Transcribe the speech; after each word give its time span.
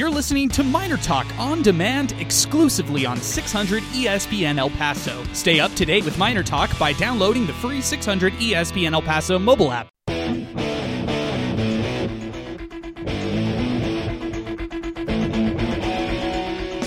You're 0.00 0.08
listening 0.08 0.48
to 0.50 0.62
Miner 0.62 0.96
Talk 0.96 1.26
on 1.38 1.60
demand 1.60 2.12
exclusively 2.12 3.04
on 3.04 3.18
600 3.18 3.82
ESPN 3.82 4.56
El 4.56 4.70
Paso. 4.70 5.22
Stay 5.34 5.60
up 5.60 5.74
to 5.74 5.84
date 5.84 6.06
with 6.06 6.16
Miner 6.16 6.42
Talk 6.42 6.70
by 6.78 6.94
downloading 6.94 7.44
the 7.44 7.52
free 7.52 7.82
600 7.82 8.32
ESPN 8.32 8.94
El 8.94 9.02
Paso 9.02 9.38
mobile 9.38 9.70
app. 9.70 9.90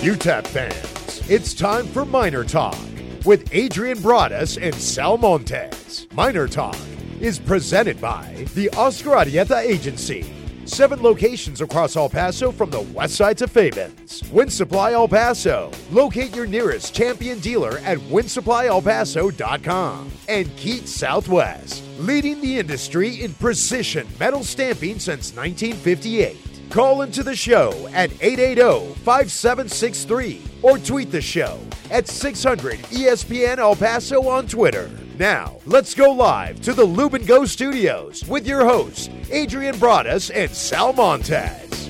UTEP 0.02 0.46
fans, 0.48 1.30
it's 1.30 1.54
time 1.54 1.86
for 1.86 2.04
Miner 2.04 2.42
Talk 2.42 2.76
with 3.24 3.48
Adrian 3.54 4.02
Broadus 4.02 4.56
and 4.56 4.74
Sal 4.74 5.18
Montes. 5.18 6.08
Miner 6.14 6.48
Talk 6.48 6.76
is 7.20 7.38
presented 7.38 8.00
by 8.00 8.44
the 8.56 8.70
Oscar 8.70 9.10
Arieta 9.10 9.62
Agency. 9.62 10.43
Seven 10.66 11.02
locations 11.02 11.60
across 11.60 11.94
El 11.94 12.08
Paso 12.08 12.50
from 12.50 12.70
the 12.70 12.80
west 12.80 13.16
side 13.16 13.36
to 13.38 13.46
Fabens. 13.46 14.22
Winsupply 14.32 14.92
El 14.92 15.08
Paso. 15.08 15.70
Locate 15.90 16.34
your 16.34 16.46
nearest 16.46 16.94
champion 16.94 17.38
dealer 17.40 17.78
at 17.84 17.98
windsupplyelpaso.com. 17.98 20.10
And 20.28 20.46
Keats 20.56 20.88
Southwest, 20.88 21.84
leading 21.98 22.40
the 22.40 22.58
industry 22.58 23.22
in 23.22 23.34
precision 23.34 24.06
metal 24.18 24.42
stamping 24.42 24.98
since 24.98 25.36
1958. 25.36 26.38
Call 26.70 27.02
into 27.02 27.22
the 27.22 27.36
show 27.36 27.70
at 27.92 28.10
880 28.22 28.94
5763 29.04 30.42
or 30.62 30.78
tweet 30.78 31.10
the 31.10 31.20
show 31.20 31.60
at 31.90 32.08
600 32.08 32.78
ESPN 32.90 33.58
El 33.58 33.76
Paso 33.76 34.26
on 34.26 34.46
Twitter. 34.46 34.90
Now, 35.18 35.58
let's 35.64 35.94
go 35.94 36.10
live 36.10 36.60
to 36.62 36.72
the 36.72 36.84
Lubin 36.84 37.24
Go 37.24 37.44
studios 37.44 38.24
with 38.24 38.48
your 38.48 38.64
hosts, 38.64 39.08
Adrian 39.30 39.78
Broadus 39.78 40.30
and 40.30 40.50
Sal 40.50 40.92
Montes. 40.92 41.88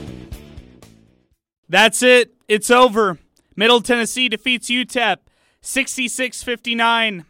That's 1.68 2.02
it. 2.02 2.34
It's 2.48 2.70
over. 2.70 3.18
Middle 3.56 3.80
Tennessee 3.80 4.28
defeats 4.28 4.68
UTEP 4.68 5.18
66 5.62 6.42
59. 6.42 7.24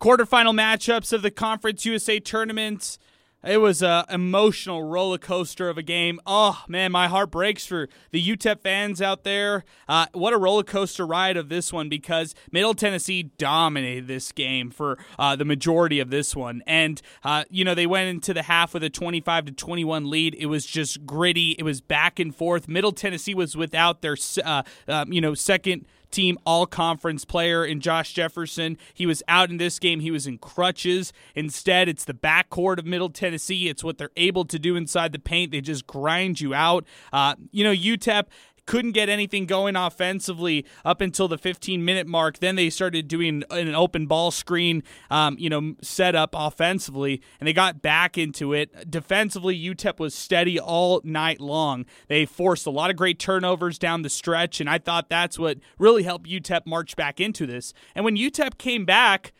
Quarterfinal 0.00 0.54
matchups 0.54 1.12
of 1.12 1.20
the 1.20 1.30
Conference 1.30 1.84
USA 1.84 2.18
tournament. 2.18 2.96
It 3.44 3.58
was 3.58 3.82
a 3.82 4.04
emotional 4.08 4.84
roller 4.84 5.18
coaster 5.18 5.68
of 5.68 5.76
a 5.76 5.82
game. 5.82 6.20
Oh 6.24 6.62
man, 6.68 6.92
my 6.92 7.08
heart 7.08 7.32
breaks 7.32 7.66
for 7.66 7.88
the 8.12 8.24
UTEP 8.24 8.60
fans 8.60 9.02
out 9.02 9.24
there. 9.24 9.64
Uh, 9.88 10.06
what 10.12 10.32
a 10.32 10.38
roller 10.38 10.62
coaster 10.62 11.04
ride 11.04 11.36
of 11.36 11.48
this 11.48 11.72
one 11.72 11.88
because 11.88 12.36
Middle 12.52 12.74
Tennessee 12.74 13.24
dominated 13.38 14.06
this 14.06 14.30
game 14.30 14.70
for 14.70 14.96
uh, 15.18 15.34
the 15.34 15.44
majority 15.44 15.98
of 15.98 16.10
this 16.10 16.36
one, 16.36 16.62
and 16.68 17.02
uh, 17.24 17.42
you 17.50 17.64
know 17.64 17.74
they 17.74 17.86
went 17.86 18.10
into 18.10 18.32
the 18.32 18.42
half 18.42 18.74
with 18.74 18.84
a 18.84 18.90
25 18.90 19.46
to 19.46 19.52
21 19.52 20.08
lead. 20.08 20.36
It 20.38 20.46
was 20.46 20.64
just 20.64 21.04
gritty. 21.04 21.56
It 21.58 21.64
was 21.64 21.80
back 21.80 22.20
and 22.20 22.34
forth. 22.34 22.68
Middle 22.68 22.92
Tennessee 22.92 23.34
was 23.34 23.56
without 23.56 24.02
their 24.02 24.16
uh, 24.44 24.62
um, 24.86 25.12
you 25.12 25.20
know 25.20 25.34
second 25.34 25.86
team 26.12 26.38
all 26.46 26.66
conference 26.66 27.24
player 27.24 27.64
in 27.64 27.80
Josh 27.80 28.12
Jefferson. 28.12 28.78
He 28.94 29.06
was 29.06 29.22
out 29.26 29.50
in 29.50 29.56
this 29.56 29.78
game. 29.78 30.00
He 30.00 30.10
was 30.10 30.26
in 30.26 30.38
crutches. 30.38 31.12
Instead, 31.34 31.88
it's 31.88 32.04
the 32.04 32.14
backcourt 32.14 32.78
of 32.78 32.86
Middle 32.86 33.10
Tennessee. 33.10 33.68
It's 33.68 33.82
what 33.82 33.98
they're 33.98 34.10
able 34.16 34.44
to 34.44 34.58
do 34.58 34.76
inside 34.76 35.12
the 35.12 35.18
paint. 35.18 35.50
They 35.50 35.60
just 35.60 35.86
grind 35.86 36.40
you 36.40 36.54
out. 36.54 36.84
Uh, 37.12 37.34
you 37.50 37.64
know, 37.64 37.74
UTEP 37.74 38.26
couldn't 38.66 38.92
get 38.92 39.08
anything 39.08 39.46
going 39.46 39.76
offensively 39.76 40.64
up 40.84 41.00
until 41.00 41.28
the 41.28 41.38
15 41.38 41.84
minute 41.84 42.06
mark. 42.06 42.38
Then 42.38 42.56
they 42.56 42.70
started 42.70 43.08
doing 43.08 43.42
an 43.50 43.74
open 43.74 44.06
ball 44.06 44.30
screen, 44.30 44.82
um, 45.10 45.36
you 45.38 45.50
know, 45.50 45.74
setup 45.82 46.34
offensively, 46.34 47.20
and 47.40 47.48
they 47.48 47.52
got 47.52 47.82
back 47.82 48.16
into 48.16 48.52
it. 48.52 48.90
Defensively, 48.90 49.58
UTEP 49.58 49.98
was 49.98 50.14
steady 50.14 50.58
all 50.58 51.00
night 51.04 51.40
long. 51.40 51.86
They 52.08 52.26
forced 52.26 52.66
a 52.66 52.70
lot 52.70 52.90
of 52.90 52.96
great 52.96 53.18
turnovers 53.18 53.78
down 53.78 54.02
the 54.02 54.10
stretch, 54.10 54.60
and 54.60 54.68
I 54.68 54.78
thought 54.78 55.08
that's 55.08 55.38
what 55.38 55.58
really 55.78 56.02
helped 56.02 56.28
UTEP 56.28 56.66
march 56.66 56.96
back 56.96 57.20
into 57.20 57.46
this. 57.46 57.72
And 57.94 58.04
when 58.04 58.16
UTEP 58.16 58.58
came 58.58 58.84
back, 58.84 59.32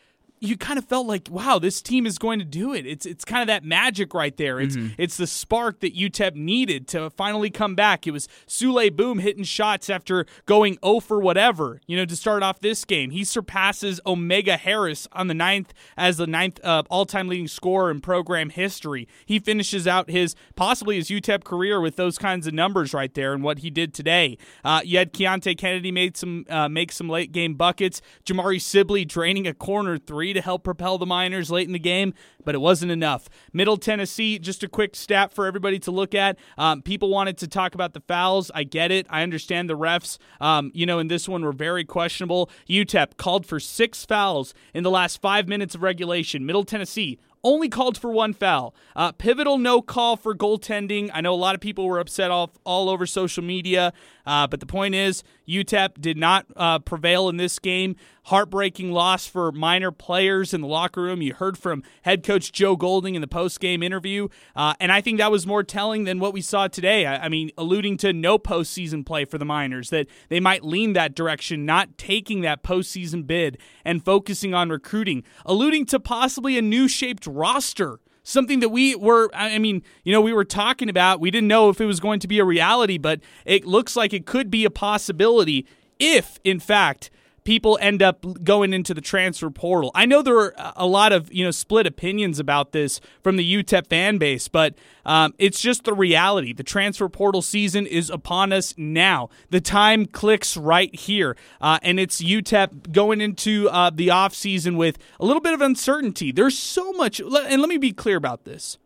you 0.43 0.57
kind 0.57 0.77
of 0.77 0.83
felt 0.83 1.07
like, 1.07 1.29
wow, 1.31 1.57
this 1.57 1.81
team 1.81 2.05
is 2.05 2.17
going 2.17 2.37
to 2.37 2.45
do 2.45 2.73
it. 2.73 2.85
It's 2.85 3.05
it's 3.05 3.23
kind 3.23 3.41
of 3.41 3.47
that 3.47 3.63
magic 3.63 4.13
right 4.13 4.35
there. 4.35 4.59
It's 4.59 4.75
mm-hmm. 4.75 4.93
it's 4.97 5.15
the 5.15 5.25
spark 5.25 5.79
that 5.79 5.95
UTEP 5.95 6.35
needed 6.35 6.85
to 6.89 7.09
finally 7.11 7.49
come 7.49 7.75
back. 7.75 8.05
It 8.05 8.11
was 8.11 8.27
Souley 8.45 8.93
Boum 8.93 9.19
hitting 9.19 9.45
shots 9.45 9.89
after 9.89 10.25
going 10.45 10.77
0 10.83 10.99
for 10.99 11.21
whatever, 11.21 11.79
you 11.87 11.95
know, 11.95 12.03
to 12.03 12.15
start 12.15 12.43
off 12.43 12.59
this 12.59 12.83
game. 12.83 13.11
He 13.11 13.23
surpasses 13.23 14.01
Omega 14.05 14.57
Harris 14.57 15.07
on 15.13 15.27
the 15.27 15.33
ninth 15.33 15.73
as 15.95 16.17
the 16.17 16.27
ninth 16.27 16.59
uh, 16.61 16.83
all-time 16.89 17.29
leading 17.29 17.47
scorer 17.47 17.89
in 17.89 18.01
program 18.01 18.49
history. 18.49 19.07
He 19.25 19.39
finishes 19.39 19.87
out 19.87 20.09
his 20.09 20.35
possibly 20.57 20.97
his 20.97 21.07
UTEP 21.07 21.45
career 21.45 21.79
with 21.79 21.95
those 21.95 22.17
kinds 22.17 22.47
of 22.47 22.53
numbers 22.53 22.93
right 22.93 23.13
there 23.13 23.33
and 23.33 23.43
what 23.43 23.59
he 23.59 23.69
did 23.69 23.93
today. 23.93 24.37
Uh, 24.65 24.81
you 24.83 24.97
had 24.97 25.13
Keonte 25.13 25.57
Kennedy 25.57 25.91
made 25.91 26.17
some 26.17 26.45
uh, 26.49 26.67
make 26.67 26.91
some 26.91 27.07
late 27.07 27.31
game 27.31 27.53
buckets. 27.53 28.01
Jamari 28.25 28.61
Sibley 28.61 29.05
draining 29.05 29.47
a 29.47 29.53
corner 29.53 29.97
three 29.97 30.32
to 30.33 30.41
help 30.41 30.63
propel 30.63 30.97
the 30.97 31.05
Miners 31.05 31.49
late 31.49 31.67
in 31.67 31.73
the 31.73 31.79
game, 31.79 32.13
but 32.43 32.55
it 32.55 32.59
wasn't 32.59 32.91
enough. 32.91 33.29
Middle 33.51 33.77
Tennessee, 33.77 34.39
just 34.39 34.63
a 34.63 34.67
quick 34.67 34.95
stat 34.95 35.31
for 35.31 35.45
everybody 35.45 35.79
to 35.79 35.91
look 35.91 36.13
at. 36.13 36.37
Um, 36.57 36.81
people 36.81 37.09
wanted 37.09 37.37
to 37.39 37.47
talk 37.47 37.75
about 37.75 37.93
the 37.93 38.01
fouls. 38.01 38.51
I 38.53 38.63
get 38.63 38.91
it. 38.91 39.05
I 39.09 39.23
understand 39.23 39.69
the 39.69 39.77
refs, 39.77 40.17
um, 40.41 40.71
you 40.73 40.85
know, 40.85 40.99
in 40.99 41.07
this 41.07 41.29
one 41.29 41.43
were 41.43 41.53
very 41.53 41.85
questionable. 41.85 42.49
UTEP 42.67 43.17
called 43.17 43.45
for 43.45 43.59
six 43.59 44.05
fouls 44.05 44.53
in 44.73 44.83
the 44.83 44.91
last 44.91 45.21
five 45.21 45.47
minutes 45.47 45.75
of 45.75 45.83
regulation. 45.83 46.45
Middle 46.45 46.63
Tennessee 46.63 47.19
only 47.43 47.67
called 47.67 47.97
for 47.97 48.09
one 48.11 48.33
foul. 48.33 48.73
Uh, 48.95 49.11
pivotal 49.11 49.57
no 49.57 49.81
call 49.81 50.15
for 50.15 50.33
goaltending. 50.33 51.09
I 51.13 51.21
know 51.21 51.33
a 51.33 51.35
lot 51.35 51.55
of 51.55 51.61
people 51.61 51.85
were 51.85 51.99
upset 51.99 52.31
off 52.31 52.51
all 52.63 52.89
over 52.89 53.05
social 53.05 53.43
media, 53.43 53.93
uh, 54.25 54.47
but 54.47 54.59
the 54.59 54.65
point 54.65 54.95
is 54.95 55.23
UTEP 55.47 55.99
did 55.99 56.17
not 56.17 56.45
uh, 56.55 56.79
prevail 56.79 57.29
in 57.29 57.37
this 57.37 57.59
game. 57.59 57.95
Heartbreaking 58.25 58.91
loss 58.91 59.27
for 59.27 59.51
Miner 59.51 59.91
players 59.91 60.53
in 60.53 60.61
the 60.61 60.67
locker 60.67 61.01
room. 61.01 61.21
You 61.21 61.33
heard 61.33 61.57
from 61.57 61.83
head 62.03 62.23
coach 62.23 62.51
Joe 62.51 62.75
Golding 62.75 63.15
in 63.15 63.21
the 63.21 63.27
post 63.27 63.59
game 63.59 63.83
interview, 63.83 64.29
uh, 64.55 64.73
and 64.79 64.91
I 64.91 65.01
think 65.01 65.17
that 65.17 65.31
was 65.31 65.45
more 65.45 65.63
telling 65.63 66.05
than 66.05 66.19
what 66.19 66.33
we 66.33 66.41
saw 66.41 66.67
today. 66.67 67.05
I, 67.05 67.25
I 67.25 67.29
mean, 67.29 67.51
alluding 67.57 67.97
to 67.97 68.13
no 68.13 68.39
postseason 68.39 69.05
play 69.05 69.25
for 69.25 69.37
the 69.37 69.45
Miners, 69.45 69.89
that 69.89 70.07
they 70.29 70.39
might 70.39 70.63
lean 70.63 70.93
that 70.93 71.15
direction, 71.15 71.65
not 71.65 71.97
taking 71.97 72.41
that 72.41 72.63
postseason 72.63 73.27
bid 73.27 73.57
and 73.83 74.03
focusing 74.03 74.53
on 74.53 74.69
recruiting, 74.69 75.23
alluding 75.45 75.85
to 75.87 75.99
possibly 75.99 76.57
a 76.57 76.61
new 76.61 76.87
shaped 76.87 77.27
roster 77.27 77.99
something 78.23 78.61
that 78.61 78.69
we 78.69 78.95
were 78.95 79.29
I 79.33 79.59
mean, 79.59 79.83
you 80.03 80.13
know, 80.13 80.21
we 80.21 80.33
were 80.33 80.45
talking 80.45 80.89
about. 80.89 81.19
We 81.19 81.29
didn't 81.29 81.49
know 81.49 81.69
if 81.69 81.81
it 81.81 81.85
was 81.85 81.99
going 81.99 82.19
to 82.21 82.27
be 82.27 82.39
a 82.39 82.45
reality, 82.45 82.97
but 82.97 83.19
it 83.45 83.65
looks 83.65 83.95
like 83.95 84.13
it 84.13 84.25
could 84.25 84.49
be 84.49 84.65
a 84.65 84.69
possibility 84.69 85.67
if 85.99 86.39
in 86.43 86.59
fact 86.59 87.11
people 87.43 87.77
end 87.81 88.01
up 88.01 88.25
going 88.43 88.73
into 88.73 88.93
the 88.93 89.01
transfer 89.01 89.49
portal. 89.49 89.91
I 89.93 90.05
know 90.05 90.21
there 90.21 90.37
are 90.37 90.53
a 90.75 90.85
lot 90.85 91.11
of 91.11 91.33
you 91.33 91.43
know 91.43 91.51
split 91.51 91.87
opinions 91.87 92.39
about 92.39 92.71
this 92.71 92.99
from 93.21 93.37
the 93.37 93.63
UTEP 93.63 93.87
fan 93.87 94.17
base, 94.17 94.47
but 94.47 94.75
um, 95.05 95.33
it's 95.37 95.61
just 95.61 95.83
the 95.83 95.93
reality. 95.93 96.53
The 96.53 96.63
transfer 96.63 97.09
portal 97.09 97.41
season 97.41 97.85
is 97.85 98.09
upon 98.09 98.53
us 98.53 98.73
now. 98.77 99.29
The 99.49 99.61
time 99.61 100.05
clicks 100.05 100.55
right 100.55 100.93
here, 100.95 101.35
uh, 101.61 101.79
and 101.81 101.99
it's 101.99 102.21
UTEP 102.21 102.91
going 102.91 103.21
into 103.21 103.69
uh, 103.69 103.89
the 103.89 104.09
off 104.09 104.33
season 104.33 104.77
with 104.77 104.97
a 105.19 105.25
little 105.25 105.41
bit 105.41 105.53
of 105.53 105.61
uncertainty. 105.61 106.31
There's 106.31 106.57
so 106.57 106.91
much, 106.93 107.19
and 107.19 107.31
let 107.31 107.69
me 107.69 107.77
be 107.77 107.91
clear 107.91 108.17
about 108.17 108.45
this. 108.45 108.77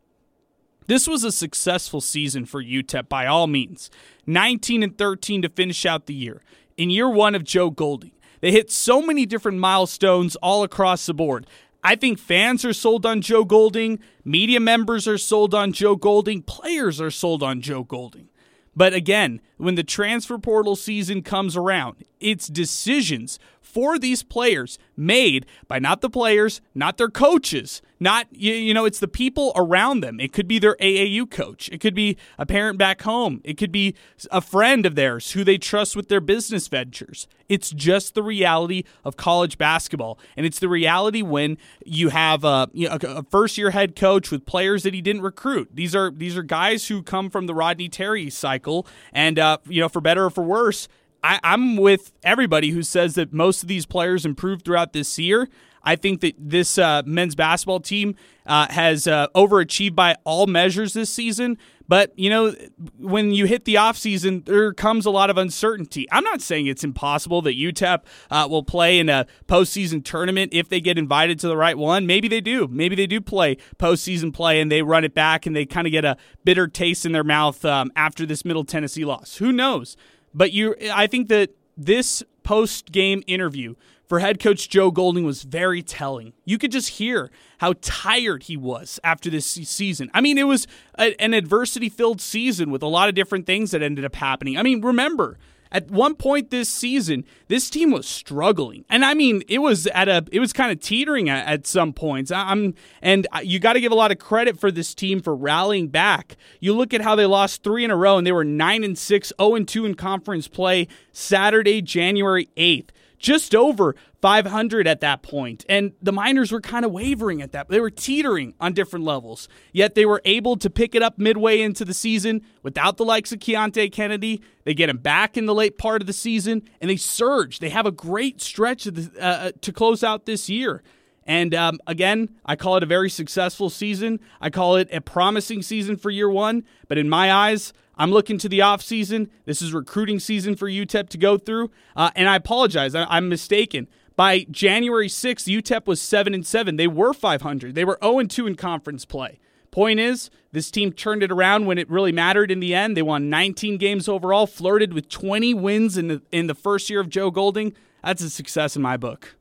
This 0.87 1.05
was 1.05 1.25
a 1.25 1.33
successful 1.33 1.99
season 1.99 2.45
for 2.45 2.63
UTEP 2.63 3.09
by 3.09 3.25
all 3.25 3.45
means. 3.45 3.89
19 4.25 4.83
and 4.83 4.97
13 4.97 5.41
to 5.41 5.49
finish 5.49 5.85
out 5.85 6.05
the 6.05 6.13
year. 6.13 6.41
In 6.77 6.89
year 6.89 7.09
one 7.09 7.35
of 7.35 7.43
Joe 7.43 7.69
Golding, 7.69 8.11
they 8.47 8.53
hit 8.53 8.71
so 8.71 9.01
many 9.01 9.25
different 9.25 9.57
milestones 9.57 10.37
all 10.37 10.63
across 10.63 11.05
the 11.05 11.13
board. 11.13 11.45
I 11.83 11.97
think 11.97 12.17
fans 12.17 12.63
are 12.63 12.71
sold 12.71 13.05
on 13.05 13.21
Joe 13.21 13.43
Golding, 13.43 13.99
media 14.23 14.61
members 14.61 15.05
are 15.05 15.17
sold 15.17 15.53
on 15.53 15.73
Joe 15.73 15.97
Golding, 15.97 16.43
players 16.43 17.01
are 17.01 17.11
sold 17.11 17.43
on 17.43 17.59
Joe 17.59 17.83
Golding. 17.83 18.29
But 18.73 18.93
again, 18.93 19.41
when 19.57 19.75
the 19.75 19.83
transfer 19.83 20.37
portal 20.37 20.77
season 20.77 21.23
comes 21.23 21.57
around, 21.57 21.97
it's 22.21 22.47
decisions 22.47 23.37
for 23.59 23.99
these 23.99 24.23
players 24.23 24.79
made 24.95 25.45
by 25.67 25.79
not 25.79 25.99
the 25.99 26.09
players, 26.09 26.61
not 26.73 26.95
their 26.95 27.09
coaches, 27.09 27.81
not 27.99 28.27
you, 28.31 28.53
you 28.53 28.73
know, 28.73 28.85
it's 28.85 28.99
the 28.99 29.07
people 29.07 29.51
around 29.55 30.01
them. 30.01 30.19
It 30.19 30.33
could 30.33 30.47
be 30.47 30.59
their 30.59 30.75
AAU 30.75 31.29
coach, 31.29 31.69
it 31.69 31.79
could 31.79 31.95
be 31.95 32.17
a 32.37 32.45
parent 32.45 32.77
back 32.77 33.01
home, 33.01 33.41
it 33.43 33.57
could 33.57 33.71
be 33.71 33.95
a 34.31 34.41
friend 34.41 34.85
of 34.85 34.95
theirs 34.95 35.31
who 35.31 35.43
they 35.43 35.57
trust 35.57 35.95
with 35.95 36.09
their 36.09 36.21
business 36.21 36.67
ventures. 36.67 37.27
It's 37.49 37.71
just 37.71 38.13
the 38.13 38.23
reality 38.23 38.83
of 39.05 39.15
college 39.15 39.57
basketball, 39.57 40.19
and 40.35 40.45
it's 40.45 40.59
the 40.59 40.69
reality 40.69 41.21
when 41.21 41.57
you 41.85 42.09
have 42.09 42.43
a, 42.43 42.69
you 42.73 42.89
know, 42.89 42.97
a 43.03 43.23
first 43.23 43.57
year 43.57 43.71
head 43.71 43.95
coach 43.95 44.31
with 44.31 44.45
players 44.45 44.83
that 44.83 44.93
he 44.93 45.01
didn't 45.01 45.21
recruit. 45.21 45.69
These 45.73 45.95
are 45.95 46.11
these 46.11 46.37
are 46.37 46.43
guys 46.43 46.87
who 46.87 47.01
come 47.01 47.29
from 47.29 47.47
the 47.47 47.53
Rodney 47.53 47.89
Terry 47.89 48.29
cycle, 48.29 48.85
and 49.13 49.39
uh, 49.39 49.57
you 49.67 49.81
know, 49.81 49.89
for 49.89 50.01
better 50.01 50.25
or 50.25 50.29
for 50.29 50.43
worse 50.43 50.87
I, 51.23 51.39
I'm 51.43 51.77
with 51.77 52.13
everybody 52.23 52.69
who 52.69 52.83
says 52.83 53.15
that 53.15 53.33
most 53.33 53.61
of 53.63 53.67
these 53.67 53.85
players 53.85 54.25
improved 54.25 54.63
throughout 54.63 54.93
this 54.93 55.17
year. 55.17 55.49
I 55.87 55.95
think 55.95 56.19
that 56.19 56.35
this 56.37 56.77
uh, 56.77 57.01
men's 57.05 57.33
basketball 57.33 57.79
team 57.79 58.15
uh, 58.45 58.67
has 58.69 59.07
uh, 59.07 59.27
overachieved 59.33 59.95
by 59.95 60.17
all 60.25 60.45
measures 60.45 60.91
this 60.91 61.09
season. 61.09 61.57
But, 61.87 62.11
you 62.19 62.29
know, 62.29 62.53
when 62.97 63.31
you 63.31 63.45
hit 63.45 63.63
the 63.63 63.75
offseason, 63.75 64.43
there 64.43 64.73
comes 64.73 65.05
a 65.05 65.09
lot 65.09 65.29
of 65.29 65.37
uncertainty. 65.37 66.05
I'm 66.11 66.25
not 66.25 66.41
saying 66.41 66.67
it's 66.67 66.83
impossible 66.83 67.41
that 67.43 67.55
UTEP 67.55 68.01
uh, 68.29 68.47
will 68.49 68.63
play 68.63 68.99
in 68.99 69.07
a 69.07 69.27
postseason 69.47 70.03
tournament 70.03 70.51
if 70.53 70.67
they 70.67 70.81
get 70.81 70.97
invited 70.97 71.39
to 71.39 71.47
the 71.47 71.55
right 71.55 71.77
one. 71.77 72.05
Maybe 72.05 72.27
they 72.27 72.41
do. 72.41 72.67
Maybe 72.67 72.93
they 72.97 73.07
do 73.07 73.21
play 73.21 73.55
postseason 73.79 74.33
play 74.33 74.59
and 74.59 74.69
they 74.69 74.81
run 74.81 75.05
it 75.05 75.13
back 75.13 75.45
and 75.45 75.55
they 75.55 75.65
kind 75.65 75.87
of 75.87 75.91
get 75.91 76.03
a 76.03 76.17
bitter 76.43 76.67
taste 76.67 77.05
in 77.05 77.13
their 77.13 77.23
mouth 77.23 77.63
um, 77.63 77.93
after 77.95 78.25
this 78.25 78.43
Middle 78.43 78.65
Tennessee 78.65 79.05
loss. 79.05 79.37
Who 79.37 79.53
knows? 79.53 79.95
But 80.33 80.51
you, 80.51 80.75
I 80.93 81.07
think 81.07 81.29
that 81.29 81.51
this 81.77 82.23
post 82.43 82.91
game 82.91 83.23
interview 83.27 83.75
for 84.07 84.19
head 84.19 84.39
coach 84.39 84.69
Joe 84.69 84.89
Golding 84.89 85.25
was 85.25 85.43
very 85.43 85.83
telling. 85.83 86.33
You 86.45 86.57
could 86.57 86.71
just 86.71 86.89
hear 86.89 87.29
how 87.59 87.73
tired 87.81 88.43
he 88.43 88.57
was 88.57 88.99
after 89.03 89.29
this 89.29 89.45
season. 89.45 90.09
I 90.13 90.21
mean, 90.21 90.37
it 90.37 90.47
was 90.47 90.65
a, 90.97 91.19
an 91.21 91.33
adversity 91.33 91.89
filled 91.89 92.21
season 92.21 92.71
with 92.71 92.81
a 92.81 92.87
lot 92.87 93.09
of 93.09 93.15
different 93.15 93.45
things 93.45 93.71
that 93.71 93.81
ended 93.81 94.05
up 94.05 94.15
happening. 94.15 94.57
I 94.57 94.63
mean, 94.63 94.81
remember, 94.81 95.37
at 95.69 95.91
one 95.91 96.15
point 96.15 96.49
this 96.49 96.69
season, 96.69 97.25
this 97.49 97.69
team 97.69 97.91
was 97.91 98.07
struggling, 98.07 98.85
and 98.89 99.03
I 99.03 99.13
mean, 99.13 99.43
it 99.49 99.59
was 99.59 99.85
at 99.87 100.07
a, 100.07 100.25
it 100.31 100.39
was 100.39 100.53
kind 100.53 100.71
of 100.71 100.79
teetering 100.79 101.29
at, 101.29 101.45
at 101.45 101.67
some 101.67 101.91
points. 101.91 102.31
I'm, 102.31 102.73
and 103.01 103.27
you 103.43 103.59
got 103.59 103.73
to 103.73 103.81
give 103.81 103.91
a 103.91 103.95
lot 103.95 104.11
of 104.11 104.17
credit 104.17 104.57
for 104.57 104.71
this 104.71 104.95
team 104.95 105.21
for 105.21 105.35
rallying 105.35 105.89
back. 105.89 106.37
You 106.61 106.73
look 106.73 106.93
at 106.93 107.01
how 107.01 107.15
they 107.15 107.25
lost 107.25 107.63
three 107.63 107.83
in 107.83 107.91
a 107.91 107.97
row, 107.97 108.17
and 108.17 108.25
they 108.25 108.31
were 108.31 108.45
nine 108.45 108.85
and 108.85 108.97
six, 108.97 109.29
zero 109.29 109.51
oh 109.51 109.55
and 109.55 109.67
two 109.67 109.85
in 109.85 109.95
conference 109.95 110.47
play 110.47 110.87
Saturday, 111.11 111.81
January 111.81 112.47
eighth 112.55 112.93
just 113.19 113.55
over 113.55 113.95
500 114.21 114.87
at 114.87 114.99
that 115.01 115.21
point. 115.21 115.65
And 115.69 115.93
the 116.01 116.11
Miners 116.11 116.51
were 116.51 116.61
kind 116.61 116.85
of 116.85 116.91
wavering 116.91 117.41
at 117.41 117.51
that. 117.51 117.69
They 117.69 117.79
were 117.79 117.89
teetering 117.89 118.53
on 118.59 118.73
different 118.73 119.05
levels. 119.05 119.47
Yet 119.71 119.95
they 119.95 120.05
were 120.05 120.21
able 120.25 120.55
to 120.57 120.69
pick 120.69 120.95
it 120.95 121.01
up 121.01 121.17
midway 121.17 121.61
into 121.61 121.85
the 121.85 121.93
season 121.93 122.41
without 122.63 122.97
the 122.97 123.05
likes 123.05 123.31
of 123.31 123.39
Keonte 123.39 123.91
Kennedy. 123.91 124.41
They 124.63 124.73
get 124.73 124.89
him 124.89 124.97
back 124.97 125.37
in 125.37 125.45
the 125.45 125.53
late 125.53 125.77
part 125.77 126.01
of 126.01 126.07
the 126.07 126.13
season 126.13 126.63
and 126.81 126.89
they 126.89 126.97
surge. 126.97 127.59
They 127.59 127.69
have 127.69 127.85
a 127.85 127.91
great 127.91 128.41
stretch 128.41 128.85
the, 128.85 129.11
uh, 129.19 129.25
uh, 129.25 129.51
to 129.61 129.71
close 129.71 130.03
out 130.03 130.25
this 130.25 130.49
year. 130.49 130.83
And 131.27 131.53
um, 131.53 131.79
again, 131.85 132.29
I 132.45 132.55
call 132.55 132.77
it 132.77 132.83
a 132.83 132.87
very 132.87 133.09
successful 133.09 133.69
season. 133.69 134.21
I 134.39 134.49
call 134.49 134.77
it 134.77 134.87
a 134.93 135.01
promising 135.01 135.61
season 135.61 135.97
for 135.97 136.09
year 136.09 136.29
one. 136.29 136.63
But 136.87 136.97
in 136.97 137.09
my 137.09 137.31
eyes, 137.31 137.73
I'm 137.97 138.11
looking 138.11 138.37
to 138.39 138.49
the 138.49 138.59
offseason. 138.59 139.29
This 139.45 139.61
is 139.61 139.73
recruiting 139.73 140.19
season 140.19 140.55
for 140.55 140.69
UTEP 140.69 141.09
to 141.09 141.17
go 141.17 141.37
through. 141.37 141.69
Uh, 141.97 142.11
and 142.15 142.29
I 142.29 142.37
apologize, 142.37 142.95
I, 142.95 143.17
am 143.17 143.27
mistaken. 143.27 143.89
By 144.15 144.47
January 144.49 145.09
6th, 145.09 145.45
UTEP 145.45 145.85
was 145.85 146.01
7 146.01 146.33
and 146.33 146.45
7. 146.45 146.77
They 146.77 146.87
were 146.87 147.13
500. 147.13 147.75
They 147.75 147.85
were 147.85 147.99
0 148.01 148.19
and 148.19 148.31
2 148.31 148.47
in 148.47 148.55
conference 148.55 149.03
play. 149.03 149.37
Point 149.69 149.99
is, 149.99 150.31
this 150.53 150.71
team 150.71 150.91
turned 150.93 151.21
it 151.21 151.31
around 151.31 151.65
when 151.65 151.77
it 151.77 151.89
really 151.89 152.13
mattered 152.13 152.49
in 152.49 152.61
the 152.61 152.73
end. 152.73 152.95
They 152.95 153.01
won 153.01 153.29
19 153.29 153.77
games 153.77 154.07
overall, 154.07 154.47
flirted 154.47 154.93
with 154.93 155.09
20 155.09 155.53
wins 155.53 155.97
in 155.97 156.07
the 156.07 156.21
in 156.31 156.47
the 156.47 156.55
first 156.55 156.89
year 156.89 156.99
of 156.99 157.09
Joe 157.09 157.29
Golding. 157.29 157.75
That's 158.03 158.23
a 158.23 158.29
success 158.29 158.75
in 158.75 158.81
my 158.81 158.97
book. 158.97 159.35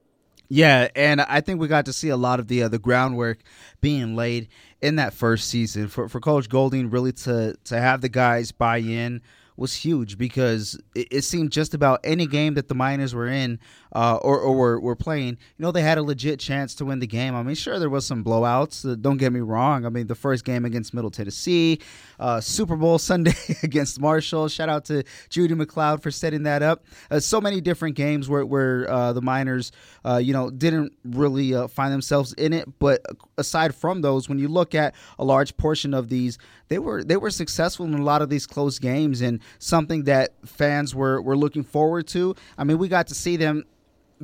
Yeah, 0.48 0.88
and 0.94 1.20
I 1.20 1.40
think 1.40 1.60
we 1.60 1.68
got 1.68 1.86
to 1.86 1.92
see 1.92 2.08
a 2.08 2.16
lot 2.16 2.38
of 2.38 2.48
the 2.48 2.64
uh, 2.64 2.68
the 2.68 2.78
groundwork 2.78 3.40
being 3.80 4.14
laid 4.14 4.48
in 4.80 4.96
that 4.96 5.12
first 5.12 5.48
season. 5.48 5.88
For 5.88 6.08
for 6.08 6.20
Coach 6.20 6.48
Golding 6.48 6.90
really 6.90 7.12
to 7.12 7.56
to 7.64 7.78
have 7.80 8.00
the 8.00 8.08
guys 8.08 8.52
buy 8.52 8.78
in 8.78 9.22
was 9.56 9.74
huge 9.74 10.18
because 10.18 10.78
it, 10.94 11.08
it, 11.10 11.22
seemed 11.22 11.50
just 11.50 11.74
about 11.74 12.00
any 12.04 12.26
game 12.26 12.54
that 12.54 12.68
the 12.68 12.74
Miners 12.74 13.14
were 13.14 13.26
in 13.26 13.58
uh, 13.92 14.16
or, 14.16 14.38
or 14.38 14.54
were, 14.54 14.80
were 14.80 14.96
playing, 14.96 15.28
you 15.28 15.62
know, 15.62 15.72
they 15.72 15.82
had 15.82 15.98
a 15.98 16.02
legit 16.02 16.38
chance 16.38 16.74
to 16.74 16.84
win 16.84 16.98
the 16.98 17.06
game. 17.06 17.34
I 17.34 17.42
mean, 17.42 17.54
sure, 17.54 17.78
there 17.78 17.90
was 17.90 18.06
some 18.06 18.22
blowouts. 18.22 18.90
Uh, 18.90 18.94
don't 18.94 19.16
get 19.16 19.32
me 19.32 19.40
wrong. 19.40 19.86
I 19.86 19.88
mean, 19.88 20.06
the 20.06 20.14
first 20.14 20.44
game 20.44 20.64
against 20.64 20.92
Middle 20.92 21.10
Tennessee, 21.10 21.80
uh, 22.20 22.40
Super 22.40 22.76
Bowl 22.76 22.98
Sunday 22.98 23.34
against 23.62 24.00
Marshall. 24.00 24.48
Shout 24.48 24.68
out 24.68 24.84
to 24.86 25.02
Judy 25.30 25.54
McLeod 25.54 26.02
for 26.02 26.10
setting 26.10 26.42
that 26.42 26.62
up. 26.62 26.84
Uh, 27.10 27.20
so 27.20 27.40
many 27.40 27.60
different 27.60 27.96
games 27.96 28.28
where, 28.28 28.44
where 28.44 28.90
uh, 28.90 29.12
the 29.12 29.22
Miners, 29.22 29.72
uh, 30.04 30.18
you 30.18 30.32
know, 30.32 30.50
didn't 30.50 30.92
really 31.04 31.52
find 31.68 31.92
themselves 31.92 32.32
in 32.34 32.52
it. 32.52 32.68
But 32.78 33.02
aside 33.38 33.74
from 33.74 34.02
those, 34.02 34.28
when 34.28 34.38
you 34.38 34.48
look 34.48 34.74
at 34.74 34.94
a 35.18 35.24
large 35.24 35.56
portion 35.56 35.94
of 35.94 36.08
these, 36.08 36.38
they 36.68 36.78
were 36.78 37.04
they 37.04 37.16
were 37.16 37.30
successful 37.30 37.86
in 37.86 37.94
a 37.94 38.02
lot 38.02 38.22
of 38.22 38.28
these 38.28 38.46
close 38.46 38.78
games 38.78 39.20
and 39.20 39.40
something 39.58 40.04
that 40.04 40.30
fans 40.44 40.94
were 40.94 41.20
were 41.22 41.36
looking 41.36 41.62
forward 41.62 42.06
to. 42.08 42.34
I 42.58 42.64
mean, 42.64 42.78
we 42.78 42.88
got 42.88 43.06
to 43.08 43.14
see 43.14 43.36
them 43.36 43.64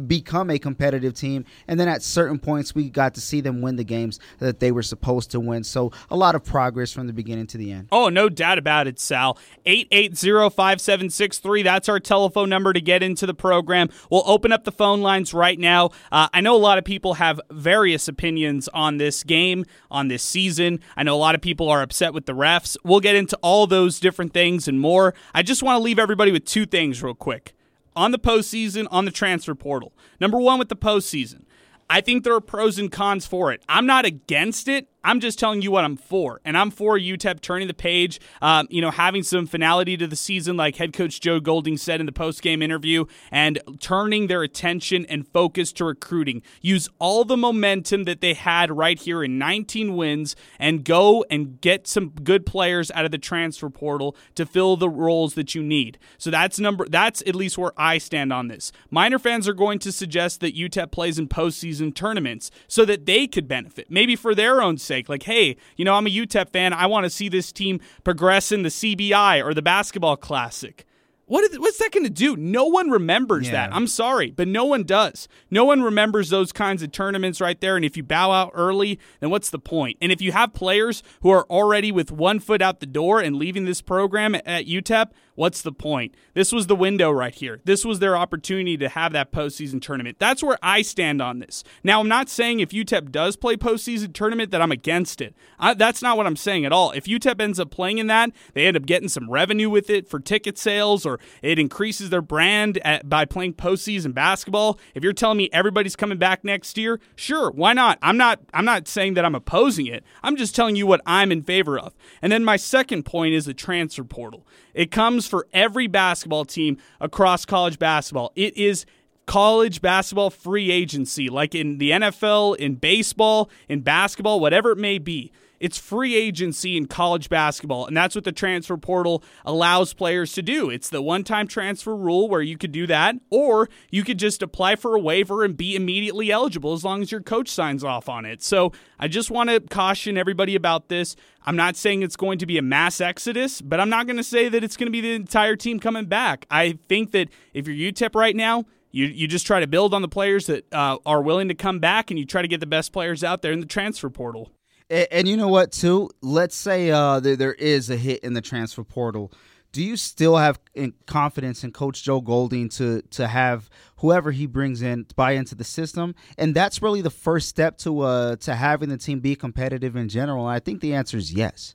become 0.06 0.50
a 0.50 0.58
competitive 0.58 1.14
team. 1.14 1.44
And 1.68 1.78
then 1.78 1.88
at 1.88 2.02
certain 2.02 2.38
points, 2.38 2.74
we 2.74 2.90
got 2.90 3.14
to 3.14 3.20
see 3.20 3.40
them 3.40 3.60
win 3.60 3.76
the 3.76 3.84
games 3.84 4.18
that 4.38 4.60
they 4.60 4.72
were 4.72 4.82
supposed 4.82 5.30
to 5.32 5.40
win. 5.40 5.64
So 5.64 5.92
a 6.10 6.16
lot 6.16 6.34
of 6.34 6.44
progress 6.44 6.92
from 6.92 7.06
the 7.06 7.12
beginning 7.12 7.46
to 7.48 7.58
the 7.58 7.72
end. 7.72 7.88
Oh, 7.92 8.08
no 8.08 8.28
doubt 8.28 8.58
about 8.58 8.86
it, 8.86 8.98
Sal. 8.98 9.38
880-5763. 9.66 11.64
That's 11.64 11.88
our 11.88 12.00
telephone 12.00 12.48
number 12.48 12.72
to 12.72 12.80
get 12.80 13.02
into 13.02 13.26
the 13.26 13.34
program. 13.34 13.88
We'll 14.10 14.22
open 14.26 14.52
up 14.52 14.64
the 14.64 14.72
phone 14.72 15.02
lines 15.02 15.34
right 15.34 15.58
now. 15.58 15.90
Uh, 16.10 16.28
I 16.32 16.40
know 16.40 16.56
a 16.56 16.58
lot 16.58 16.78
of 16.78 16.84
people 16.84 17.14
have 17.14 17.40
various 17.50 18.08
opinions 18.08 18.68
on 18.68 18.96
this 18.98 19.22
game, 19.22 19.64
on 19.90 20.08
this 20.08 20.22
season. 20.22 20.80
I 20.96 21.02
know 21.02 21.14
a 21.14 21.18
lot 21.18 21.34
of 21.34 21.40
people 21.40 21.68
are 21.68 21.82
upset 21.82 22.14
with 22.14 22.26
the 22.26 22.32
refs. 22.32 22.76
We'll 22.84 23.00
get 23.00 23.14
into 23.14 23.38
all 23.42 23.66
those 23.66 24.00
different 24.00 24.32
things 24.32 24.68
and 24.68 24.80
more. 24.80 25.14
I 25.34 25.42
just 25.42 25.62
want 25.62 25.78
to 25.78 25.82
leave 25.82 25.98
everybody 25.98 26.32
with 26.32 26.44
two 26.44 26.66
things 26.66 27.02
real 27.02 27.14
quick 27.14 27.54
on 27.94 28.10
the 28.10 28.18
postseason, 28.18 28.86
on 28.90 29.04
the 29.04 29.10
transfer 29.10 29.54
portal. 29.54 29.92
Number 30.20 30.38
one, 30.38 30.58
with 30.58 30.68
the 30.68 30.76
postseason, 30.76 31.42
I 31.88 32.00
think 32.00 32.24
there 32.24 32.34
are 32.34 32.40
pros 32.40 32.78
and 32.78 32.90
cons 32.90 33.26
for 33.26 33.52
it. 33.52 33.62
I'm 33.68 33.86
not 33.86 34.04
against 34.04 34.68
it. 34.68 34.88
I'm 35.04 35.18
just 35.18 35.38
telling 35.38 35.62
you 35.62 35.72
what 35.72 35.84
I'm 35.84 35.96
for, 35.96 36.40
and 36.44 36.56
I'm 36.56 36.70
for 36.70 36.96
UTEP 36.96 37.40
turning 37.40 37.66
the 37.66 37.74
page. 37.74 38.20
Um, 38.40 38.68
you 38.70 38.80
know, 38.80 38.92
having 38.92 39.24
some 39.24 39.46
finality 39.46 39.96
to 39.96 40.06
the 40.06 40.14
season, 40.14 40.56
like 40.56 40.76
head 40.76 40.92
coach 40.92 41.20
Joe 41.20 41.40
Golding 41.40 41.76
said 41.76 41.98
in 41.98 42.06
the 42.06 42.12
post 42.12 42.40
game 42.40 42.62
interview, 42.62 43.06
and 43.30 43.58
turning 43.80 44.28
their 44.28 44.42
attention 44.42 45.04
and 45.06 45.26
focus 45.26 45.72
to 45.74 45.84
recruiting. 45.84 46.42
Use 46.60 46.88
all 47.00 47.24
the 47.24 47.36
momentum 47.36 48.04
that 48.04 48.20
they 48.20 48.34
had 48.34 48.70
right 48.70 48.98
here 48.98 49.24
in 49.24 49.38
19 49.38 49.96
wins, 49.96 50.36
and 50.60 50.84
go 50.84 51.24
and 51.28 51.60
get 51.60 51.88
some 51.88 52.10
good 52.10 52.46
players 52.46 52.92
out 52.92 53.04
of 53.04 53.10
the 53.10 53.18
transfer 53.18 53.70
portal 53.70 54.14
to 54.36 54.46
fill 54.46 54.76
the 54.76 54.88
roles 54.88 55.34
that 55.34 55.52
you 55.52 55.64
need. 55.64 55.98
So 56.16 56.30
that's 56.30 56.60
number. 56.60 56.86
That's 56.88 57.22
at 57.26 57.34
least 57.34 57.58
where 57.58 57.72
I 57.76 57.98
stand 57.98 58.32
on 58.32 58.46
this. 58.46 58.70
Miner 58.88 59.18
fans 59.18 59.48
are 59.48 59.54
going 59.54 59.80
to 59.80 59.90
suggest 59.90 60.38
that 60.40 60.54
UTEP 60.54 60.92
plays 60.92 61.18
in 61.18 61.26
postseason 61.26 61.92
tournaments 61.92 62.52
so 62.68 62.84
that 62.84 63.04
they 63.04 63.26
could 63.26 63.48
benefit, 63.48 63.90
maybe 63.90 64.14
for 64.14 64.32
their 64.32 64.62
own 64.62 64.78
sake 64.78 64.91
sake. 64.92 65.08
Like, 65.08 65.22
hey, 65.22 65.56
you 65.76 65.84
know, 65.84 65.94
I'm 65.94 66.06
a 66.06 66.10
UTEP 66.10 66.50
fan. 66.50 66.72
I 66.72 66.86
want 66.86 67.04
to 67.04 67.10
see 67.10 67.28
this 67.28 67.50
team 67.50 67.80
progress 68.04 68.52
in 68.52 68.62
the 68.62 68.68
CBI 68.68 69.44
or 69.44 69.54
the 69.54 69.62
basketball 69.62 70.16
classic. 70.16 70.84
What 71.26 71.50
is, 71.50 71.58
what's 71.58 71.78
that 71.78 71.92
going 71.92 72.04
to 72.04 72.10
do? 72.10 72.36
No 72.36 72.66
one 72.66 72.90
remembers 72.90 73.46
yeah. 73.46 73.52
that. 73.52 73.74
I'm 73.74 73.86
sorry, 73.86 74.32
but 74.32 74.48
no 74.48 74.66
one 74.66 74.82
does. 74.82 75.28
No 75.50 75.64
one 75.64 75.80
remembers 75.82 76.28
those 76.28 76.52
kinds 76.52 76.82
of 76.82 76.92
tournaments 76.92 77.40
right 77.40 77.58
there. 77.58 77.74
And 77.76 77.86
if 77.86 77.96
you 77.96 78.02
bow 78.02 78.32
out 78.32 78.50
early, 78.52 78.98
then 79.20 79.30
what's 79.30 79.48
the 79.48 79.58
point? 79.58 79.96
And 80.02 80.12
if 80.12 80.20
you 80.20 80.32
have 80.32 80.52
players 80.52 81.02
who 81.22 81.30
are 81.30 81.46
already 81.48 81.90
with 81.90 82.12
one 82.12 82.38
foot 82.38 82.60
out 82.60 82.80
the 82.80 82.86
door 82.86 83.20
and 83.20 83.36
leaving 83.36 83.64
this 83.64 83.80
program 83.80 84.34
at 84.34 84.66
UTEP, 84.66 85.10
What's 85.34 85.62
the 85.62 85.72
point? 85.72 86.14
This 86.34 86.52
was 86.52 86.66
the 86.66 86.76
window 86.76 87.10
right 87.10 87.34
here. 87.34 87.60
This 87.64 87.84
was 87.84 88.00
their 88.00 88.16
opportunity 88.16 88.76
to 88.76 88.88
have 88.90 89.12
that 89.12 89.32
postseason 89.32 89.80
tournament. 89.80 90.18
That's 90.18 90.42
where 90.42 90.58
I 90.62 90.82
stand 90.82 91.22
on 91.22 91.38
this. 91.38 91.64
Now, 91.82 92.00
I'm 92.00 92.08
not 92.08 92.28
saying 92.28 92.60
if 92.60 92.70
UTEP 92.70 93.10
does 93.10 93.36
play 93.36 93.56
postseason 93.56 94.12
tournament 94.12 94.50
that 94.50 94.60
I'm 94.60 94.72
against 94.72 95.22
it. 95.22 95.34
I, 95.58 95.72
that's 95.74 96.02
not 96.02 96.18
what 96.18 96.26
I'm 96.26 96.36
saying 96.36 96.66
at 96.66 96.72
all. 96.72 96.90
If 96.90 97.04
UTEP 97.04 97.40
ends 97.40 97.58
up 97.58 97.70
playing 97.70 97.98
in 97.98 98.08
that, 98.08 98.30
they 98.52 98.66
end 98.66 98.76
up 98.76 98.84
getting 98.84 99.08
some 99.08 99.30
revenue 99.30 99.70
with 99.70 99.88
it 99.88 100.06
for 100.06 100.20
ticket 100.20 100.58
sales, 100.58 101.06
or 101.06 101.18
it 101.40 101.58
increases 101.58 102.10
their 102.10 102.22
brand 102.22 102.78
at, 102.84 103.08
by 103.08 103.24
playing 103.24 103.54
postseason 103.54 104.12
basketball. 104.12 104.78
If 104.94 105.02
you're 105.02 105.12
telling 105.14 105.38
me 105.38 105.48
everybody's 105.52 105.96
coming 105.96 106.18
back 106.18 106.44
next 106.44 106.76
year, 106.76 107.00
sure, 107.16 107.50
why 107.50 107.72
not? 107.72 107.98
I'm 108.02 108.16
not. 108.16 108.40
I'm 108.52 108.64
not 108.64 108.86
saying 108.86 109.14
that 109.14 109.24
I'm 109.24 109.34
opposing 109.34 109.86
it. 109.86 110.04
I'm 110.22 110.36
just 110.36 110.54
telling 110.54 110.76
you 110.76 110.86
what 110.86 111.00
I'm 111.06 111.32
in 111.32 111.42
favor 111.42 111.78
of. 111.78 111.94
And 112.20 112.30
then 112.30 112.44
my 112.44 112.56
second 112.56 113.04
point 113.04 113.34
is 113.34 113.46
the 113.46 113.54
transfer 113.54 114.04
portal. 114.04 114.46
It 114.74 114.90
comes 114.90 115.21
for 115.26 115.46
every 115.52 115.86
basketball 115.86 116.44
team 116.44 116.78
across 117.00 117.44
college 117.44 117.78
basketball. 117.78 118.32
It 118.34 118.56
is 118.56 118.86
college 119.26 119.80
basketball 119.80 120.30
free 120.30 120.70
agency, 120.70 121.28
like 121.28 121.54
in 121.54 121.78
the 121.78 121.90
NFL, 121.90 122.56
in 122.56 122.74
baseball, 122.74 123.50
in 123.68 123.80
basketball, 123.80 124.40
whatever 124.40 124.72
it 124.72 124.78
may 124.78 124.98
be. 124.98 125.32
It's 125.62 125.78
free 125.78 126.16
agency 126.16 126.76
in 126.76 126.86
college 126.86 127.28
basketball, 127.28 127.86
and 127.86 127.96
that's 127.96 128.16
what 128.16 128.24
the 128.24 128.32
transfer 128.32 128.76
portal 128.76 129.22
allows 129.46 129.94
players 129.94 130.32
to 130.32 130.42
do. 130.42 130.68
It's 130.68 130.88
the 130.88 131.00
one 131.00 131.22
time 131.22 131.46
transfer 131.46 131.94
rule 131.94 132.28
where 132.28 132.42
you 132.42 132.58
could 132.58 132.72
do 132.72 132.84
that, 132.88 133.14
or 133.30 133.68
you 133.88 134.02
could 134.02 134.18
just 134.18 134.42
apply 134.42 134.74
for 134.74 134.96
a 134.96 135.00
waiver 135.00 135.44
and 135.44 135.56
be 135.56 135.76
immediately 135.76 136.32
eligible 136.32 136.72
as 136.72 136.82
long 136.82 137.00
as 137.00 137.12
your 137.12 137.20
coach 137.20 137.48
signs 137.48 137.84
off 137.84 138.08
on 138.08 138.24
it. 138.24 138.42
So 138.42 138.72
I 138.98 139.06
just 139.06 139.30
want 139.30 139.50
to 139.50 139.60
caution 139.60 140.18
everybody 140.18 140.56
about 140.56 140.88
this. 140.88 141.14
I'm 141.46 141.56
not 141.56 141.76
saying 141.76 142.02
it's 142.02 142.16
going 142.16 142.38
to 142.40 142.46
be 142.46 142.58
a 142.58 142.62
mass 142.62 143.00
exodus, 143.00 143.62
but 143.62 143.78
I'm 143.78 143.88
not 143.88 144.06
going 144.06 144.16
to 144.16 144.24
say 144.24 144.48
that 144.48 144.64
it's 144.64 144.76
going 144.76 144.88
to 144.88 144.92
be 144.92 145.00
the 145.00 145.14
entire 145.14 145.54
team 145.54 145.78
coming 145.78 146.06
back. 146.06 146.44
I 146.50 146.76
think 146.88 147.12
that 147.12 147.28
if 147.54 147.68
you're 147.68 147.92
UTEP 147.92 148.16
right 148.16 148.34
now, 148.34 148.64
you, 148.90 149.06
you 149.06 149.28
just 149.28 149.46
try 149.46 149.60
to 149.60 149.68
build 149.68 149.94
on 149.94 150.02
the 150.02 150.08
players 150.08 150.46
that 150.46 150.72
uh, 150.72 150.98
are 151.06 151.22
willing 151.22 151.46
to 151.48 151.54
come 151.54 151.78
back 151.78 152.10
and 152.10 152.18
you 152.18 152.26
try 152.26 152.42
to 152.42 152.48
get 152.48 152.58
the 152.58 152.66
best 152.66 152.92
players 152.92 153.22
out 153.22 153.42
there 153.42 153.52
in 153.52 153.60
the 153.60 153.66
transfer 153.66 154.10
portal. 154.10 154.50
And, 154.92 155.08
and 155.10 155.28
you 155.28 155.36
know 155.36 155.48
what, 155.48 155.72
too? 155.72 156.10
Let's 156.20 156.54
say 156.54 156.90
uh, 156.90 157.18
there, 157.18 157.34
there 157.34 157.54
is 157.54 157.90
a 157.90 157.96
hit 157.96 158.22
in 158.22 158.34
the 158.34 158.42
transfer 158.42 158.84
portal. 158.84 159.32
Do 159.72 159.82
you 159.82 159.96
still 159.96 160.36
have 160.36 160.60
confidence 161.06 161.64
in 161.64 161.72
Coach 161.72 162.02
Joe 162.02 162.20
Golding 162.20 162.68
to 162.70 163.00
to 163.12 163.26
have 163.26 163.70
whoever 163.96 164.30
he 164.30 164.44
brings 164.44 164.82
in 164.82 165.06
buy 165.16 165.32
into 165.32 165.54
the 165.54 165.64
system? 165.64 166.14
And 166.36 166.54
that's 166.54 166.82
really 166.82 167.00
the 167.00 167.08
first 167.08 167.48
step 167.48 167.78
to 167.78 168.00
uh, 168.00 168.36
to 168.36 168.54
having 168.54 168.90
the 168.90 168.98
team 168.98 169.20
be 169.20 169.34
competitive 169.34 169.96
in 169.96 170.10
general. 170.10 170.44
I 170.44 170.58
think 170.58 170.82
the 170.82 170.92
answer 170.92 171.16
is 171.16 171.32
yes. 171.32 171.74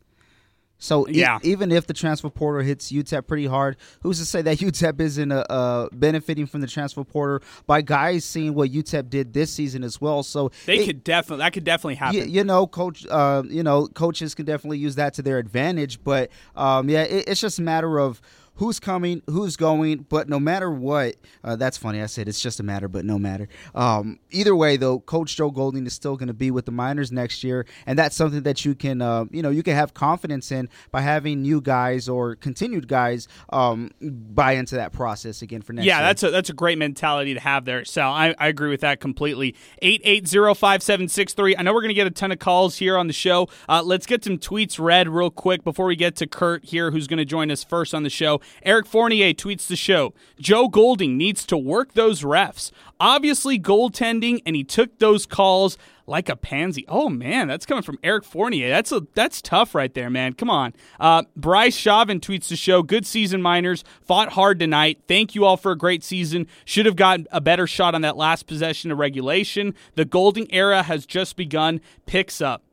So 0.77 1.07
yeah. 1.07 1.39
E- 1.43 1.51
even 1.51 1.71
if 1.71 1.87
the 1.87 1.93
transfer 1.93 2.29
portal 2.29 2.63
hits 2.63 2.91
UTEP 2.91 3.27
pretty 3.27 3.45
hard, 3.45 3.77
who's 4.01 4.19
to 4.19 4.25
say 4.25 4.41
that 4.43 4.57
UTEP 4.59 4.99
isn't 4.99 5.31
uh, 5.31 5.45
uh, 5.49 5.89
benefiting 5.91 6.45
from 6.45 6.61
the 6.61 6.67
transfer 6.67 7.03
portal 7.03 7.47
by 7.65 7.81
guys 7.81 8.25
seeing 8.25 8.53
what 8.53 8.71
UTEP 8.71 9.09
did 9.09 9.33
this 9.33 9.51
season 9.51 9.83
as 9.83 9.99
well? 9.99 10.23
So 10.23 10.51
they 10.65 10.79
it, 10.79 10.85
could 10.85 11.03
definitely 11.03 11.43
that 11.43 11.53
could 11.53 11.63
definitely 11.63 11.95
happen. 11.95 12.19
You, 12.19 12.25
you 12.25 12.43
know, 12.43 12.67
coach, 12.67 13.05
uh, 13.07 13.43
you 13.47 13.63
know, 13.63 13.87
coaches 13.87 14.35
can 14.35 14.45
definitely 14.45 14.77
use 14.77 14.95
that 14.95 15.13
to 15.15 15.21
their 15.21 15.37
advantage. 15.37 16.03
But 16.03 16.29
um, 16.55 16.89
yeah, 16.89 17.03
it, 17.03 17.25
it's 17.27 17.41
just 17.41 17.59
a 17.59 17.63
matter 17.63 17.99
of 17.99 18.21
who's 18.57 18.79
coming, 18.79 19.21
who's 19.27 19.55
going. 19.55 20.05
But 20.09 20.29
no 20.29 20.39
matter 20.39 20.69
what, 20.69 21.15
uh, 21.43 21.55
that's 21.55 21.77
funny. 21.77 22.01
I 22.01 22.05
said 22.05 22.27
it's 22.27 22.41
just 22.41 22.59
a 22.59 22.63
matter, 22.63 22.87
but 22.87 23.05
no 23.05 23.17
matter. 23.17 23.47
Um, 23.73 24.19
either 24.29 24.55
way, 24.55 24.77
though, 24.77 24.99
Coach 24.99 25.35
Joe 25.35 25.49
Golding 25.51 25.85
is 25.85 25.93
still 25.93 26.17
going 26.17 26.27
to 26.27 26.33
be 26.33 26.51
with 26.51 26.65
the 26.65 26.71
Miners 26.71 27.11
next 27.11 27.43
year, 27.43 27.65
and 27.85 27.97
that's 27.97 28.15
something 28.15 28.43
that 28.43 28.65
you 28.65 28.75
can, 28.75 29.01
uh, 29.01 29.25
you 29.31 29.41
know, 29.41 29.49
you 29.49 29.63
can 29.63 29.75
have 29.75 29.93
confidence 29.93 30.51
in 30.51 30.69
by 30.91 31.01
having 31.01 31.41
new 31.41 31.61
guys 31.61 32.09
or 32.09 32.35
continued 32.35 32.87
guys 32.87 33.27
um, 33.49 33.91
buy 34.01 34.53
into 34.53 34.75
that 34.75 34.91
process 34.91 35.41
again 35.41 35.61
for 35.61 35.73
next. 35.73 35.85
Yeah, 35.85 35.99
year. 35.99 36.07
that's 36.07 36.23
a 36.23 36.31
that's 36.31 36.49
a 36.49 36.53
great 36.53 36.77
mentality 36.77 37.33
to 37.33 37.39
have 37.39 37.65
there, 37.65 37.85
Sal. 37.85 38.11
I, 38.11 38.35
I 38.37 38.47
agree 38.47 38.69
with 38.69 38.81
that 38.81 38.99
completely. 38.99 39.55
Eight 39.81 40.01
eight 40.03 40.27
zero 40.27 40.53
five 40.53 40.83
seven 40.83 41.07
six 41.07 41.33
three. 41.33 41.55
I 41.55 41.61
know 41.61 41.73
we're 41.73 41.81
going 41.81 41.89
to 41.89 41.95
get 41.95 42.07
a 42.07 42.11
ton 42.11 42.31
of 42.31 42.39
calls 42.39 42.77
here 42.77 42.97
on 42.97 43.07
the 43.07 43.13
show. 43.13 43.47
Uh, 43.69 43.81
let's 43.83 44.05
get 44.05 44.23
some 44.23 44.37
tweets 44.37 44.79
read 44.79 45.09
real 45.09 45.29
quick 45.29 45.63
before 45.63 45.85
we 45.85 45.95
get 45.95 46.15
to 46.17 46.27
Kurt 46.27 46.65
here, 46.65 46.91
who's 46.91 47.07
going 47.07 47.17
to 47.17 47.25
join 47.25 47.51
us 47.51 47.63
first 47.63 47.93
on 47.93 48.03
the 48.03 48.09
show. 48.09 48.41
Eric 48.63 48.85
Fournier 48.85 49.33
tweets 49.33 49.67
the 49.67 49.75
show 49.75 50.13
Joe 50.39 50.67
Golding 50.67 51.17
needs 51.17 51.45
to 51.47 51.57
work 51.57 51.93
those 51.93 52.21
refs. 52.21 52.71
Obviously, 52.99 53.59
goaltending, 53.59 54.41
and 54.45 54.55
he 54.55 54.63
took 54.63 54.97
those 54.99 55.25
calls 55.25 55.77
like 56.07 56.29
a 56.29 56.35
pansy. 56.35 56.85
Oh 56.87 57.09
man, 57.09 57.47
that's 57.47 57.65
coming 57.65 57.83
from 57.83 57.99
Eric 58.01 58.23
Fournier. 58.23 58.69
That's 58.69 58.91
a 58.91 59.05
that's 59.13 59.41
tough 59.41 59.75
right 59.75 59.93
there, 59.93 60.09
man. 60.09 60.33
Come 60.33 60.49
on. 60.49 60.73
Uh, 60.99 61.23
Bryce 61.35 61.75
Chauvin 61.75 62.19
tweets 62.19 62.47
the 62.47 62.55
show. 62.55 62.81
Good 62.81 63.05
season, 63.05 63.41
Miners. 63.41 63.83
Fought 64.01 64.29
hard 64.29 64.59
tonight. 64.59 65.01
Thank 65.07 65.35
you 65.35 65.45
all 65.45 65.57
for 65.57 65.71
a 65.71 65.77
great 65.77 66.03
season. 66.03 66.47
Should 66.65 66.85
have 66.85 66.95
gotten 66.95 67.27
a 67.31 67.41
better 67.41 67.67
shot 67.67 67.93
on 67.93 68.01
that 68.01 68.17
last 68.17 68.47
possession 68.47 68.91
of 68.91 68.97
regulation. 68.97 69.75
The 69.95 70.05
Golding 70.05 70.51
era 70.53 70.83
has 70.83 71.05
just 71.05 71.35
begun. 71.35 71.81
Picks 72.05 72.41
up. 72.41 72.63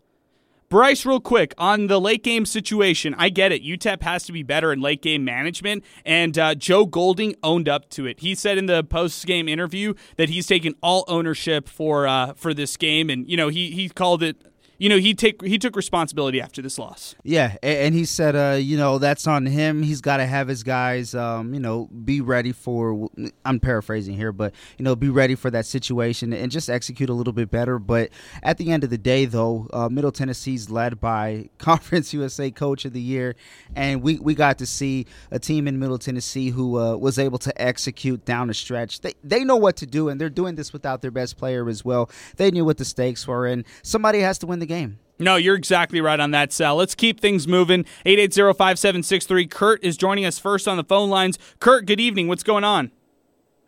Bryce, 0.75 1.07
real 1.07 1.21
quick 1.21 1.54
on 1.57 1.87
the 1.87 2.00
late 2.00 2.25
game 2.25 2.45
situation. 2.45 3.14
I 3.16 3.28
get 3.28 3.52
it. 3.52 3.62
UTEP 3.62 4.02
has 4.02 4.25
to 4.25 4.33
be 4.33 4.43
better 4.43 4.73
in 4.73 4.81
late 4.81 5.02
game 5.02 5.25
management, 5.25 5.85
and 6.04 6.37
uh, 6.37 6.57
Joe 6.57 6.85
Golding 6.85 7.37
owned 7.45 7.69
up 7.69 7.88
to 7.90 8.07
it. 8.07 8.19
He 8.19 8.35
said 8.35 8.59
in 8.59 8.66
the 8.66 8.83
post 8.83 9.25
game 9.25 9.49
interview 9.49 9.95
that 10.16 10.31
he's 10.31 10.49
taken 10.49 10.75
all 10.83 11.04
ownership 11.07 11.69
for 11.69 12.09
uh, 12.09 12.33
for 12.35 12.52
this 12.52 12.76
game, 12.76 13.09
and 13.09 13.31
you 13.31 13.37
know 13.37 13.47
he 13.50 13.71
he 13.71 13.88
called 13.88 14.21
it 14.25 14.37
you 14.78 14.88
know 14.88 14.99
he 14.99 15.14
take 15.14 15.43
he 15.43 15.59
took 15.59 15.76
responsibility 15.76 16.40
after 16.40 16.61
this 16.62 16.78
loss. 16.78 17.14
Yeah, 17.23 17.57
and 17.62 17.95
he 17.95 18.04
said, 18.04 18.35
uh, 18.35 18.57
you 18.57 18.76
know, 18.76 18.99
that's 18.99 19.26
on 19.26 19.47
him. 19.47 19.83
He's 19.83 20.00
got 20.00 20.19
to 20.19 20.26
have 20.26 20.49
his 20.49 20.62
guys, 20.62 21.14
um, 21.14 21.54
you 21.54 21.61
know, 21.61 21.87
be 21.87 22.21
ready 22.21 22.52
for. 22.52 23.09
I'm 23.45 23.61
paraphrasing 23.61 24.16
here, 24.16 24.33
but 24.33 24.52
you 24.78 24.85
know, 24.85 24.97
be 24.97 25.09
ready 25.09 25.35
for 25.35 25.50
that 25.50 25.66
situation 25.66 26.33
and 26.33 26.50
just 26.50 26.69
execute 26.69 27.09
a 27.09 27.14
little 27.14 27.33
bit 27.33 27.50
better. 27.50 27.78
But 27.78 28.11
at 28.43 28.59
the 28.59 28.71
end 28.71 28.85
of 28.85 28.90
the 28.90 28.99
day, 28.99 29.25
though, 29.26 29.69
uh, 29.73 29.88
Middle 29.88 30.12
Tennessee's 30.12 30.71
led 30.71 31.00
by 31.00 31.49
Conference 31.59 32.12
USA 32.12 32.50
Coach 32.50 32.85
of 32.85 32.93
the 32.93 33.00
Year, 33.00 33.37
and 33.76 34.02
we 34.02 34.19
we 34.19 34.35
got 34.35 34.59
to 34.59 34.66
see 34.66 35.07
a 35.31 35.38
team 35.38 35.69
in 35.69 35.78
Middle 35.78 35.99
Tennessee 35.99 36.50
who 36.50 36.78
uh, 36.78 36.97
was 36.97 37.19
able 37.19 37.38
to 37.38 37.62
execute 37.62 38.25
down 38.25 38.49
the 38.49 38.54
stretch. 38.54 39.00
They 39.00 39.14
they 39.23 39.45
know 39.45 39.57
what 39.57 39.76
to 39.76 39.87
do, 39.87 40.09
and 40.09 40.21
they're 40.21 40.31
doing 40.31 40.57
this 40.57 40.73
without 40.73 41.02
their 41.02 41.11
best 41.11 41.37
player 41.37 41.69
as 41.69 41.85
well. 41.85 42.11
They 42.37 42.50
knew 42.50 42.64
what 42.64 42.78
the 42.78 42.85
stakes 42.85 43.26
were, 43.26 43.47
and 43.47 43.64
somebody 43.83 44.21
has 44.21 44.38
to 44.38 44.47
win 44.47 44.59
the 44.59 44.63
the 44.66 44.75
game. 44.75 44.99
No, 45.18 45.37
you're 45.37 45.54
exactly 45.54 46.00
right 46.00 46.18
on 46.18 46.33
that, 46.33 46.52
Sal. 46.52 46.76
Let's 46.76 46.94
keep 46.94 47.21
things 47.21 47.47
moving. 47.47 47.85
880-5763. 48.04 49.50
Kurt 49.50 49.85
is 49.85 49.97
joining 49.97 50.25
us 50.25 50.38
first 50.38 50.66
on 50.66 50.76
the 50.76 50.85
phone 50.85 51.09
lines. 51.09 51.38
Kurt, 51.61 51.87
good 51.87 52.00
evening. 52.00 52.26
What's 52.26 52.42
going 52.42 52.64
on? 52.64 52.90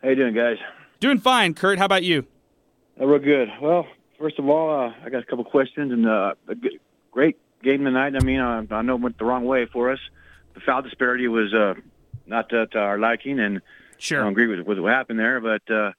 How 0.02 0.08
you 0.08 0.16
doing, 0.16 0.34
guys? 0.34 0.56
Doing 0.98 1.18
fine, 1.18 1.54
Kurt. 1.54 1.78
How 1.78 1.84
about 1.84 2.02
you? 2.02 2.26
Uh, 3.00 3.06
real 3.06 3.20
good. 3.20 3.48
Well, 3.62 3.86
first 4.18 4.38
of 4.38 4.48
all, 4.48 4.70
uh, 4.70 4.92
I 5.04 5.10
got 5.10 5.22
a 5.22 5.26
couple 5.26 5.44
questions, 5.44 5.92
and 5.92 6.08
uh, 6.08 6.34
a 6.48 6.54
great 7.12 7.36
game 7.62 7.84
tonight. 7.84 8.14
I 8.20 8.24
mean, 8.24 8.40
uh, 8.40 8.64
I 8.70 8.82
know 8.82 8.96
it 8.96 9.00
went 9.00 9.18
the 9.18 9.24
wrong 9.24 9.44
way 9.44 9.66
for 9.66 9.92
us. 9.92 10.00
The 10.54 10.60
foul 10.60 10.82
disparity 10.82 11.28
was 11.28 11.54
uh, 11.54 11.74
not 12.26 12.48
to, 12.48 12.66
to, 12.66 12.78
our 12.78 12.98
liking, 12.98 13.38
and 13.38 13.60
sure. 13.98 14.20
I 14.20 14.24
don't 14.24 14.32
agree 14.32 14.48
with, 14.48 14.66
with 14.66 14.78
what 14.78 14.92
happened 14.92 15.20
there. 15.20 15.40
But 15.40 15.62
uh, 15.72 15.92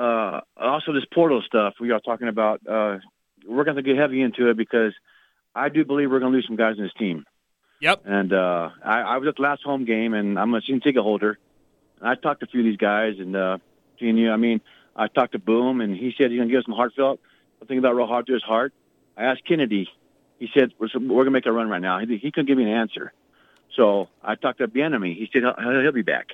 uh, 0.00 0.40
also 0.56 0.94
this 0.94 1.04
portal 1.12 1.42
stuff 1.46 1.74
we 1.80 1.90
are 1.90 2.00
talking 2.00 2.28
about. 2.28 2.60
We're 3.50 3.64
going 3.64 3.76
to 3.76 3.82
get 3.82 3.96
heavy 3.96 4.22
into 4.22 4.48
it 4.48 4.56
because 4.56 4.92
I 5.54 5.68
do 5.68 5.84
believe 5.84 6.10
we're 6.10 6.20
going 6.20 6.32
to 6.32 6.36
lose 6.36 6.46
some 6.46 6.56
guys 6.56 6.76
in 6.78 6.84
this 6.84 6.92
team. 6.98 7.24
Yep. 7.80 8.02
And 8.04 8.32
uh, 8.32 8.70
I, 8.84 9.00
I 9.00 9.16
was 9.16 9.28
at 9.28 9.36
the 9.36 9.42
last 9.42 9.62
home 9.62 9.84
game, 9.84 10.14
and 10.14 10.38
I'm 10.38 10.54
a 10.54 10.60
season 10.60 10.80
ticket 10.80 11.02
holder. 11.02 11.38
And 11.98 12.08
I 12.08 12.14
talked 12.14 12.40
to 12.40 12.46
a 12.46 12.48
few 12.48 12.60
of 12.60 12.66
these 12.66 12.76
guys, 12.76 13.14
and 13.18 13.34
uh, 13.34 13.58
seeing 13.98 14.16
you, 14.16 14.30
I 14.30 14.36
mean, 14.36 14.60
I 14.94 15.08
talked 15.08 15.32
to 15.32 15.38
Boum, 15.38 15.80
and 15.80 15.96
he 15.96 16.14
said 16.16 16.30
he's 16.30 16.38
going 16.38 16.48
to 16.48 16.52
give 16.52 16.60
us 16.60 16.66
some 16.66 16.74
heartfelt. 16.74 17.20
Something 17.58 17.78
about 17.78 17.96
real 17.96 18.06
hard 18.06 18.26
to 18.26 18.34
his 18.34 18.42
heart. 18.42 18.72
I 19.16 19.24
asked 19.24 19.44
Kennedy. 19.46 19.88
He 20.38 20.48
said 20.54 20.72
we're, 20.78 20.88
we're 20.94 21.00
going 21.00 21.26
to 21.26 21.30
make 21.32 21.46
a 21.46 21.52
run 21.52 21.68
right 21.68 21.82
now. 21.82 21.98
He, 21.98 22.16
he 22.16 22.30
couldn't 22.30 22.46
give 22.46 22.56
me 22.56 22.64
an 22.64 22.70
answer. 22.70 23.12
So 23.76 24.08
I 24.22 24.34
talked 24.34 24.58
to 24.58 24.68
Bieniemy. 24.68 25.16
He 25.16 25.28
said 25.32 25.42
he'll, 25.42 25.82
he'll 25.82 25.92
be 25.92 26.02
back. 26.02 26.28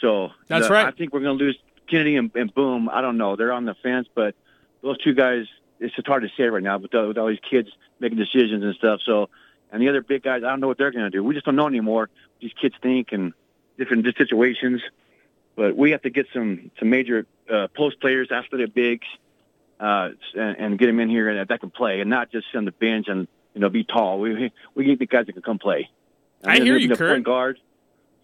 So 0.00 0.30
that's 0.46 0.68
the, 0.68 0.74
right. 0.74 0.86
I 0.86 0.90
think 0.90 1.12
we're 1.12 1.20
going 1.20 1.38
to 1.38 1.44
lose 1.44 1.58
Kennedy 1.88 2.16
and, 2.16 2.30
and 2.34 2.54
Boum. 2.54 2.88
I 2.88 3.00
don't 3.00 3.16
know. 3.16 3.36
They're 3.36 3.52
on 3.52 3.64
the 3.64 3.74
fence, 3.82 4.08
but 4.14 4.34
those 4.82 4.98
two 4.98 5.14
guys 5.14 5.46
it's 5.80 5.94
just 5.94 6.06
hard 6.06 6.22
to 6.22 6.28
say 6.36 6.44
right 6.44 6.62
now 6.62 6.78
with, 6.78 6.92
with 6.92 7.18
all 7.18 7.28
these 7.28 7.38
kids 7.48 7.68
making 8.00 8.18
decisions 8.18 8.64
and 8.64 8.74
stuff. 8.74 9.00
So, 9.04 9.28
and 9.70 9.82
the 9.82 9.88
other 9.88 10.02
big 10.02 10.22
guys, 10.22 10.42
I 10.42 10.48
don't 10.48 10.60
know 10.60 10.68
what 10.68 10.78
they're 10.78 10.90
going 10.90 11.04
to 11.04 11.10
do. 11.10 11.22
We 11.22 11.34
just 11.34 11.46
don't 11.46 11.56
know 11.56 11.66
anymore. 11.66 12.08
These 12.40 12.52
kids 12.60 12.74
think 12.82 13.12
and 13.12 13.32
different 13.78 14.06
situations. 14.16 14.82
But 15.54 15.76
we 15.76 15.92
have 15.92 16.02
to 16.02 16.10
get 16.10 16.26
some 16.34 16.70
some 16.78 16.90
major 16.90 17.26
uh, 17.50 17.68
post 17.68 18.00
players, 18.00 18.28
after 18.30 18.58
the 18.58 18.66
bigs, 18.66 19.06
uh, 19.80 20.10
and, 20.34 20.56
and 20.58 20.78
get 20.78 20.86
them 20.86 21.00
in 21.00 21.08
here 21.08 21.30
and 21.30 21.48
that 21.48 21.60
can 21.60 21.70
play, 21.70 22.00
and 22.00 22.10
not 22.10 22.30
just 22.30 22.46
sit 22.52 22.58
on 22.58 22.66
the 22.66 22.72
bench 22.72 23.08
and 23.08 23.26
you 23.54 23.60
know 23.62 23.70
be 23.70 23.82
tall. 23.82 24.20
We 24.20 24.52
we 24.74 24.86
need 24.86 24.98
the 24.98 25.06
guys 25.06 25.26
that 25.26 25.32
can 25.32 25.42
come 25.42 25.58
play. 25.58 25.88
And 26.42 26.52
I 26.52 26.62
hear 26.62 26.76
you, 26.76 26.94
Kurt. 26.94 27.14
Point 27.14 27.24
guard. 27.24 27.58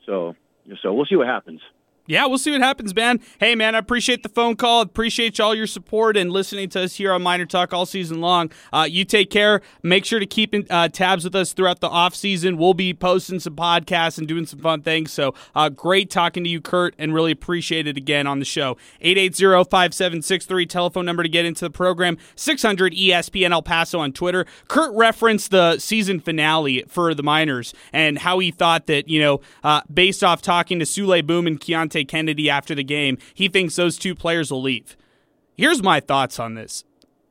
So 0.04 0.36
so 0.82 0.92
we'll 0.92 1.06
see 1.06 1.16
what 1.16 1.26
happens 1.26 1.62
yeah, 2.06 2.26
we'll 2.26 2.38
see 2.38 2.50
what 2.50 2.60
happens, 2.60 2.94
man. 2.94 3.20
Hey, 3.38 3.54
man, 3.54 3.76
I 3.76 3.78
appreciate 3.78 4.24
the 4.24 4.28
phone 4.28 4.56
call. 4.56 4.80
Appreciate 4.80 5.38
all 5.38 5.54
your 5.54 5.68
support 5.68 6.16
and 6.16 6.32
listening 6.32 6.68
to 6.70 6.82
us 6.82 6.96
here 6.96 7.12
on 7.12 7.22
Miner 7.22 7.46
Talk 7.46 7.72
all 7.72 7.86
season 7.86 8.20
long. 8.20 8.50
Uh, 8.72 8.86
you 8.90 9.04
take 9.04 9.30
care. 9.30 9.62
Make 9.84 10.04
sure 10.04 10.18
to 10.18 10.26
keep 10.26 10.52
in, 10.52 10.66
uh, 10.68 10.88
tabs 10.88 11.22
with 11.22 11.36
us 11.36 11.52
throughout 11.52 11.80
the 11.80 11.88
off 11.88 12.14
season. 12.14 12.56
We'll 12.56 12.74
be 12.74 12.92
posting 12.92 13.38
some 13.38 13.54
podcasts 13.54 14.18
and 14.18 14.26
doing 14.26 14.46
some 14.46 14.58
fun 14.58 14.82
things. 14.82 15.12
So 15.12 15.34
uh, 15.54 15.68
great 15.68 16.10
talking 16.10 16.42
to 16.42 16.50
you, 16.50 16.60
Kurt, 16.60 16.94
and 16.98 17.14
really 17.14 17.30
appreciate 17.30 17.86
it 17.86 17.96
again 17.96 18.26
on 18.26 18.40
the 18.40 18.44
show. 18.44 18.76
880-5763, 19.04 20.68
telephone 20.68 21.04
number 21.06 21.22
to 21.22 21.28
get 21.28 21.44
into 21.44 21.64
the 21.64 21.70
program. 21.70 22.18
600 22.34 22.94
ESPN 22.94 23.52
El 23.52 23.62
Paso 23.62 24.00
on 24.00 24.12
Twitter. 24.12 24.44
Kurt 24.66 24.92
referenced 24.94 25.52
the 25.52 25.78
season 25.78 26.18
finale 26.18 26.84
for 26.88 27.14
the 27.14 27.22
Miners 27.22 27.72
and 27.92 28.18
how 28.18 28.40
he 28.40 28.50
thought 28.50 28.86
that, 28.86 29.08
you 29.08 29.20
know, 29.20 29.40
uh, 29.62 29.82
based 29.92 30.24
off 30.24 30.42
talking 30.42 30.80
to 30.80 30.84
Souley 30.84 31.24
Boum 31.24 31.46
and 31.46 31.60
Keonte 31.60 31.91
Kennedy 31.92 32.50
after 32.50 32.74
the 32.74 32.84
game. 32.84 33.18
He 33.34 33.48
thinks 33.48 33.76
those 33.76 33.98
two 33.98 34.14
players 34.14 34.50
will 34.50 34.62
leave. 34.62 34.96
Here's 35.56 35.82
my 35.82 36.00
thoughts 36.00 36.38
on 36.38 36.54
this. 36.54 36.84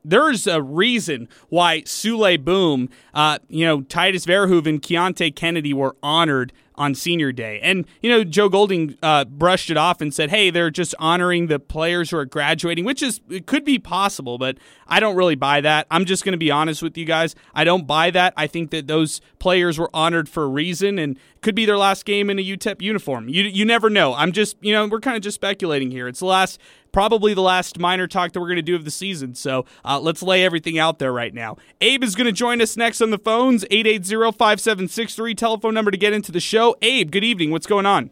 There's 0.04 0.46
a 0.46 0.60
reason 0.60 1.28
why 1.48 1.82
Souley 1.82 2.42
Boum, 2.42 2.88
uh, 3.14 3.38
you 3.48 3.64
know, 3.64 3.82
Tydus 3.82 4.26
Verhoeven, 4.26 4.80
Keonte 4.80 5.34
Kennedy 5.34 5.72
were 5.72 5.96
honored 6.02 6.52
on 6.82 6.94
senior 6.96 7.30
day. 7.30 7.60
And, 7.62 7.86
you 8.00 8.10
know, 8.10 8.24
Joe 8.24 8.48
Golding 8.48 8.96
uh, 9.02 9.24
brushed 9.24 9.70
it 9.70 9.76
off 9.76 10.00
and 10.00 10.12
said, 10.12 10.30
hey, 10.30 10.50
they're 10.50 10.70
just 10.70 10.94
honoring 10.98 11.46
the 11.46 11.60
players 11.60 12.10
who 12.10 12.16
are 12.16 12.24
graduating, 12.24 12.84
which 12.84 13.02
is, 13.02 13.20
it 13.30 13.46
could 13.46 13.64
be 13.64 13.78
possible, 13.78 14.36
but 14.36 14.58
I 14.88 14.98
don't 14.98 15.14
really 15.14 15.36
buy 15.36 15.60
that. 15.60 15.86
I'm 15.90 16.04
just 16.04 16.24
going 16.24 16.32
to 16.32 16.38
be 16.38 16.50
honest 16.50 16.82
with 16.82 16.98
you 16.98 17.04
guys. 17.04 17.36
I 17.54 17.62
don't 17.62 17.86
buy 17.86 18.10
that. 18.10 18.34
I 18.36 18.48
think 18.48 18.70
that 18.72 18.88
those 18.88 19.20
players 19.38 19.78
were 19.78 19.90
honored 19.94 20.28
for 20.28 20.42
a 20.42 20.48
reason 20.48 20.98
and 20.98 21.16
could 21.40 21.54
be 21.54 21.66
their 21.66 21.78
last 21.78 22.04
game 22.04 22.28
in 22.28 22.38
a 22.38 22.44
UTEP 22.44 22.82
uniform. 22.82 23.28
You, 23.28 23.44
you 23.44 23.64
never 23.64 23.88
know. 23.88 24.14
I'm 24.14 24.32
just, 24.32 24.56
you 24.60 24.72
know, 24.72 24.86
we're 24.88 25.00
kind 25.00 25.16
of 25.16 25.22
just 25.22 25.36
speculating 25.36 25.92
here. 25.92 26.08
It's 26.08 26.20
the 26.20 26.26
last 26.26 26.60
probably 26.92 27.34
the 27.34 27.42
last 27.42 27.78
Miner 27.78 28.06
Talk 28.06 28.32
that 28.32 28.40
we're 28.40 28.46
going 28.46 28.56
to 28.56 28.62
do 28.62 28.76
of 28.76 28.84
the 28.84 28.90
season. 28.90 29.34
So 29.34 29.64
uh, 29.84 29.98
let's 29.98 30.22
lay 30.22 30.44
everything 30.44 30.78
out 30.78 30.98
there 30.98 31.12
right 31.12 31.32
now. 31.34 31.56
Abe 31.80 32.04
is 32.04 32.14
going 32.14 32.26
to 32.26 32.32
join 32.32 32.60
us 32.60 32.76
next 32.76 33.00
on 33.00 33.10
the 33.10 33.18
phones 33.18 33.64
880 33.70 34.32
5763, 34.36 35.34
telephone 35.34 35.74
number 35.74 35.90
to 35.90 35.96
get 35.96 36.12
into 36.12 36.30
the 36.30 36.40
show. 36.40 36.76
Abe, 36.82 37.10
good 37.10 37.24
evening. 37.24 37.50
What's 37.50 37.66
going 37.66 37.86
on? 37.86 38.10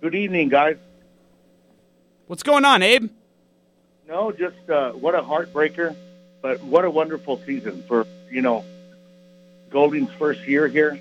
Good 0.00 0.14
evening, 0.14 0.48
guys. 0.48 0.76
What's 2.28 2.42
going 2.42 2.64
on, 2.64 2.82
Abe? 2.82 3.10
No, 4.06 4.30
just 4.32 4.70
uh, 4.70 4.92
what 4.92 5.14
a 5.14 5.22
heartbreaker, 5.22 5.96
but 6.40 6.62
what 6.62 6.84
a 6.84 6.90
wonderful 6.90 7.40
season 7.44 7.82
for, 7.88 8.06
you 8.30 8.42
know, 8.42 8.64
Golding's 9.70 10.12
first 10.12 10.46
year 10.46 10.68
here. 10.68 10.98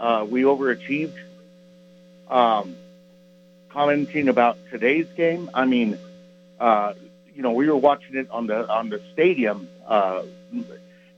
Uh, 0.00 0.26
we 0.28 0.42
overachieved. 0.42 1.16
Um, 2.28 2.76
commenting 3.72 4.28
about 4.28 4.58
today's 4.70 5.06
game, 5.16 5.50
I 5.54 5.64
mean, 5.64 5.98
uh, 6.60 6.94
you 7.34 7.42
know, 7.42 7.52
we 7.52 7.68
were 7.68 7.76
watching 7.76 8.16
it 8.16 8.30
on 8.30 8.46
the 8.46 8.68
on 8.68 8.90
the 8.90 9.00
stadium, 9.12 9.68
uh, 9.86 10.22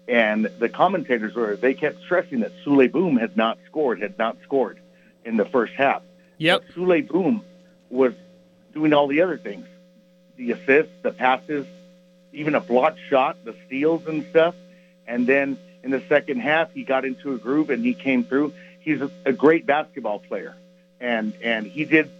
and 0.06 0.46
the 0.58 0.68
commentators 0.68 1.34
were 1.34 1.56
they 1.56 1.74
kept 1.74 2.00
stressing 2.02 2.40
that 2.40 2.52
Souley 2.64 2.90
Boum 2.90 3.16
had 3.16 3.36
not 3.36 3.58
scored, 3.66 4.00
had 4.00 4.16
not 4.18 4.36
scored 4.44 4.78
in 5.24 5.36
the 5.36 5.44
first 5.44 5.74
half. 5.74 6.02
Yep, 6.38 6.64
but 6.66 6.76
Souley 6.76 7.06
Boum 7.06 7.42
was 7.90 8.14
doing 8.72 8.92
all 8.92 9.08
the 9.08 9.22
other 9.22 9.38
things, 9.38 9.66
the 10.36 10.52
assists, 10.52 10.92
the 11.02 11.10
passes, 11.10 11.66
even 12.32 12.54
a 12.54 12.60
blocked 12.60 13.00
shot, 13.08 13.36
the 13.44 13.54
steals 13.66 14.06
and 14.06 14.24
stuff. 14.30 14.54
And 15.06 15.26
then 15.26 15.58
in 15.82 15.90
the 15.90 16.02
second 16.08 16.40
half, 16.40 16.72
he 16.72 16.84
got 16.84 17.04
into 17.04 17.34
a 17.34 17.38
groove 17.38 17.70
and 17.70 17.84
he 17.84 17.94
came 17.94 18.24
through. 18.24 18.54
He's 18.80 19.00
a, 19.00 19.10
a 19.24 19.32
great 19.32 19.66
basketball 19.66 20.20
player, 20.20 20.54
and 21.00 21.34
and 21.42 21.66
he 21.66 21.84
did 21.84 22.10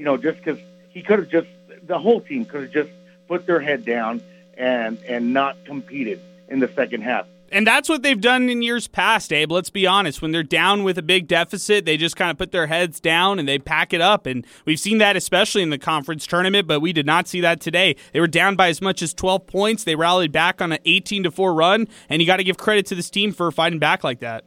you 0.00 0.06
know, 0.06 0.16
just 0.16 0.38
because 0.38 0.58
he 0.88 1.02
could 1.02 1.18
have 1.18 1.28
just 1.28 1.46
the 1.86 1.98
whole 1.98 2.22
team 2.22 2.46
could 2.46 2.62
have 2.62 2.72
just 2.72 2.88
put 3.28 3.46
their 3.46 3.60
head 3.60 3.84
down 3.84 4.22
and 4.56 4.96
and 5.06 5.34
not 5.34 5.62
competed 5.66 6.18
in 6.48 6.58
the 6.58 6.68
second 6.68 7.02
half. 7.02 7.26
And 7.52 7.66
that's 7.66 7.86
what 7.86 8.02
they've 8.02 8.20
done 8.20 8.48
in 8.48 8.62
years 8.62 8.88
past, 8.88 9.30
Abe. 9.30 9.52
Let's 9.52 9.68
be 9.68 9.86
honest. 9.86 10.22
When 10.22 10.32
they're 10.32 10.42
down 10.42 10.84
with 10.84 10.96
a 10.96 11.02
big 11.02 11.28
deficit, 11.28 11.84
they 11.84 11.98
just 11.98 12.16
kind 12.16 12.30
of 12.30 12.38
put 12.38 12.50
their 12.50 12.66
heads 12.68 12.98
down 12.98 13.38
and 13.38 13.46
they 13.46 13.58
pack 13.58 13.92
it 13.92 14.00
up. 14.00 14.24
And 14.24 14.46
we've 14.64 14.80
seen 14.80 14.98
that 14.98 15.16
especially 15.16 15.62
in 15.62 15.68
the 15.68 15.78
conference 15.78 16.26
tournament, 16.26 16.66
but 16.66 16.80
we 16.80 16.94
did 16.94 17.04
not 17.04 17.28
see 17.28 17.42
that 17.42 17.60
today. 17.60 17.96
They 18.12 18.20
were 18.20 18.28
down 18.28 18.56
by 18.56 18.68
as 18.68 18.80
much 18.80 19.02
as 19.02 19.12
12 19.12 19.46
points. 19.48 19.84
They 19.84 19.96
rallied 19.96 20.32
back 20.32 20.62
on 20.62 20.72
an 20.72 20.78
18 20.86 21.24
to 21.24 21.30
4 21.30 21.52
run, 21.52 21.88
and 22.08 22.22
you 22.22 22.26
got 22.26 22.36
to 22.36 22.44
give 22.44 22.56
credit 22.56 22.86
to 22.86 22.94
this 22.94 23.10
team 23.10 23.32
for 23.32 23.50
fighting 23.50 23.80
back 23.80 24.02
like 24.02 24.20
that. 24.20 24.44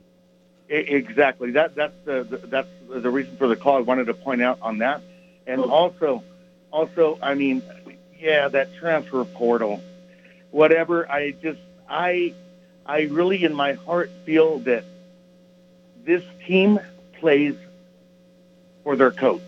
Exactly. 0.69 1.51
That 1.51 1.75
that's 1.75 1.93
the, 2.05 2.23
that's 2.45 2.69
the 2.89 3.11
reason 3.11 3.35
for 3.37 3.47
the 3.47 3.55
call. 3.55 3.77
I 3.77 3.81
wanted 3.81 4.05
to 4.05 4.13
point 4.13 4.41
out 4.41 4.57
on 4.61 4.79
that 4.79 5.03
and 5.45 5.61
also, 5.61 6.23
also, 6.71 7.19
I 7.21 7.33
mean, 7.33 7.61
yeah, 8.19 8.47
that 8.47 8.75
transfer 8.75 9.25
portal, 9.25 9.81
whatever. 10.51 11.09
I 11.09 11.31
just, 11.31 11.59
I, 11.89 12.33
I 12.85 13.01
really, 13.03 13.43
in 13.43 13.53
my 13.53 13.73
heart, 13.73 14.11
feel 14.25 14.59
that 14.59 14.85
this 16.05 16.23
team 16.45 16.79
plays 17.19 17.55
for 18.83 18.95
their 18.95 19.11
coach. 19.11 19.41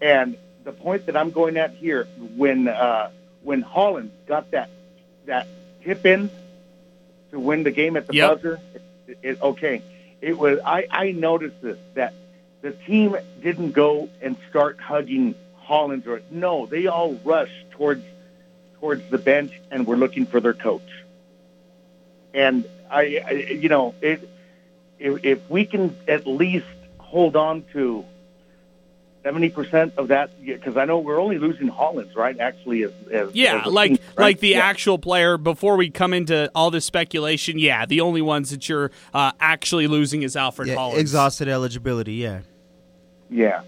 And 0.00 0.36
the 0.64 0.72
point 0.72 1.06
that 1.06 1.16
I'm 1.16 1.30
going 1.30 1.56
at 1.56 1.72
here, 1.72 2.06
when 2.36 2.68
uh, 2.68 3.10
when 3.42 3.62
Hollins 3.62 4.12
got 4.26 4.50
that 4.52 4.70
that 5.26 5.46
tip 5.82 6.04
in 6.04 6.30
to 7.30 7.40
win 7.40 7.62
the 7.62 7.70
game 7.70 7.96
at 7.96 8.06
the 8.06 8.14
yep. 8.14 8.36
buzzer, 8.36 8.60
it, 9.06 9.18
it, 9.22 9.42
okay, 9.42 9.82
it 10.20 10.38
was. 10.38 10.58
I 10.64 10.86
I 10.90 11.12
noticed 11.12 11.60
this 11.62 11.78
that 11.94 12.14
the 12.60 12.72
team 12.72 13.16
didn't 13.42 13.72
go 13.72 14.08
and 14.20 14.36
start 14.50 14.78
hugging 14.80 15.34
Hollins 15.56 16.06
or 16.06 16.22
no, 16.30 16.66
they 16.66 16.86
all 16.86 17.14
rushed 17.24 17.70
towards 17.70 18.04
towards 18.80 19.08
the 19.10 19.18
bench 19.18 19.52
and 19.70 19.86
were 19.86 19.96
looking 19.96 20.24
for 20.24 20.40
their 20.40 20.54
coach. 20.54 20.88
And 22.32 22.64
I, 22.90 23.22
I 23.26 23.30
you 23.32 23.68
know, 23.68 23.94
it, 24.00 24.28
if, 24.98 25.24
if 25.24 25.50
we 25.50 25.64
can 25.64 25.96
at 26.06 26.26
least 26.26 26.66
hold 26.98 27.36
on 27.36 27.64
to 27.72 28.04
seventy 29.22 29.50
percent 29.50 29.94
of 29.96 30.08
that, 30.08 30.30
because 30.44 30.76
I 30.76 30.84
know 30.84 30.98
we're 31.00 31.20
only 31.20 31.38
losing 31.38 31.68
Hollins, 31.68 32.14
right? 32.14 32.38
Actually, 32.38 32.84
as, 32.84 32.92
as 33.10 33.34
yeah, 33.34 33.62
as 33.66 33.72
like 33.72 33.90
team, 33.90 33.98
right? 34.16 34.24
like 34.24 34.40
the 34.40 34.48
yeah. 34.50 34.60
actual 34.60 34.98
player. 34.98 35.36
Before 35.36 35.76
we 35.76 35.90
come 35.90 36.14
into 36.14 36.50
all 36.54 36.70
this 36.70 36.84
speculation, 36.84 37.58
yeah, 37.58 37.84
the 37.84 38.00
only 38.00 38.22
ones 38.22 38.50
that 38.50 38.68
you're 38.68 38.90
uh, 39.12 39.32
actually 39.40 39.86
losing 39.86 40.22
is 40.22 40.36
Alfred 40.36 40.68
yeah, 40.68 40.76
Hollins. 40.76 41.00
Exhausted 41.00 41.48
eligibility, 41.48 42.14
yeah. 42.14 42.40
Yeah. 43.30 43.62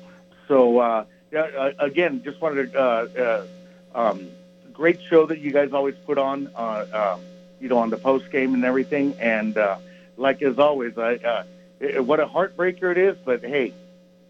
So 0.49 0.79
uh, 0.79 1.05
yeah, 1.31 1.43
uh, 1.43 1.73
again, 1.79 2.23
just 2.25 2.41
wanted 2.41 2.73
to 2.73 2.81
uh, 2.81 3.47
uh, 3.95 3.99
um, 3.99 4.29
great 4.73 5.01
show 5.03 5.27
that 5.27 5.39
you 5.39 5.53
guys 5.53 5.73
always 5.73 5.95
put 6.07 6.19
on, 6.19 6.51
uh, 6.57 7.15
um, 7.17 7.21
you 7.61 7.69
know, 7.69 7.79
on 7.79 7.91
the 7.91 7.97
post 7.97 8.31
game 8.31 8.55
and 8.55 8.65
everything. 8.65 9.15
And 9.21 9.57
uh, 9.57 9.79
like 10.17 10.43
as 10.43 10.59
always, 10.59 10.99
I, 10.99 11.17
uh, 11.17 12.03
what 12.03 12.21
a 12.21 12.27
heartbreaker 12.27 12.91
it 12.91 12.99
is. 12.99 13.17
But 13.25 13.43
hey, 13.43 13.75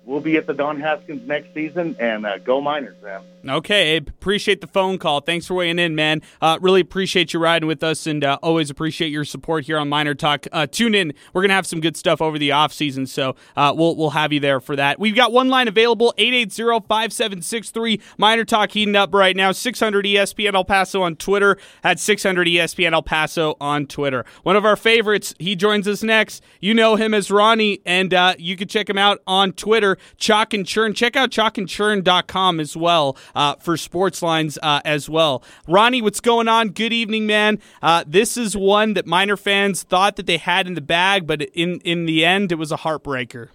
we'll 0.04 0.20
be 0.20 0.36
at 0.36 0.46
the 0.46 0.54
Don 0.54 0.80
Haskins 0.80 1.26
next 1.26 1.54
season, 1.54 1.96
and 1.98 2.26
go 2.44 2.60
Miners, 2.60 2.96
man. 3.02 3.22
Okay, 3.48 3.96
Abe. 3.96 4.08
Appreciate 4.08 4.60
the 4.60 4.66
phone 4.66 4.98
call. 4.98 5.20
Thanks 5.20 5.46
for 5.46 5.54
weighing 5.54 5.78
in, 5.78 5.94
man. 5.94 6.20
Uh, 6.42 6.58
really 6.60 6.82
appreciate 6.82 7.32
you 7.32 7.40
riding 7.40 7.66
with 7.66 7.82
us, 7.82 8.06
and 8.06 8.22
uh, 8.22 8.38
always 8.42 8.68
appreciate 8.68 9.08
your 9.08 9.24
support 9.24 9.64
here 9.64 9.78
on 9.78 9.88
Miner 9.88 10.14
Talk. 10.14 10.46
Uh, 10.52 10.66
tune 10.66 10.94
in. 10.94 11.14
We're 11.32 11.40
gonna 11.42 11.54
have 11.54 11.66
some 11.66 11.80
good 11.80 11.96
stuff 11.96 12.20
over 12.20 12.38
the 12.38 12.52
off 12.52 12.72
season, 12.72 13.06
so 13.06 13.36
uh, 13.56 13.72
we'll 13.74 13.96
we'll 13.96 14.10
have 14.10 14.32
you 14.32 14.40
there 14.40 14.60
for 14.60 14.76
that. 14.76 15.00
We've 15.00 15.14
got 15.14 15.32
one 15.32 15.48
line 15.48 15.68
available: 15.68 16.12
880-5763. 16.18 18.00
Miner 18.18 18.44
Talk 18.44 18.72
heating 18.72 18.96
up 18.96 19.14
right 19.14 19.34
now. 19.34 19.52
600 19.52 20.04
ESPN 20.04 20.54
El 20.54 20.64
Paso 20.64 21.02
on 21.02 21.16
Twitter. 21.16 21.56
At 21.82 21.98
600 21.98 22.46
ESPN 22.46 22.92
El 22.92 23.02
Paso 23.02 23.56
on 23.60 23.86
Twitter. 23.86 24.24
One 24.42 24.56
of 24.56 24.66
our 24.66 24.76
favorites. 24.76 25.34
He 25.38 25.56
joins 25.56 25.88
us 25.88 26.02
next. 26.02 26.42
You 26.60 26.74
know 26.74 26.96
him 26.96 27.14
as 27.14 27.30
Ronnie, 27.30 27.80
and 27.86 28.12
uh, 28.12 28.34
you 28.38 28.56
can 28.56 28.68
check 28.68 28.90
him 28.90 28.98
out 28.98 29.20
on 29.26 29.52
Twitter. 29.52 29.96
Chalk 30.18 30.52
and 30.52 30.66
Churn. 30.66 30.92
Check 30.92 31.16
out 31.16 31.30
chalkandchurn.com 31.30 32.60
as 32.60 32.76
well 32.76 33.16
uh, 33.34 33.54
for 33.56 33.76
sports 33.76 34.22
lines 34.22 34.58
uh, 34.62 34.80
as 34.84 35.08
well. 35.08 35.42
Ronnie, 35.66 36.02
what's 36.02 36.20
going 36.20 36.48
on? 36.48 36.70
Good 36.70 36.92
evening, 36.92 37.26
man. 37.26 37.58
Uh, 37.82 38.04
this 38.06 38.36
is 38.36 38.56
one 38.56 38.94
that 38.94 39.06
Miner 39.06 39.36
fans 39.36 39.82
thought 39.82 40.16
that 40.16 40.26
they 40.26 40.38
had 40.38 40.66
in 40.66 40.74
the 40.74 40.80
bag, 40.80 41.26
but 41.26 41.42
in 41.42 41.80
in 41.80 42.06
the 42.06 42.24
end, 42.24 42.52
it 42.52 42.56
was 42.56 42.72
a 42.72 42.78
heartbreaker. 42.78 43.48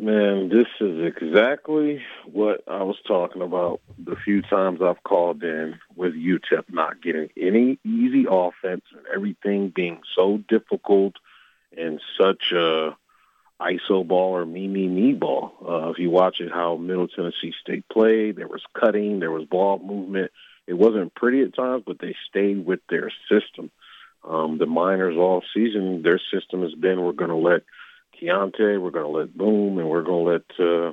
Man, 0.00 0.48
this 0.48 0.68
is 0.80 1.04
exactly 1.04 2.00
what 2.24 2.62
I 2.68 2.84
was 2.84 2.94
talking 3.04 3.42
about 3.42 3.80
the 3.98 4.14
few 4.14 4.42
times 4.42 4.80
I've 4.80 5.02
called 5.02 5.42
in 5.42 5.74
with 5.96 6.14
UTEP 6.14 6.66
not 6.70 7.02
getting 7.02 7.30
any 7.36 7.80
easy 7.84 8.24
offense 8.30 8.84
and 8.92 9.04
everything 9.12 9.72
being 9.74 10.00
so 10.14 10.38
difficult 10.48 11.14
and 11.76 12.00
such 12.16 12.52
a 12.52 12.96
iso 13.60 14.06
ball 14.06 14.36
or 14.36 14.46
me 14.46 14.68
me 14.68 14.86
me 14.86 15.12
ball. 15.12 15.52
Uh, 15.66 15.90
if 15.90 15.98
you 15.98 16.10
watch 16.10 16.40
it, 16.40 16.50
how 16.52 16.76
Middle 16.76 17.08
Tennessee 17.08 17.52
State 17.60 17.88
played, 17.88 18.36
there 18.36 18.48
was 18.48 18.62
cutting, 18.78 19.20
there 19.20 19.30
was 19.30 19.44
ball 19.44 19.78
movement. 19.78 20.30
It 20.66 20.74
wasn't 20.74 21.14
pretty 21.14 21.42
at 21.42 21.54
times, 21.54 21.82
but 21.86 21.98
they 21.98 22.14
stayed 22.28 22.64
with 22.64 22.80
their 22.88 23.10
system. 23.28 23.70
Um, 24.22 24.58
the 24.58 24.66
Miners 24.66 25.16
all 25.16 25.42
season, 25.54 26.02
their 26.02 26.20
system 26.32 26.62
has 26.62 26.74
been 26.74 27.00
we're 27.00 27.12
going 27.12 27.30
to 27.30 27.36
let 27.36 27.62
Keonte, 28.20 28.80
we're 28.80 28.90
going 28.90 29.10
to 29.12 29.18
let 29.18 29.36
Boum, 29.36 29.78
and 29.78 29.88
we're 29.88 30.02
going 30.02 30.24
to 30.24 30.30
let 30.30 30.68
uh, 30.70 30.92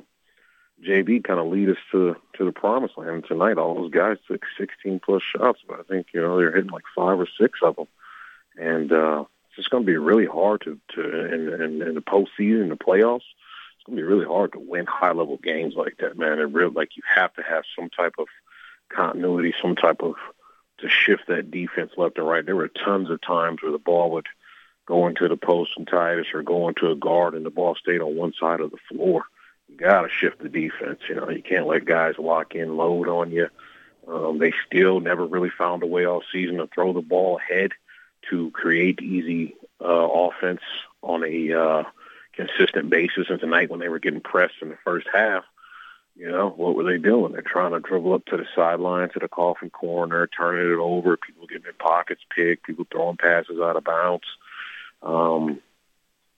JB 0.83 1.23
kind 1.23 1.39
of 1.39 1.47
lead 1.47 1.69
us 1.69 1.77
to 1.91 2.15
to 2.37 2.45
the 2.45 2.51
promised 2.51 2.97
land. 2.97 3.11
And 3.11 3.25
tonight, 3.25 3.57
all 3.57 3.75
those 3.75 3.91
guys 3.91 4.17
took 4.27 4.43
16 4.57 4.99
plus 5.03 5.21
shots, 5.23 5.59
but 5.67 5.79
I 5.79 5.83
think 5.83 6.07
you 6.13 6.21
know 6.21 6.37
they're 6.37 6.55
hitting 6.55 6.71
like 6.71 6.83
five 6.95 7.19
or 7.19 7.27
six 7.39 7.59
of 7.61 7.75
them, 7.75 7.87
and 8.57 8.91
uh, 8.91 9.25
it's 9.57 9.67
going 9.67 9.83
to 9.83 9.87
be 9.87 9.97
really 9.97 10.25
hard 10.25 10.61
to 10.61 10.79
to 10.95 11.33
in, 11.33 11.61
in, 11.61 11.81
in 11.81 11.95
the 11.95 12.01
postseason, 12.01 12.69
the 12.69 12.75
playoffs. 12.75 13.17
It's 13.17 13.85
going 13.85 13.97
to 13.97 14.01
be 14.01 14.03
really 14.03 14.25
hard 14.25 14.53
to 14.53 14.59
win 14.59 14.85
high 14.85 15.11
level 15.11 15.37
games 15.37 15.75
like 15.75 15.97
that, 15.99 16.17
man. 16.17 16.39
It 16.39 16.51
really 16.51 16.73
like 16.73 16.97
you 16.97 17.03
have 17.13 17.33
to 17.35 17.43
have 17.43 17.63
some 17.77 17.89
type 17.89 18.15
of 18.17 18.27
continuity, 18.89 19.53
some 19.61 19.75
type 19.75 20.01
of 20.01 20.15
to 20.79 20.89
shift 20.89 21.27
that 21.27 21.51
defense 21.51 21.91
left 21.97 22.17
and 22.17 22.27
right. 22.27 22.45
There 22.45 22.55
were 22.55 22.67
tons 22.67 23.09
of 23.09 23.21
times 23.21 23.61
where 23.61 23.71
the 23.71 23.77
ball 23.77 24.11
would 24.11 24.27
go 24.85 25.07
into 25.07 25.27
the 25.27 25.37
post 25.37 25.71
and 25.77 25.87
Tydus 25.87 26.33
or 26.33 26.43
go 26.43 26.67
into 26.67 26.91
a 26.91 26.95
guard 26.95 27.33
and 27.33 27.45
the 27.45 27.49
ball 27.49 27.75
stayed 27.75 28.01
on 28.01 28.15
one 28.15 28.33
side 28.39 28.59
of 28.59 28.71
the 28.71 28.77
floor. 28.89 29.23
You 29.67 29.77
got 29.77 30.01
to 30.01 30.09
shift 30.09 30.39
the 30.39 30.49
defense. 30.49 30.99
You 31.09 31.15
know, 31.15 31.29
you 31.29 31.41
can't 31.41 31.67
let 31.67 31.85
guys 31.85 32.15
lock 32.19 32.53
in, 32.55 32.77
load 32.77 33.07
on 33.07 33.31
you. 33.31 33.47
Um, 34.07 34.37
they 34.37 34.53
still 34.67 34.99
never 34.99 35.25
really 35.25 35.49
found 35.49 35.81
a 35.81 35.87
way 35.87 36.05
all 36.05 36.21
season 36.31 36.57
to 36.57 36.67
throw 36.67 36.93
the 36.93 37.01
ball 37.01 37.39
ahead 37.39 37.71
to 38.29 38.51
create 38.51 39.01
easy 39.01 39.55
uh, 39.81 39.85
offense 39.85 40.61
on 41.01 41.23
a 41.23 41.53
uh, 41.53 41.83
consistent 42.33 42.89
basis. 42.89 43.27
And 43.29 43.39
tonight, 43.39 43.69
when 43.69 43.79
they 43.79 43.89
were 43.89 43.99
getting 43.99 44.21
pressed 44.21 44.55
in 44.61 44.69
the 44.69 44.77
first 44.83 45.07
half, 45.13 45.43
you 46.15 46.31
know, 46.31 46.49
what 46.49 46.75
were 46.75 46.83
they 46.83 46.97
doing? 46.97 47.33
They're 47.33 47.41
trying 47.41 47.71
to 47.71 47.79
dribble 47.79 48.13
up 48.13 48.25
to 48.25 48.37
the 48.37 48.45
sideline, 48.55 49.09
to 49.09 49.19
the 49.19 49.27
coffin 49.27 49.69
corner, 49.69 50.27
turning 50.27 50.71
it 50.71 50.79
over, 50.79 51.17
people 51.17 51.45
getting 51.45 51.63
their 51.63 51.73
pockets 51.73 52.21
picked, 52.33 52.65
people 52.65 52.87
throwing 52.89 53.17
passes 53.17 53.59
out 53.59 53.75
of 53.75 53.83
bounds. 53.83 54.25
Um, 55.03 55.59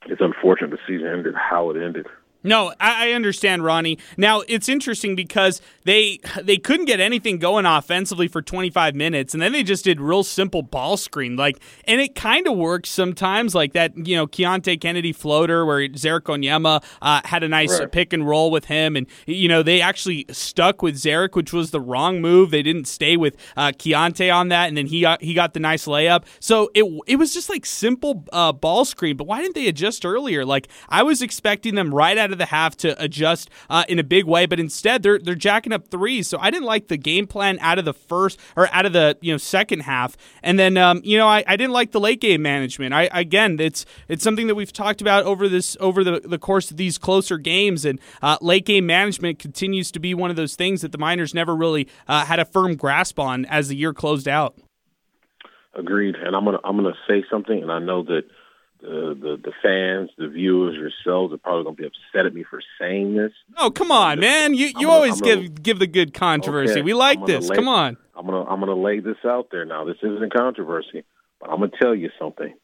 it's 0.06 0.20
unfortunate 0.20 0.70
the 0.70 0.78
season 0.86 1.06
ended 1.06 1.34
how 1.36 1.70
it 1.70 1.80
ended. 1.80 2.06
No, 2.44 2.72
I, 2.78 3.12
understand, 3.12 3.64
Ronnie. 3.64 3.98
Now 4.16 4.42
it's 4.46 4.68
interesting 4.68 5.16
because 5.16 5.60
they 5.84 6.20
they 6.40 6.56
couldn't 6.56 6.86
get 6.86 7.00
anything 7.00 7.38
going 7.38 7.66
offensively 7.66 8.28
for 8.28 8.42
25 8.42 8.94
minutes, 8.94 9.34
and 9.34 9.42
then 9.42 9.52
they 9.52 9.64
just 9.64 9.84
did 9.84 10.00
real 10.00 10.22
simple 10.22 10.62
ball 10.62 10.96
screen, 10.96 11.34
like, 11.34 11.58
and 11.84 12.00
it 12.00 12.14
kind 12.14 12.46
of 12.46 12.56
works 12.56 12.90
sometimes, 12.90 13.56
like 13.56 13.72
that, 13.72 13.96
you 14.06 14.14
know, 14.14 14.28
Keonte 14.28 14.80
Kennedy 14.80 15.12
floater 15.12 15.66
where 15.66 15.88
Ze'Rik 15.88 16.22
Onyema 16.22 16.84
uh, 17.02 17.20
had 17.24 17.42
a 17.42 17.48
nice 17.48 17.80
right. 17.80 17.90
pick 17.90 18.12
and 18.12 18.26
roll 18.26 18.52
with 18.52 18.66
him, 18.66 18.94
and 18.94 19.08
you 19.26 19.48
know 19.48 19.64
they 19.64 19.80
actually 19.80 20.24
stuck 20.30 20.80
with 20.80 20.94
Ze'Rik, 20.94 21.34
which 21.34 21.52
was 21.52 21.72
the 21.72 21.80
wrong 21.80 22.20
move. 22.20 22.52
They 22.52 22.62
didn't 22.62 22.86
stay 22.86 23.16
with 23.16 23.36
uh, 23.56 23.72
Keonte 23.72 24.32
on 24.32 24.48
that, 24.48 24.68
and 24.68 24.76
then 24.76 24.86
he 24.86 25.00
got 25.00 25.22
he 25.22 25.34
got 25.34 25.54
the 25.54 25.60
nice 25.60 25.86
layup. 25.86 26.24
So 26.38 26.70
it 26.72 26.84
it 27.08 27.16
was 27.16 27.34
just 27.34 27.48
like 27.48 27.66
simple 27.66 28.24
uh, 28.32 28.52
ball 28.52 28.84
screen, 28.84 29.16
but 29.16 29.26
why 29.26 29.42
didn't 29.42 29.56
they 29.56 29.66
adjust 29.66 30.06
earlier? 30.06 30.44
Like 30.44 30.68
I 30.88 31.02
was 31.02 31.20
expecting 31.20 31.74
them 31.74 31.92
right 31.92 32.16
out 32.16 32.27
of 32.32 32.38
the 32.38 32.46
half 32.46 32.76
to 32.78 33.00
adjust 33.02 33.50
uh, 33.70 33.84
in 33.88 33.98
a 33.98 34.04
big 34.04 34.24
way, 34.24 34.46
but 34.46 34.60
instead 34.60 35.02
they're 35.02 35.18
they're 35.18 35.34
jacking 35.34 35.72
up 35.72 35.88
threes. 35.88 36.28
So 36.28 36.38
I 36.38 36.50
didn't 36.50 36.66
like 36.66 36.88
the 36.88 36.96
game 36.96 37.26
plan 37.26 37.58
out 37.60 37.78
of 37.78 37.84
the 37.84 37.94
first 37.94 38.38
or 38.56 38.68
out 38.72 38.86
of 38.86 38.92
the 38.92 39.16
you 39.20 39.32
know 39.32 39.38
second 39.38 39.80
half, 39.80 40.16
and 40.42 40.58
then 40.58 40.76
um, 40.76 41.00
you 41.04 41.18
know 41.18 41.26
I, 41.26 41.44
I 41.46 41.56
didn't 41.56 41.72
like 41.72 41.92
the 41.92 42.00
late 42.00 42.20
game 42.20 42.42
management. 42.42 42.94
I 42.94 43.08
again 43.12 43.58
it's 43.60 43.84
it's 44.08 44.22
something 44.22 44.46
that 44.46 44.54
we've 44.54 44.72
talked 44.72 45.00
about 45.00 45.24
over 45.24 45.48
this 45.48 45.76
over 45.80 46.04
the, 46.04 46.20
the 46.20 46.38
course 46.38 46.70
of 46.70 46.76
these 46.76 46.98
closer 46.98 47.38
games, 47.38 47.84
and 47.84 48.00
uh, 48.22 48.38
late 48.40 48.64
game 48.64 48.86
management 48.86 49.38
continues 49.38 49.90
to 49.92 49.98
be 49.98 50.14
one 50.14 50.30
of 50.30 50.36
those 50.36 50.56
things 50.56 50.82
that 50.82 50.92
the 50.92 50.98
Miners 50.98 51.34
never 51.34 51.54
really 51.54 51.88
uh, 52.06 52.24
had 52.24 52.38
a 52.38 52.44
firm 52.44 52.76
grasp 52.76 53.18
on 53.18 53.44
as 53.46 53.68
the 53.68 53.76
year 53.76 53.92
closed 53.92 54.28
out. 54.28 54.56
Agreed, 55.74 56.16
and 56.16 56.34
I'm 56.34 56.44
gonna 56.44 56.58
I'm 56.64 56.76
gonna 56.76 56.96
say 57.06 57.24
something, 57.30 57.62
and 57.62 57.70
I 57.70 57.78
know 57.78 58.02
that 58.04 58.22
the, 58.80 59.16
the 59.20 59.40
the 59.42 59.52
fans, 59.62 60.10
the 60.18 60.28
viewers, 60.28 60.76
yourselves 60.76 61.32
are 61.32 61.38
probably 61.38 61.64
going 61.64 61.76
to 61.76 61.82
be 61.82 61.86
upset 61.88 62.26
at 62.26 62.34
me 62.34 62.44
for 62.44 62.60
saying 62.80 63.14
this. 63.16 63.32
Oh, 63.56 63.70
come 63.70 63.90
on, 63.90 64.20
man! 64.20 64.54
You 64.54 64.66
you 64.66 64.72
gonna, 64.74 64.88
always 64.88 65.20
gonna, 65.20 65.42
give 65.42 65.62
give 65.62 65.78
the 65.78 65.86
good 65.86 66.14
controversy. 66.14 66.72
Okay, 66.72 66.82
we 66.82 66.94
like 66.94 67.24
this. 67.26 67.48
Lay, 67.48 67.56
come 67.56 67.68
on. 67.68 67.96
I'm 68.14 68.26
gonna 68.26 68.44
I'm 68.44 68.60
gonna 68.60 68.74
lay 68.74 69.00
this 69.00 69.16
out 69.24 69.48
there 69.50 69.64
now. 69.64 69.84
This 69.84 69.96
isn't 70.02 70.22
a 70.22 70.28
controversy, 70.28 71.04
but 71.40 71.50
I'm 71.50 71.58
gonna 71.58 71.72
tell 71.80 71.94
you 71.94 72.10
something. 72.18 72.54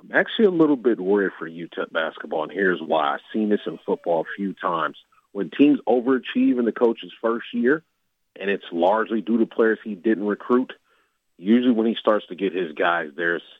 I'm 0.00 0.10
actually 0.14 0.46
a 0.46 0.50
little 0.50 0.76
bit 0.76 0.98
worried 0.98 1.32
for 1.38 1.48
UTEP 1.48 1.92
basketball, 1.92 2.44
and 2.44 2.52
here's 2.52 2.80
why. 2.80 3.14
I've 3.14 3.20
seen 3.32 3.50
this 3.50 3.60
in 3.66 3.78
football 3.84 4.22
a 4.22 4.36
few 4.36 4.54
times. 4.54 4.96
When 5.32 5.50
teams 5.50 5.78
overachieve 5.86 6.58
in 6.58 6.64
the 6.64 6.72
coach's 6.72 7.12
first 7.20 7.46
year, 7.52 7.82
and 8.34 8.50
it's 8.50 8.64
largely 8.72 9.20
due 9.20 9.38
to 9.38 9.46
players 9.46 9.78
he 9.84 9.94
didn't 9.94 10.26
recruit, 10.26 10.72
usually 11.36 11.74
when 11.74 11.86
he 11.86 11.94
starts 12.00 12.26
to 12.28 12.34
get 12.34 12.54
his 12.54 12.72
guys, 12.72 13.10
there's– 13.14 13.42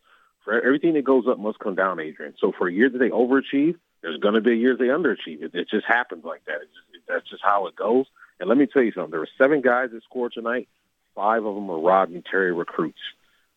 for 0.44 0.60
everything 0.60 0.94
that 0.94 1.04
goes 1.04 1.24
up 1.28 1.38
must 1.38 1.58
come 1.58 1.74
down, 1.74 2.00
Adrian. 2.00 2.34
So 2.38 2.52
for 2.56 2.68
a 2.68 2.72
year 2.72 2.88
that 2.88 2.98
they 2.98 3.10
overachieve, 3.10 3.76
there's 4.02 4.18
going 4.18 4.34
to 4.34 4.40
be 4.40 4.52
a 4.52 4.56
year 4.56 4.76
they 4.76 4.84
underachieve. 4.86 5.42
It, 5.42 5.54
it 5.54 5.68
just 5.70 5.86
happens 5.86 6.24
like 6.24 6.44
that. 6.46 6.60
Just, 6.60 7.06
that's 7.08 7.28
just 7.28 7.42
how 7.44 7.66
it 7.66 7.76
goes. 7.76 8.06
And 8.38 8.48
let 8.48 8.56
me 8.56 8.66
tell 8.66 8.82
you 8.82 8.92
something. 8.92 9.10
There 9.10 9.20
were 9.20 9.28
seven 9.36 9.60
guys 9.60 9.90
that 9.92 10.02
scored 10.04 10.32
tonight. 10.32 10.68
Five 11.14 11.44
of 11.44 11.54
them 11.54 11.66
were 11.66 11.80
Rodney 11.80 12.22
Terry 12.28 12.52
recruits. 12.52 13.00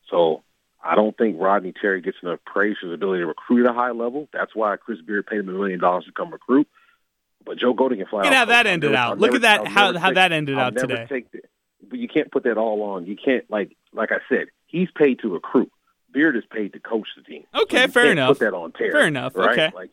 So 0.09 0.43
I 0.83 0.95
don't 0.95 1.17
think 1.17 1.39
Rodney 1.39 1.73
Terry 1.79 2.01
gets 2.01 2.17
enough 2.21 2.39
praise 2.45 2.75
for 2.79 2.87
his 2.87 2.95
ability 2.95 3.21
to 3.21 3.27
recruit 3.27 3.65
at 3.65 3.71
a 3.71 3.73
high 3.73 3.91
level. 3.91 4.27
That's 4.33 4.53
why 4.53 4.75
Chris 4.75 4.99
Beard 5.01 5.27
paid 5.27 5.39
him 5.39 5.49
a 5.49 5.53
million 5.53 5.79
dollars 5.79 6.05
to 6.05 6.11
come 6.11 6.31
recruit. 6.31 6.67
But 7.45 7.57
Joe 7.57 7.73
Golding 7.73 7.99
can 7.99 8.07
fly. 8.07 8.23
Look 8.23 8.31
at 8.31 8.35
how 8.35 8.45
that 8.45 8.67
ended 8.67 8.95
out. 8.95 9.19
Look 9.19 9.33
at 9.33 9.41
that 9.41 9.67
how 9.67 9.97
how 9.97 10.11
that 10.11 10.31
ended 10.31 10.57
out 10.57 10.77
today. 10.77 11.07
But 11.89 11.99
you 11.99 12.07
can't 12.07 12.31
put 12.31 12.43
that 12.43 12.57
all 12.57 12.81
on. 12.83 13.05
You 13.05 13.17
can't 13.17 13.49
like 13.49 13.75
like 13.93 14.11
I 14.11 14.19
said. 14.29 14.47
He's 14.67 14.89
paid 14.95 15.19
to 15.19 15.29
recruit. 15.29 15.71
Beard 16.13 16.36
is 16.36 16.43
paid 16.52 16.73
to 16.73 16.80
coach 16.80 17.08
the 17.17 17.23
team. 17.23 17.43
Okay, 17.54 17.86
so 17.88 17.91
fair 17.91 18.12
enough. 18.12 18.38
Put 18.38 18.39
that 18.39 18.54
on 18.54 18.71
Terry. 18.71 18.91
Fair 18.91 19.08
enough. 19.08 19.36
Right? 19.36 19.52
Okay. 19.52 19.71
Like, 19.76 19.89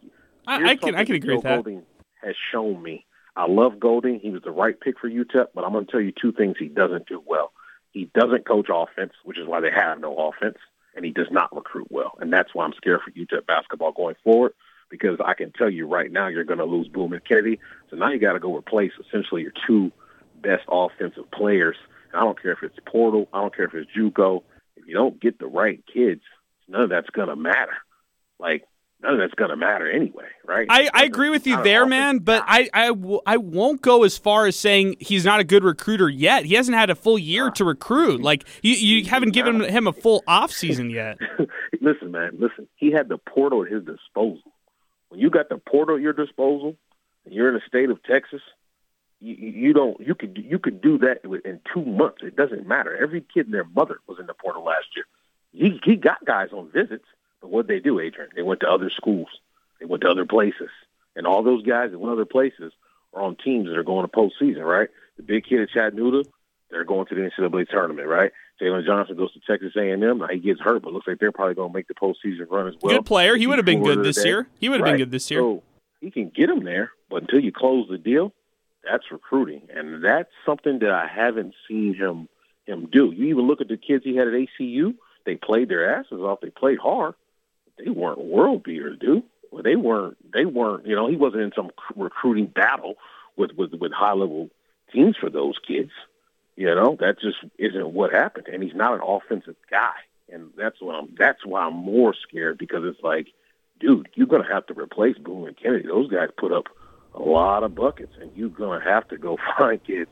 I, 0.46 0.70
I 0.70 0.76
can 0.76 0.94
I 0.94 1.04
can 1.04 1.16
agree 1.16 1.30
Joe 1.30 1.36
with 1.36 1.44
that. 1.44 1.56
Golding 1.56 1.82
has 2.22 2.34
shown 2.52 2.82
me. 2.82 3.06
I 3.36 3.46
love 3.46 3.80
Golding. 3.80 4.20
He 4.20 4.30
was 4.30 4.42
the 4.42 4.50
right 4.50 4.78
pick 4.78 4.98
for 4.98 5.08
UTEP, 5.08 5.48
but 5.54 5.64
I'm 5.64 5.72
going 5.72 5.86
to 5.86 5.90
tell 5.90 6.00
you 6.00 6.12
two 6.12 6.32
things 6.32 6.56
he 6.58 6.68
doesn't 6.68 7.06
do 7.06 7.22
well. 7.26 7.52
He 7.92 8.10
doesn't 8.14 8.46
coach 8.46 8.68
offense, 8.72 9.12
which 9.24 9.38
is 9.38 9.46
why 9.46 9.60
they 9.60 9.70
have 9.70 10.00
no 10.00 10.14
offense, 10.16 10.58
and 10.94 11.04
he 11.04 11.10
does 11.10 11.28
not 11.30 11.54
recruit 11.54 11.88
well. 11.90 12.12
And 12.20 12.32
that's 12.32 12.54
why 12.54 12.64
I'm 12.64 12.72
scared 12.76 13.00
for 13.04 13.10
UTEP 13.12 13.46
basketball 13.46 13.92
going 13.92 14.16
forward 14.22 14.52
because 14.90 15.18
I 15.24 15.34
can 15.34 15.52
tell 15.52 15.70
you 15.70 15.86
right 15.86 16.10
now 16.10 16.28
you're 16.28 16.44
going 16.44 16.58
to 16.58 16.64
lose 16.64 16.88
Boum 16.88 17.12
and 17.12 17.24
Kennedy. 17.24 17.60
So 17.88 17.96
now 17.96 18.10
you 18.10 18.18
got 18.18 18.32
to 18.32 18.40
go 18.40 18.56
replace 18.56 18.92
essentially 19.06 19.42
your 19.42 19.52
two 19.66 19.92
best 20.42 20.64
offensive 20.68 21.30
players. 21.30 21.76
And 22.12 22.20
I 22.20 22.24
don't 22.24 22.40
care 22.40 22.52
if 22.52 22.62
it's 22.62 22.76
Portal. 22.86 23.28
I 23.32 23.40
don't 23.40 23.54
care 23.54 23.66
if 23.66 23.74
it's 23.74 23.90
JUCO. 23.96 24.42
If 24.80 24.88
you 24.88 24.94
don't 24.94 25.20
get 25.20 25.38
the 25.38 25.46
right 25.46 25.82
kids, 25.92 26.22
none 26.68 26.82
of 26.82 26.90
that's 26.90 27.10
going 27.10 27.28
to 27.28 27.36
matter. 27.36 27.76
Like, 28.38 28.64
none 29.02 29.14
of 29.14 29.18
that's 29.18 29.34
going 29.34 29.50
to 29.50 29.56
matter 29.56 29.90
anyway, 29.90 30.26
right? 30.46 30.66
I, 30.70 30.88
I 30.92 31.04
agree 31.04 31.30
with 31.30 31.46
you 31.46 31.62
there, 31.62 31.86
man, 31.86 32.18
but 32.18 32.42
I, 32.46 32.68
I, 32.72 32.86
w- 32.88 33.20
I 33.26 33.36
won't 33.36 33.82
go 33.82 34.04
as 34.04 34.16
far 34.16 34.46
as 34.46 34.56
saying 34.56 34.96
he's 35.00 35.24
not 35.24 35.40
a 35.40 35.44
good 35.44 35.64
recruiter 35.64 36.08
yet. 36.08 36.44
He 36.44 36.54
hasn't 36.54 36.76
had 36.76 36.90
a 36.90 36.94
full 36.94 37.18
year 37.18 37.50
to 37.52 37.64
recruit. 37.64 38.22
Like, 38.22 38.46
you, 38.62 38.72
you 38.72 39.04
haven't 39.04 39.32
given 39.32 39.60
him 39.60 39.86
a 39.86 39.92
full 39.92 40.22
off 40.26 40.50
season 40.52 40.90
yet. 40.90 41.18
listen, 41.80 42.10
man, 42.10 42.36
listen. 42.38 42.66
He 42.76 42.90
had 42.90 43.08
the 43.08 43.18
portal 43.18 43.64
at 43.64 43.72
his 43.72 43.84
disposal. 43.84 44.52
When 45.08 45.20
you 45.20 45.28
got 45.30 45.48
the 45.48 45.58
portal 45.58 45.96
at 45.96 46.02
your 46.02 46.12
disposal, 46.12 46.76
and 47.24 47.34
you're 47.34 47.48
in 47.48 47.54
the 47.54 47.62
state 47.66 47.90
of 47.90 48.02
Texas, 48.04 48.40
you, 49.20 49.34
you 49.34 49.72
don't 49.72 50.00
you 50.00 50.14
could 50.14 50.38
you 50.44 50.58
could 50.58 50.80
do 50.80 50.98
that 50.98 51.24
in 51.44 51.60
two 51.72 51.84
months. 51.84 52.18
It 52.22 52.36
doesn't 52.36 52.66
matter. 52.66 52.96
Every 52.96 53.20
kid 53.20 53.46
and 53.46 53.54
their 53.54 53.64
mother 53.64 53.98
was 54.06 54.18
in 54.18 54.26
the 54.26 54.34
portal 54.34 54.64
last 54.64 54.86
year 54.96 55.04
he 55.52 55.80
he 55.84 55.96
got 55.96 56.24
guys 56.24 56.50
on 56.52 56.70
visits, 56.70 57.04
but 57.40 57.50
what 57.50 57.66
they 57.66 57.80
do, 57.80 58.00
Adrian? 58.00 58.30
They 58.34 58.42
went 58.42 58.60
to 58.60 58.70
other 58.70 58.90
schools, 58.90 59.28
they 59.78 59.86
went 59.86 60.02
to 60.02 60.10
other 60.10 60.26
places, 60.26 60.70
and 61.16 61.26
all 61.26 61.42
those 61.42 61.64
guys 61.64 61.90
that 61.90 61.98
went 61.98 62.12
other 62.12 62.24
places 62.24 62.72
are 63.12 63.22
on 63.22 63.36
teams 63.36 63.68
that 63.68 63.76
are 63.76 63.82
going 63.84 64.06
to 64.06 64.12
postseason, 64.12 64.64
right? 64.64 64.88
The 65.16 65.22
big 65.22 65.44
kid 65.44 65.60
at 65.60 65.70
Chattanooga, 65.70 66.28
they're 66.70 66.84
going 66.84 67.06
to 67.06 67.14
the 67.14 67.22
NCAA 67.22 67.68
tournament, 67.68 68.06
right? 68.06 68.30
Jalen 68.60 68.86
Johnson 68.86 69.16
goes 69.16 69.32
to 69.32 69.40
Texas 69.40 69.72
A&M. 69.76 70.00
Now 70.00 70.28
he 70.30 70.38
gets 70.38 70.60
hurt, 70.60 70.82
but 70.82 70.92
looks 70.92 71.08
like 71.08 71.18
they're 71.18 71.32
probably 71.32 71.54
going 71.54 71.70
to 71.70 71.74
make 71.74 71.88
the 71.88 71.94
postseason 71.94 72.48
run 72.50 72.68
as 72.68 72.74
well. 72.80 72.94
Good 72.94 73.06
player. 73.06 73.36
He 73.36 73.46
would 73.46 73.58
have 73.58 73.64
been 73.64 73.82
good 73.82 74.04
this 74.04 74.24
year. 74.24 74.46
He 74.60 74.68
would 74.68 74.80
have 74.80 74.84
right. 74.84 74.92
been 74.92 75.00
good 75.00 75.10
this 75.10 75.30
year. 75.30 75.40
So 75.40 75.62
he 76.00 76.10
can 76.10 76.28
get 76.28 76.48
him 76.48 76.64
there, 76.64 76.92
but 77.08 77.22
until 77.22 77.40
you 77.40 77.52
close 77.52 77.88
the 77.88 77.98
deal, 77.98 78.32
that's 78.84 79.10
recruiting, 79.10 79.68
and 79.74 80.02
that's 80.02 80.30
something 80.46 80.78
that 80.80 80.90
I 80.90 81.06
haven't 81.06 81.54
seen 81.68 81.94
him 81.94 82.28
him 82.66 82.88
do. 82.90 83.12
You 83.12 83.26
even 83.26 83.46
look 83.46 83.60
at 83.60 83.68
the 83.68 83.76
kids 83.76 84.04
he 84.04 84.16
had 84.16 84.28
at 84.28 84.34
ACU 84.34 84.94
they 85.24 85.36
played 85.36 85.68
their 85.68 85.98
asses 85.98 86.20
off. 86.20 86.40
They 86.40 86.50
played 86.50 86.78
hard. 86.78 87.14
They 87.78 87.90
weren't 87.90 88.18
world 88.18 88.62
beaters, 88.62 88.98
dude. 88.98 89.22
Well, 89.50 89.62
they 89.62 89.76
weren't. 89.76 90.16
They 90.32 90.44
weren't. 90.44 90.86
You 90.86 90.94
know, 90.94 91.08
he 91.08 91.16
wasn't 91.16 91.42
in 91.42 91.52
some 91.54 91.70
recruiting 91.96 92.46
battle 92.46 92.96
with 93.36 93.52
with 93.52 93.74
with 93.74 93.92
high 93.92 94.12
level 94.12 94.50
teams 94.92 95.16
for 95.16 95.30
those 95.30 95.56
kids. 95.66 95.90
You 96.56 96.74
know, 96.74 96.96
that 97.00 97.20
just 97.20 97.38
isn't 97.58 97.92
what 97.92 98.12
happened. 98.12 98.48
And 98.48 98.62
he's 98.62 98.74
not 98.74 98.94
an 98.94 99.00
offensive 99.02 99.56
guy, 99.70 99.94
and 100.28 100.50
that's 100.56 100.80
what 100.80 100.94
I'm. 100.94 101.14
That's 101.18 101.44
why 101.44 101.62
I'm 101.62 101.74
more 101.74 102.14
scared 102.14 102.58
because 102.58 102.84
it's 102.84 103.02
like, 103.02 103.28
dude, 103.80 104.08
you're 104.14 104.26
gonna 104.26 104.52
have 104.52 104.66
to 104.66 104.74
replace 104.74 105.18
Boone 105.18 105.48
and 105.48 105.56
Kennedy. 105.56 105.88
Those 105.88 106.10
guys 106.10 106.28
put 106.36 106.52
up 106.52 106.66
a 107.14 107.20
lot 107.20 107.62
of 107.62 107.74
buckets, 107.74 108.14
and 108.20 108.30
you're 108.34 108.48
gonna 108.48 108.82
have 108.82 109.08
to 109.08 109.18
go 109.18 109.38
find 109.58 109.82
kids 109.84 110.10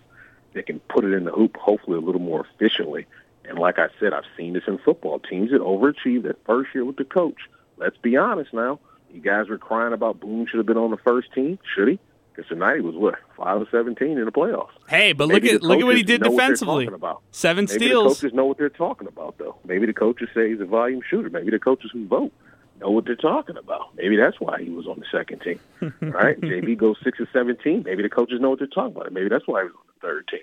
that 0.54 0.66
can 0.66 0.80
put 0.80 1.04
it 1.04 1.12
in 1.12 1.24
the 1.24 1.30
hoop, 1.30 1.56
hopefully 1.56 1.96
a 1.96 2.00
little 2.00 2.20
more 2.20 2.46
efficiently. 2.54 3.06
And 3.44 3.58
like 3.58 3.78
I 3.78 3.88
said, 3.98 4.12
I've 4.12 4.24
seen 4.36 4.52
this 4.52 4.64
in 4.66 4.78
football. 4.78 5.18
Teams 5.20 5.50
that 5.50 5.60
overachieve 5.60 6.24
that 6.24 6.44
first 6.44 6.74
year 6.74 6.84
with 6.84 6.96
the 6.96 7.04
coach. 7.04 7.38
Let's 7.78 7.96
be 7.96 8.16
honest 8.16 8.52
now. 8.52 8.80
You 9.10 9.20
guys 9.20 9.48
were 9.48 9.58
crying 9.58 9.94
about 9.94 10.20
Boone 10.20 10.46
should 10.46 10.58
have 10.58 10.66
been 10.66 10.76
on 10.76 10.90
the 10.90 10.98
first 10.98 11.32
team. 11.32 11.58
Should 11.74 11.88
he? 11.88 11.98
Because 12.34 12.48
tonight 12.48 12.76
he 12.76 12.80
was 12.82 12.94
what 12.94 13.14
five 13.36 13.60
of 13.60 13.68
seventeen 13.70 14.18
in 14.18 14.24
the 14.24 14.30
playoffs. 14.30 14.68
Hey, 14.88 15.12
but 15.12 15.28
Maybe 15.28 15.52
look 15.52 15.62
at 15.62 15.62
look 15.62 15.80
at 15.80 15.86
what 15.86 15.96
he 15.96 16.02
did 16.02 16.22
defensively. 16.22 16.88
Seven 17.30 17.64
Maybe 17.64 17.86
steals. 17.86 18.20
The 18.20 18.26
coaches 18.26 18.36
know 18.36 18.44
what 18.44 18.58
they're 18.58 18.68
talking 18.68 19.08
about, 19.08 19.38
though. 19.38 19.56
Maybe 19.64 19.86
the 19.86 19.92
coaches 19.92 20.28
say 20.34 20.50
he's 20.50 20.60
a 20.60 20.66
volume 20.66 21.00
shooter. 21.08 21.30
Maybe 21.30 21.50
the 21.50 21.58
coaches 21.58 21.90
who 21.92 22.06
vote 22.06 22.32
know 22.78 22.90
what 22.90 23.04
they're 23.04 23.16
talking 23.16 23.56
about. 23.56 23.94
Maybe 23.96 24.16
that's 24.16 24.40
why 24.40 24.62
he 24.62 24.70
was 24.70 24.86
on 24.86 24.98
the 24.98 25.06
second 25.10 25.40
team. 25.42 25.60
right? 26.00 26.40
JB 26.40 26.78
goes 26.78 26.96
six 27.02 27.20
or 27.20 27.28
seventeen. 27.32 27.82
Maybe 27.84 28.02
the 28.02 28.08
coaches 28.08 28.40
know 28.40 28.50
what 28.50 28.58
they're 28.58 28.68
talking 28.68 28.96
about. 28.96 29.12
Maybe 29.12 29.28
that's 29.28 29.46
why 29.46 29.62
he 29.62 29.66
was 29.66 29.74
on 29.76 29.86
the 29.94 30.06
third 30.06 30.28
team. 30.28 30.40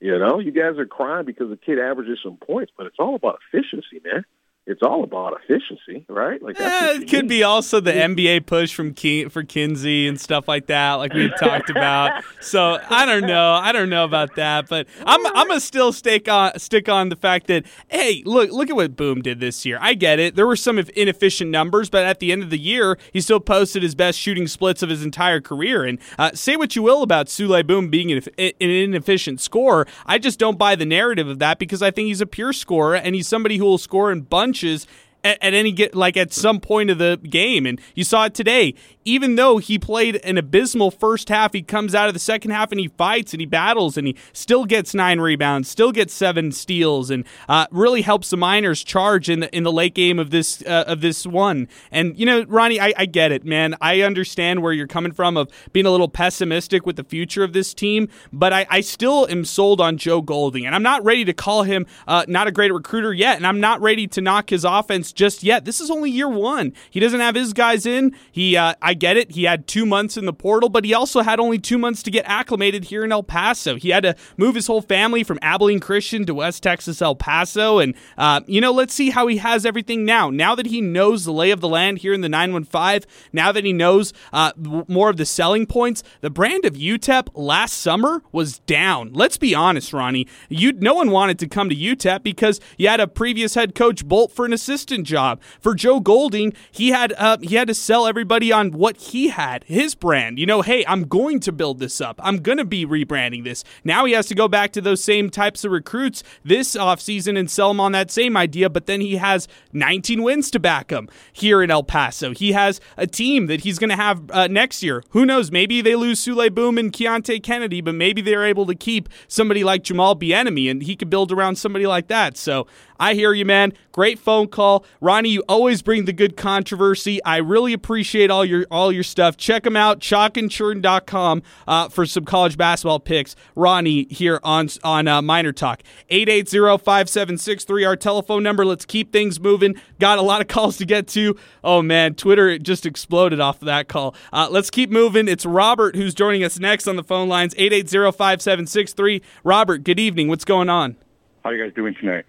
You 0.00 0.18
know, 0.18 0.38
you 0.38 0.52
guys 0.52 0.78
are 0.78 0.86
crying 0.86 1.24
because 1.24 1.48
the 1.48 1.56
kid 1.56 1.78
averages 1.78 2.18
some 2.22 2.36
points, 2.36 2.72
but 2.76 2.86
it's 2.86 2.98
all 2.98 3.14
about 3.14 3.38
efficiency, 3.52 4.00
man. 4.04 4.24
It's 4.68 4.82
all 4.82 5.04
about 5.04 5.34
efficiency, 5.44 6.04
right? 6.08 6.42
Like 6.42 6.58
yeah, 6.58 6.94
it 6.94 7.08
could 7.08 7.28
be 7.28 7.44
also 7.44 7.78
the 7.78 7.92
NBA 7.92 8.46
push 8.46 8.74
from 8.74 8.94
Ke- 8.94 9.30
for 9.30 9.44
Kinsey 9.44 10.08
and 10.08 10.20
stuff 10.20 10.48
like 10.48 10.66
that, 10.66 10.94
like 10.94 11.12
we've 11.12 11.36
talked 11.38 11.70
about. 11.70 12.24
So 12.40 12.78
I 12.90 13.06
don't 13.06 13.26
know, 13.26 13.52
I 13.52 13.72
don't 13.72 13.90
know 13.90 14.04
about 14.04 14.34
that, 14.36 14.68
but 14.68 14.86
I'm 15.04 15.24
I'm 15.26 15.48
gonna 15.48 15.60
still 15.60 15.92
stick 15.92 16.28
on 16.28 16.58
stick 16.58 16.88
on 16.88 17.10
the 17.10 17.16
fact 17.16 17.46
that 17.46 17.64
hey, 17.88 18.22
look 18.26 18.50
look 18.50 18.68
at 18.68 18.76
what 18.76 18.96
Boum 18.96 19.22
did 19.22 19.38
this 19.40 19.64
year. 19.64 19.78
I 19.80 19.94
get 19.94 20.18
it. 20.18 20.34
There 20.34 20.46
were 20.46 20.56
some 20.56 20.78
inefficient 20.78 21.50
numbers, 21.50 21.88
but 21.88 22.04
at 22.04 22.18
the 22.18 22.32
end 22.32 22.42
of 22.42 22.50
the 22.50 22.58
year, 22.58 22.98
he 23.12 23.20
still 23.20 23.40
posted 23.40 23.82
his 23.82 23.94
best 23.94 24.18
shooting 24.18 24.46
splits 24.48 24.82
of 24.82 24.90
his 24.90 25.04
entire 25.04 25.40
career. 25.40 25.84
And 25.84 25.98
uh, 26.18 26.32
say 26.34 26.56
what 26.56 26.74
you 26.74 26.82
will 26.82 27.02
about 27.02 27.26
Souley 27.26 27.66
Boum 27.66 27.88
being 27.88 28.10
an, 28.10 28.22
an 28.36 28.52
inefficient 28.58 29.40
scorer, 29.40 29.86
I 30.06 30.18
just 30.18 30.38
don't 30.38 30.58
buy 30.58 30.74
the 30.74 30.86
narrative 30.86 31.28
of 31.28 31.38
that 31.38 31.58
because 31.58 31.82
I 31.82 31.90
think 31.90 32.06
he's 32.06 32.20
a 32.20 32.26
pure 32.26 32.52
scorer 32.52 32.96
and 32.96 33.14
he's 33.14 33.28
somebody 33.28 33.58
who 33.58 33.64
will 33.64 33.78
score 33.78 34.10
in 34.10 34.22
bunches 34.56 34.86
at, 35.26 35.42
at 35.42 35.54
any 35.54 35.72
get 35.72 35.94
like 35.94 36.16
at 36.16 36.32
some 36.32 36.60
point 36.60 36.90
of 36.90 36.98
the 36.98 37.18
game. 37.28 37.66
And 37.66 37.80
you 37.94 38.04
saw 38.04 38.26
it 38.26 38.34
today. 38.34 38.74
Even 39.04 39.36
though 39.36 39.58
he 39.58 39.78
played 39.78 40.16
an 40.24 40.36
abysmal 40.36 40.90
first 40.90 41.28
half, 41.28 41.52
he 41.52 41.62
comes 41.62 41.94
out 41.94 42.08
of 42.08 42.14
the 42.14 42.18
second 42.20 42.50
half 42.50 42.72
and 42.72 42.80
he 42.80 42.88
fights 42.88 43.32
and 43.32 43.40
he 43.40 43.46
battles 43.46 43.96
and 43.96 44.08
he 44.08 44.16
still 44.32 44.64
gets 44.64 44.94
nine 44.94 45.20
rebounds, 45.20 45.68
still 45.68 45.92
gets 45.92 46.12
seven 46.12 46.50
steals, 46.50 47.08
and 47.08 47.24
uh, 47.48 47.66
really 47.70 48.02
helps 48.02 48.30
the 48.30 48.36
Miners 48.36 48.82
charge 48.82 49.30
in 49.30 49.40
the 49.40 49.56
in 49.56 49.62
the 49.62 49.70
late 49.70 49.94
game 49.94 50.18
of 50.18 50.30
this 50.30 50.60
uh, 50.66 50.84
of 50.88 51.02
this 51.02 51.24
one. 51.24 51.68
And 51.92 52.18
you 52.18 52.26
know, 52.26 52.44
Ronnie, 52.48 52.80
I, 52.80 52.94
I 52.96 53.06
get 53.06 53.30
it, 53.30 53.44
man. 53.44 53.76
I 53.80 54.00
understand 54.00 54.60
where 54.60 54.72
you're 54.72 54.88
coming 54.88 55.12
from 55.12 55.36
of 55.36 55.50
being 55.72 55.86
a 55.86 55.90
little 55.92 56.08
pessimistic 56.08 56.84
with 56.84 56.96
the 56.96 57.04
future 57.04 57.44
of 57.44 57.52
this 57.52 57.74
team, 57.74 58.08
but 58.32 58.52
I, 58.52 58.66
I 58.68 58.80
still 58.80 59.28
am 59.28 59.44
sold 59.44 59.80
on 59.80 59.98
Joe 59.98 60.20
Golding, 60.20 60.66
and 60.66 60.74
I'm 60.74 60.82
not 60.82 61.04
ready 61.04 61.24
to 61.26 61.32
call 61.32 61.62
him 61.62 61.86
uh, 62.08 62.24
not 62.26 62.48
a 62.48 62.52
great 62.52 62.72
recruiter 62.72 63.14
yet, 63.14 63.36
and 63.36 63.46
I'm 63.46 63.60
not 63.60 63.80
ready 63.80 64.08
to 64.08 64.20
knock 64.20 64.50
his 64.50 64.64
offense 64.64 65.12
just 65.16 65.42
yet. 65.42 65.64
This 65.64 65.80
is 65.80 65.90
only 65.90 66.10
year 66.10 66.28
one. 66.28 66.72
He 66.90 67.00
doesn't 67.00 67.18
have 67.18 67.34
his 67.34 67.52
guys 67.52 67.86
in. 67.86 68.14
He, 68.30 68.56
uh, 68.56 68.74
I 68.80 68.94
get 68.94 69.16
it. 69.16 69.32
He 69.32 69.44
had 69.44 69.66
two 69.66 69.84
months 69.84 70.16
in 70.16 70.26
the 70.26 70.32
portal, 70.32 70.68
but 70.68 70.84
he 70.84 70.94
also 70.94 71.22
had 71.22 71.40
only 71.40 71.58
two 71.58 71.78
months 71.78 72.02
to 72.04 72.10
get 72.10 72.24
acclimated 72.26 72.84
here 72.84 73.04
in 73.04 73.10
El 73.10 73.22
Paso. 73.22 73.76
He 73.76 73.90
had 73.90 74.04
to 74.04 74.14
move 74.36 74.54
his 74.54 74.66
whole 74.66 74.82
family 74.82 75.24
from 75.24 75.38
Abilene 75.42 75.80
Christian 75.80 76.24
to 76.26 76.34
West 76.34 76.62
Texas 76.62 77.02
El 77.02 77.16
Paso, 77.16 77.78
and 77.78 77.94
uh, 78.16 78.42
you 78.46 78.60
know, 78.60 78.72
let's 78.72 78.94
see 78.94 79.10
how 79.10 79.26
he 79.26 79.38
has 79.38 79.66
everything 79.66 80.04
now. 80.04 80.30
Now 80.30 80.54
that 80.54 80.66
he 80.66 80.80
knows 80.80 81.24
the 81.24 81.32
lay 81.32 81.50
of 81.50 81.60
the 81.60 81.68
land 81.68 81.98
here 81.98 82.12
in 82.12 82.20
the 82.20 82.28
915, 82.28 83.08
now 83.32 83.50
that 83.52 83.64
he 83.64 83.72
knows 83.72 84.12
uh, 84.32 84.52
more 84.56 85.08
of 85.10 85.16
the 85.16 85.26
selling 85.26 85.66
points, 85.66 86.02
the 86.20 86.30
brand 86.30 86.64
of 86.64 86.74
UTEP 86.74 87.28
last 87.34 87.78
summer 87.78 88.22
was 88.32 88.58
down. 88.60 89.12
Let's 89.14 89.38
be 89.38 89.54
honest, 89.54 89.92
Ronnie. 89.92 90.26
You, 90.48 90.72
no 90.72 90.94
one 90.94 91.10
wanted 91.10 91.38
to 91.40 91.48
come 91.48 91.70
to 91.70 91.74
UTEP 91.74 92.22
because 92.22 92.60
you 92.76 92.88
had 92.88 93.00
a 93.00 93.08
previous 93.08 93.54
head 93.54 93.74
coach 93.74 94.06
bolt 94.06 94.32
for 94.32 94.44
an 94.44 94.52
assistant 94.52 94.95
job. 95.04 95.40
For 95.60 95.74
Joe 95.74 96.00
Golding, 96.00 96.52
he 96.70 96.88
had 96.90 97.12
uh, 97.18 97.38
he 97.40 97.54
had 97.54 97.68
to 97.68 97.74
sell 97.74 98.06
everybody 98.06 98.52
on 98.52 98.72
what 98.72 98.96
he 98.96 99.28
had, 99.28 99.64
his 99.64 99.94
brand. 99.94 100.38
You 100.38 100.46
know, 100.46 100.62
hey, 100.62 100.84
I'm 100.86 101.04
going 101.04 101.40
to 101.40 101.52
build 101.52 101.78
this 101.78 102.00
up. 102.00 102.20
I'm 102.22 102.38
going 102.38 102.58
to 102.58 102.64
be 102.64 102.86
rebranding 102.86 103.44
this. 103.44 103.64
Now 103.84 104.04
he 104.04 104.12
has 104.12 104.26
to 104.26 104.34
go 104.34 104.48
back 104.48 104.72
to 104.72 104.80
those 104.80 105.02
same 105.02 105.30
types 105.30 105.64
of 105.64 105.72
recruits 105.72 106.22
this 106.44 106.76
offseason 106.76 107.38
and 107.38 107.50
sell 107.50 107.68
them 107.68 107.80
on 107.80 107.92
that 107.92 108.10
same 108.10 108.36
idea, 108.36 108.70
but 108.70 108.86
then 108.86 109.00
he 109.00 109.16
has 109.16 109.48
19 109.72 110.22
wins 110.22 110.50
to 110.50 110.60
back 110.60 110.90
him 110.90 111.08
here 111.32 111.62
in 111.62 111.70
El 111.70 111.82
Paso. 111.82 112.32
He 112.32 112.52
has 112.52 112.80
a 112.96 113.06
team 113.06 113.46
that 113.46 113.60
he's 113.60 113.78
going 113.78 113.90
to 113.90 113.96
have 113.96 114.30
uh, 114.30 114.46
next 114.46 114.82
year. 114.82 115.02
Who 115.10 115.26
knows? 115.26 115.50
Maybe 115.50 115.80
they 115.80 115.96
lose 115.96 116.24
Souley 116.24 116.52
Boum 116.52 116.78
and 116.78 116.92
Keonte 116.92 117.42
Kennedy, 117.42 117.80
but 117.80 117.94
maybe 117.94 118.22
they're 118.22 118.44
able 118.44 118.66
to 118.66 118.74
keep 118.74 119.08
somebody 119.28 119.64
like 119.64 119.82
Jamal 119.82 120.16
Bieniemy, 120.16 120.70
and 120.70 120.82
he 120.82 120.96
could 120.96 121.10
build 121.10 121.32
around 121.32 121.56
somebody 121.56 121.86
like 121.86 122.08
that. 122.08 122.36
So 122.36 122.66
I 122.98 123.14
hear 123.14 123.32
you, 123.32 123.44
man. 123.44 123.72
Great 123.92 124.18
phone 124.18 124.48
call, 124.48 124.84
Ronnie. 125.00 125.30
You 125.30 125.42
always 125.48 125.80
bring 125.82 126.04
the 126.04 126.12
good 126.12 126.36
controversy. 126.36 127.22
I 127.24 127.38
really 127.38 127.72
appreciate 127.72 128.30
all 128.30 128.44
your 128.44 128.66
all 128.70 128.92
your 128.92 129.02
stuff. 129.02 129.36
Check 129.36 129.62
them 129.62 129.76
out, 129.76 130.00
chalkandchurn.com 130.00 131.42
uh, 131.66 131.88
for 131.88 132.04
some 132.04 132.24
college 132.24 132.56
basketball 132.56 133.00
picks. 133.00 133.36
Ronnie 133.54 134.06
here 134.10 134.40
on 134.42 134.68
on 134.84 135.08
uh, 135.08 135.22
Miner 135.22 135.52
Talk. 135.52 135.82
880-5763, 136.10 137.86
our 137.86 137.96
telephone 137.96 138.42
number. 138.42 138.66
Let's 138.66 138.84
keep 138.84 139.12
things 139.12 139.40
moving. 139.40 139.76
Got 139.98 140.18
a 140.18 140.22
lot 140.22 140.40
of 140.40 140.48
calls 140.56 140.76
to 140.78 140.84
get 140.84 141.06
to. 141.08 141.36
Oh 141.64 141.82
man, 141.82 142.14
Twitter 142.14 142.58
just 142.58 142.84
exploded 142.84 143.40
off 143.40 143.62
of 143.62 143.66
that 143.66 143.88
call. 143.88 144.14
Uh, 144.32 144.48
let's 144.50 144.70
keep 144.70 144.90
moving. 144.90 145.26
It's 145.28 145.46
Robert 145.46 145.96
who's 145.96 146.14
joining 146.14 146.44
us 146.44 146.58
next 146.58 146.86
on 146.86 146.96
the 146.96 147.04
phone 147.04 147.28
lines. 147.28 147.54
880-5763. 147.54 149.22
Robert, 149.42 149.84
good 149.84 149.98
evening. 149.98 150.28
What's 150.28 150.44
going 150.44 150.68
on? 150.68 150.96
How 151.42 151.50
are 151.50 151.54
you 151.54 151.64
guys 151.64 151.74
doing 151.74 151.94
tonight? 151.94 152.24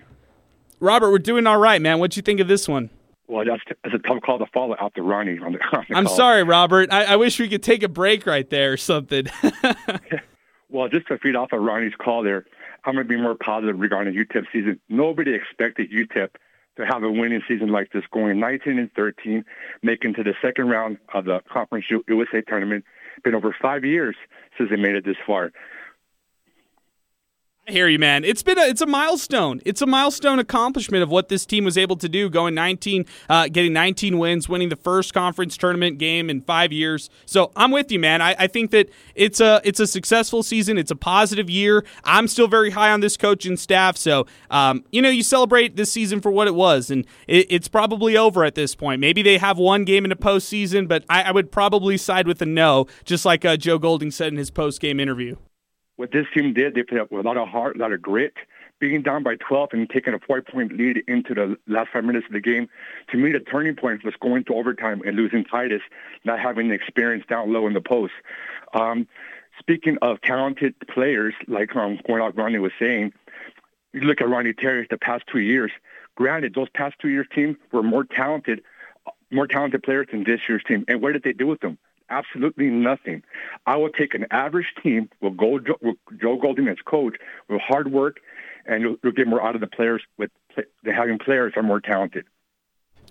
Robert, 0.80 1.12
we're 1.12 1.20
doing 1.20 1.48
all 1.48 1.58
right, 1.58 1.82
man. 1.82 2.00
What 2.00 2.16
you 2.16 2.22
think 2.22 2.40
of 2.40 2.48
this 2.48 2.68
one? 2.68 2.90
Well, 3.28 3.44
that's, 3.46 3.62
that's 3.84 3.96
a 3.96 4.08
tough 4.08 4.22
call 4.22 4.40
to 4.40 4.46
follow 4.54 4.76
after 4.80 5.02
Ronnie 5.02 5.40
on 5.40 5.54
the, 5.54 5.60
on 5.76 5.86
the 5.90 5.96
I'm 5.96 6.06
call. 6.06 6.16
sorry, 6.16 6.44
Robert. 6.44 6.94
I, 6.94 7.06
I, 7.06 7.16
wish 7.18 7.40
we 7.40 7.50
could 7.50 7.63
take 7.63 7.84
a 7.84 7.90
break 7.90 8.26
right 8.26 8.50
there 8.50 8.72
or 8.74 8.78
something. 8.78 9.28
well, 10.70 10.88
just 10.88 11.08
to 11.08 11.18
feed 11.18 11.36
off 11.36 11.52
of 11.52 11.62
Ronnie's 11.62 11.96
call 11.96 12.24
there, 12.24 12.46
I'm 12.86 12.94
going 12.94 13.06
to 13.06 13.10
be 13.10 13.22
more 13.22 13.36
positive 13.36 13.78
regarding 13.80 14.13
UTEP 14.13 14.46
season. 14.54 14.80
Nobody 14.88 15.34
expected 15.34 15.92
UTEP 15.92 16.30
to 16.78 16.86
have 16.86 17.04
a 17.04 17.12
winning 17.12 17.42
season 17.48 17.70
like 17.70 17.92
this, 17.92 18.04
going 18.13 18.40
19 18.40 18.80
and 18.80 18.94
13, 18.94 19.44
making 19.84 20.13
to 20.13 20.24
the 20.24 20.34
second 20.42 20.70
round 20.70 20.98
of 21.13 21.26
the 21.26 21.42
Conference 21.52 21.86
USA 21.90 22.42
tournament. 22.48 22.86
Been 23.24 23.36
over 23.36 23.54
five 23.62 23.84
years 23.84 24.16
since 24.58 24.70
they 24.70 24.76
made 24.78 24.96
it 24.96 25.04
this 25.04 25.18
far. 25.26 25.52
I 27.69 27.73
hear 27.73 27.89
you, 27.89 27.99
man. 27.99 28.23
It's 28.23 28.43
been 28.43 28.58
a, 28.58 28.62
it's 28.62 28.80
a 28.80 28.86
milestone. 28.86 29.60
It's 29.65 29.82
a 29.82 29.86
milestone 29.86 30.39
accomplishment 30.39 31.03
of 31.03 31.10
what 31.10 31.27
this 31.27 31.45
team 31.45 31.65
was 31.65 31.77
able 31.77 31.97
to 31.97 32.08
do, 32.08 32.30
going 32.30 32.56
19, 32.56 33.06
uh, 33.27 33.49
getting 33.49 33.73
19 33.73 34.17
wins, 34.17 34.47
winning 34.47 34.69
the 34.69 34.77
first 34.77 35.13
conference 35.13 35.58
tournament 35.58 35.97
game 35.97 36.30
in 36.30 36.39
five 36.39 36.71
years. 36.71 37.10
So 37.25 37.51
I'm 37.58 37.71
with 37.71 37.91
you, 37.91 37.99
man. 37.99 38.21
I, 38.21 38.38
I 38.39 38.47
think 38.47 38.71
that 38.71 38.89
it's 39.15 39.41
a 39.41 39.60
it's 39.65 39.82
a 39.82 39.88
successful 39.88 40.43
season. 40.43 40.77
It's 40.77 40.91
a 40.91 40.95
positive 40.95 41.49
year. 41.49 41.84
I'm 42.06 42.30
still 42.30 42.47
very 42.47 42.69
high 42.69 42.89
on 42.89 43.01
this 43.01 43.17
coaching 43.17 43.58
staff. 43.58 43.97
So 43.97 44.27
um, 44.49 44.86
you 44.93 45.01
know, 45.01 45.10
you 45.10 45.21
celebrate 45.21 45.75
this 45.75 45.91
season 45.91 46.21
for 46.21 46.32
what 46.32 46.47
it 46.47 46.56
was, 46.56 46.89
and 46.89 47.06
it, 47.27 47.47
it's 47.49 47.67
probably 47.67 48.15
over 48.15 48.45
at 48.45 48.56
this 48.56 48.75
point. 48.75 49.01
Maybe 49.01 49.21
they 49.21 49.39
have 49.39 49.58
one 49.58 49.84
game 49.84 50.06
in 50.06 50.10
the 50.10 50.15
postseason, 50.15 50.88
but 50.88 51.03
I, 51.10 51.23
I 51.23 51.32
would 51.34 51.51
probably 51.51 51.97
side 51.97 52.27
with 52.27 52.41
a 52.41 52.45
no, 52.45 52.88
just 53.03 53.25
like 53.25 53.43
uh, 53.43 53.58
Joe 53.58 53.77
Golding 53.77 54.12
said 54.12 54.30
in 54.32 54.38
his 54.38 54.51
post 54.51 54.80
game 54.80 55.01
interview 55.01 55.36
what 55.97 56.12
this 56.12 56.25
team 56.33 56.53
did, 56.53 56.75
they 56.75 56.83
played 56.83 57.01
up 57.01 57.12
with 57.12 57.25
a 57.25 57.27
lot 57.27 57.38
of 57.38 57.47
heart, 57.49 57.75
a 57.75 57.79
lot 57.79 57.91
of 57.91 58.01
grit. 58.01 58.33
Being 58.79 59.01
down 59.01 59.23
by 59.23 59.36
12 59.36 59.69
and 59.73 59.89
taking 59.89 60.13
a 60.13 60.19
four-point 60.19 60.71
lead 60.71 61.03
into 61.07 61.33
the 61.33 61.57
last 61.67 61.89
five 61.91 62.03
minutes 62.03 62.27
of 62.27 62.33
the 62.33 62.39
game, 62.39 62.69
to 63.10 63.17
me, 63.17 63.31
the 63.31 63.39
turning 63.39 63.75
point 63.75 64.05
was 64.05 64.13
going 64.21 64.43
to 64.45 64.53
overtime 64.53 65.01
and 65.03 65.15
losing 65.15 65.43
Tydus, 65.43 65.81
not 66.23 66.39
having 66.39 66.67
the 66.67 66.75
experience 66.75 67.25
down 67.27 67.51
low 67.51 67.65
in 67.65 67.73
the 67.73 67.81
post. 67.81 68.13
Um, 68.75 69.07
speaking 69.57 69.97
of 70.03 70.21
talented 70.21 70.75
players, 70.88 71.33
like 71.47 71.75
um, 71.75 71.99
going 72.05 72.21
out 72.21 72.38
Ronnie 72.38 72.60
was 72.60 72.71
saying, 72.79 73.13
you 73.93 74.01
look 74.01 74.21
at 74.21 74.29
Ronnie 74.29 74.53
Terry 74.53 74.86
the 74.88 74.99
past 74.99 75.23
two 75.31 75.39
years. 75.39 75.71
Granted, 76.15 76.53
those 76.53 76.69
past 76.75 76.97
two 77.01 77.10
years' 77.10 77.27
team 77.33 77.57
were 77.71 77.81
more 77.81 78.03
talented, 78.03 78.62
more 79.31 79.47
talented 79.47 79.81
players 79.81 80.07
than 80.12 80.23
this 80.23 80.41
year's 80.47 80.63
team. 80.67 80.86
And 80.88 81.01
what 81.01 81.13
did 81.13 81.23
they 81.23 81.33
do 81.33 81.47
with 81.47 81.62
them? 81.62 81.79
Absolutely 82.10 82.67
nothing. 82.67 83.24
I 83.65 83.76
will 83.76 83.89
take 83.89 84.13
an 84.13 84.26
average 84.32 84.67
team 84.82 85.10
with, 85.22 85.38
Joe 85.38 86.38
Golding 86.41 86.67
as 86.67 86.78
coach 86.86 87.15
with 87.50 87.60
hard 87.62 87.91
work, 87.91 88.17
and 88.65 88.82
you'll, 88.82 88.96
you'll 89.04 89.13
get 89.13 89.28
more 89.28 89.41
out 89.41 89.56
of 89.56 89.62
the 89.62 89.67
players 89.67 90.02
with 90.17 90.32
the 90.56 90.93
having 90.93 91.20
players 91.20 91.54
are 91.56 91.63
more 91.63 91.80
talented. 91.80 92.26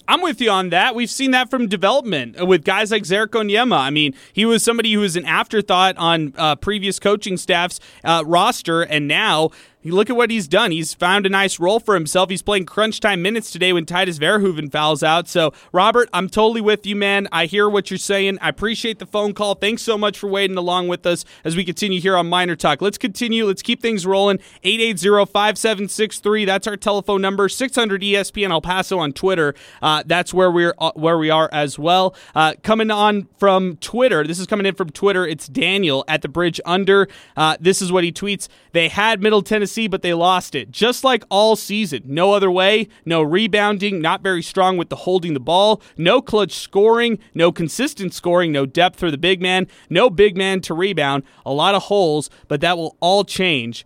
I'm 0.08 0.22
with 0.22 0.40
you 0.40 0.50
on 0.50 0.70
that. 0.70 0.94
We've 0.94 1.10
seen 1.10 1.32
that 1.32 1.50
from 1.50 1.66
development 1.66 2.46
with 2.46 2.64
guys 2.64 2.92
like 2.92 3.02
Ze'Rik 3.02 3.28
Onyema. 3.28 3.76
I 3.76 3.90
mean, 3.90 4.14
he 4.32 4.44
was 4.44 4.62
somebody 4.62 4.92
who 4.92 5.00
was 5.00 5.16
an 5.16 5.26
afterthought 5.26 5.96
on 5.96 6.32
uh, 6.36 6.54
previous 6.56 7.00
coaching 7.00 7.36
staff's 7.36 7.80
uh, 8.04 8.22
roster, 8.24 8.82
and 8.82 9.08
now 9.08 9.50
look 9.94 10.10
at 10.10 10.16
what 10.16 10.30
he's 10.30 10.48
done. 10.48 10.70
He's 10.70 10.94
found 10.94 11.26
a 11.26 11.28
nice 11.28 11.58
role 11.60 11.80
for 11.80 11.94
himself. 11.94 12.30
He's 12.30 12.42
playing 12.42 12.66
crunch 12.66 13.00
time 13.00 13.22
minutes 13.22 13.50
today 13.50 13.72
when 13.72 13.86
Tydus 13.86 14.18
Verhoeven 14.18 14.70
fouls 14.70 15.02
out. 15.02 15.28
So, 15.28 15.52
Robert, 15.72 16.08
I'm 16.12 16.28
totally 16.28 16.60
with 16.60 16.86
you, 16.86 16.96
man. 16.96 17.28
I 17.32 17.46
hear 17.46 17.68
what 17.68 17.90
you're 17.90 17.98
saying. 17.98 18.38
I 18.40 18.48
appreciate 18.48 18.98
the 18.98 19.06
phone 19.06 19.34
call. 19.34 19.54
Thanks 19.54 19.82
so 19.82 19.96
much 19.96 20.18
for 20.18 20.28
waiting 20.28 20.56
along 20.56 20.88
with 20.88 21.06
us 21.06 21.24
as 21.44 21.56
we 21.56 21.64
continue 21.64 22.00
here 22.00 22.16
on 22.16 22.28
Miner 22.28 22.56
Talk. 22.56 22.82
Let's 22.82 22.98
continue. 22.98 23.46
Let's 23.46 23.62
keep 23.62 23.80
things 23.82 24.06
rolling. 24.06 24.38
880-5763. 24.64 26.46
That's 26.46 26.66
our 26.66 26.76
telephone 26.76 27.22
number. 27.22 27.48
600 27.48 28.02
ESPN 28.02 28.50
El 28.50 28.60
Paso 28.60 28.98
on 28.98 29.12
Twitter. 29.12 29.54
Uh, 29.82 30.02
that's 30.06 30.34
where 30.34 30.50
we're 30.50 30.74
uh, 30.78 30.92
where 30.94 31.18
we 31.18 31.30
are 31.30 31.48
as 31.52 31.78
well. 31.78 32.14
Uh, 32.34 32.54
coming 32.62 32.90
on 32.90 33.28
from 33.38 33.76
Twitter. 33.76 34.26
This 34.26 34.38
is 34.38 34.46
coming 34.46 34.66
in 34.66 34.74
from 34.74 34.90
Twitter. 34.90 35.26
It's 35.26 35.48
Daniel 35.48 36.04
at 36.08 36.22
the 36.22 36.28
Bridge 36.28 36.60
Under. 36.64 37.08
Uh, 37.36 37.56
this 37.60 37.82
is 37.82 37.92
what 37.92 38.04
he 38.04 38.12
tweets. 38.12 38.48
They 38.72 38.88
had 38.88 39.22
Middle 39.22 39.42
Tennessee 39.42 39.75
but 39.86 40.00
they 40.00 40.14
lost 40.14 40.54
it. 40.54 40.70
Just 40.70 41.04
like 41.04 41.24
all 41.28 41.56
season. 41.56 42.02
No 42.06 42.32
other 42.32 42.50
way. 42.50 42.88
No 43.04 43.20
rebounding. 43.22 44.00
Not 44.00 44.22
very 44.22 44.42
strong 44.42 44.78
with 44.78 44.88
the 44.88 44.96
holding 44.96 45.34
the 45.34 45.40
ball. 45.40 45.82
No 45.98 46.22
clutch 46.22 46.52
scoring. 46.52 47.18
No 47.34 47.52
consistent 47.52 48.14
scoring. 48.14 48.52
No 48.52 48.64
depth 48.64 48.98
for 48.98 49.10
the 49.10 49.18
big 49.18 49.42
man. 49.42 49.66
No 49.90 50.08
big 50.08 50.36
man 50.36 50.60
to 50.62 50.72
rebound. 50.74 51.22
A 51.44 51.52
lot 51.52 51.74
of 51.74 51.82
holes, 51.84 52.30
but 52.48 52.62
that 52.62 52.78
will 52.78 52.96
all 53.00 53.24
change 53.24 53.84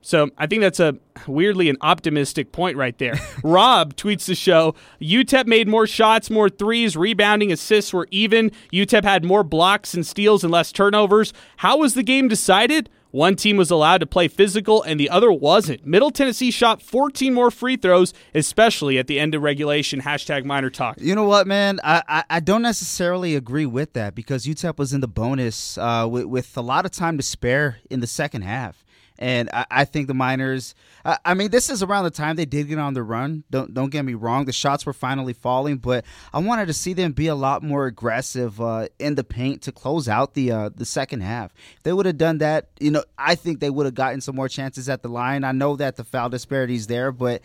So 0.00 0.30
I 0.38 0.46
think 0.46 0.60
that's 0.62 0.80
a 0.80 0.96
weirdly 1.26 1.68
an 1.68 1.76
optimistic 1.80 2.52
point 2.52 2.76
right 2.76 2.96
there. 2.98 3.14
Rob 3.44 3.94
tweets 3.96 4.26
the 4.26 4.34
show 4.34 4.74
UTEP 5.00 5.46
made 5.46 5.68
more 5.68 5.86
shots, 5.86 6.30
more 6.30 6.48
threes, 6.48 6.96
rebounding, 6.96 7.52
assists 7.52 7.92
were 7.92 8.08
even. 8.10 8.50
UTEP 8.72 9.04
had 9.04 9.24
more 9.24 9.44
blocks 9.44 9.94
and 9.94 10.06
steals 10.06 10.42
and 10.44 10.52
less 10.52 10.72
turnovers. 10.72 11.32
How 11.58 11.78
was 11.78 11.94
the 11.94 12.02
game 12.02 12.28
decided? 12.28 12.88
One 13.12 13.36
team 13.36 13.58
was 13.58 13.70
allowed 13.70 13.98
to 13.98 14.06
play 14.06 14.26
physical 14.26 14.82
and 14.82 14.98
the 14.98 15.10
other 15.10 15.30
wasn't. 15.30 15.86
Middle 15.86 16.10
Tennessee 16.10 16.50
shot 16.50 16.80
14 16.80 17.34
more 17.34 17.50
free 17.50 17.76
throws, 17.76 18.14
especially 18.34 18.98
at 18.98 19.06
the 19.06 19.20
end 19.20 19.34
of 19.34 19.42
regulation. 19.42 20.00
Hashtag 20.00 20.46
Miner 20.46 20.70
Talk. 20.70 20.96
You 20.98 21.14
know 21.14 21.24
what, 21.24 21.46
man? 21.46 21.78
I, 21.84 22.02
I, 22.08 22.24
I 22.30 22.40
don't 22.40 22.62
necessarily 22.62 23.36
agree 23.36 23.66
with 23.66 23.92
that 23.92 24.14
because 24.14 24.46
UTEP 24.46 24.78
was 24.78 24.94
in 24.94 25.02
the 25.02 25.08
bonus 25.08 25.76
uh, 25.76 26.08
with, 26.10 26.24
with 26.24 26.56
a 26.56 26.62
lot 26.62 26.86
of 26.86 26.90
time 26.90 27.18
to 27.18 27.22
spare 27.22 27.80
in 27.90 28.00
the 28.00 28.06
second 28.06 28.42
half. 28.42 28.82
And 29.18 29.50
I, 29.52 29.66
I 29.70 29.84
think 29.84 30.08
the 30.08 30.14
Miners. 30.14 30.74
I, 31.04 31.18
I 31.24 31.34
mean, 31.34 31.50
this 31.50 31.70
is 31.70 31.82
around 31.82 32.04
the 32.04 32.10
time 32.10 32.36
they 32.36 32.44
did 32.44 32.68
get 32.68 32.78
on 32.78 32.94
the 32.94 33.02
run. 33.02 33.44
Don't 33.50 33.72
don't 33.74 33.90
get 33.90 34.04
me 34.04 34.14
wrong. 34.14 34.44
The 34.44 34.52
shots 34.52 34.86
were 34.86 34.92
finally 34.92 35.32
falling, 35.32 35.76
but 35.76 36.04
I 36.32 36.38
wanted 36.38 36.66
to 36.66 36.72
see 36.72 36.92
them 36.92 37.12
be 37.12 37.26
a 37.26 37.34
lot 37.34 37.62
more 37.62 37.86
aggressive 37.86 38.60
uh, 38.60 38.88
in 38.98 39.14
the 39.14 39.24
paint 39.24 39.62
to 39.62 39.72
close 39.72 40.08
out 40.08 40.34
the 40.34 40.52
uh, 40.52 40.70
the 40.74 40.86
second 40.86 41.20
half. 41.22 41.52
If 41.76 41.82
they 41.82 41.92
would 41.92 42.06
have 42.06 42.18
done 42.18 42.38
that, 42.38 42.68
you 42.80 42.90
know, 42.90 43.04
I 43.18 43.34
think 43.34 43.60
they 43.60 43.70
would 43.70 43.86
have 43.86 43.94
gotten 43.94 44.20
some 44.20 44.36
more 44.36 44.48
chances 44.48 44.88
at 44.88 45.02
the 45.02 45.08
line. 45.08 45.44
I 45.44 45.52
know 45.52 45.76
that 45.76 45.96
the 45.96 46.04
foul 46.04 46.28
disparity 46.28 46.74
is 46.74 46.86
there, 46.86 47.12
but 47.12 47.42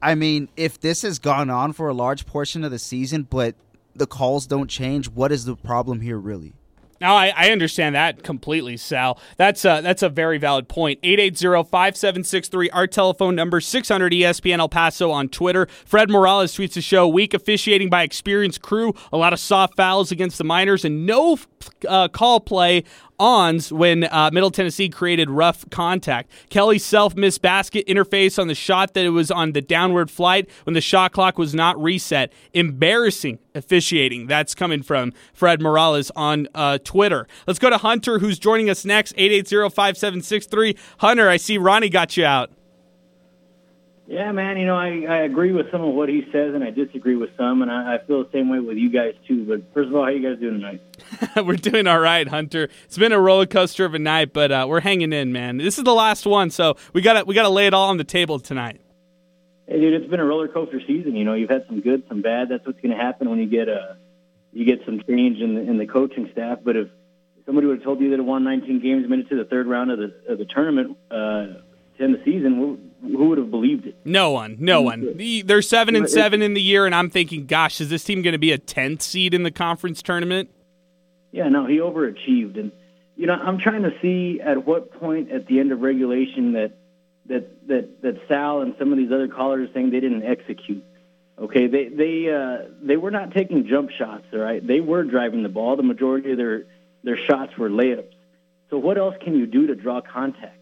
I 0.00 0.16
mean, 0.16 0.48
if 0.56 0.80
this 0.80 1.02
has 1.02 1.18
gone 1.18 1.48
on 1.48 1.72
for 1.72 1.88
a 1.88 1.94
large 1.94 2.26
portion 2.26 2.64
of 2.64 2.70
the 2.72 2.78
season, 2.78 3.22
but 3.22 3.54
the 3.94 4.06
calls 4.06 4.46
don't 4.46 4.68
change, 4.68 5.08
what 5.08 5.30
is 5.30 5.44
the 5.44 5.54
problem 5.54 6.00
here 6.00 6.18
really? 6.18 6.54
Now 7.02 7.16
I, 7.16 7.32
I, 7.36 7.50
understand 7.50 7.96
that 7.96 8.22
completely, 8.22 8.76
Sal. 8.76 9.18
That's 9.36 9.64
a, 9.64 9.80
that's 9.82 10.04
a 10.04 10.08
very 10.08 10.38
valid 10.38 10.68
point. 10.68 11.02
880-5763, 11.02 12.68
our 12.72 12.86
telephone 12.86 13.34
number, 13.34 13.60
600 13.60 14.12
ESPN 14.12 14.60
El 14.60 14.68
Paso 14.68 15.10
on 15.10 15.28
Twitter. 15.28 15.66
Fred 15.84 16.08
Morales 16.08 16.56
tweets 16.56 16.74
the 16.74 16.80
show, 16.80 17.08
weak 17.08 17.34
officiating 17.34 17.90
by 17.90 18.04
experienced 18.04 18.62
crew, 18.62 18.94
a 19.12 19.16
lot 19.16 19.32
of 19.32 19.40
soft 19.40 19.74
fouls 19.74 20.12
against 20.12 20.38
the 20.38 20.44
Miners, 20.44 20.84
and 20.84 21.04
no 21.04 21.38
uh, 21.88 22.06
call 22.06 22.38
play 22.38 22.84
ons 23.22 23.72
when 23.72 24.04
uh, 24.04 24.30
Middle 24.32 24.50
Tennessee 24.50 24.88
created 24.88 25.30
rough 25.30 25.68
contact. 25.70 26.30
Kelly 26.50 26.78
self 26.78 27.14
missed 27.14 27.40
basket 27.40 27.86
interface 27.86 28.38
on 28.38 28.48
the 28.48 28.54
shot 28.54 28.94
that 28.94 29.04
it 29.04 29.10
was 29.10 29.30
on 29.30 29.52
the 29.52 29.60
downward 29.60 30.10
flight 30.10 30.50
when 30.64 30.74
the 30.74 30.80
shot 30.80 31.12
clock 31.12 31.38
was 31.38 31.54
not 31.54 31.80
reset. 31.80 32.32
Embarrassing 32.52 33.38
officiating. 33.54 34.26
That's 34.26 34.54
coming 34.54 34.82
from 34.82 35.12
Fred 35.32 35.60
Morales 35.62 36.10
on 36.16 36.48
uh, 36.54 36.78
Twitter. 36.78 37.28
Let's 37.46 37.60
go 37.60 37.70
to 37.70 37.78
Hunter, 37.78 38.18
who's 38.18 38.38
joining 38.38 38.68
us 38.68 38.84
next. 38.84 39.14
880-5763. 39.16 40.76
Hunter, 40.98 41.28
I 41.28 41.36
see 41.36 41.58
Ronnie 41.58 41.90
got 41.90 42.16
you 42.16 42.24
out. 42.24 42.50
Yeah, 44.12 44.30
man. 44.30 44.58
You 44.58 44.66
know, 44.66 44.76
I, 44.76 45.06
I 45.08 45.16
agree 45.22 45.52
with 45.52 45.70
some 45.70 45.80
of 45.80 45.94
what 45.94 46.10
he 46.10 46.26
says, 46.30 46.54
and 46.54 46.62
I 46.62 46.68
disagree 46.68 47.16
with 47.16 47.30
some, 47.34 47.62
and 47.62 47.70
I, 47.70 47.94
I 47.94 47.98
feel 48.06 48.22
the 48.22 48.28
same 48.30 48.50
way 48.50 48.58
with 48.58 48.76
you 48.76 48.90
guys 48.90 49.14
too. 49.26 49.46
But 49.46 49.72
first 49.72 49.88
of 49.88 49.94
all, 49.94 50.02
how 50.02 50.10
you 50.10 50.20
guys 50.28 50.38
doing 50.38 50.60
tonight? 50.60 50.82
we're 51.46 51.56
doing 51.56 51.86
all 51.86 51.98
right, 51.98 52.28
Hunter. 52.28 52.68
It's 52.84 52.98
been 52.98 53.12
a 53.12 53.18
roller 53.18 53.46
coaster 53.46 53.86
of 53.86 53.94
a 53.94 53.98
night, 53.98 54.34
but 54.34 54.52
uh, 54.52 54.66
we're 54.68 54.80
hanging 54.80 55.14
in, 55.14 55.32
man. 55.32 55.56
This 55.56 55.78
is 55.78 55.84
the 55.84 55.94
last 55.94 56.26
one, 56.26 56.50
so 56.50 56.76
we 56.92 57.00
got 57.00 57.26
we 57.26 57.34
got 57.34 57.44
to 57.44 57.48
lay 57.48 57.66
it 57.66 57.72
all 57.72 57.88
on 57.88 57.96
the 57.96 58.04
table 58.04 58.38
tonight. 58.38 58.82
Hey, 59.66 59.80
dude, 59.80 59.94
it's 59.94 60.10
been 60.10 60.20
a 60.20 60.26
roller 60.26 60.46
coaster 60.46 60.82
season. 60.86 61.16
You 61.16 61.24
know, 61.24 61.32
you've 61.32 61.48
had 61.48 61.64
some 61.66 61.80
good, 61.80 62.06
some 62.06 62.20
bad. 62.20 62.50
That's 62.50 62.66
what's 62.66 62.82
going 62.82 62.94
to 62.94 63.02
happen 63.02 63.30
when 63.30 63.38
you 63.38 63.46
get 63.46 63.68
a 63.68 63.96
you 64.52 64.66
get 64.66 64.84
some 64.84 65.02
change 65.08 65.38
in 65.38 65.54
the, 65.54 65.62
in 65.62 65.78
the 65.78 65.86
coaching 65.86 66.28
staff. 66.32 66.58
But 66.62 66.76
if 66.76 66.88
somebody 67.46 67.66
would 67.66 67.78
have 67.78 67.84
told 67.84 68.02
you 68.02 68.10
that 68.10 68.18
it 68.18 68.22
won 68.26 68.44
19 68.44 68.82
games, 68.82 69.08
made 69.08 69.20
it 69.20 69.30
to 69.30 69.36
the 69.36 69.46
third 69.46 69.66
round 69.66 69.90
of 69.90 69.98
the 69.98 70.12
of 70.28 70.36
the 70.36 70.44
tournament 70.44 70.98
uh, 71.10 71.14
to 71.14 71.98
end 71.98 72.14
the 72.14 72.22
season, 72.26 72.91
who 73.02 73.28
would 73.28 73.38
have 73.38 73.50
believed 73.50 73.86
it? 73.86 73.96
No 74.04 74.30
one. 74.30 74.56
No 74.60 74.80
one. 74.80 75.16
They're 75.44 75.62
seven 75.62 75.96
and 75.96 76.08
seven 76.08 76.40
in 76.40 76.54
the 76.54 76.62
year, 76.62 76.86
and 76.86 76.94
I'm 76.94 77.10
thinking, 77.10 77.46
gosh, 77.46 77.80
is 77.80 77.90
this 77.90 78.04
team 78.04 78.22
going 78.22 78.32
to 78.32 78.38
be 78.38 78.52
a 78.52 78.58
tenth 78.58 79.02
seed 79.02 79.34
in 79.34 79.42
the 79.42 79.50
conference 79.50 80.02
tournament? 80.02 80.50
Yeah, 81.32 81.48
no, 81.48 81.66
he 81.66 81.78
overachieved, 81.78 82.58
and 82.58 82.72
you 83.16 83.26
know, 83.26 83.34
I'm 83.34 83.58
trying 83.58 83.82
to 83.82 83.92
see 84.00 84.40
at 84.40 84.66
what 84.66 84.92
point 85.00 85.30
at 85.32 85.46
the 85.46 85.60
end 85.60 85.72
of 85.72 85.80
regulation 85.80 86.52
that 86.52 86.72
that 87.26 87.68
that 87.68 88.02
that 88.02 88.20
Sal 88.28 88.60
and 88.60 88.74
some 88.78 88.92
of 88.92 88.98
these 88.98 89.10
other 89.10 89.28
callers 89.28 89.68
are 89.68 89.72
saying 89.72 89.90
they 89.90 90.00
didn't 90.00 90.24
execute. 90.24 90.84
Okay, 91.38 91.66
they 91.66 91.88
they 91.88 92.30
uh, 92.30 92.68
they 92.82 92.96
were 92.96 93.10
not 93.10 93.32
taking 93.32 93.66
jump 93.66 93.90
shots. 93.90 94.24
All 94.32 94.38
right, 94.38 94.64
they 94.64 94.80
were 94.80 95.04
driving 95.04 95.42
the 95.42 95.48
ball. 95.48 95.76
The 95.76 95.82
majority 95.82 96.32
of 96.32 96.36
their 96.36 96.64
their 97.02 97.18
shots 97.28 97.56
were 97.56 97.70
layups. 97.70 98.12
So 98.70 98.78
what 98.78 98.98
else 98.98 99.14
can 99.22 99.34
you 99.34 99.46
do 99.46 99.66
to 99.68 99.74
draw 99.74 100.00
contact? 100.00 100.58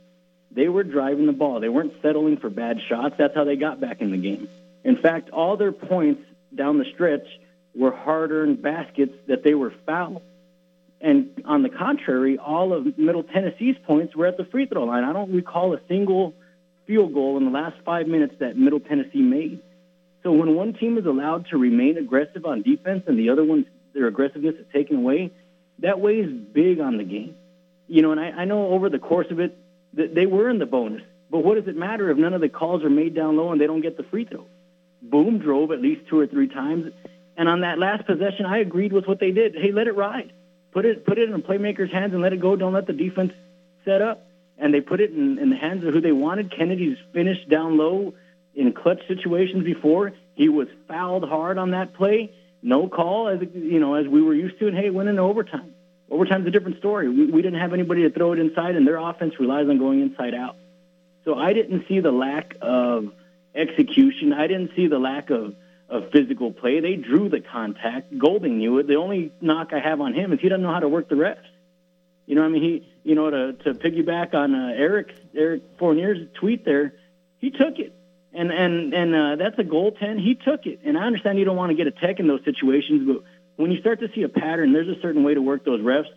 They 0.51 0.69
were 0.69 0.83
driving 0.83 1.27
the 1.27 1.33
ball. 1.33 1.61
They 1.61 1.69
weren't 1.69 1.95
settling 2.03 2.39
for 2.39 2.51
bad 2.51 2.79
shots. 2.89 3.15
That's 3.19 3.35
how 3.35 3.45
they 3.45 3.57
got 3.57 3.81
back 3.81 4.01
in 4.01 4.11
the 4.11 4.19
game. 4.19 4.49
In 4.85 4.97
fact, 4.97 5.31
all 5.31 5.57
their 5.57 5.73
points 5.73 6.23
down 6.55 6.79
the 6.79 6.87
stretch 6.95 7.27
were 7.75 7.93
hard-earned 7.93 8.61
baskets 8.61 9.13
that 9.29 9.45
they 9.45 9.55
were 9.55 9.73
fouled. 9.87 10.23
And 11.01 11.43
on 11.47 11.63
the 11.63 11.69
contrary, 11.69 12.37
all 12.37 12.73
of 12.73 12.99
Middle 12.99 13.23
Tennessee's 13.23 13.77
points 13.87 14.15
were 14.17 14.27
at 14.27 14.37
the 14.37 14.45
free 14.45 14.67
throw 14.67 14.85
line. 14.85 15.05
I 15.05 15.13
don't 15.13 15.33
recall 15.33 15.73
a 15.73 15.81
single 15.89 16.35
field 16.87 17.15
goal 17.15 17.37
in 17.37 17.45
the 17.45 17.51
last 17.51 17.77
five 17.85 18.07
minutes 18.07 18.35
that 18.41 18.57
Middle 18.57 18.81
Tennessee 18.81 19.23
made. 19.23 19.63
So 20.23 20.33
when 20.33 20.55
one 20.55 20.75
team 20.75 20.99
is 20.99 21.07
allowed 21.07 21.47
to 21.51 21.57
remain 21.57 21.97
aggressive 21.97 22.45
on 22.45 22.63
defense 22.63 23.05
and 23.07 23.19
the 23.19 23.31
other 23.31 23.45
one, 23.45 23.65
their 23.95 24.09
aggressiveness 24.09 24.57
is 24.57 24.67
taken 24.73 24.97
away, 24.97 25.31
that 25.79 26.01
weighs 26.01 26.29
big 26.53 26.81
on 26.81 26.99
the 26.99 27.05
game. 27.05 27.37
You 27.87 28.03
know, 28.03 28.13
and 28.13 28.21
I, 28.21 28.31
I 28.31 28.45
know 28.45 28.69
over 28.69 28.91
the 28.91 28.99
course 28.99 29.29
of 29.31 29.41
it, 29.41 29.57
they 29.92 30.26
were 30.26 30.48
in 30.50 30.59
the 30.59 30.66
bonus. 30.66 31.03
But 31.31 31.44
what 31.44 31.55
does 31.57 31.68
it 31.68 31.76
matter 31.76 32.11
if 32.11 32.18
none 32.18 32.35
of 32.35 32.40
the 32.40 32.48
calls 32.48 32.83
are 32.83 32.90
made 32.90 33.14
down 33.14 33.37
low 33.37 33.53
and 33.53 33.61
they 33.61 33.66
don't 33.66 33.81
get 33.81 33.96
the 33.96 34.03
free 34.03 34.24
throw? 34.24 34.46
Boum 35.03 35.38
drove 35.38 35.70
at 35.70 35.81
least 35.81 36.09
two 36.09 36.18
or 36.18 36.26
three 36.26 36.48
times. 36.48 36.92
And 37.37 37.48
on 37.48 37.61
that 37.61 37.79
last 37.79 38.07
possession, 38.07 38.46
I 38.46 38.59
agreed 38.59 38.92
with 38.92 39.07
what 39.07 39.20
they 39.20 39.31
did. 39.31 39.55
Hey, 39.55 39.72
let 39.72 39.87
it 39.87 39.96
ride. 39.96 40.33
Put 40.72 40.85
it 40.85 41.07
put 41.07 41.18
it 41.18 41.29
in 41.29 41.35
a 41.35 41.38
playmaker's 41.38 41.90
hands 41.90 42.12
and 42.12 42.22
let 42.22 42.33
it 42.33 42.40
go. 42.40 42.57
Don't 42.57 42.72
let 42.72 42.87
the 42.87 42.92
defense 42.92 43.33
set 43.85 44.03
up. 44.03 44.26
And 44.59 44.74
they 44.74 44.81
put 44.81 45.00
it 45.00 45.11
in, 45.11 45.38
in 45.38 45.48
the 45.48 45.57
hands 45.57 45.85
of 45.85 45.94
who 45.94 46.00
they 46.00 46.12
wanted. 46.12 46.55
Kennedy's 46.55 46.98
finished 47.14 47.48
down 47.48 47.79
low 47.79 48.12
in 48.55 48.72
clutch 48.72 49.00
situations 49.09 49.64
before. 49.64 50.12
He 50.35 50.48
was 50.48 50.68
fouled 50.87 51.26
hard 51.26 51.57
on 51.57 51.70
that 51.70 51.94
play. 51.94 52.33
No 52.62 52.88
call, 52.88 53.29
as 53.29 53.40
you 53.55 53.81
know, 53.81 53.94
as 53.94 54.07
we 54.07 54.20
were 54.20 54.35
used 54.35 54.59
to. 54.59 54.68
And 54.68 54.76
hey, 54.76 54.90
went 54.90 55.09
into 55.09 55.22
overtime. 55.22 55.74
Overtime's 56.11 56.46
a 56.46 56.51
different 56.51 56.79
story. 56.79 57.09
We, 57.09 57.27
we 57.27 57.42
didn't 57.42 57.61
have 57.61 57.73
anybody 57.73 58.03
to 58.03 58.11
throw 58.11 58.33
it 58.33 58.38
inside, 58.38 58.75
and 58.75 58.87
their 58.87 58.96
offense 58.96 59.35
relies 59.38 59.68
on 59.68 59.79
going 59.79 60.01
inside 60.01 60.35
out. 60.35 60.57
So 61.25 61.35
I 61.35 61.53
didn't 61.53 61.87
see 61.87 62.01
the 62.01 62.11
lack 62.11 62.57
of 62.61 63.12
execution. 63.55 64.33
I 64.33 64.46
didn't 64.46 64.73
see 64.75 64.88
the 64.88 64.99
lack 64.99 65.31
of, 65.31 65.55
of 65.88 66.11
physical 66.11 66.53
play. 66.53 66.81
They 66.81 66.96
drew 66.96 67.29
the 67.29 67.40
contact. 67.40 68.16
Golding 68.18 68.59
knew 68.59 68.79
it. 68.79 68.87
The 68.87 68.96
only 68.96 69.33
knock 69.40 69.73
I 69.73 69.81
have 69.81 70.01
on 70.01 70.14
him 70.14 70.33
is 70.33 70.40
he 70.40 70.49
doesn't 70.49 70.62
know 70.62 70.73
how 70.73 70.81
to 70.81 70.88
work 70.88 71.09
the 71.09 71.14
refs. 71.14 71.38
You 72.27 72.37
know, 72.37 72.44
I 72.44 72.49
mean, 72.49 72.62
he, 72.62 72.88
you 73.03 73.14
know, 73.14 73.31
to, 73.31 73.53
to 73.64 73.75
piggyback 73.75 74.35
on 74.35 74.55
uh, 74.55 74.73
Eric 74.77 75.12
Eric 75.35 75.62
Fournier's 75.79 76.29
tweet 76.35 76.64
there, 76.64 76.94
he 77.38 77.51
took 77.51 77.79
it, 77.79 77.92
and 78.33 78.53
and 78.53 78.94
and 78.94 79.14
uh, 79.14 79.37
that's 79.37 79.59
a 79.59 79.64
goaltend. 79.64 80.20
He 80.20 80.37
took 80.37 80.64
it, 80.66 80.81
and 80.85 80.96
I 80.96 81.03
understand 81.03 81.40
you 81.40 81.44
don't 81.44 81.57
want 81.57 81.70
to 81.70 81.77
get 81.77 81.88
a 81.88 81.90
tech 81.90 82.20
in 82.20 82.29
those 82.29 82.44
situations, 82.44 83.05
but 83.05 83.25
when 83.61 83.70
you 83.70 83.81
start 83.81 84.01
to 84.01 84.09
see 84.14 84.23
a 84.23 84.29
pattern, 84.29 84.73
there's 84.73 84.88
a 84.88 85.01
certain 85.01 85.23
way 85.23 85.35
to 85.35 85.42
work 85.42 85.64
those 85.64 85.81
refs. 85.81 86.09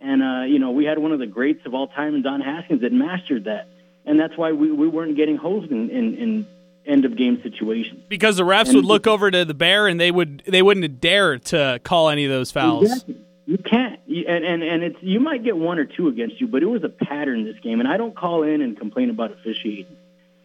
And, 0.00 0.22
uh, 0.22 0.42
you 0.44 0.58
know, 0.58 0.70
we 0.70 0.84
had 0.84 0.98
one 0.98 1.12
of 1.12 1.18
the 1.18 1.26
greats 1.26 1.64
of 1.66 1.74
all 1.74 1.88
time 1.88 2.14
in 2.14 2.22
Don 2.22 2.40
Haskins 2.40 2.80
that 2.80 2.92
mastered 2.92 3.44
that. 3.44 3.68
And 4.04 4.18
that's 4.18 4.36
why 4.36 4.52
we, 4.52 4.72
we 4.72 4.88
weren't 4.88 5.16
getting 5.16 5.36
hosed 5.36 5.70
in, 5.70 5.90
in, 5.90 6.14
in 6.16 6.46
end 6.86 7.04
of 7.04 7.16
game 7.16 7.40
situations. 7.42 8.02
Because 8.08 8.36
the 8.36 8.42
refs 8.42 8.68
and 8.68 8.76
would 8.76 8.84
look 8.84 9.06
over 9.06 9.30
to 9.30 9.44
the 9.44 9.54
bear 9.54 9.86
and 9.86 10.00
they 10.00 10.10
would 10.10 10.42
they 10.46 10.62
wouldn't 10.62 11.00
dare 11.00 11.38
to 11.38 11.80
call 11.84 12.08
any 12.08 12.24
of 12.24 12.30
those 12.30 12.50
fouls. 12.50 12.84
Exactly. 12.84 13.16
You 13.46 13.58
can't, 13.58 14.00
and 14.06 14.44
and 14.44 14.62
and 14.62 14.82
it's 14.82 14.96
you 15.00 15.20
might 15.20 15.42
get 15.44 15.56
one 15.56 15.78
or 15.78 15.84
two 15.84 16.08
against 16.08 16.40
you, 16.40 16.46
but 16.46 16.62
it 16.62 16.66
was 16.66 16.84
a 16.84 16.88
pattern 16.88 17.44
this 17.44 17.58
game. 17.60 17.80
And 17.80 17.88
I 17.88 17.96
don't 17.96 18.14
call 18.14 18.42
in 18.42 18.62
and 18.62 18.78
complain 18.78 19.10
about 19.10 19.32
officiating. 19.32 19.96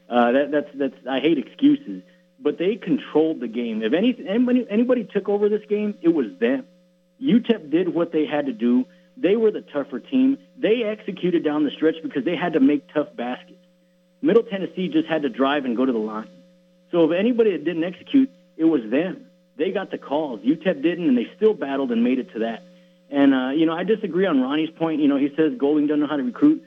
Uh, 0.09 0.31
that, 0.31 0.51
that's 0.51 0.69
that's 0.73 1.07
I 1.07 1.19
hate 1.19 1.37
excuses 1.37 2.01
but 2.39 2.57
they 2.57 2.75
controlled 2.75 3.39
the 3.39 3.47
game. 3.47 3.81
If 3.81 3.93
any, 3.93 4.15
anybody, 4.27 4.67
anybody 4.69 5.03
took 5.03 5.29
over 5.29 5.49
this 5.49 5.63
game, 5.67 5.97
it 6.01 6.09
was 6.09 6.27
them. 6.39 6.65
UTEP 7.21 7.71
did 7.71 7.93
what 7.93 8.11
they 8.11 8.25
had 8.25 8.47
to 8.47 8.53
do. 8.53 8.85
They 9.17 9.35
were 9.35 9.51
the 9.51 9.61
tougher 9.61 9.99
team. 9.99 10.37
They 10.57 10.83
executed 10.83 11.43
down 11.43 11.63
the 11.63 11.71
stretch 11.71 11.95
because 12.03 12.25
they 12.25 12.35
had 12.35 12.53
to 12.53 12.59
make 12.59 12.93
tough 12.93 13.07
baskets. 13.15 13.59
Middle 14.21 14.43
Tennessee 14.43 14.89
just 14.89 15.07
had 15.07 15.21
to 15.21 15.29
drive 15.29 15.65
and 15.65 15.77
go 15.77 15.85
to 15.85 15.91
the 15.91 15.97
line. 15.97 16.29
So 16.91 17.11
if 17.11 17.17
anybody 17.17 17.51
that 17.51 17.63
didn't 17.63 17.83
execute, 17.83 18.29
it 18.57 18.65
was 18.65 18.81
them. 18.89 19.27
They 19.57 19.71
got 19.71 19.91
the 19.91 19.97
calls. 19.97 20.41
UTEP 20.41 20.81
didn't, 20.81 21.07
and 21.07 21.17
they 21.17 21.27
still 21.37 21.53
battled 21.53 21.91
and 21.91 22.03
made 22.03 22.19
it 22.19 22.33
to 22.33 22.39
that. 22.39 22.63
And, 23.09 23.33
uh, 23.33 23.49
you 23.49 23.65
know, 23.65 23.73
I 23.73 23.83
disagree 23.83 24.25
on 24.25 24.41
Ronnie's 24.41 24.71
point. 24.71 24.99
You 24.99 25.07
know, 25.07 25.17
he 25.17 25.29
says 25.35 25.53
Golding 25.57 25.87
doesn't 25.87 26.01
know 26.01 26.07
how 26.07 26.17
to 26.17 26.23
recruit. 26.23 26.63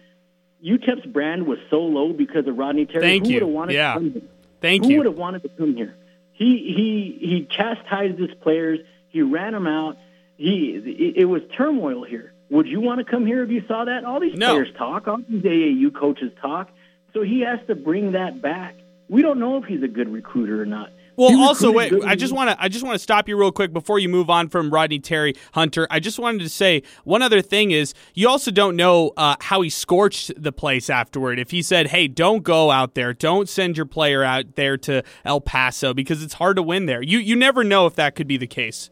UTEP's 0.64 1.06
brand 1.06 1.46
was 1.46 1.58
so 1.70 1.80
low 1.80 2.12
because 2.12 2.46
of 2.46 2.56
Rodney 2.56 2.86
Terry. 2.86 3.02
Thank 3.02 3.26
Who 3.26 3.32
you. 3.32 3.36
would 3.36 3.42
have 3.42 3.54
wanted 3.54 3.74
yeah. 3.74 3.94
to? 3.94 4.22
Thank 4.60 4.84
Who 4.84 4.90
you. 4.90 4.96
would 4.98 5.06
have 5.06 5.16
wanted 5.16 5.42
to 5.42 5.48
come 5.50 5.74
here? 5.76 5.94
He 6.32 6.72
he 6.72 7.26
he 7.26 7.46
chastised 7.50 8.18
his 8.18 8.30
players. 8.42 8.80
He 9.08 9.22
ran 9.22 9.52
them 9.52 9.66
out. 9.66 9.96
He 10.36 10.70
it, 10.74 11.16
it 11.18 11.24
was 11.24 11.42
turmoil 11.56 12.04
here. 12.04 12.32
Would 12.50 12.66
you 12.66 12.80
want 12.80 12.98
to 12.98 13.04
come 13.04 13.26
here 13.26 13.42
if 13.42 13.50
you 13.50 13.62
saw 13.68 13.84
that? 13.84 14.04
All 14.04 14.20
these 14.20 14.36
No. 14.36 14.54
players 14.54 14.74
talk. 14.76 15.06
All 15.08 15.18
these 15.28 15.42
AAU 15.42 15.94
coaches 15.94 16.32
talk. 16.40 16.70
So 17.12 17.22
he 17.22 17.40
has 17.40 17.58
to 17.66 17.74
bring 17.74 18.12
that 18.12 18.40
back. 18.40 18.74
We 19.08 19.22
don't 19.22 19.38
know 19.40 19.56
if 19.58 19.64
he's 19.64 19.82
a 19.82 19.88
good 19.88 20.08
recruiter 20.12 20.60
or 20.62 20.66
not. 20.66 20.90
Well, 21.18 21.30
He 21.30 21.42
also, 21.42 21.72
wait. 21.72 21.90
recruited 21.90 22.08
I 22.08 22.14
just 22.14 22.32
want 22.32 22.50
to. 22.50 22.62
I 22.62 22.68
just 22.68 22.84
want 22.84 22.94
to 22.94 23.00
stop 23.00 23.28
you 23.28 23.36
real 23.36 23.50
quick 23.50 23.72
before 23.72 23.98
you 23.98 24.08
move 24.08 24.30
on 24.30 24.48
from 24.48 24.70
Rodney 24.70 25.00
Terry 25.00 25.34
Hunter. 25.52 25.88
I 25.90 25.98
just 25.98 26.20
wanted 26.20 26.42
to 26.42 26.48
say 26.48 26.84
one 27.02 27.22
other 27.22 27.42
thing 27.42 27.72
is 27.72 27.92
you 28.14 28.28
also 28.28 28.52
don't 28.52 28.76
know 28.76 29.12
uh, 29.16 29.34
how 29.40 29.60
he 29.62 29.68
scorched 29.68 30.30
the 30.40 30.52
place 30.52 30.88
afterward. 30.88 31.40
If 31.40 31.50
he 31.50 31.60
said, 31.60 31.88
"Hey, 31.88 32.06
don't 32.06 32.44
go 32.44 32.70
out 32.70 32.94
there. 32.94 33.12
Don't 33.12 33.48
send 33.48 33.76
your 33.76 33.84
player 33.84 34.22
out 34.22 34.54
there 34.54 34.76
to 34.78 35.02
El 35.24 35.40
Paso 35.40 35.92
because 35.92 36.22
it's 36.22 36.34
hard 36.34 36.54
to 36.54 36.62
win 36.62 36.86
there." 36.86 37.02
You 37.02 37.18
you 37.18 37.34
never 37.34 37.64
know 37.64 37.86
if 37.86 37.96
that 37.96 38.14
could 38.14 38.28
be 38.28 38.36
the 38.36 38.46
case. 38.46 38.88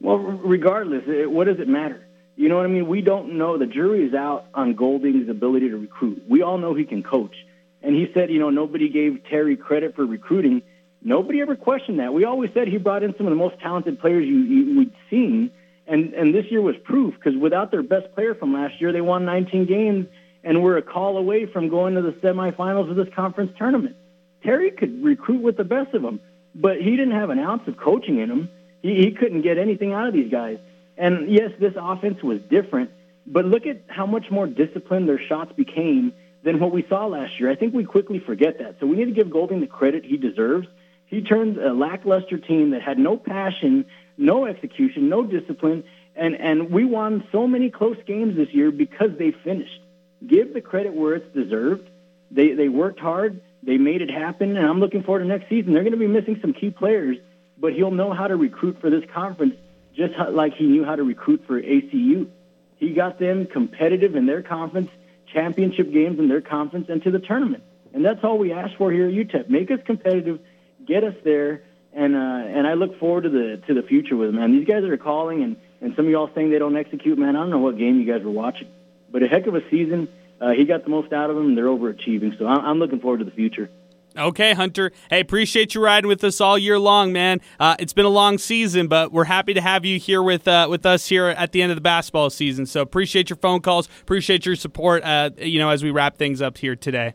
Well, 0.00 0.16
regardless, 0.16 1.02
it, 1.06 1.30
what 1.30 1.46
does 1.48 1.60
it 1.60 1.68
matter? 1.68 2.06
You 2.36 2.48
know 2.48 2.56
what 2.56 2.64
I 2.64 2.68
mean? 2.68 2.88
We 2.88 3.02
don't 3.02 3.36
know. 3.36 3.58
The 3.58 3.66
jury 3.66 4.06
is 4.06 4.14
out 4.14 4.46
on 4.54 4.74
Golding's 4.74 5.28
ability 5.28 5.68
to 5.68 5.76
recruit. 5.76 6.22
We 6.26 6.40
all 6.40 6.56
know 6.56 6.74
he 6.74 6.84
can 6.84 7.02
coach. 7.02 7.34
And 7.82 7.94
he 7.94 8.06
said, 8.14 8.30
you 8.30 8.38
know, 8.38 8.48
nobody 8.48 8.88
gave 8.88 9.22
Terry 9.28 9.56
credit 9.56 9.94
for 9.94 10.06
recruiting. 10.06 10.62
Nobody 11.02 11.40
ever 11.40 11.56
questioned 11.56 11.98
that. 11.98 12.12
We 12.12 12.24
always 12.24 12.50
said 12.52 12.68
he 12.68 12.76
brought 12.76 13.02
in 13.02 13.14
some 13.16 13.26
of 13.26 13.30
the 13.30 13.36
most 13.36 13.58
talented 13.60 14.00
players 14.00 14.26
you, 14.26 14.38
you 14.38 14.78
we'd 14.78 14.92
seen. 15.08 15.50
And, 15.86 16.12
and 16.14 16.34
this 16.34 16.44
year 16.50 16.60
was 16.60 16.76
proof 16.84 17.14
because 17.14 17.38
without 17.38 17.70
their 17.70 17.82
best 17.82 18.14
player 18.14 18.34
from 18.34 18.52
last 18.52 18.80
year, 18.80 18.92
they 18.92 19.00
won 19.00 19.24
19 19.24 19.66
games 19.66 20.06
and 20.44 20.62
were 20.62 20.76
a 20.76 20.82
call 20.82 21.16
away 21.16 21.46
from 21.46 21.68
going 21.68 21.94
to 21.94 22.02
the 22.02 22.12
semifinals 22.12 22.90
of 22.90 22.96
this 22.96 23.08
conference 23.14 23.52
tournament. 23.58 23.96
Terry 24.42 24.70
could 24.70 25.02
recruit 25.02 25.42
with 25.42 25.56
the 25.56 25.64
best 25.64 25.94
of 25.94 26.02
them, 26.02 26.20
but 26.54 26.80
he 26.80 26.90
didn't 26.90 27.12
have 27.12 27.30
an 27.30 27.38
ounce 27.38 27.66
of 27.66 27.76
coaching 27.76 28.18
in 28.18 28.30
him. 28.30 28.50
He, 28.82 28.96
he 28.96 29.10
couldn't 29.12 29.42
get 29.42 29.58
anything 29.58 29.92
out 29.92 30.06
of 30.06 30.14
these 30.14 30.30
guys. 30.30 30.58
And 30.96 31.30
yes, 31.30 31.50
this 31.58 31.74
offense 31.76 32.22
was 32.22 32.40
different, 32.50 32.90
but 33.26 33.44
look 33.44 33.66
at 33.66 33.82
how 33.88 34.06
much 34.06 34.30
more 34.30 34.46
disciplined 34.46 35.08
their 35.08 35.20
shots 35.20 35.52
became 35.56 36.12
than 36.42 36.58
what 36.58 36.72
we 36.72 36.86
saw 36.88 37.06
last 37.06 37.38
year. 37.38 37.50
I 37.50 37.56
think 37.56 37.74
we 37.74 37.84
quickly 37.84 38.18
forget 38.18 38.58
that. 38.58 38.76
So 38.80 38.86
we 38.86 38.96
need 38.96 39.06
to 39.06 39.12
give 39.12 39.30
Golding 39.30 39.60
the 39.60 39.66
credit 39.66 40.04
he 40.04 40.16
deserves. 40.16 40.68
He 41.10 41.22
turned 41.22 41.58
a 41.58 41.74
lackluster 41.74 42.38
team 42.38 42.70
that 42.70 42.82
had 42.82 42.96
no 42.98 43.16
passion, 43.16 43.84
no 44.16 44.46
execution, 44.46 45.08
no 45.08 45.24
discipline, 45.24 45.82
and, 46.14 46.36
and 46.36 46.70
we 46.70 46.84
won 46.84 47.26
so 47.32 47.48
many 47.48 47.68
close 47.68 47.96
games 48.06 48.36
this 48.36 48.48
year 48.50 48.70
because 48.70 49.10
they 49.18 49.32
finished. 49.32 49.80
Give 50.24 50.54
the 50.54 50.60
credit 50.60 50.94
where 50.94 51.14
it's 51.14 51.34
deserved. 51.34 51.90
They, 52.30 52.52
they 52.52 52.68
worked 52.68 53.00
hard. 53.00 53.40
They 53.62 53.76
made 53.76 54.02
it 54.02 54.10
happen, 54.10 54.56
and 54.56 54.64
I'm 54.64 54.78
looking 54.78 55.02
forward 55.02 55.20
to 55.20 55.24
next 55.24 55.48
season. 55.48 55.72
They're 55.74 55.82
going 55.82 55.92
to 55.92 55.98
be 55.98 56.06
missing 56.06 56.38
some 56.40 56.52
key 56.52 56.70
players, 56.70 57.16
but 57.58 57.72
he'll 57.72 57.90
know 57.90 58.12
how 58.12 58.28
to 58.28 58.36
recruit 58.36 58.80
for 58.80 58.88
this 58.88 59.04
conference 59.12 59.56
just 59.96 60.14
how, 60.14 60.30
like 60.30 60.54
he 60.54 60.66
knew 60.66 60.84
how 60.84 60.94
to 60.94 61.02
recruit 61.02 61.42
for 61.46 61.60
ACU. 61.60 62.28
He 62.76 62.94
got 62.94 63.18
them 63.18 63.46
competitive 63.46 64.14
in 64.14 64.26
their 64.26 64.42
conference, 64.42 64.90
championship 65.32 65.92
games 65.92 66.18
in 66.18 66.28
their 66.28 66.40
conference, 66.40 66.88
and 66.88 67.02
to 67.02 67.10
the 67.10 67.18
tournament. 67.18 67.64
And 67.92 68.04
that's 68.04 68.22
all 68.22 68.38
we 68.38 68.52
ask 68.52 68.76
for 68.78 68.92
here 68.92 69.08
at 69.08 69.12
UTEP. 69.12 69.48
Make 69.48 69.70
us 69.70 69.80
competitive, 69.84 70.38
get 70.86 71.04
us 71.04 71.14
there, 71.24 71.62
and 71.92 72.14
uh, 72.14 72.18
and 72.18 72.66
I 72.66 72.74
look 72.74 72.98
forward 72.98 73.22
to 73.22 73.30
the 73.30 73.62
to 73.66 73.74
the 73.74 73.82
future 73.82 74.16
with 74.16 74.28
them. 74.28 74.36
Man, 74.36 74.52
these 74.52 74.66
guys 74.66 74.84
are 74.84 74.96
calling, 74.96 75.42
and 75.42 75.56
and 75.80 75.94
some 75.96 76.06
of 76.06 76.10
y'all 76.10 76.30
saying 76.34 76.50
they 76.50 76.58
don't 76.58 76.76
execute. 76.76 77.18
Man, 77.18 77.36
I 77.36 77.40
don't 77.40 77.50
know 77.50 77.58
what 77.58 77.78
game 77.78 78.00
you 78.00 78.10
guys 78.10 78.22
were 78.22 78.30
watching, 78.30 78.68
but 79.10 79.22
a 79.22 79.28
heck 79.28 79.46
of 79.46 79.54
a 79.54 79.68
season. 79.70 80.08
Uh, 80.40 80.50
he 80.50 80.64
got 80.64 80.84
the 80.84 80.90
most 80.90 81.12
out 81.12 81.28
of 81.28 81.36
them. 81.36 81.54
They're 81.54 81.66
overachieving, 81.66 82.38
so 82.38 82.46
I'm, 82.46 82.64
I'm 82.64 82.78
looking 82.78 83.00
forward 83.00 83.18
to 83.18 83.24
the 83.24 83.30
future. 83.30 83.68
Okay, 84.16 84.54
Hunter. 84.54 84.90
Hey, 85.08 85.20
appreciate 85.20 85.74
you 85.74 85.84
riding 85.84 86.08
with 86.08 86.24
us 86.24 86.40
all 86.40 86.58
year 86.58 86.78
long, 86.78 87.12
man. 87.12 87.40
Uh, 87.60 87.76
it's 87.78 87.92
been 87.92 88.06
a 88.06 88.10
long 88.10 88.38
season, 88.38 88.88
but 88.88 89.12
we're 89.12 89.24
happy 89.24 89.54
to 89.54 89.60
have 89.60 89.84
you 89.84 90.00
here 90.00 90.22
with 90.22 90.48
uh, 90.48 90.66
with 90.68 90.84
us 90.84 91.06
here 91.06 91.26
at 91.26 91.52
the 91.52 91.62
end 91.62 91.70
of 91.70 91.76
the 91.76 91.82
basketball 91.82 92.30
season. 92.30 92.66
So 92.66 92.80
appreciate 92.80 93.30
your 93.30 93.36
phone 93.36 93.60
calls. 93.60 93.88
Appreciate 94.02 94.46
your 94.46 94.56
support. 94.56 95.04
Uh, 95.04 95.30
you 95.38 95.58
know, 95.58 95.70
as 95.70 95.84
we 95.84 95.90
wrap 95.90 96.16
things 96.16 96.42
up 96.42 96.58
here 96.58 96.74
today. 96.74 97.14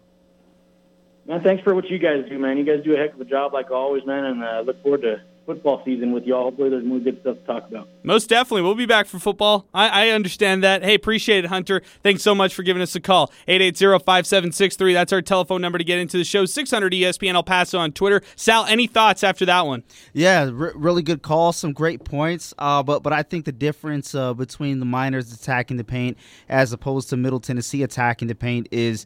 Man, 1.27 1.41
thanks 1.41 1.63
for 1.63 1.73
what 1.73 1.89
you 1.89 1.97
guys 1.97 2.23
do, 2.29 2.37
man. 2.37 2.57
You 2.57 2.63
guys 2.63 2.83
do 2.83 2.93
a 2.93 2.97
heck 2.97 3.15
of 3.15 3.21
a 3.21 3.25
job, 3.25 3.51
like 3.51 3.71
always, 3.71 4.05
man, 4.05 4.25
and 4.25 4.43
uh, 4.43 4.61
look 4.63 4.81
forward 4.83 5.01
to 5.01 5.21
football 5.47 5.81
season 5.83 6.11
with 6.11 6.23
y'all. 6.25 6.43
Hopefully, 6.43 6.69
there's 6.69 6.85
more 6.85 6.99
good 6.99 7.19
stuff 7.21 7.37
to 7.37 7.43
talk 7.45 7.67
about. 7.67 7.87
Most 8.03 8.29
definitely. 8.29 8.61
We'll 8.61 8.75
be 8.75 8.85
back 8.85 9.07
for 9.07 9.17
football. 9.17 9.65
I, 9.73 10.07
I 10.07 10.09
understand 10.09 10.63
that. 10.63 10.83
Hey, 10.83 10.93
appreciate 10.93 11.43
it, 11.43 11.47
Hunter. 11.47 11.81
Thanks 12.03 12.21
so 12.21 12.35
much 12.35 12.53
for 12.53 12.61
giving 12.61 12.81
us 12.81 12.95
a 12.95 12.99
call. 12.99 13.31
880-5763. 13.47 14.93
That's 14.93 15.13
our 15.13 15.21
telephone 15.21 15.61
number 15.61 15.77
to 15.77 15.83
get 15.83 15.97
into 15.97 16.17
the 16.17 16.23
show. 16.23 16.45
600 16.45 16.93
ESPN 16.93 17.33
El 17.33 17.43
Paso 17.43 17.79
on 17.79 17.91
Twitter. 17.91 18.21
Sal, 18.35 18.65
any 18.65 18.85
thoughts 18.85 19.23
after 19.23 19.45
that 19.47 19.65
one? 19.65 19.83
Yeah, 20.13 20.51
r- 20.55 20.73
really 20.75 21.01
good 21.01 21.21
call. 21.21 21.53
Some 21.53 21.73
great 21.73 22.03
points. 22.03 22.53
Uh, 22.57 22.83
but 22.83 23.01
but 23.03 23.13
I 23.13 23.23
think 23.23 23.45
the 23.45 23.51
difference 23.51 24.13
uh, 24.13 24.33
between 24.33 24.79
the 24.79 24.85
Miners 24.85 25.33
attacking 25.33 25.77
the 25.77 25.83
paint 25.83 26.17
as 26.49 26.71
opposed 26.73 27.09
to 27.09 27.17
Middle 27.17 27.39
Tennessee 27.39 27.83
attacking 27.83 28.27
the 28.27 28.35
paint 28.35 28.67
is 28.71 29.05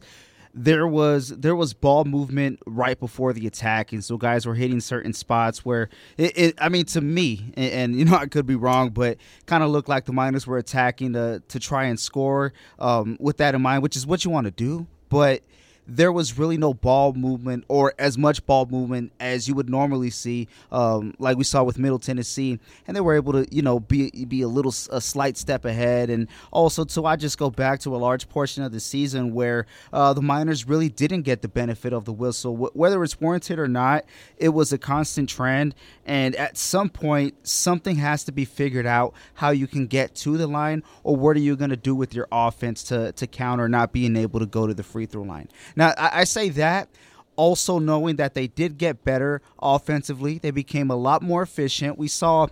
there 0.54 0.86
was 0.86 1.28
there 1.28 1.54
was 1.54 1.72
ball 1.72 2.04
movement 2.04 2.58
right 2.66 2.98
before 2.98 3.32
the 3.32 3.46
attack, 3.46 3.92
and 3.92 4.04
so 4.04 4.16
guys 4.16 4.46
were 4.46 4.54
hitting 4.54 4.80
certain 4.80 5.12
spots 5.12 5.64
where 5.64 5.88
it. 6.16 6.36
it 6.36 6.54
I 6.58 6.68
mean, 6.68 6.84
to 6.86 7.00
me, 7.00 7.52
and, 7.54 7.72
and, 7.72 7.96
you 7.96 8.04
know 8.04 8.16
I 8.16 8.26
could 8.26 8.46
be 8.46 8.56
wrong, 8.56 8.90
but 8.90 9.18
kind 9.46 9.62
of 9.62 9.70
looked 9.70 9.88
like 9.88 10.06
the 10.06 10.12
Miners 10.12 10.46
were 10.46 10.58
attacking 10.58 11.12
to 11.12 11.42
to 11.48 11.60
try 11.60 11.84
and 11.84 11.98
score 11.98 12.52
um, 12.78 13.16
with 13.20 13.36
that 13.38 13.54
in 13.54 13.62
mind, 13.62 13.82
which 13.82 13.96
is 13.96 14.06
what 14.06 14.24
you 14.24 14.30
want 14.30 14.46
to 14.46 14.50
do, 14.50 14.86
but 15.08 15.42
there 15.86 16.12
was 16.12 16.38
really 16.38 16.56
no 16.56 16.72
ball 16.72 17.12
movement 17.12 17.64
or 17.68 17.92
as 17.98 18.16
much 18.16 18.44
ball 18.46 18.66
movement 18.66 19.12
as 19.18 19.48
you 19.48 19.54
would 19.54 19.68
normally 19.68 20.10
see, 20.10 20.48
um, 20.70 21.14
like 21.18 21.36
we 21.36 21.44
saw 21.44 21.62
with 21.62 21.78
Middle 21.78 21.98
Tennessee, 21.98 22.58
and 22.86 22.96
they 22.96 23.00
were 23.00 23.14
able 23.14 23.32
to, 23.32 23.46
you 23.54 23.62
know, 23.62 23.80
be 23.80 24.10
be 24.26 24.42
a 24.42 24.48
little 24.48 24.74
a 24.90 25.00
slight 25.00 25.36
step 25.36 25.64
ahead, 25.64 26.10
and 26.10 26.28
also 26.52 26.84
to 26.84 27.06
I 27.06 27.16
just 27.16 27.38
go 27.38 27.50
back 27.50 27.80
to 27.80 27.94
a 27.94 27.98
large 27.98 28.28
portion 28.28 28.62
of 28.62 28.72
the 28.72 28.80
season 28.80 29.34
where 29.34 29.66
uh, 29.92 30.12
the 30.12 30.22
Miners 30.22 30.68
really 30.68 30.88
didn't 30.88 31.22
get 31.22 31.42
the 31.42 31.48
benefit 31.48 31.92
of 31.92 32.04
the 32.04 32.12
whistle, 32.12 32.56
Wh- 32.56 32.76
whether 32.76 33.02
it's 33.02 33.20
warranted 33.20 33.58
or 33.58 33.68
not. 33.68 34.04
It 34.36 34.50
was 34.50 34.72
a 34.72 34.78
constant 34.78 35.28
trend, 35.28 35.74
and 36.06 36.36
at 36.36 36.56
some 36.56 36.88
point, 36.88 37.34
something 37.46 37.96
has 37.96 38.24
to 38.24 38.32
be 38.32 38.44
figured 38.44 38.86
out 38.86 39.14
how 39.34 39.50
you 39.50 39.66
can 39.66 39.86
get 39.86 40.14
to 40.16 40.36
the 40.36 40.46
line, 40.46 40.82
or 41.02 41.16
what 41.16 41.36
are 41.36 41.40
you 41.40 41.56
going 41.56 41.70
to 41.70 41.76
do 41.76 41.94
with 41.94 42.14
your 42.14 42.28
offense 42.30 42.82
to 42.84 43.12
to 43.12 43.26
counter 43.26 43.68
not 43.68 43.92
being 43.92 44.16
able 44.16 44.40
to 44.40 44.46
go 44.46 44.66
to 44.66 44.74
the 44.74 44.82
free 44.82 45.06
throw 45.06 45.22
line. 45.22 45.48
Now, 45.76 45.94
I, 45.96 46.20
I 46.20 46.24
say 46.24 46.48
that 46.50 46.88
also 47.36 47.78
knowing 47.78 48.16
that 48.16 48.34
they 48.34 48.46
did 48.46 48.76
get 48.76 49.02
better 49.02 49.40
offensively. 49.62 50.38
They 50.38 50.50
became 50.50 50.90
a 50.90 50.96
lot 50.96 51.22
more 51.22 51.42
efficient. 51.42 51.96
We 51.96 52.08
saw 52.08 52.48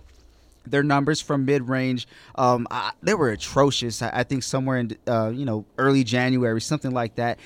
their 0.65 0.83
numbers 0.83 1.21
from 1.21 1.45
mid-range 1.45 2.07
um, 2.35 2.67
they 3.01 3.13
were 3.13 3.29
atrocious 3.29 4.01
I, 4.01 4.09
I 4.13 4.23
think 4.23 4.43
somewhere 4.43 4.77
in 4.77 4.97
uh, 5.07 5.29
you 5.29 5.45
know 5.45 5.65
early 5.77 6.03
january 6.03 6.61
something 6.61 6.91
like 6.91 7.15
that 7.15 7.39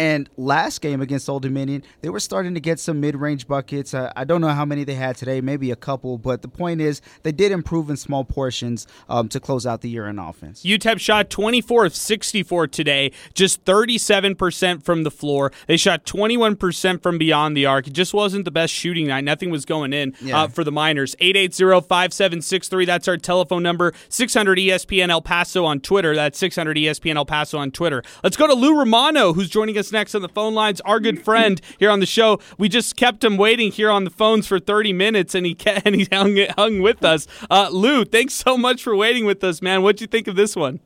and 0.00 0.30
last 0.38 0.80
game 0.80 1.02
against 1.02 1.28
Old 1.28 1.42
Dominion, 1.42 1.84
they 2.00 2.08
were 2.08 2.20
starting 2.20 2.54
to 2.54 2.60
get 2.60 2.80
some 2.80 3.00
mid-range 3.00 3.46
buckets. 3.46 3.92
Uh, 3.92 4.10
I 4.16 4.24
don't 4.24 4.40
know 4.40 4.48
how 4.48 4.64
many 4.64 4.82
they 4.84 4.94
had 4.94 5.14
today, 5.16 5.42
maybe 5.42 5.70
a 5.70 5.76
couple, 5.76 6.16
but 6.16 6.40
the 6.40 6.48
point 6.48 6.80
is 6.80 7.02
they 7.22 7.32
did 7.32 7.52
improve 7.52 7.90
in 7.90 7.98
small 7.98 8.24
portions 8.24 8.86
um, 9.10 9.28
to 9.28 9.38
close 9.38 9.66
out 9.66 9.82
the 9.82 9.90
year 9.90 10.06
in 10.08 10.18
offense. 10.18 10.62
UTEP 10.62 10.98
shot 11.00 11.28
24 11.28 11.84
of 11.84 11.94
64 11.94 12.68
today, 12.68 13.12
just 13.34 13.62
37% 13.66 14.82
from 14.82 15.02
the 15.02 15.10
floor. 15.10 15.52
They 15.66 15.76
shot 15.76 16.04
21% 16.06 17.02
from 17.02 17.18
beyond 17.18 17.54
the 17.54 17.66
arc. 17.66 17.86
It 17.86 17.92
just 17.92 18.14
wasn't 18.14 18.46
the 18.46 18.50
best 18.50 18.72
shooting 18.72 19.08
night. 19.08 19.24
Nothing 19.24 19.50
was 19.50 19.66
going 19.66 19.92
in 19.92 20.14
Yeah. 20.22 20.44
uh, 20.44 20.48
for 20.48 20.64
the 20.64 20.72
Miners. 20.72 21.14
880-5763, 21.20 22.86
that's 22.86 23.06
our 23.06 23.16
telephone 23.16 23.62
number. 23.62 23.92
600 24.08 24.58
ESPN 24.58 25.10
El 25.10 25.20
Paso 25.22 25.64
on 25.64 25.80
Twitter. 25.80 26.14
That's 26.14 26.38
600 26.38 26.76
ESPN 26.78 27.16
El 27.16 27.26
Paso 27.26 27.58
on 27.58 27.70
Twitter. 27.70 28.02
Let's 28.24 28.36
go 28.38 28.46
to 28.46 28.54
Lou 28.54 28.78
Romano, 28.78 29.32
who's 29.32 29.48
joining 29.50 29.76
us 29.76 29.89
next 29.92 30.14
on 30.14 30.22
the 30.22 30.28
phone 30.28 30.54
lines. 30.54 30.80
Our 30.82 31.00
good 31.00 31.22
friend 31.22 31.60
here 31.78 31.90
on 31.90 32.00
the 32.00 32.06
show. 32.06 32.40
We 32.58 32.68
just 32.68 32.96
kept 32.96 33.24
him 33.24 33.36
waiting 33.36 33.72
here 33.72 33.90
on 33.90 34.04
the 34.04 34.10
phones 34.10 34.46
for 34.46 34.58
30 34.58 34.92
minutes, 34.92 35.34
and 35.34 35.46
he 35.46 35.56
and 35.66 35.94
he 35.94 36.08
hung, 36.10 36.38
hung 36.56 36.80
with 36.80 37.04
us. 37.04 37.26
Uh, 37.50 37.68
Lou, 37.70 38.04
thanks 38.04 38.34
so 38.34 38.56
much 38.56 38.82
for 38.82 38.96
waiting 38.96 39.24
with 39.24 39.42
us, 39.44 39.62
man. 39.62 39.82
What'd 39.82 40.00
you 40.00 40.06
think 40.06 40.28
of 40.28 40.36
this 40.36 40.56
one? 40.56 40.80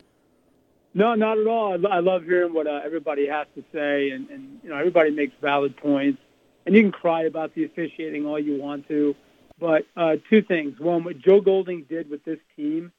No, 0.93 1.13
not 1.13 1.37
at 1.37 1.45
all. 1.45 1.73
I, 1.73 1.97
I 1.97 1.99
love 1.99 2.23
hearing 2.23 2.53
what 2.53 2.67
uh, 2.67 2.79
everybody 2.83 3.27
has 3.27 3.47
to 3.55 3.63
say, 3.73 4.11
and, 4.11 4.29
and 4.29 4.59
you 4.63 4.69
know 4.69 4.77
everybody 4.77 5.11
makes 5.11 5.33
valid 5.41 5.75
points. 5.77 6.19
And 6.65 6.73
you 6.73 6.81
can 6.81 6.91
cry 6.91 7.23
about 7.25 7.53
the 7.53 7.65
officiating 7.65 8.25
all 8.25 8.39
you 8.39 8.59
want 8.59 8.87
to, 8.87 9.13
but 9.59 9.83
uh, 9.95 10.15
two 10.29 10.41
things: 10.41 10.79
one, 10.79 11.03
what 11.03 11.19
Joe 11.19 11.41
Golding 11.41 11.85
did 11.87 12.09
with 12.09 12.23
this 12.23 12.39
team 12.55 12.91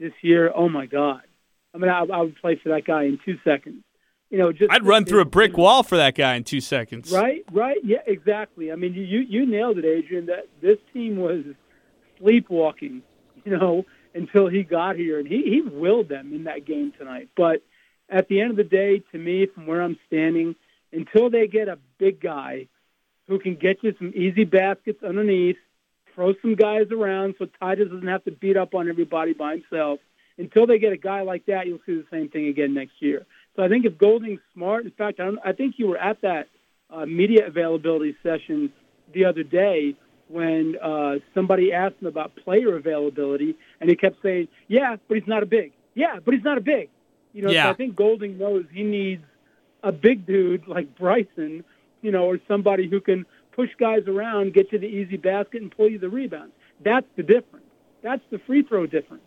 this 0.00 0.12
year. 0.20 0.52
Oh 0.54 0.68
my 0.68 0.86
God! 0.86 1.22
I 1.72 1.78
mean, 1.78 1.90
I, 1.90 2.00
I 2.00 2.20
would 2.22 2.36
play 2.36 2.58
for 2.60 2.70
that 2.70 2.84
guy 2.84 3.04
in 3.04 3.20
two 3.24 3.38
seconds. 3.44 3.82
You 4.34 4.40
know, 4.40 4.50
just 4.50 4.72
I'd 4.72 4.84
run 4.84 5.04
through 5.04 5.20
a 5.20 5.24
brick 5.24 5.56
wall 5.56 5.84
for 5.84 5.96
that 5.96 6.16
guy 6.16 6.34
in 6.34 6.42
two 6.42 6.60
seconds. 6.60 7.12
Right, 7.12 7.44
right, 7.52 7.76
yeah, 7.84 7.98
exactly. 8.04 8.72
I 8.72 8.74
mean, 8.74 8.92
you 8.92 9.02
you, 9.02 9.20
you 9.20 9.46
nailed 9.46 9.78
it, 9.78 9.84
Adrian. 9.84 10.26
That 10.26 10.48
this 10.60 10.78
team 10.92 11.18
was 11.18 11.44
sleepwalking, 12.18 13.02
you 13.44 13.56
know, 13.56 13.84
until 14.12 14.48
he 14.48 14.64
got 14.64 14.96
here, 14.96 15.20
and 15.20 15.28
he 15.28 15.44
he 15.44 15.60
willed 15.60 16.08
them 16.08 16.34
in 16.34 16.42
that 16.44 16.66
game 16.66 16.92
tonight. 16.98 17.28
But 17.36 17.62
at 18.10 18.26
the 18.26 18.40
end 18.40 18.50
of 18.50 18.56
the 18.56 18.64
day, 18.64 19.04
to 19.12 19.18
me, 19.18 19.46
from 19.46 19.68
where 19.68 19.80
I'm 19.80 19.96
standing, 20.08 20.56
until 20.92 21.30
they 21.30 21.46
get 21.46 21.68
a 21.68 21.78
big 21.98 22.20
guy 22.20 22.66
who 23.28 23.38
can 23.38 23.54
get 23.54 23.84
you 23.84 23.94
some 23.98 24.12
easy 24.16 24.42
baskets 24.42 25.00
underneath, 25.04 25.58
throw 26.12 26.34
some 26.42 26.56
guys 26.56 26.86
around, 26.90 27.36
so 27.38 27.46
Tydus 27.62 27.88
doesn't 27.88 28.08
have 28.08 28.24
to 28.24 28.32
beat 28.32 28.56
up 28.56 28.74
on 28.74 28.88
everybody 28.88 29.32
by 29.32 29.58
himself. 29.58 30.00
Until 30.38 30.66
they 30.66 30.80
get 30.80 30.92
a 30.92 30.96
guy 30.96 31.22
like 31.22 31.46
that, 31.46 31.68
you'll 31.68 31.78
see 31.86 31.94
the 31.94 32.06
same 32.10 32.28
thing 32.28 32.48
again 32.48 32.74
next 32.74 32.94
year. 32.98 33.26
So 33.56 33.62
I 33.62 33.68
think 33.68 33.84
if 33.84 33.98
Golding's 33.98 34.40
smart, 34.52 34.84
in 34.84 34.90
fact, 34.90 35.20
I, 35.20 35.24
don't, 35.26 35.38
I 35.44 35.52
think 35.52 35.76
you 35.78 35.88
were 35.88 35.98
at 35.98 36.20
that 36.22 36.48
uh, 36.90 37.06
media 37.06 37.46
availability 37.46 38.16
session 38.22 38.72
the 39.12 39.24
other 39.24 39.42
day 39.42 39.94
when 40.28 40.76
uh, 40.82 41.16
somebody 41.34 41.72
asked 41.72 41.96
him 42.00 42.08
about 42.08 42.34
player 42.36 42.76
availability, 42.76 43.54
and 43.80 43.90
he 43.90 43.96
kept 43.96 44.22
saying, 44.22 44.48
"Yeah, 44.68 44.96
but 45.06 45.16
he's 45.18 45.28
not 45.28 45.42
a 45.42 45.46
big. 45.46 45.72
Yeah, 45.94 46.18
but 46.24 46.34
he's 46.34 46.42
not 46.42 46.58
a 46.58 46.62
big." 46.62 46.88
You 47.32 47.42
know, 47.42 47.50
Yeah. 47.50 47.64
so 47.64 47.70
I 47.70 47.74
think 47.74 47.94
Golding 47.94 48.38
knows 48.38 48.64
he 48.72 48.82
needs 48.82 49.22
a 49.82 49.92
big 49.92 50.26
dude 50.26 50.66
like 50.66 50.96
Bryson, 50.96 51.62
you 52.00 52.10
know, 52.10 52.24
or 52.24 52.40
somebody 52.48 52.88
who 52.88 53.00
can 53.00 53.26
push 53.52 53.70
guys 53.78 54.08
around, 54.08 54.54
get 54.54 54.72
you 54.72 54.78
the 54.78 54.86
easy 54.86 55.16
basket, 55.16 55.62
and 55.62 55.70
pull 55.70 55.88
you 55.88 55.98
the 55.98 56.08
rebound. 56.08 56.52
That's 56.82 57.06
the 57.16 57.22
difference. 57.22 57.66
That's 58.02 58.22
the 58.30 58.38
free 58.40 58.62
throw 58.62 58.86
difference. 58.86 59.22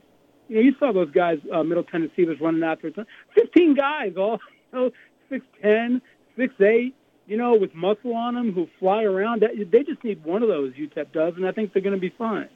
You 0.48 0.56
know, 0.56 0.62
you 0.62 0.76
saw 0.80 0.94
those 0.94 1.12
guys. 1.12 1.38
Uh, 1.54 1.64
Middle 1.64 1.84
Tennessee 1.84 2.26
was 2.26 2.40
running 2.40 2.64
after 2.64 2.92
there. 2.92 3.06
Fifteen 3.36 3.76
guys, 3.76 4.14
all 4.18 4.40
you 4.74 4.80
know, 4.80 4.92
six 5.30 5.46
ten, 5.62 6.02
six 6.38 6.54
eight. 6.62 6.96
You 7.26 7.36
know, 7.36 7.58
with 7.60 7.76
muscle 7.76 8.16
on 8.16 8.36
them, 8.36 8.54
who 8.54 8.68
fly 8.80 9.04
around. 9.04 9.42
They 9.42 9.84
just 9.84 10.02
need 10.04 10.24
one 10.24 10.44
of 10.44 10.48
those. 10.48 10.74
UTEP 10.74 11.12
does, 11.12 11.34
and 11.36 11.46
I 11.46 11.52
think 11.52 11.74
they're 11.74 11.82
going 11.82 11.96
to 11.96 12.00
be 12.00 12.14
fine. 12.18 12.48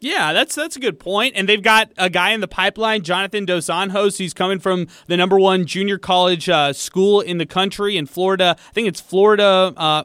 Yeah, 0.00 0.32
that's 0.32 0.54
that's 0.54 0.76
a 0.76 0.80
good 0.80 1.00
point. 1.00 1.34
And 1.36 1.48
they've 1.48 1.62
got 1.62 1.90
a 1.98 2.08
guy 2.08 2.30
in 2.30 2.40
the 2.40 2.46
pipeline, 2.46 3.02
Jonathan 3.02 3.44
Dos 3.44 3.66
Anjos. 3.66 4.18
He's 4.18 4.32
coming 4.32 4.60
from 4.60 4.86
the 5.08 5.16
number 5.16 5.40
one 5.40 5.66
junior 5.66 5.98
college 5.98 6.48
uh, 6.48 6.72
school 6.72 7.20
in 7.20 7.38
the 7.38 7.46
country 7.46 7.96
in 7.96 8.06
Florida. 8.06 8.56
I 8.58 8.72
think 8.72 8.86
it's 8.86 9.00
Florida. 9.00 9.72
Uh, 9.76 10.04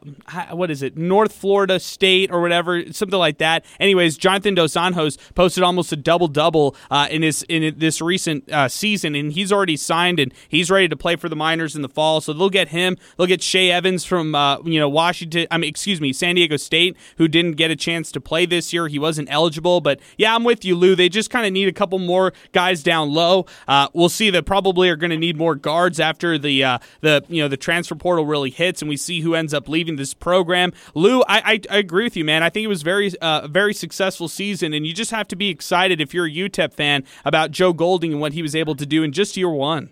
what 0.51 0.71
is 0.71 0.81
it? 0.81 0.97
North 0.97 1.31
Florida 1.33 1.79
State 1.79 2.31
or 2.31 2.41
whatever, 2.41 2.91
something 2.91 3.19
like 3.19 3.37
that. 3.37 3.65
Anyways, 3.79 4.17
Jonathan 4.17 4.55
Dos 4.55 4.73
Anjos 4.73 5.17
posted 5.35 5.63
almost 5.63 5.91
a 5.91 5.95
double 5.95 6.27
double 6.27 6.75
uh, 6.89 7.07
in 7.11 7.21
his 7.21 7.43
in 7.43 7.77
this 7.77 8.01
recent 8.01 8.51
uh, 8.51 8.67
season, 8.67 9.13
and 9.13 9.33
he's 9.33 9.51
already 9.51 9.77
signed 9.77 10.19
and 10.19 10.33
he's 10.49 10.71
ready 10.71 10.87
to 10.87 10.97
play 10.97 11.15
for 11.17 11.29
the 11.29 11.35
Miners 11.35 11.75
in 11.75 11.83
the 11.83 11.89
fall. 11.89 12.19
So 12.19 12.33
they'll 12.33 12.49
get 12.49 12.69
him. 12.69 12.97
They'll 13.17 13.27
get 13.27 13.43
Shea 13.43 13.69
Evans 13.69 14.05
from 14.05 14.33
uh, 14.33 14.59
you 14.61 14.79
know 14.79 14.89
Washington. 14.89 15.45
I 15.51 15.59
mean, 15.59 15.69
excuse 15.69 16.01
me, 16.01 16.13
San 16.13 16.33
Diego 16.33 16.57
State, 16.57 16.97
who 17.17 17.27
didn't 17.27 17.57
get 17.57 17.69
a 17.69 17.75
chance 17.75 18.11
to 18.13 18.19
play 18.19 18.47
this 18.47 18.73
year. 18.73 18.87
He 18.87 18.97
wasn't 18.97 19.31
eligible, 19.31 19.82
but 19.83 19.99
yeah, 20.17 20.33
I'm 20.33 20.43
with 20.43 20.65
you, 20.65 20.75
Lou. 20.75 20.95
They 20.95 21.09
just 21.09 21.29
kind 21.29 21.45
of 21.45 21.53
need 21.53 21.67
a 21.67 21.73
couple 21.73 21.99
more 21.99 22.33
guys 22.51 22.81
down 22.81 23.11
low. 23.11 23.45
Uh, 23.67 23.89
we'll 23.93 24.09
see. 24.09 24.29
They 24.29 24.41
probably 24.41 24.89
are 24.89 24.95
going 24.95 25.11
to 25.11 25.17
need 25.17 25.37
more 25.37 25.55
guards 25.55 25.99
after 25.99 26.37
the 26.37 26.63
uh, 26.63 26.79
the 27.01 27.23
you 27.27 27.41
know 27.41 27.47
the 27.47 27.57
transfer 27.57 27.95
portal 27.95 28.25
really 28.25 28.49
hits, 28.49 28.81
and 28.81 28.89
we 28.89 28.97
see 28.97 29.21
who 29.21 29.35
ends 29.35 29.53
up 29.53 29.69
leaving 29.69 29.97
this 29.97 30.13
program. 30.13 30.73
Lou, 30.95 31.21
I, 31.23 31.53
I, 31.53 31.59
I 31.69 31.77
agree 31.77 32.05
with 32.05 32.17
you, 32.17 32.25
man. 32.25 32.43
I 32.43 32.49
think 32.49 32.63
it 32.63 32.69
was 32.69 32.81
very 32.81 33.11
uh, 33.21 33.47
very 33.47 33.73
successful 33.73 34.27
season, 34.27 34.73
and 34.73 34.87
you 34.87 34.93
just 34.93 35.11
have 35.11 35.27
to 35.27 35.35
be 35.35 35.49
excited 35.49 36.01
if 36.01 36.13
you're 36.13 36.25
a 36.25 36.31
UTEP 36.31 36.73
fan 36.73 37.03
about 37.25 37.51
Joe 37.51 37.73
Golding 37.73 38.13
and 38.13 38.21
what 38.21 38.33
he 38.33 38.41
was 38.41 38.55
able 38.55 38.75
to 38.75 38.85
do 38.85 39.03
in 39.03 39.11
just 39.11 39.37
year 39.37 39.49
one. 39.49 39.91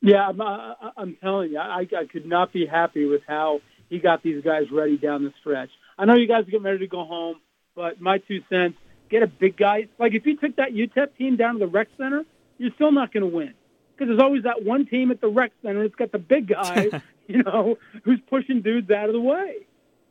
Yeah, 0.00 0.28
I'm, 0.28 0.40
uh, 0.40 0.74
I'm 0.96 1.16
telling 1.20 1.50
you, 1.50 1.58
I, 1.58 1.80
I 1.80 2.06
could 2.10 2.26
not 2.26 2.52
be 2.52 2.66
happy 2.66 3.04
with 3.04 3.22
how 3.26 3.60
he 3.88 3.98
got 3.98 4.22
these 4.22 4.44
guys 4.44 4.64
ready 4.72 4.96
down 4.96 5.24
the 5.24 5.32
stretch. 5.40 5.70
I 5.98 6.04
know 6.04 6.14
you 6.14 6.28
guys 6.28 6.42
are 6.42 6.50
getting 6.50 6.62
ready 6.62 6.78
to 6.78 6.86
go 6.86 7.04
home, 7.04 7.36
but 7.78 8.00
my 8.00 8.18
two 8.18 8.42
cents: 8.50 8.76
get 9.08 9.22
a 9.22 9.28
big 9.28 9.56
guy. 9.56 9.86
Like 9.98 10.12
if 10.12 10.26
you 10.26 10.36
took 10.36 10.56
that 10.56 10.72
UTEP 10.72 11.16
team 11.16 11.36
down 11.36 11.54
to 11.54 11.60
the 11.60 11.68
rec 11.68 11.86
center, 11.96 12.24
you're 12.58 12.72
still 12.74 12.90
not 12.90 13.12
going 13.12 13.22
to 13.22 13.34
win 13.34 13.54
because 13.94 14.08
there's 14.08 14.20
always 14.20 14.42
that 14.42 14.64
one 14.64 14.84
team 14.84 15.12
at 15.12 15.20
the 15.20 15.28
rec 15.28 15.52
center 15.62 15.82
that's 15.82 15.94
got 15.94 16.10
the 16.10 16.18
big 16.18 16.48
guy, 16.58 16.88
you 17.28 17.44
know, 17.44 17.78
who's 18.02 18.18
pushing 18.28 18.62
dudes 18.62 18.90
out 18.90 19.06
of 19.08 19.12
the 19.12 19.20
way. 19.20 19.58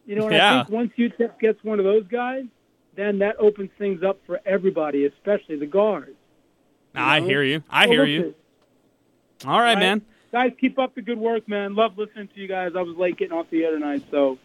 You 0.05 0.15
know, 0.15 0.27
and 0.27 0.35
Yeah. 0.37 0.61
I 0.61 0.63
think 0.63 0.69
once 0.69 0.91
UTEP 0.97 1.39
gets 1.41 1.61
one 1.61 1.79
of 1.79 1.83
those 1.85 2.07
guys, 2.07 2.45
then 2.95 3.19
that 3.19 3.35
opens 3.37 3.69
things 3.77 4.01
up 4.01 4.17
for 4.25 4.39
everybody, 4.45 5.03
especially 5.05 5.57
the 5.57 5.65
guards. 5.65 6.15
I 6.95 7.19
hear 7.19 7.43
you. 7.43 7.63
I 7.69 7.85
So 7.85 7.91
hear 7.91 8.05
you. 8.05 8.33
All 9.45 9.59
right, 9.59 9.73
Right. 9.73 9.79
man. 9.79 10.01
Guys, 10.31 10.53
keep 10.59 10.79
up 10.79 10.95
the 10.95 11.01
good 11.01 11.17
work, 11.19 11.47
man. 11.49 11.75
Love 11.75 11.97
listening 11.97 12.29
to 12.33 12.39
you 12.39 12.47
guys. 12.47 12.71
I 12.77 12.81
was 12.81 12.95
late 12.95 13.17
getting 13.17 13.37
off 13.37 13.49
the 13.49 13.63
air 13.65 13.71
tonight, 13.71 14.03
so 14.09 14.37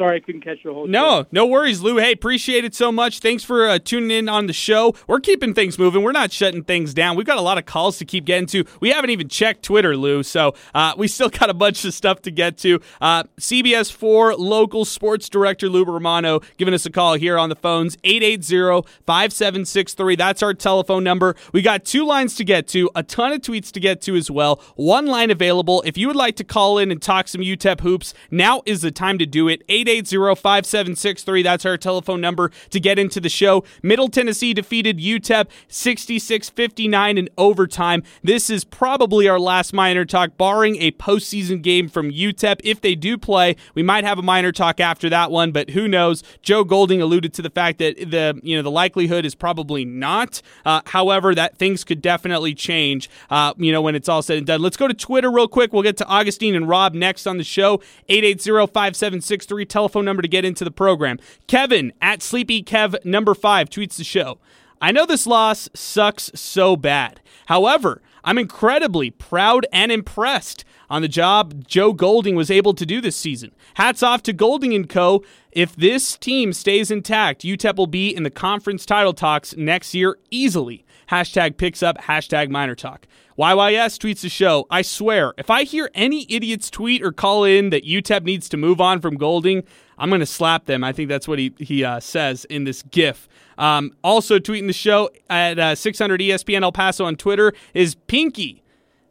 sorry 0.00 0.16
I 0.16 0.20
couldn't 0.20 0.40
catch 0.40 0.64
your 0.64 0.72
whole 0.72 0.86
show. 0.86 0.90
No, 0.90 1.26
no 1.30 1.44
worries, 1.46 1.82
Lou. 1.82 1.98
Hey, 1.98 2.12
appreciate 2.12 2.64
it 2.64 2.74
so 2.74 2.90
much. 2.90 3.18
Thanks 3.18 3.44
for 3.44 3.68
uh, 3.68 3.78
tuning 3.78 4.10
in 4.10 4.30
on 4.30 4.46
the 4.46 4.54
show. 4.54 4.94
We're 5.06 5.20
keeping 5.20 5.52
things 5.52 5.78
moving. 5.78 6.02
We're 6.02 6.12
not 6.12 6.32
shutting 6.32 6.64
things 6.64 6.94
down. 6.94 7.16
We've 7.16 7.26
got 7.26 7.36
a 7.36 7.42
lot 7.42 7.58
of 7.58 7.66
calls 7.66 7.98
to 7.98 8.06
keep 8.06 8.24
getting 8.24 8.46
to. 8.48 8.64
We 8.80 8.88
haven't 8.90 9.10
even 9.10 9.28
checked 9.28 9.62
Twitter, 9.62 9.98
Lou, 9.98 10.22
so 10.22 10.54
uh, 10.74 10.94
we 10.96 11.06
still 11.06 11.28
got 11.28 11.50
a 11.50 11.54
bunch 11.54 11.84
of 11.84 11.92
stuff 11.92 12.22
to 12.22 12.30
get 12.30 12.56
to. 12.58 12.80
Uh, 13.00 13.24
CBS 13.38 13.92
4 13.92 14.36
local 14.36 14.84
sports 14.86 15.28
director 15.28 15.68
Lou 15.68 15.84
Romano 15.84 16.40
giving 16.56 16.72
us 16.72 16.86
a 16.86 16.90
call 16.90 17.12
here 17.14 17.36
on 17.36 17.50
the 17.50 17.56
phones 17.56 17.96
880-5763. 17.98 20.16
That's 20.16 20.42
our 20.42 20.54
telephone 20.54 21.04
number. 21.04 21.36
We 21.52 21.60
got 21.60 21.84
two 21.84 22.06
lines 22.06 22.36
to 22.36 22.44
get 22.44 22.66
to, 22.68 22.88
a 22.94 23.02
ton 23.02 23.32
of 23.32 23.42
tweets 23.42 23.70
to 23.72 23.80
get 23.80 24.00
to 24.02 24.14
as 24.16 24.30
well. 24.30 24.62
One 24.76 25.04
line 25.04 25.30
available. 25.30 25.82
If 25.84 25.98
you 25.98 26.06
would 26.06 26.16
like 26.16 26.36
to 26.36 26.44
call 26.44 26.78
in 26.78 26.90
and 26.90 27.02
talk 27.02 27.28
some 27.28 27.42
UTEP 27.42 27.80
hoops, 27.80 28.14
now 28.30 28.62
is 28.64 28.80
the 28.80 28.90
time 28.90 29.18
to 29.18 29.26
do 29.26 29.46
it. 29.48 29.62
880-5763. 29.90 31.42
That's 31.42 31.66
our 31.66 31.76
telephone 31.76 32.20
number 32.20 32.50
to 32.70 32.80
get 32.80 32.98
into 32.98 33.20
the 33.20 33.28
show. 33.28 33.64
Middle 33.82 34.08
Tennessee 34.08 34.54
defeated 34.54 34.98
UTEP 34.98 35.48
66-59 35.68 37.18
in 37.18 37.28
overtime. 37.36 38.02
This 38.22 38.50
is 38.50 38.64
probably 38.64 39.28
our 39.28 39.40
last 39.40 39.72
Miner 39.72 40.04
Talk, 40.04 40.36
barring 40.36 40.76
a 40.76 40.92
postseason 40.92 41.62
game 41.62 41.88
from 41.88 42.10
UTEP. 42.10 42.60
If 42.62 42.80
they 42.80 42.94
do 42.94 43.18
play, 43.18 43.56
we 43.74 43.82
might 43.82 44.04
have 44.04 44.18
a 44.18 44.22
Miner 44.22 44.52
Talk 44.52 44.80
after 44.80 45.08
that 45.10 45.30
one, 45.30 45.50
but 45.52 45.70
who 45.70 45.88
knows? 45.88 46.22
Joe 46.42 46.64
Golding 46.64 47.02
alluded 47.02 47.34
to 47.34 47.42
the 47.42 47.50
fact 47.50 47.78
that 47.78 47.96
the 47.96 48.38
you 48.42 48.56
know 48.56 48.62
the 48.62 48.70
likelihood 48.70 49.24
is 49.24 49.34
probably 49.34 49.84
not. 49.84 50.42
Uh, 50.64 50.82
however, 50.86 51.34
that 51.34 51.56
things 51.56 51.84
could 51.84 52.00
definitely 52.00 52.54
change. 52.54 53.10
Uh, 53.28 53.54
you 53.56 53.72
know 53.72 53.82
when 53.82 53.94
it's 53.94 54.08
all 54.08 54.22
said 54.22 54.38
and 54.38 54.46
done. 54.46 54.62
Let's 54.62 54.76
go 54.76 54.86
to 54.88 54.94
Twitter 54.94 55.30
real 55.30 55.48
quick. 55.48 55.72
We'll 55.72 55.82
get 55.82 55.96
to 55.98 56.06
Augustine 56.06 56.54
and 56.54 56.68
Rob 56.68 56.94
next 56.94 57.26
on 57.26 57.38
the 57.38 57.44
show. 57.44 57.80
880-5763 58.08 59.68
telephone 59.70 60.04
number 60.04 60.22
to 60.22 60.28
get 60.28 60.44
into 60.44 60.64
the 60.64 60.70
program. 60.70 61.18
Kevin 61.46 61.92
at 62.02 62.22
Sleepy 62.22 62.62
Kev 62.62 63.02
number 63.04 63.34
five 63.34 63.70
tweets 63.70 63.96
the 63.96 64.04
show. 64.04 64.38
I 64.80 64.92
know 64.92 65.06
this 65.06 65.26
loss 65.26 65.68
sucks 65.74 66.30
so 66.34 66.76
bad. 66.76 67.20
However, 67.46 68.02
I'm 68.24 68.38
incredibly 68.38 69.10
proud 69.10 69.66
and 69.72 69.90
impressed 69.90 70.64
on 70.88 71.02
the 71.02 71.08
job 71.08 71.66
Joe 71.66 71.92
Golding 71.92 72.34
was 72.34 72.50
able 72.50 72.74
to 72.74 72.84
do 72.84 73.00
this 73.00 73.16
season. 73.16 73.52
Hats 73.74 74.02
off 74.02 74.22
to 74.24 74.32
Golding 74.32 74.74
and 74.74 74.88
Co. 74.88 75.22
If 75.52 75.74
this 75.76 76.16
team 76.16 76.52
stays 76.52 76.90
intact, 76.90 77.42
UTEP 77.42 77.76
will 77.76 77.86
be 77.86 78.14
in 78.14 78.24
the 78.24 78.30
conference 78.30 78.84
title 78.84 79.14
talks 79.14 79.56
next 79.56 79.94
year 79.94 80.18
easily. 80.30 80.84
Hashtag 81.10 81.56
picks 81.56 81.82
up, 81.82 81.98
hashtag 81.98 82.50
Miner 82.50 82.76
Talk. 82.76 83.06
YYS 83.36 83.98
tweets 83.98 84.20
the 84.20 84.28
show. 84.28 84.66
I 84.70 84.82
swear, 84.82 85.34
if 85.38 85.50
I 85.50 85.64
hear 85.64 85.90
any 85.92 86.24
idiots 86.28 86.70
tweet 86.70 87.02
or 87.02 87.10
call 87.10 87.42
in 87.42 87.70
that 87.70 87.84
UTEP 87.84 88.22
needs 88.22 88.48
to 88.50 88.56
move 88.56 88.80
on 88.80 89.00
from 89.00 89.16
Golding, 89.16 89.64
I'm 89.98 90.08
going 90.08 90.20
to 90.20 90.26
slap 90.26 90.66
them. 90.66 90.84
I 90.84 90.92
think 90.92 91.08
that's 91.08 91.26
what 91.26 91.38
he, 91.38 91.52
he 91.58 91.82
uh, 91.82 91.98
says 91.98 92.44
in 92.44 92.64
this 92.64 92.82
GIF. 92.82 93.28
Um, 93.58 93.92
also, 94.04 94.38
tweeting 94.38 94.68
the 94.68 94.72
show 94.72 95.10
at 95.28 95.58
uh, 95.58 95.74
600 95.74 96.20
ESPN 96.20 96.62
El 96.62 96.70
Paso 96.70 97.04
on 97.04 97.16
Twitter 97.16 97.52
is 97.74 97.94
Pinky. 97.94 98.62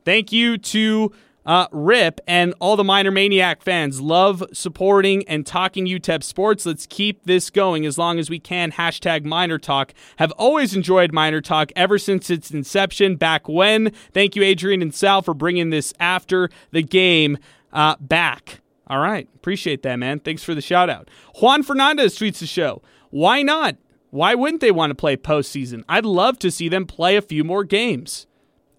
Thank 0.06 0.32
you 0.32 0.58
to 0.58 1.12
uh, 1.50 1.68
Rip 1.72 2.22
and 2.28 2.54
all 2.60 2.76
the 2.76 2.84
Miner 2.84 3.10
Maniac 3.10 3.64
fans. 3.64 4.00
Love 4.00 4.44
supporting 4.54 5.28
and 5.28 5.48
talking 5.48 5.88
UTEP 5.88 6.24
sports. 6.24 6.64
Let's 6.64 6.86
keep 6.86 7.26
this 7.26 7.50
going 7.50 7.88
as 7.88 7.98
long 7.98 8.20
as 8.20 8.30
we 8.30 8.38
can. 8.38 8.72
Hashtag 8.72 9.26
Miner 9.26 9.58
Talk. 9.58 9.96
Have 10.18 10.32
always 10.34 10.76
enjoyed 10.76 11.12
Miner 11.12 11.42
Talk 11.42 11.72
ever 11.76 11.98
since 11.98 12.30
its 12.30 12.52
inception 12.52 13.16
back 13.16 13.50
when. 13.50 13.92
Thank 14.14 14.36
you, 14.36 14.44
Adrian 14.44 14.84
and 14.84 14.94
Sal, 14.94 15.24
for 15.24 15.34
bringing 15.34 15.72
this 15.72 15.92
after 16.00 16.52
the 16.70 16.84
game 16.84 17.40
uh, 17.74 17.96
back. 18.00 18.62
All 18.86 19.00
right. 19.00 19.28
Appreciate 19.34 19.82
that, 19.82 19.96
man. 19.96 20.20
Thanks 20.20 20.44
for 20.44 20.54
the 20.54 20.62
shout 20.62 20.88
out. 20.88 21.10
Juan 21.42 21.64
Fernandez 21.64 22.16
tweets 22.16 22.38
the 22.38 22.46
show. 22.46 22.84
Why 23.10 23.42
not? 23.42 23.76
Why 24.12 24.36
wouldn't 24.36 24.62
they 24.62 24.72
want 24.72 24.92
to 24.92 24.96
play 24.96 25.18
postseason? 25.18 25.84
I'd 25.90 26.06
love 26.06 26.38
to 26.40 26.52
see 26.52 26.70
them 26.70 26.86
play 26.86 27.16
a 27.16 27.24
few 27.24 27.44
more 27.44 27.64
games. 27.64 28.28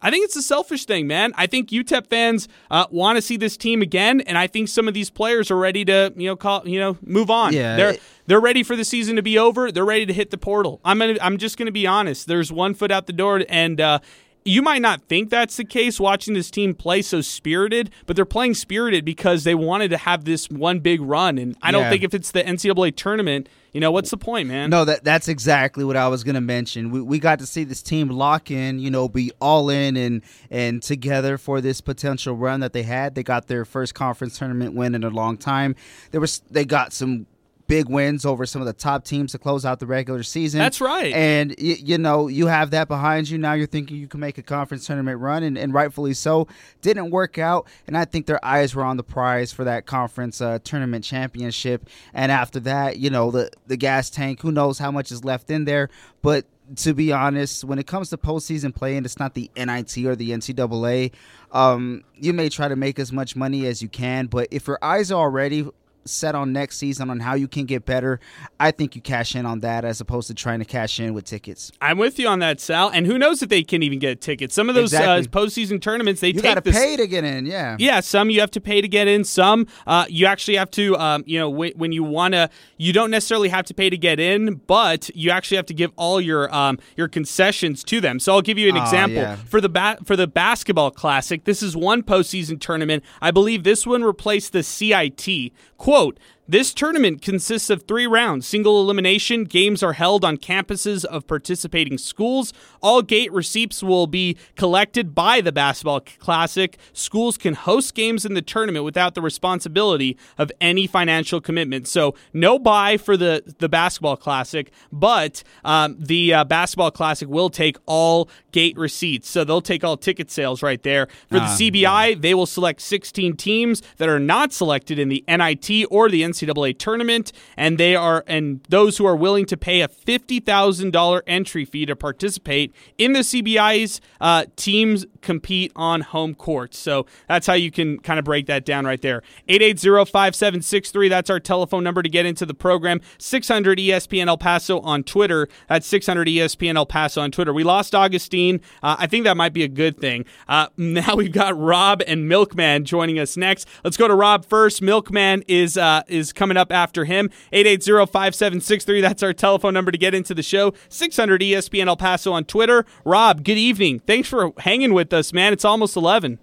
I 0.02 0.10
think 0.10 0.24
it's 0.24 0.36
a 0.36 0.42
selfish 0.42 0.86
thing, 0.86 1.06
man. 1.06 1.32
I 1.36 1.46
think 1.46 1.70
UTEP 1.70 2.06
fans 2.06 2.48
uh, 2.70 2.86
want 2.90 3.16
to 3.16 3.22
see 3.22 3.36
this 3.36 3.56
team 3.56 3.82
again, 3.82 4.20
and 4.22 4.38
I 4.38 4.46
think 4.46 4.68
some 4.68 4.88
of 4.88 4.94
these 4.94 5.10
players 5.10 5.50
are 5.50 5.56
ready 5.56 5.84
to, 5.84 6.12
you 6.16 6.26
know, 6.26 6.36
call, 6.36 6.66
you 6.66 6.80
know, 6.80 6.96
move 7.04 7.30
on. 7.30 7.52
Yeah. 7.52 7.76
they're 7.76 7.96
they're 8.26 8.40
ready 8.40 8.62
for 8.62 8.76
the 8.76 8.84
season 8.84 9.16
to 9.16 9.22
be 9.22 9.38
over. 9.38 9.72
They're 9.72 9.84
ready 9.84 10.06
to 10.06 10.12
hit 10.12 10.30
the 10.30 10.38
portal. 10.38 10.80
I'm 10.84 10.98
gonna, 10.98 11.18
I'm 11.20 11.36
just 11.36 11.58
gonna 11.58 11.72
be 11.72 11.86
honest. 11.86 12.26
There's 12.26 12.52
one 12.52 12.74
foot 12.74 12.90
out 12.90 13.06
the 13.06 13.12
door, 13.12 13.42
and 13.48 13.80
uh, 13.80 13.98
you 14.44 14.62
might 14.62 14.80
not 14.80 15.02
think 15.02 15.28
that's 15.30 15.56
the 15.56 15.64
case 15.64 16.00
watching 16.00 16.34
this 16.34 16.50
team 16.50 16.74
play 16.74 17.02
so 17.02 17.20
spirited, 17.20 17.90
but 18.06 18.16
they're 18.16 18.24
playing 18.24 18.54
spirited 18.54 19.04
because 19.04 19.44
they 19.44 19.54
wanted 19.54 19.90
to 19.90 19.98
have 19.98 20.24
this 20.24 20.48
one 20.48 20.80
big 20.80 21.00
run. 21.00 21.36
And 21.38 21.56
I 21.62 21.70
don't 21.70 21.82
Yeah. 21.82 21.90
think 21.90 22.04
if 22.04 22.14
it's 22.14 22.30
the 22.30 22.42
NCAA 22.42 22.90
tournament, 22.90 23.48
you 23.72 23.80
know, 23.80 23.90
what's 23.92 24.10
the 24.10 24.16
point, 24.16 24.48
man? 24.48 24.70
No, 24.70 24.84
that 24.84 25.04
that's 25.04 25.28
exactly 25.28 25.84
what 25.84 25.96
I 25.96 26.08
was 26.08 26.24
going 26.24 26.34
to 26.34 26.40
mention. 26.40 26.90
We, 26.90 27.00
we 27.02 27.18
got 27.18 27.38
to 27.40 27.46
see 27.46 27.64
this 27.64 27.82
team 27.82 28.08
lock 28.08 28.50
in, 28.50 28.78
you 28.80 28.90
know, 28.90 29.08
be 29.08 29.30
all 29.40 29.68
in 29.70 29.96
and 29.96 30.22
and 30.50 30.82
together 30.82 31.38
for 31.38 31.60
this 31.60 31.80
potential 31.80 32.34
run 32.34 32.60
that 32.60 32.72
they 32.72 32.82
had. 32.82 33.14
They 33.14 33.22
got 33.22 33.46
their 33.46 33.64
first 33.64 33.94
conference 33.94 34.38
tournament 34.38 34.74
win 34.74 34.94
in 34.94 35.04
a 35.04 35.10
long 35.10 35.36
time. 35.36 35.76
There 36.10 36.20
was 36.20 36.40
they 36.50 36.64
got 36.64 36.92
some 36.92 37.26
big 37.70 37.88
wins 37.88 38.26
over 38.26 38.44
some 38.44 38.60
of 38.60 38.66
the 38.66 38.72
top 38.72 39.04
teams 39.04 39.30
to 39.30 39.38
close 39.38 39.64
out 39.64 39.78
the 39.78 39.86
regular 39.86 40.24
season. 40.24 40.58
That's 40.58 40.80
right. 40.80 41.14
And 41.14 41.50
y- 41.50 41.76
you 41.78 41.98
know 41.98 42.26
you 42.26 42.48
have 42.48 42.72
that 42.72 42.88
behind 42.88 43.30
you. 43.30 43.38
Now 43.38 43.52
you're 43.52 43.68
thinking 43.68 43.96
you 43.96 44.08
can 44.08 44.18
make 44.18 44.38
a 44.38 44.42
conference 44.42 44.86
tournament 44.86 45.20
run, 45.20 45.44
and, 45.44 45.56
and 45.56 45.72
rightfully 45.72 46.14
so. 46.14 46.48
Didn't 46.82 47.10
work 47.10 47.38
out, 47.38 47.68
and 47.86 47.96
I 47.96 48.04
think 48.04 48.26
their 48.26 48.44
eyes 48.44 48.74
were 48.74 48.82
on 48.82 48.96
the 48.96 49.04
prize 49.04 49.52
for 49.52 49.62
that 49.64 49.86
conference 49.86 50.40
uh, 50.40 50.58
tournament 50.64 51.04
championship. 51.04 51.88
And 52.12 52.32
after 52.32 52.58
that, 52.60 52.98
you 52.98 53.08
know 53.08 53.30
the 53.30 53.50
the 53.68 53.76
gas 53.76 54.10
tank. 54.10 54.40
Who 54.42 54.50
knows 54.50 54.78
how 54.78 54.90
much 54.90 55.12
is 55.12 55.24
left 55.24 55.48
in 55.48 55.64
there, 55.64 55.88
but 56.22 56.46
to 56.76 56.94
be 56.94 57.12
honest, 57.12 57.64
when 57.64 57.78
it 57.78 57.86
comes 57.86 58.10
to 58.10 58.16
postseason 58.16 58.74
play, 58.74 58.96
and 58.96 59.04
it's 59.04 59.18
not 59.18 59.34
the 59.34 59.50
NIT 59.56 59.96
or 59.98 60.14
the 60.14 60.30
NCAA, 60.30 61.12
um, 61.52 62.04
you 62.14 62.32
may 62.32 62.48
try 62.48 62.68
to 62.68 62.76
make 62.76 62.98
as 62.98 63.12
much 63.12 63.34
money 63.34 63.66
as 63.66 63.82
you 63.82 63.88
can, 63.88 64.26
but 64.26 64.48
if 64.50 64.68
your 64.68 64.78
eyes 64.82 65.10
are 65.10 65.20
already 65.20 65.68
set 66.04 66.34
on 66.34 66.52
next 66.52 66.78
season 66.78 67.10
on 67.10 67.20
how 67.20 67.34
you 67.34 67.46
can 67.48 67.64
get 67.66 67.84
better, 67.84 68.20
I 68.58 68.70
think 68.70 68.96
you 68.96 69.02
cash 69.02 69.34
in 69.36 69.46
on 69.46 69.60
that 69.60 69.84
as 69.84 70.00
opposed 70.00 70.28
to 70.28 70.34
trying 70.34 70.58
to 70.60 70.64
cash 70.64 70.98
in 71.00 71.14
with 71.14 71.24
tickets. 71.24 71.70
I'm 71.80 71.98
with 71.98 72.18
you 72.18 72.26
on 72.28 72.38
that, 72.40 72.60
Sal. 72.60 72.90
And 72.90 73.06
who 73.06 73.18
knows 73.18 73.42
if 73.42 73.48
they 73.48 73.62
can 73.62 73.82
even 73.82 73.98
get 73.98 74.20
tickets? 74.20 74.54
Some 74.54 74.68
of 74.68 74.74
those 74.74 74.92
Exactly. 74.92 75.26
uh, 75.26 75.44
postseason 75.46 75.80
tournaments, 75.80 76.20
they 76.20 76.28
You 76.28 76.34
take 76.34 76.42
got 76.42 76.54
to 76.54 76.60
this- 76.70 76.76
pay 76.76 76.96
to 76.96 77.06
get 77.06 77.24
in, 77.24 77.46
yeah. 77.46 77.76
Yeah, 77.78 78.00
some 78.00 78.30
you 78.30 78.40
have 78.40 78.50
to 78.52 78.60
pay 78.60 78.80
to 78.80 78.88
get 78.88 79.08
in. 79.08 79.24
Some 79.24 79.66
uh, 79.86 80.06
you 80.08 80.26
actually 80.26 80.56
have 80.56 80.70
to, 80.72 80.96
um, 80.96 81.24
you 81.26 81.38
know, 81.38 81.48
when, 81.50 81.72
when 81.76 81.92
you 81.92 82.02
want 82.04 82.34
to, 82.34 82.50
you 82.78 82.92
don't 82.92 83.10
necessarily 83.10 83.48
have 83.50 83.64
to 83.66 83.74
pay 83.74 83.90
to 83.90 83.96
get 83.98 84.18
in, 84.18 84.54
but 84.66 85.10
you 85.14 85.30
actually 85.30 85.56
have 85.58 85.66
to 85.66 85.74
give 85.74 85.90
all 85.96 86.20
your 86.20 86.52
um, 86.54 86.78
your 86.96 87.08
concessions 87.08 87.84
to 87.84 88.00
them. 88.00 88.18
So 88.18 88.32
I'll 88.34 88.42
give 88.42 88.58
you 88.58 88.68
an 88.70 88.76
Ah, 88.76 88.82
example 88.84 89.18
yeah. 89.22 89.36
for 89.36 89.60
the 89.60 89.68
ba- 89.68 89.98
for 90.04 90.16
the 90.16 90.26
basketball 90.26 90.90
classic. 90.90 91.44
This 91.44 91.62
is 91.62 91.76
one 91.76 92.02
postseason 92.02 92.60
tournament. 92.60 93.04
I 93.20 93.30
believe 93.30 93.64
this 93.64 93.86
one 93.86 94.02
replaced 94.02 94.52
the 94.52 94.62
CIT. 94.62 95.52
Quote. 95.90 96.20
This 96.50 96.74
tournament 96.74 97.22
consists 97.22 97.70
of 97.70 97.84
three 97.84 98.08
rounds. 98.08 98.44
Single 98.44 98.80
elimination 98.80 99.44
games 99.44 99.84
are 99.84 99.92
held 99.92 100.24
on 100.24 100.36
campuses 100.36 101.04
of 101.04 101.24
participating 101.28 101.96
schools. 101.96 102.52
All 102.82 103.02
gate 103.02 103.32
receipts 103.32 103.84
will 103.84 104.08
be 104.08 104.36
collected 104.56 105.14
by 105.14 105.40
the 105.42 105.52
Basketball 105.52 106.00
Classic. 106.00 106.76
Schools 106.92 107.38
can 107.38 107.54
host 107.54 107.94
games 107.94 108.24
in 108.24 108.34
the 108.34 108.42
tournament 108.42 108.84
without 108.84 109.14
the 109.14 109.22
responsibility 109.22 110.18
of 110.38 110.50
any 110.60 110.88
financial 110.88 111.40
commitment. 111.40 111.86
So, 111.86 112.16
no 112.32 112.58
buy 112.58 112.96
for 112.96 113.16
the, 113.16 113.44
the 113.60 113.68
Basketball 113.68 114.16
Classic, 114.16 114.72
but 114.90 115.44
um, 115.62 115.98
the 116.00 116.34
uh, 116.34 116.42
Basketball 116.42 116.90
Classic 116.90 117.28
will 117.28 117.50
take 117.50 117.76
all 117.86 118.28
gate 118.50 118.76
receipts. 118.76 119.28
So, 119.28 119.44
they'll 119.44 119.60
take 119.60 119.84
all 119.84 119.96
ticket 119.96 120.32
sales 120.32 120.64
right 120.64 120.82
there. 120.82 121.06
For 121.28 121.34
the 121.34 121.42
Ah, 121.42 121.56
CBI, 121.56 122.20
they 122.20 122.34
will 122.34 122.44
select 122.44 122.80
16 122.80 123.36
teams 123.36 123.82
that 123.98 124.08
are 124.08 124.18
not 124.18 124.52
selected 124.52 124.98
in 124.98 125.08
the 125.10 125.22
NIT 125.28 125.86
or 125.92 126.08
the 126.08 126.22
NCAA 126.22 126.39
tournament, 126.78 127.32
and 127.56 127.78
they 127.78 127.94
are 127.94 128.24
and 128.26 128.60
those 128.68 128.98
who 128.98 129.06
are 129.06 129.16
willing 129.16 129.46
to 129.46 129.56
pay 129.56 129.80
a 129.80 129.88
fifty 129.88 130.40
thousand 130.40 130.92
dollar 130.92 131.22
entry 131.26 131.64
fee 131.64 131.86
to 131.86 131.96
participate 131.96 132.74
in 132.98 133.12
the 133.12 133.20
CBI's 133.20 134.00
uh, 134.20 134.44
teams 134.56 135.06
compete 135.20 135.72
on 135.76 136.00
home 136.00 136.34
court. 136.34 136.74
So 136.74 137.06
that's 137.28 137.46
how 137.46 137.54
you 137.54 137.70
can 137.70 137.98
kind 137.98 138.18
of 138.18 138.24
break 138.24 138.46
that 138.46 138.64
down 138.64 138.84
right 138.84 139.00
there. 139.00 139.22
880-5763, 139.48 141.08
That's 141.08 141.30
our 141.30 141.40
telephone 141.40 141.84
number 141.84 142.02
to 142.02 142.08
get 142.08 142.26
into 142.26 142.46
the 142.46 142.54
program. 142.54 143.00
600 143.18 143.78
ESPN 143.78 144.28
El 144.28 144.38
Paso 144.38 144.80
on 144.80 145.02
Twitter. 145.02 145.48
That's 145.68 145.86
600 145.86 146.28
ESPN 146.28 146.76
El 146.76 146.86
Paso 146.86 147.20
on 147.20 147.30
Twitter. 147.30 147.52
We 147.52 147.64
lost 147.64 147.94
Augustine. 147.94 148.60
Uh, 148.82 148.96
I 148.98 149.06
think 149.06 149.24
that 149.24 149.36
might 149.36 149.52
be 149.52 149.62
a 149.62 149.68
good 149.68 149.98
thing. 149.98 150.24
Uh, 150.48 150.68
now 150.76 151.16
we've 151.16 151.32
got 151.32 151.58
Rob 151.58 152.02
and 152.06 152.28
Milkman 152.28 152.84
joining 152.84 153.18
us 153.18 153.36
next. 153.36 153.68
Let's 153.84 153.96
go 153.96 154.08
to 154.08 154.14
Rob 154.14 154.44
first. 154.44 154.82
Milkman 154.82 155.44
is 155.48 155.76
uh, 155.76 156.02
is 156.30 156.32
coming 156.32 156.56
up 156.56 156.72
after 156.72 157.04
him. 157.04 157.30
880-5763. 157.52 159.02
That's 159.02 159.22
our 159.22 159.32
telephone 159.32 159.74
number 159.74 159.90
to 159.90 159.98
get 159.98 160.14
into 160.14 160.34
the 160.34 160.42
show. 160.42 160.72
600 160.88 161.40
ESPN 161.40 161.86
El 161.86 161.96
Paso 161.96 162.32
on 162.32 162.44
Twitter. 162.44 162.84
Rob, 163.04 163.44
good 163.44 163.58
evening. 163.58 164.00
Thanks 164.00 164.28
for 164.28 164.52
hanging 164.58 164.94
with 164.94 165.12
us, 165.12 165.32
man. 165.32 165.52
It's 165.52 165.64
almost 165.64 165.96
11. 165.96 166.38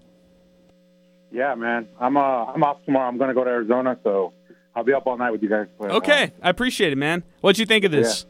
Yeah, 1.32 1.56
man. 1.56 1.88
I'm 2.00 2.16
uh 2.16 2.46
I'm 2.46 2.64
off 2.64 2.84
tomorrow. 2.86 3.08
I'm 3.08 3.18
gonna 3.18 3.34
go 3.34 3.44
to 3.44 3.50
Arizona, 3.50 3.98
so 4.02 4.34
I'll 4.74 4.86
be 4.86 4.94
up 4.94 5.06
all 5.06 5.18
night 5.18 5.32
with 5.32 5.44
you 5.44 5.50
guys. 5.50 5.68
Okay, 5.80 6.32
I 6.42 6.50
appreciate 6.50 6.94
it, 6.94 6.98
man. 6.98 7.24
What'd 7.42 7.60
you 7.60 7.66
think 7.66 7.84
of 7.84 7.92
this? 7.92 8.26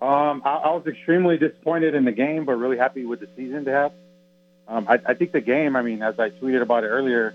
uh, 0.00 0.04
um, 0.04 0.42
I, 0.44 0.56
I 0.56 0.70
was 0.72 0.86
extremely 0.86 1.38
disappointed 1.38 1.94
in 1.94 2.04
the 2.04 2.12
game, 2.12 2.44
but 2.44 2.52
really 2.56 2.76
happy 2.76 3.06
with 3.06 3.20
the 3.20 3.28
season 3.34 3.64
to 3.64 3.72
have. 3.72 3.92
Um, 4.68 4.86
I, 4.88 4.98
I 5.06 5.14
think 5.14 5.32
the 5.32 5.40
game. 5.40 5.74
I 5.74 5.80
mean, 5.82 6.02
as 6.02 6.20
I 6.20 6.28
tweeted 6.28 6.60
about 6.60 6.84
it 6.84 6.88
earlier, 6.88 7.34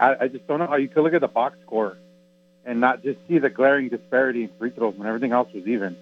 like 0.00 0.20
I, 0.20 0.24
I 0.24 0.28
just 0.28 0.46
don't 0.46 0.58
know 0.58 0.66
how 0.66 0.76
you 0.76 0.88
could 0.88 1.02
look 1.02 1.14
at 1.14 1.20
the 1.20 1.28
box 1.28 1.56
score 1.64 1.96
and 2.64 2.80
not 2.80 3.02
just 3.02 3.18
see 3.28 3.38
the 3.38 3.50
glaring 3.50 3.88
disparity 3.88 4.44
in 4.44 4.50
free 4.58 4.70
throws 4.70 4.94
when 4.96 5.06
everything 5.08 5.32
else 5.32 5.48
was 5.52 5.66
even. 5.66 5.96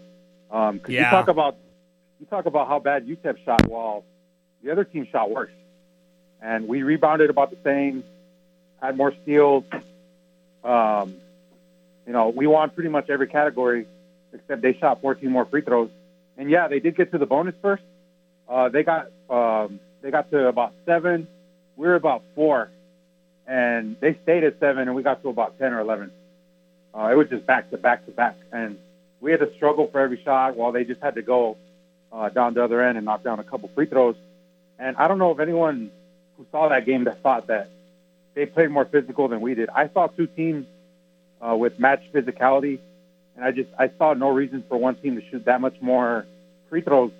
Um 0.50 0.78
'cause 0.78 0.90
you 0.90 0.96
Yeah. 0.96 1.10
talk 1.10 1.28
about 1.28 1.56
you 2.20 2.26
talk 2.26 2.46
about 2.46 2.68
how 2.68 2.78
bad 2.78 3.06
UTEP 3.06 3.38
shot 3.44 3.66
while 3.66 4.04
the 4.62 4.70
other 4.70 4.84
team 4.84 5.06
shot 5.10 5.30
worse, 5.30 5.50
and 6.42 6.68
we 6.68 6.82
rebounded 6.82 7.30
about 7.30 7.50
the 7.50 7.56
same, 7.64 8.04
had 8.82 8.96
more 8.96 9.12
steals. 9.22 9.64
Um, 10.62 11.14
you 12.06 12.12
know, 12.12 12.28
we 12.28 12.46
won 12.46 12.68
pretty 12.70 12.90
much 12.90 13.08
every 13.08 13.26
category 13.26 13.86
except 14.34 14.60
they 14.62 14.74
shot 14.74 15.00
14 15.00 15.30
more 15.30 15.44
free 15.46 15.62
throws. 15.62 15.88
And 16.36 16.50
yeah, 16.50 16.68
they 16.68 16.78
did 16.78 16.94
get 16.96 17.10
to 17.12 17.18
the 17.18 17.26
bonus 17.26 17.54
first. 17.62 17.82
Uh, 18.48 18.68
they 18.68 18.82
got 18.82 19.10
um, 19.30 19.80
they 20.02 20.10
got 20.10 20.30
to 20.30 20.46
about 20.48 20.74
seven. 20.84 21.26
We 21.76 21.86
were 21.86 21.94
about 21.94 22.22
four, 22.34 22.70
and 23.50 23.96
they 23.98 24.16
stayed 24.22 24.44
at 24.44 24.60
seven, 24.60 24.86
and 24.86 24.94
we 24.94 25.02
got 25.02 25.20
to 25.22 25.28
about 25.28 25.58
10 25.58 25.72
or 25.72 25.80
11. 25.80 26.12
Uh, 26.96 27.08
it 27.10 27.16
was 27.16 27.28
just 27.28 27.44
back 27.46 27.68
to 27.70 27.76
back 27.76 28.06
to 28.06 28.12
back, 28.12 28.36
and 28.52 28.78
we 29.20 29.32
had 29.32 29.40
to 29.40 29.52
struggle 29.56 29.88
for 29.88 30.00
every 30.00 30.22
shot 30.22 30.56
while 30.56 30.70
they 30.70 30.84
just 30.84 31.02
had 31.02 31.16
to 31.16 31.22
go 31.22 31.56
uh, 32.12 32.28
down 32.28 32.54
the 32.54 32.62
other 32.62 32.80
end 32.80 32.96
and 32.96 33.04
knock 33.04 33.24
down 33.24 33.40
a 33.40 33.44
couple 33.44 33.68
free 33.74 33.86
throws. 33.86 34.14
And 34.78 34.96
I 34.96 35.08
don't 35.08 35.18
know 35.18 35.32
if 35.32 35.40
anyone 35.40 35.90
who 36.36 36.46
saw 36.52 36.68
that 36.68 36.86
game 36.86 37.04
that 37.04 37.22
thought 37.22 37.48
that 37.48 37.70
they 38.34 38.46
played 38.46 38.70
more 38.70 38.84
physical 38.84 39.26
than 39.26 39.40
we 39.40 39.54
did. 39.54 39.68
I 39.68 39.88
saw 39.88 40.06
two 40.06 40.28
teams 40.28 40.66
uh, 41.40 41.56
with 41.56 41.78
match 41.80 42.02
physicality, 42.14 42.78
and 43.34 43.44
I 43.44 43.50
just 43.50 43.70
I 43.76 43.90
saw 43.98 44.14
no 44.14 44.28
reason 44.30 44.62
for 44.68 44.78
one 44.78 44.94
team 44.94 45.16
to 45.16 45.28
shoot 45.28 45.44
that 45.46 45.60
much 45.60 45.74
more 45.80 46.24
free 46.68 46.82
throws 46.82 47.10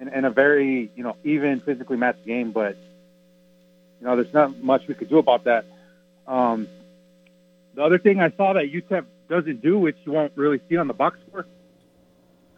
in, 0.00 0.08
in 0.08 0.24
a 0.24 0.30
very 0.30 0.90
you 0.96 1.02
know 1.02 1.16
even 1.22 1.60
physically 1.60 1.98
matched 1.98 2.24
game. 2.24 2.52
But 2.52 2.78
you 4.00 4.06
know, 4.06 4.16
there's 4.16 4.32
not 4.32 4.62
much 4.62 4.86
we 4.86 4.94
could 4.94 5.08
do 5.08 5.18
about 5.18 5.44
that. 5.44 5.64
Um, 6.26 6.68
the 7.74 7.82
other 7.82 7.98
thing 7.98 8.20
I 8.20 8.30
saw 8.30 8.54
that 8.54 8.72
UTEP 8.72 9.04
doesn't 9.28 9.62
do, 9.62 9.78
which 9.78 9.96
you 10.04 10.12
won't 10.12 10.32
really 10.36 10.60
see 10.68 10.76
on 10.76 10.88
the 10.88 10.94
box 10.94 11.18
score, 11.28 11.46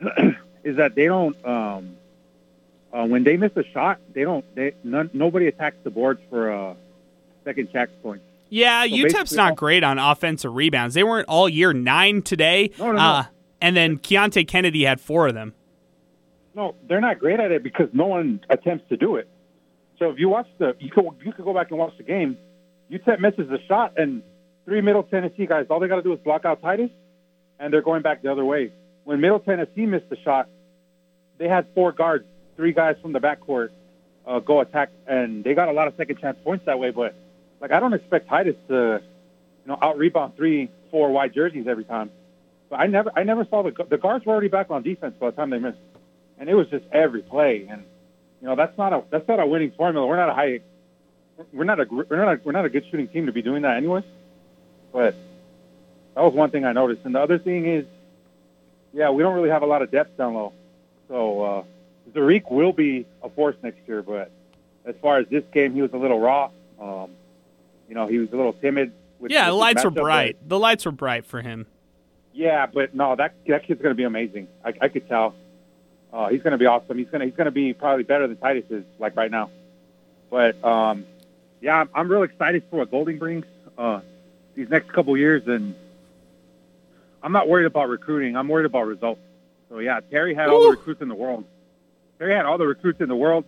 is 0.64 0.76
that 0.76 0.94
they 0.94 1.06
don't. 1.06 1.36
Um, 1.44 1.96
uh, 2.92 3.06
when 3.06 3.22
they 3.22 3.36
miss 3.36 3.52
a 3.56 3.64
shot, 3.64 4.00
they 4.14 4.22
don't. 4.22 4.44
They 4.54 4.74
none, 4.82 5.10
nobody 5.12 5.46
attacks 5.46 5.76
the 5.82 5.90
boards 5.90 6.20
for 6.30 6.50
a 6.50 6.76
second 7.44 7.70
check 7.72 7.90
point. 8.02 8.22
Yeah, 8.50 8.84
So 8.84 8.90
UTEP's 8.90 9.32
not 9.32 9.56
great 9.56 9.84
on 9.84 9.98
offensive 9.98 10.54
rebounds. 10.54 10.94
They 10.94 11.04
weren't 11.04 11.28
all 11.28 11.48
year 11.48 11.72
nine 11.74 12.22
today. 12.22 12.70
No, 12.78 12.86
no, 12.86 12.92
no. 12.92 12.98
Uh, 12.98 13.24
and 13.60 13.76
then 13.76 13.98
Keonte 13.98 14.46
Kennedy 14.48 14.84
had 14.84 15.00
four 15.00 15.28
of 15.28 15.34
them. 15.34 15.54
No, 16.54 16.74
they're 16.88 17.00
not 17.00 17.18
great 17.18 17.40
at 17.40 17.52
it 17.52 17.62
because 17.62 17.88
no 17.92 18.06
one 18.06 18.40
attempts 18.48 18.88
to 18.88 18.96
do 18.96 19.16
it. 19.16 19.28
So 19.98 20.10
if 20.10 20.18
you 20.18 20.28
watch 20.28 20.46
the, 20.58 20.76
you 20.78 20.90
could 20.90 21.04
you 21.24 21.32
could 21.32 21.44
go 21.44 21.54
back 21.54 21.70
and 21.70 21.78
watch 21.78 21.96
the 21.96 22.04
game. 22.04 22.38
UTEP 22.90 23.20
misses 23.20 23.48
the 23.48 23.58
shot, 23.66 23.94
and 23.96 24.22
three 24.64 24.80
Middle 24.80 25.02
Tennessee 25.02 25.46
guys, 25.46 25.66
all 25.70 25.80
they 25.80 25.88
got 25.88 25.96
to 25.96 26.02
do 26.02 26.12
is 26.12 26.20
block 26.20 26.44
out 26.44 26.62
Tydus, 26.62 26.90
and 27.58 27.72
they're 27.72 27.82
going 27.82 28.02
back 28.02 28.22
the 28.22 28.30
other 28.30 28.44
way. 28.44 28.72
When 29.04 29.20
Middle 29.20 29.40
Tennessee 29.40 29.86
missed 29.86 30.08
the 30.08 30.16
shot, 30.24 30.48
they 31.38 31.48
had 31.48 31.66
four 31.74 31.92
guards, 31.92 32.24
three 32.56 32.72
guys 32.72 32.96
from 33.02 33.12
the 33.12 33.18
backcourt 33.18 33.70
uh, 34.26 34.38
go 34.40 34.60
attack, 34.60 34.90
and 35.06 35.42
they 35.42 35.54
got 35.54 35.68
a 35.68 35.72
lot 35.72 35.88
of 35.88 35.94
second 35.96 36.20
chance 36.20 36.36
points 36.44 36.66
that 36.66 36.78
way. 36.78 36.90
But 36.90 37.14
like, 37.60 37.72
I 37.72 37.80
don't 37.80 37.94
expect 37.94 38.28
Tydus 38.28 38.56
to, 38.68 39.00
you 39.02 39.66
know, 39.66 39.78
out 39.80 39.98
rebound 39.98 40.36
three, 40.36 40.70
four 40.90 41.10
white 41.10 41.34
jerseys 41.34 41.66
every 41.66 41.84
time. 41.84 42.10
But 42.70 42.80
I 42.80 42.86
never, 42.86 43.10
I 43.16 43.22
never 43.22 43.46
saw 43.48 43.62
the 43.62 43.72
the 43.88 43.96
guards 43.96 44.26
were 44.26 44.32
already 44.32 44.48
back 44.48 44.70
on 44.70 44.82
defense 44.82 45.14
by 45.18 45.30
the 45.30 45.36
time 45.36 45.50
they 45.50 45.58
missed, 45.58 45.78
and 46.38 46.48
it 46.48 46.54
was 46.54 46.68
just 46.68 46.84
every 46.92 47.22
play. 47.22 47.66
And 47.70 47.84
you 48.40 48.48
know, 48.48 48.56
that's 48.56 48.76
not 48.78 48.92
a 48.92 49.02
that's 49.10 49.26
not 49.28 49.40
a 49.40 49.46
winning 49.46 49.72
formula. 49.76 50.06
We're 50.06 50.16
not 50.16 50.28
a 50.28 50.34
high, 50.34 50.60
we're 51.52 51.64
not 51.64 51.80
a 51.80 51.86
we're 51.90 52.24
not 52.24 52.28
a, 52.28 52.40
we're 52.44 52.52
not 52.52 52.64
a 52.64 52.68
good 52.68 52.84
shooting 52.90 53.08
team 53.08 53.26
to 53.26 53.32
be 53.32 53.42
doing 53.42 53.62
that 53.62 53.76
anyway. 53.76 54.02
But 54.92 55.14
that 56.14 56.22
was 56.22 56.34
one 56.34 56.50
thing 56.50 56.64
I 56.64 56.72
noticed. 56.72 57.02
And 57.04 57.14
the 57.14 57.20
other 57.20 57.38
thing 57.38 57.66
is, 57.66 57.84
yeah, 58.92 59.10
we 59.10 59.22
don't 59.22 59.34
really 59.34 59.50
have 59.50 59.62
a 59.62 59.66
lot 59.66 59.82
of 59.82 59.90
depth 59.90 60.16
down 60.16 60.34
low. 60.34 60.52
So 61.08 61.42
uh, 61.42 61.62
Ze'Rik 62.12 62.50
will 62.50 62.72
be 62.72 63.06
a 63.22 63.28
force 63.30 63.56
next 63.62 63.80
year. 63.86 64.02
But 64.02 64.30
as 64.84 64.94
far 65.02 65.18
as 65.18 65.26
this 65.28 65.44
game, 65.52 65.74
he 65.74 65.82
was 65.82 65.92
a 65.92 65.96
little 65.98 66.20
raw. 66.20 66.50
Um, 66.80 67.10
you 67.88 67.94
know, 67.94 68.06
he 68.06 68.18
was 68.18 68.28
a 68.32 68.36
little 68.36 68.52
timid. 68.54 68.92
With, 69.18 69.30
yeah, 69.32 69.46
with 69.46 69.52
the 69.52 69.56
lights 69.56 69.84
were 69.84 69.90
bright. 69.90 70.36
The 70.48 70.58
lights 70.58 70.86
were 70.86 70.92
bright 70.92 71.26
for 71.26 71.42
him. 71.42 71.66
yeah, 72.32 72.66
but 72.66 72.94
no, 72.94 73.16
that 73.16 73.34
that 73.48 73.66
kid's 73.66 73.82
going 73.82 73.90
to 73.90 73.96
be 73.96 74.04
amazing. 74.04 74.46
I, 74.64 74.72
I 74.80 74.88
could 74.88 75.08
tell. 75.08 75.34
Uh, 76.12 76.28
he's 76.28 76.42
going 76.42 76.52
to 76.52 76.58
be 76.58 76.66
awesome. 76.66 76.96
He's 76.98 77.08
going 77.08 77.20
to 77.20 77.26
he's 77.26 77.34
going 77.34 77.46
to 77.46 77.50
be 77.50 77.74
probably 77.74 78.04
better 78.04 78.26
than 78.26 78.36
Tydus 78.36 78.70
is 78.70 78.84
like 78.98 79.16
right 79.16 79.30
now. 79.30 79.50
But 80.30 80.62
um, 80.64 81.06
yeah, 81.60 81.80
I'm, 81.80 81.90
I'm 81.94 82.10
real 82.10 82.22
excited 82.22 82.64
for 82.70 82.78
what 82.78 82.90
Golding 82.90 83.18
brings 83.18 83.46
uh, 83.76 84.00
these 84.54 84.68
next 84.68 84.92
couple 84.92 85.16
years, 85.16 85.46
and 85.46 85.74
I'm 87.22 87.32
not 87.32 87.48
worried 87.48 87.66
about 87.66 87.88
recruiting. 87.88 88.36
I'm 88.36 88.48
worried 88.48 88.66
about 88.66 88.86
results. 88.86 89.20
So 89.68 89.80
yeah, 89.80 90.00
Terry 90.10 90.34
had 90.34 90.48
all 90.48 90.62
the 90.62 90.70
recruits 90.70 91.02
in 91.02 91.08
the 91.08 91.14
world. 91.14 91.44
Terry 92.18 92.34
had 92.34 92.46
all 92.46 92.58
the 92.58 92.66
recruits 92.66 93.00
in 93.00 93.08
the 93.08 93.16
world, 93.16 93.44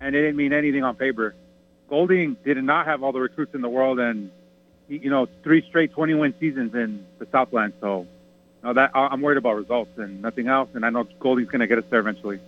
and 0.00 0.14
it 0.14 0.20
didn't 0.20 0.36
mean 0.36 0.52
anything 0.52 0.84
on 0.84 0.94
paper. 0.94 1.34
Golding 1.88 2.36
did 2.44 2.62
not 2.62 2.86
have 2.86 3.02
all 3.02 3.12
the 3.12 3.20
recruits 3.20 3.54
in 3.54 3.60
the 3.60 3.68
world, 3.68 3.98
and 3.98 4.30
he, 4.88 4.98
you 4.98 5.10
know, 5.10 5.26
three 5.42 5.62
straight 5.68 5.94
20-win 5.94 6.34
seasons 6.38 6.74
in 6.74 7.06
the 7.18 7.26
Southland. 7.32 7.72
So, 7.80 8.06
no, 8.62 8.72
that 8.74 8.90
I'm 8.94 9.20
worried 9.20 9.38
about 9.38 9.56
results 9.56 9.90
and 9.98 10.20
nothing 10.20 10.48
else. 10.48 10.68
And 10.74 10.84
I 10.84 10.90
know 10.90 11.04
Goldie's 11.20 11.48
going 11.48 11.60
to 11.60 11.66
get 11.66 11.78
us 11.78 11.84
there 11.90 12.00
eventually. 12.00 12.40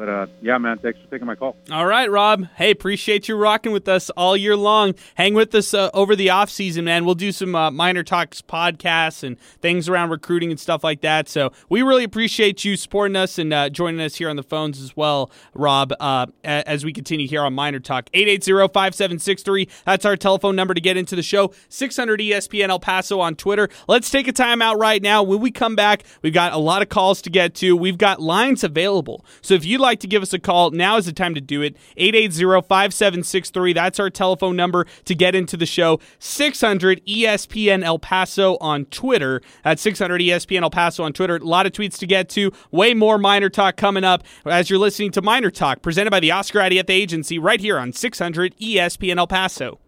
But 0.00 0.08
uh, 0.08 0.26
yeah, 0.40 0.56
man, 0.56 0.78
thanks 0.78 0.98
for 0.98 1.10
taking 1.10 1.26
my 1.26 1.34
call. 1.34 1.58
All 1.70 1.84
right, 1.84 2.10
Rob. 2.10 2.46
Hey, 2.56 2.70
appreciate 2.70 3.28
you 3.28 3.36
rocking 3.36 3.70
with 3.70 3.86
us 3.86 4.08
all 4.08 4.34
year 4.34 4.56
long. 4.56 4.94
Hang 5.16 5.34
with 5.34 5.54
us 5.54 5.74
uh, 5.74 5.90
over 5.92 6.16
the 6.16 6.30
off 6.30 6.48
season, 6.48 6.86
man. 6.86 7.04
We'll 7.04 7.14
do 7.14 7.32
some 7.32 7.54
uh, 7.54 7.70
Miner 7.70 8.02
Talks, 8.02 8.40
podcasts, 8.40 9.22
and 9.22 9.38
things 9.60 9.90
around 9.90 10.08
recruiting 10.08 10.50
and 10.50 10.58
stuff 10.58 10.82
like 10.82 11.02
that. 11.02 11.28
So 11.28 11.52
we 11.68 11.82
really 11.82 12.04
appreciate 12.04 12.64
you 12.64 12.78
supporting 12.78 13.14
us 13.14 13.36
and 13.36 13.52
uh, 13.52 13.68
joining 13.68 14.00
us 14.00 14.14
here 14.14 14.30
on 14.30 14.36
the 14.36 14.42
phones 14.42 14.80
as 14.80 14.96
well, 14.96 15.30
Rob. 15.52 15.92
Uh, 16.00 16.28
as 16.44 16.82
we 16.82 16.94
continue 16.94 17.28
here 17.28 17.42
on 17.42 17.52
Miner 17.52 17.78
Talk, 17.78 18.08
880-5763. 18.14 19.68
That's 19.84 20.06
our 20.06 20.16
telephone 20.16 20.56
number 20.56 20.72
to 20.72 20.80
get 20.80 20.96
into 20.96 21.14
the 21.14 21.22
show. 21.22 21.52
600 21.68 22.20
ESPN 22.20 22.70
El 22.70 22.80
Paso 22.80 23.20
on 23.20 23.36
Twitter. 23.36 23.68
Let's 23.86 24.08
take 24.08 24.28
a 24.28 24.32
time 24.32 24.62
out 24.62 24.78
right 24.78 25.02
now. 25.02 25.22
When 25.22 25.40
we 25.40 25.50
come 25.50 25.76
back, 25.76 26.04
we've 26.22 26.32
got 26.32 26.54
a 26.54 26.58
lot 26.58 26.80
of 26.80 26.88
calls 26.88 27.20
to 27.20 27.28
get 27.28 27.54
to. 27.56 27.76
We've 27.76 27.98
got 27.98 28.22
lines 28.22 28.64
available. 28.64 29.26
So 29.42 29.52
if 29.52 29.66
you'd 29.66 29.82
like 29.82 29.89
to 29.98 30.06
give 30.06 30.22
us 30.22 30.32
a 30.32 30.38
call, 30.38 30.70
now 30.70 30.96
is 30.96 31.06
the 31.06 31.12
time 31.12 31.34
to 31.34 31.40
do 31.40 31.62
it. 31.62 31.76
880-5763. 31.98 33.74
That's 33.74 33.98
our 33.98 34.08
telephone 34.08 34.54
number 34.54 34.86
to 35.06 35.14
get 35.16 35.34
into 35.34 35.56
the 35.56 35.66
show. 35.66 35.98
600 36.20 37.04
ESPN 37.04 37.82
El 37.82 37.98
Paso 37.98 38.56
on 38.60 38.84
Twitter. 38.86 39.42
That's 39.64 39.82
600 39.82 40.20
ESPN 40.20 40.62
El 40.62 40.70
Paso 40.70 41.02
on 41.02 41.12
Twitter. 41.12 41.36
A 41.36 41.40
lot 41.40 41.66
of 41.66 41.72
tweets 41.72 41.98
to 41.98 42.06
get 42.06 42.28
to. 42.30 42.52
Way 42.70 42.94
more 42.94 43.18
Miner 43.18 43.48
Talk 43.48 43.76
coming 43.76 44.04
up 44.04 44.22
as 44.46 44.70
you're 44.70 44.78
listening 44.78 45.10
to 45.12 45.22
Miner 45.22 45.50
Talk, 45.50 45.82
presented 45.82 46.10
by 46.10 46.20
the 46.20 46.30
Oscar 46.30 46.60
Adieta 46.60 46.90
Agency 46.90 47.38
right 47.38 47.60
here 47.60 47.78
on 47.78 47.92
600 47.92 48.56
ESPN 48.58 49.18
El 49.18 49.26
Paso. 49.26 49.80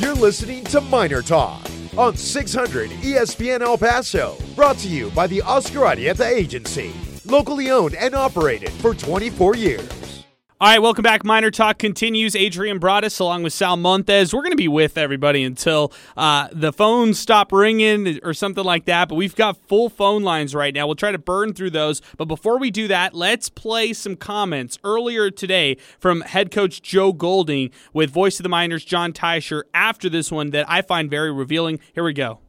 You're 0.00 0.14
listening 0.14 0.64
to 0.64 0.80
Miner 0.80 1.22
Talk 1.22 1.60
on 1.96 2.16
600 2.16 2.90
ESPN 2.90 3.60
El 3.62 3.76
Paso, 3.76 4.36
brought 4.54 4.78
to 4.78 4.88
you 4.88 5.10
by 5.10 5.26
the 5.26 5.42
Oscar 5.42 5.80
Arieta 5.80 6.24
Agency, 6.24 6.92
locally 7.30 7.70
owned 7.70 7.94
and 7.94 8.14
operated 8.14 8.70
for 8.72 8.94
24 8.94 9.56
years. 9.56 10.08
All 10.60 10.66
right, 10.66 10.82
welcome 10.82 11.04
back. 11.04 11.24
Miner 11.24 11.52
Talk 11.52 11.78
continues. 11.78 12.34
Adrian 12.34 12.80
Broadus 12.80 13.20
along 13.20 13.44
with 13.44 13.52
Sal 13.52 13.76
Montez. 13.76 14.34
We're 14.34 14.40
going 14.40 14.50
to 14.50 14.56
be 14.56 14.66
with 14.66 14.98
everybody 14.98 15.44
until 15.44 15.92
uh, 16.16 16.48
the 16.50 16.72
phones 16.72 17.16
stop 17.16 17.52
ringing 17.52 18.18
or 18.24 18.34
something 18.34 18.64
like 18.64 18.86
that. 18.86 19.08
But 19.08 19.14
we've 19.14 19.36
got 19.36 19.56
full 19.68 19.88
phone 19.88 20.24
lines 20.24 20.56
right 20.56 20.74
now. 20.74 20.88
We'll 20.88 20.96
try 20.96 21.12
to 21.12 21.18
burn 21.18 21.54
through 21.54 21.70
those. 21.70 22.02
But 22.16 22.24
before 22.24 22.58
we 22.58 22.72
do 22.72 22.88
that, 22.88 23.14
let's 23.14 23.48
play 23.48 23.92
some 23.92 24.16
comments 24.16 24.80
earlier 24.82 25.30
today 25.30 25.76
from 26.00 26.22
head 26.22 26.50
coach 26.50 26.82
Joe 26.82 27.12
Golding 27.12 27.70
with 27.92 28.10
voice 28.10 28.40
of 28.40 28.42
the 28.42 28.48
Miners 28.48 28.84
John 28.84 29.12
Teicher 29.12 29.62
after 29.72 30.08
this 30.08 30.32
one 30.32 30.50
that 30.50 30.68
I 30.68 30.82
find 30.82 31.08
very 31.08 31.30
revealing. 31.30 31.78
Here 31.94 32.02
we 32.02 32.14
go. 32.14 32.40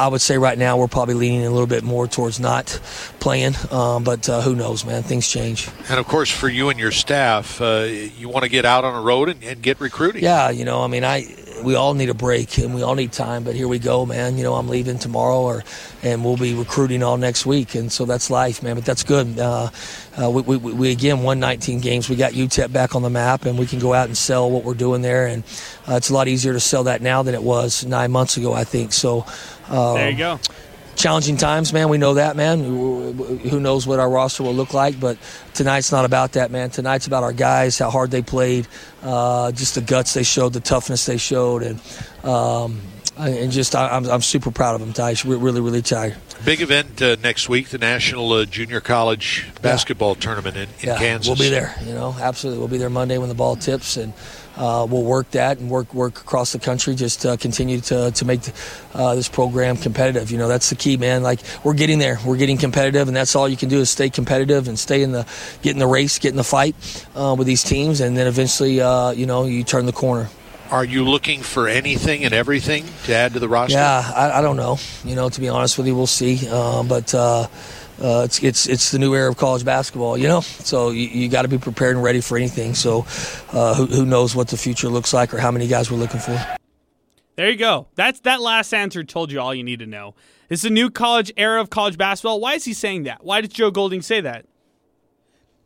I 0.00 0.06
would 0.06 0.20
say 0.20 0.38
right 0.38 0.56
now 0.56 0.76
we're 0.76 0.86
probably 0.86 1.14
leaning 1.14 1.44
a 1.44 1.50
little 1.50 1.66
bit 1.66 1.82
more 1.82 2.06
towards 2.06 2.38
not 2.38 2.66
playing, 3.18 3.54
um, 3.72 4.04
but 4.04 4.28
uh, 4.28 4.42
who 4.42 4.54
knows, 4.54 4.84
man? 4.84 5.02
Things 5.02 5.28
change. 5.28 5.68
And 5.88 5.98
of 5.98 6.06
course, 6.06 6.30
for 6.30 6.48
you 6.48 6.68
and 6.68 6.78
your 6.78 6.92
staff, 6.92 7.60
uh, 7.60 7.88
you 8.16 8.28
want 8.28 8.44
to 8.44 8.48
get 8.48 8.64
out 8.64 8.84
on 8.84 8.94
the 8.94 9.00
road 9.00 9.28
and, 9.28 9.42
and 9.42 9.60
get 9.60 9.80
recruiting. 9.80 10.22
Yeah, 10.22 10.50
you 10.50 10.64
know, 10.64 10.84
I 10.84 10.86
mean, 10.86 11.02
I 11.02 11.26
we 11.64 11.74
all 11.74 11.94
need 11.94 12.10
a 12.10 12.14
break 12.14 12.58
and 12.58 12.76
we 12.76 12.82
all 12.82 12.94
need 12.94 13.10
time, 13.10 13.42
but 13.42 13.56
here 13.56 13.66
we 13.66 13.80
go, 13.80 14.06
man. 14.06 14.38
You 14.38 14.44
know, 14.44 14.54
I'm 14.54 14.68
leaving 14.68 15.00
tomorrow, 15.00 15.40
or 15.40 15.64
and 16.04 16.24
we'll 16.24 16.36
be 16.36 16.54
recruiting 16.54 17.02
all 17.02 17.16
next 17.16 17.44
week, 17.44 17.74
and 17.74 17.90
so 17.90 18.04
that's 18.04 18.30
life, 18.30 18.62
man. 18.62 18.76
But 18.76 18.84
that's 18.84 19.02
good. 19.02 19.36
Uh, 19.36 19.70
uh, 20.16 20.30
we, 20.30 20.42
we, 20.42 20.72
we 20.72 20.92
again 20.92 21.24
won 21.24 21.40
19 21.40 21.80
games. 21.80 22.08
We 22.08 22.14
got 22.14 22.34
UTEP 22.34 22.72
back 22.72 22.94
on 22.94 23.02
the 23.02 23.10
map, 23.10 23.46
and 23.46 23.58
we 23.58 23.66
can 23.66 23.80
go 23.80 23.94
out 23.94 24.06
and 24.06 24.16
sell 24.16 24.48
what 24.48 24.62
we're 24.62 24.74
doing 24.74 25.02
there, 25.02 25.26
and 25.26 25.42
uh, 25.88 25.94
it's 25.94 26.10
a 26.10 26.14
lot 26.14 26.28
easier 26.28 26.52
to 26.52 26.60
sell 26.60 26.84
that 26.84 27.02
now 27.02 27.24
than 27.24 27.34
it 27.34 27.42
was 27.42 27.84
nine 27.84 28.12
months 28.12 28.36
ago, 28.36 28.52
I 28.52 28.62
think. 28.62 28.92
So. 28.92 29.26
Um, 29.68 29.94
There 29.94 30.10
you 30.10 30.16
go. 30.16 30.40
challenging 30.96 31.36
times, 31.36 31.72
man. 31.72 31.88
We 31.88 31.98
know 31.98 32.14
that, 32.14 32.36
man. 32.36 32.58
Who 32.64 33.60
knows 33.60 33.86
what 33.86 34.00
our 34.00 34.10
roster 34.10 34.42
will 34.42 34.54
look 34.54 34.74
like? 34.74 34.98
But 34.98 35.16
tonight's 35.54 35.92
not 35.92 36.04
about 36.04 36.32
that, 36.32 36.50
man. 36.50 36.70
Tonight's 36.70 37.06
about 37.06 37.22
our 37.22 37.32
guys, 37.32 37.78
how 37.78 37.90
hard 37.90 38.10
they 38.10 38.22
played, 38.22 38.66
uh, 39.02 39.52
just 39.52 39.74
the 39.74 39.80
guts 39.80 40.14
they 40.14 40.24
showed, 40.24 40.52
the 40.52 40.60
toughness 40.60 41.06
they 41.06 41.16
showed, 41.16 41.62
and 41.62 41.80
um, 42.24 42.80
and 43.16 43.50
just 43.52 43.74
I, 43.74 43.88
I'm, 43.88 44.06
I'm 44.06 44.22
super 44.22 44.50
proud 44.50 44.74
of 44.74 44.80
them, 44.80 44.92
Tice. 44.92 45.24
We're 45.24 45.38
really, 45.38 45.60
really 45.60 45.82
tired. 45.82 46.16
Big 46.44 46.60
event 46.60 47.02
uh, 47.02 47.16
next 47.20 47.48
week, 47.48 47.68
the 47.70 47.78
National 47.78 48.32
uh, 48.32 48.44
Junior 48.44 48.80
College 48.80 49.46
Basketball 49.60 50.14
Tournament 50.14 50.56
in, 50.56 50.62
in 50.62 50.68
yeah, 50.82 50.98
Kansas. 50.98 51.26
We'll 51.28 51.36
be 51.36 51.48
there. 51.48 51.74
You 51.84 51.94
know, 51.94 52.14
absolutely. 52.20 52.60
We'll 52.60 52.68
be 52.68 52.78
there 52.78 52.90
Monday 52.90 53.18
when 53.18 53.28
the 53.28 53.34
ball 53.34 53.56
tips, 53.56 53.96
and 53.96 54.12
uh, 54.58 54.86
we'll 54.90 55.04
work 55.04 55.30
that 55.30 55.58
and 55.58 55.70
work 55.70 55.94
work 55.94 56.20
across 56.20 56.52
the 56.52 56.58
country. 56.58 56.94
Just 56.94 57.24
uh, 57.24 57.36
continue 57.36 57.80
to 57.82 58.10
to 58.10 58.24
make 58.24 58.40
uh, 58.92 59.14
this 59.14 59.28
program 59.28 59.76
competitive. 59.76 60.30
You 60.30 60.38
know, 60.38 60.48
that's 60.48 60.68
the 60.68 60.76
key, 60.76 60.96
man. 60.96 61.22
Like 61.22 61.40
we're 61.62 61.74
getting 61.74 62.00
there. 62.00 62.18
We're 62.26 62.36
getting 62.36 62.58
competitive, 62.58 63.06
and 63.06 63.16
that's 63.16 63.36
all 63.36 63.48
you 63.48 63.56
can 63.56 63.68
do 63.68 63.78
is 63.78 63.88
stay 63.88 64.10
competitive 64.10 64.66
and 64.66 64.78
stay 64.78 65.02
in 65.02 65.12
the 65.12 65.26
get 65.62 65.72
in 65.72 65.78
the 65.78 65.86
race, 65.86 66.18
get 66.18 66.30
in 66.30 66.36
the 66.36 66.44
fight 66.44 66.74
uh, 67.14 67.34
with 67.38 67.46
these 67.46 67.62
teams, 67.62 68.00
and 68.00 68.16
then 68.16 68.26
eventually, 68.26 68.80
uh, 68.80 69.12
you 69.12 69.26
know, 69.26 69.44
you 69.44 69.62
turn 69.62 69.86
the 69.86 69.92
corner. 69.92 70.28
Are 70.70 70.84
you 70.84 71.02
looking 71.04 71.40
for 71.42 71.66
anything 71.66 72.24
and 72.24 72.34
everything 72.34 72.84
to 73.04 73.14
add 73.14 73.32
to 73.32 73.38
the 73.38 73.48
roster? 73.48 73.78
Yeah, 73.78 74.12
I, 74.14 74.40
I 74.40 74.42
don't 74.42 74.56
know. 74.56 74.78
You 75.02 75.14
know, 75.14 75.30
to 75.30 75.40
be 75.40 75.48
honest 75.48 75.78
with 75.78 75.86
you, 75.86 75.96
we'll 75.96 76.06
see. 76.06 76.46
Uh, 76.46 76.82
but 76.82 77.14
uh, 78.00 78.22
it's 78.24 78.42
it's 78.42 78.68
it's 78.68 78.90
the 78.90 78.98
new 78.98 79.14
era 79.14 79.30
of 79.30 79.36
college 79.36 79.64
basketball. 79.64 80.16
You 80.16 80.28
know, 80.28 80.40
so 80.40 80.90
you, 80.90 81.08
you 81.08 81.28
got 81.28 81.42
to 81.42 81.48
be 81.48 81.58
prepared 81.58 81.96
and 81.96 82.04
ready 82.04 82.20
for 82.20 82.36
anything. 82.36 82.74
So 82.74 83.06
uh, 83.52 83.74
who, 83.74 83.86
who 83.86 84.06
knows 84.06 84.36
what 84.36 84.48
the 84.48 84.56
future 84.56 84.88
looks 84.88 85.12
like 85.12 85.34
or 85.34 85.38
how 85.38 85.50
many 85.50 85.66
guys 85.66 85.90
we're 85.90 85.98
looking 85.98 86.20
for. 86.20 86.38
There 87.36 87.50
you 87.50 87.56
go. 87.56 87.88
That's 87.94 88.20
that 88.20 88.40
last 88.40 88.72
answer 88.72 89.04
told 89.04 89.30
you 89.30 89.40
all 89.40 89.54
you 89.54 89.62
need 89.64 89.78
to 89.78 89.86
know. 89.86 90.14
It's 90.48 90.64
a 90.64 90.70
new 90.70 90.90
college 90.90 91.30
era 91.36 91.60
of 91.60 91.70
college 91.70 91.98
basketball. 91.98 92.40
Why 92.40 92.54
is 92.54 92.64
he 92.64 92.72
saying 92.72 93.04
that? 93.04 93.24
Why 93.24 93.40
did 93.40 93.52
Joe 93.52 93.70
Golding 93.70 94.02
say 94.02 94.20
that? 94.22 94.46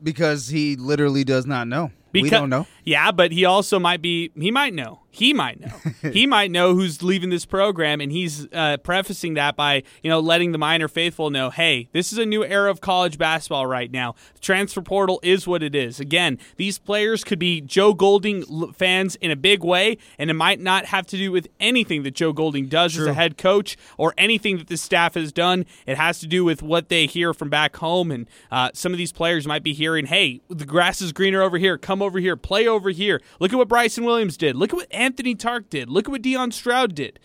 Because 0.03 0.49
he 0.49 0.75
literally 0.77 1.25
does 1.25 1.47
not 1.47 1.69
know. 1.69 1.93
we 2.13 2.29
don't 2.29 2.51
know. 2.51 2.67
Yeah, 2.85 3.13
but 3.13 3.31
he 3.31 3.45
also 3.45 3.79
might 3.79 4.03
be. 4.03 4.33
He 4.35 4.51
might 4.51 4.75
know. 4.75 5.02
He 5.15 5.35
might 5.35 5.61
know. 5.61 5.77
he 6.11 6.27
might 6.27 6.51
know 6.51 6.75
who's 6.75 7.03
leaving 7.03 7.29
this 7.29 7.45
program, 7.45 8.01
and 8.01 8.11
he's 8.11 8.49
uh, 8.51 8.79
prefacing 8.79 9.35
that 9.35 9.57
by 9.57 9.83
you 10.03 10.09
know 10.09 10.21
letting 10.21 10.53
the 10.53 10.59
Miner 10.59 10.89
faithful 10.89 11.29
know, 11.29 11.51
hey, 11.51 11.91
this 11.93 12.13
is 12.13 12.19
a 12.19 12.25
new 12.25 12.43
era 12.43 12.71
of 12.71 12.81
college 12.81 13.19
basketball 13.19 13.67
right 13.67 13.93
now. 13.93 14.15
The 14.33 14.41
transfer 14.41 14.81
portal 14.81 15.21
is 15.23 15.47
what 15.47 15.63
it 15.63 15.75
is. 15.75 16.01
Again, 16.01 16.39
these 16.57 16.79
players 16.79 17.25
could 17.25 17.39
be 17.39 17.61
Joe 17.61 17.93
Golding 17.93 18.73
fans 18.73 19.17
in 19.17 19.31
a 19.31 19.37
big 19.37 19.63
way, 19.63 19.99
and 20.19 20.31
it 20.31 20.35
might 20.35 20.61
not 20.61 20.87
have 20.87 21.07
to 21.09 21.19
do 21.19 21.31
with 21.31 21.47
anything 21.61 22.05
that 22.05 22.15
Joe 22.15 22.33
Golding 22.33 22.69
does 22.69 22.97
as 22.97 23.07
a 23.07 23.13
head 23.13 23.37
coach 23.37 23.77
or 23.99 24.15
anything 24.17 24.57
that 24.57 24.69
the 24.69 24.79
staff 24.79 25.13
has 25.13 25.31
done. 25.31 25.67
It 25.87 25.99
has 25.99 26.21
to 26.21 26.27
do 26.27 26.43
with 26.43 26.63
what 26.63 26.89
they 26.89 27.05
hear 27.05 27.35
from 27.35 27.51
back 27.51 27.77
home, 27.77 28.11
and 28.11 28.27
uh, 28.51 28.71
some 28.73 28.93
of 28.93 28.99
these 28.99 29.13
players 29.13 29.47
might 29.47 29.63
be 29.63 29.75
hearing, 29.75 30.07
hey, 30.07 30.41
the 30.49 30.65
grass 30.65 31.03
is 31.03 31.13
greener 31.13 31.43
over 31.43 31.59
here. 31.59 31.77
Come 31.77 32.01
over 32.01 32.19
here, 32.19 32.35
play 32.35 32.67
over 32.67 32.89
here. 32.89 33.21
Look 33.41 33.53
at 33.53 33.57
what 33.57 33.69
Bryson 33.69 34.05
Williams 34.05 34.39
did. 34.39 34.57
Look 34.57 34.71
at 34.73 34.77
what 34.77 34.89
Anthony 35.03 35.35
Tark 35.35 35.69
did. 35.69 35.91
Look 35.91 36.07
at 36.07 36.11
what 36.13 36.23
Deion 36.23 36.53
Stroud 36.53 36.95
did. 36.95 37.19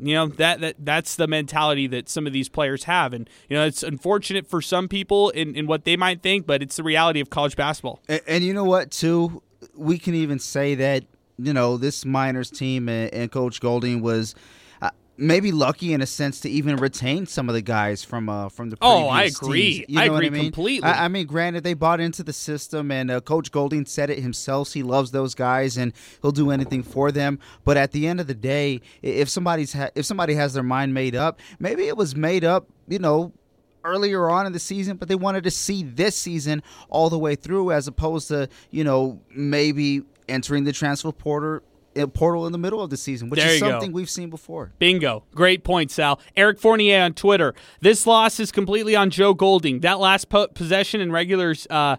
You 0.00 0.14
know 0.14 0.26
that 0.26 0.60
that 0.60 0.76
that's 0.80 1.14
the 1.14 1.28
mentality 1.28 1.86
that 1.86 2.08
some 2.08 2.26
of 2.26 2.32
these 2.32 2.48
players 2.48 2.84
have, 2.84 3.12
and 3.12 3.30
you 3.48 3.56
know 3.56 3.64
it's 3.64 3.84
unfortunate 3.84 4.46
for 4.46 4.60
some 4.60 4.88
people 4.88 5.30
in, 5.30 5.54
in 5.54 5.68
what 5.68 5.84
they 5.84 5.96
might 5.96 6.20
think, 6.20 6.46
but 6.46 6.62
it's 6.62 6.76
the 6.76 6.82
reality 6.82 7.20
of 7.20 7.30
college 7.30 7.54
basketball. 7.54 8.00
And, 8.08 8.20
and 8.26 8.44
you 8.44 8.52
know 8.52 8.64
what, 8.64 8.90
too? 8.90 9.40
We 9.76 9.98
can 9.98 10.14
even 10.14 10.40
say 10.40 10.74
that, 10.74 11.04
you 11.38 11.52
know, 11.52 11.76
this 11.76 12.04
Miners 12.04 12.50
team 12.50 12.88
and, 12.88 13.12
and 13.14 13.30
Coach 13.30 13.60
Golding 13.60 14.02
was. 14.02 14.34
I, 15.18 15.22
maybe 15.22 15.52
lucky 15.52 15.92
in 15.92 16.00
a 16.00 16.06
sense 16.06 16.40
to 16.40 16.50
even 16.50 16.76
retain 16.76 17.26
some 17.26 17.48
of 17.48 17.54
the 17.54 17.62
guys 17.62 18.02
from 18.04 18.28
uh, 18.28 18.48
from 18.48 18.70
the 18.70 18.76
Oh, 18.80 19.08
I 19.08 19.24
agree. 19.24 19.78
teams. 19.78 19.84
You 19.88 20.00
I 20.00 20.06
know 20.06 20.12
what 20.14 20.24
agree 20.24 20.26
I 20.26 20.30
mean? 20.42 20.52
completely. 20.52 20.88
I, 20.88 21.04
I 21.04 21.08
mean, 21.08 21.26
granted, 21.26 21.64
they 21.64 21.74
bought 21.74 22.00
into 22.00 22.22
the 22.22 22.32
system, 22.32 22.90
and 22.90 23.10
uh, 23.10 23.20
Coach 23.20 23.50
Golding 23.52 23.86
said 23.86 24.10
it 24.10 24.18
himself. 24.18 24.72
He 24.72 24.82
loves 24.82 25.10
those 25.10 25.34
guys, 25.34 25.76
and 25.76 25.92
he'll 26.22 26.32
do 26.32 26.50
anything 26.50 26.82
for 26.82 27.12
them. 27.12 27.38
But 27.64 27.76
at 27.76 27.92
the 27.92 28.06
end 28.06 28.20
of 28.20 28.26
the 28.26 28.34
day, 28.34 28.80
if 29.02 29.28
somebody's 29.28 29.72
ha- 29.72 29.90
if 29.94 30.04
somebody 30.06 30.34
has 30.34 30.54
their 30.54 30.62
mind 30.62 30.94
made 30.94 31.14
up, 31.14 31.40
maybe 31.58 31.86
it 31.88 31.96
was 31.96 32.14
made 32.16 32.44
up, 32.44 32.66
you 32.88 32.98
know. 32.98 33.32
Earlier 33.86 34.30
on 34.30 34.46
in 34.46 34.52
the 34.54 34.58
season, 34.58 34.96
but 34.96 35.08
they 35.08 35.14
wanted 35.14 35.44
to 35.44 35.50
see 35.50 35.82
this 35.82 36.16
season 36.16 36.62
all 36.88 37.10
the 37.10 37.18
way 37.18 37.34
through, 37.34 37.70
as 37.70 37.86
opposed 37.86 38.28
to 38.28 38.48
you 38.70 38.82
know 38.82 39.20
maybe 39.28 40.00
entering 40.26 40.64
the 40.64 40.72
transfer 40.72 41.12
portal 41.12 41.60
portal 42.14 42.46
in 42.46 42.52
the 42.52 42.58
middle 42.58 42.80
of 42.82 42.90
the 42.90 42.96
season, 42.96 43.30
which 43.30 43.40
There 43.40 43.48
is 43.50 43.56
you 43.56 43.66
go. 43.66 43.70
something 43.72 43.92
we've 43.92 44.10
seen 44.10 44.30
before. 44.30 44.72
Bingo. 44.78 45.24
Great 45.34 45.64
point, 45.64 45.90
Sal. 45.90 46.20
Eric 46.36 46.58
Fournier 46.58 47.00
on 47.02 47.14
Twitter. 47.14 47.54
This 47.80 48.06
loss 48.06 48.38
is 48.40 48.50
completely 48.52 48.94
on 48.96 49.10
Joe 49.10 49.34
Golding. 49.34 49.80
That 49.80 50.00
last 50.00 50.28
po- 50.28 50.48
possession 50.48 51.00
in 51.00 51.12
regulars, 51.12 51.66
uh, 51.70 51.96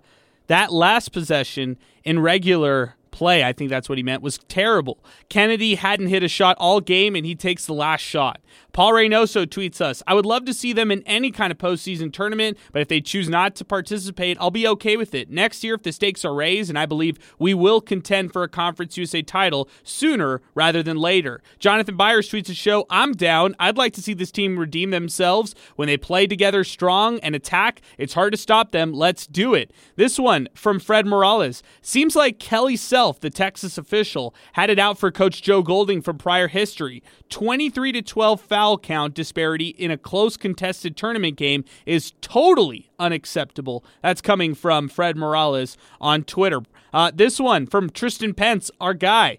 that 0.48 0.72
last 0.74 1.12
possession 1.12 1.78
in 2.04 2.20
regular 2.20 2.96
play, 3.12 3.44
I 3.46 3.54
think 3.54 3.70
that's 3.70 3.88
what 3.88 3.98
he 3.98 4.04
meant, 4.04 4.22
was 4.22 4.38
terrible. 4.50 4.98
Kennedy 5.30 5.76
hadn't 5.76 6.08
hit 6.08 6.22
a 6.22 6.28
shot 6.28 6.58
all 6.60 6.82
game, 6.82 7.16
and 7.16 7.26
he 7.26 7.34
takes 7.34 7.66
the 7.66 7.74
last 7.74 8.02
shot. 8.02 8.42
Paul 8.76 8.92
Reynoso 8.92 9.46
tweets 9.46 9.80
us 9.80 10.04
I 10.06 10.14
would 10.14 10.26
love 10.26 10.44
to 10.44 10.54
see 10.54 10.74
them 10.74 10.92
in 10.92 11.02
any 11.04 11.32
kind 11.32 11.50
of 11.50 11.58
postseason 11.58 12.12
tournament, 12.12 12.58
but 12.74 12.82
if 12.82 12.90
they 12.90 13.00
choose 13.00 13.30
not 13.30 13.56
to 13.56 13.64
participate, 13.64 14.36
I'll 14.38 14.52
be 14.52 14.68
okay 14.68 14.98
with 14.98 15.16
it. 15.16 15.30
Next 15.30 15.64
year, 15.64 15.76
if 15.76 15.84
the 15.84 15.94
stakes 15.94 16.26
are 16.26 16.34
raised, 16.34 16.70
and 16.70 16.78
I 16.78 16.86
believe 16.86 17.18
we 17.40 17.54
will 17.54 17.80
contend 17.80 18.34
for 18.34 18.44
a 18.44 18.50
Conference 18.50 18.98
USA 18.98 19.22
title 19.22 19.70
sooner 19.84 20.42
rather 20.56 20.84
than 20.84 20.98
later. 20.98 21.42
Jonathan 21.58 21.96
Byers 21.96 22.30
tweets 22.30 22.50
a 22.50 22.54
show 22.54 22.86
I'm 22.90 23.14
down. 23.14 23.56
I'd 23.62 23.78
like 23.78 23.94
to 23.94 24.02
see 24.02 24.14
this 24.14 24.30
team 24.30 24.60
redeem 24.60 24.90
themselves. 24.90 25.56
When 25.78 25.88
they 25.88 25.96
play 25.96 26.28
together 26.28 26.66
strong 26.66 27.20
and 27.20 27.34
attack, 27.34 27.80
it's 27.98 28.14
hard 28.14 28.34
to 28.34 28.38
stop 28.38 28.74
them. 28.74 28.92
Let's 28.92 29.26
do 29.26 29.54
it. 29.54 29.72
This 29.96 30.20
one 30.20 30.50
from 30.54 30.82
Fred 30.82 31.06
Morales. 31.06 31.64
Seems 31.82 32.14
like 32.14 32.40
Kelly 32.40 32.76
Self, 32.76 33.22
the 33.22 33.30
Texas 33.30 33.78
official, 33.78 34.36
had 34.52 34.70
it 34.70 34.80
out 34.80 34.98
for 34.98 35.12
Coach 35.12 35.42
Joe 35.42 35.62
Golding 35.62 36.02
from 36.02 36.18
prior 36.18 36.50
history. 36.50 37.02
23 37.30 37.94
to 37.94 38.02
12 38.02 38.42
foul 38.66 38.80
count 38.80 39.14
disparity 39.14 39.68
in 39.68 39.92
a 39.92 39.98
close 39.98 40.38
contested 40.38 40.98
tournament 40.98 41.36
game 41.36 41.64
is 41.86 42.14
totally 42.20 42.90
unacceptable. 42.98 43.86
That's 44.02 44.22
coming 44.22 44.56
from 44.56 44.90
Fred 44.90 45.16
Morales 45.16 45.78
on 46.02 46.24
Twitter. 46.24 46.62
Uh, 46.92 47.12
this 47.14 47.40
one 47.40 47.68
from 47.68 47.92
Tristan 47.92 48.34
Pence, 48.34 48.72
our 48.82 48.96
guy. 48.96 49.38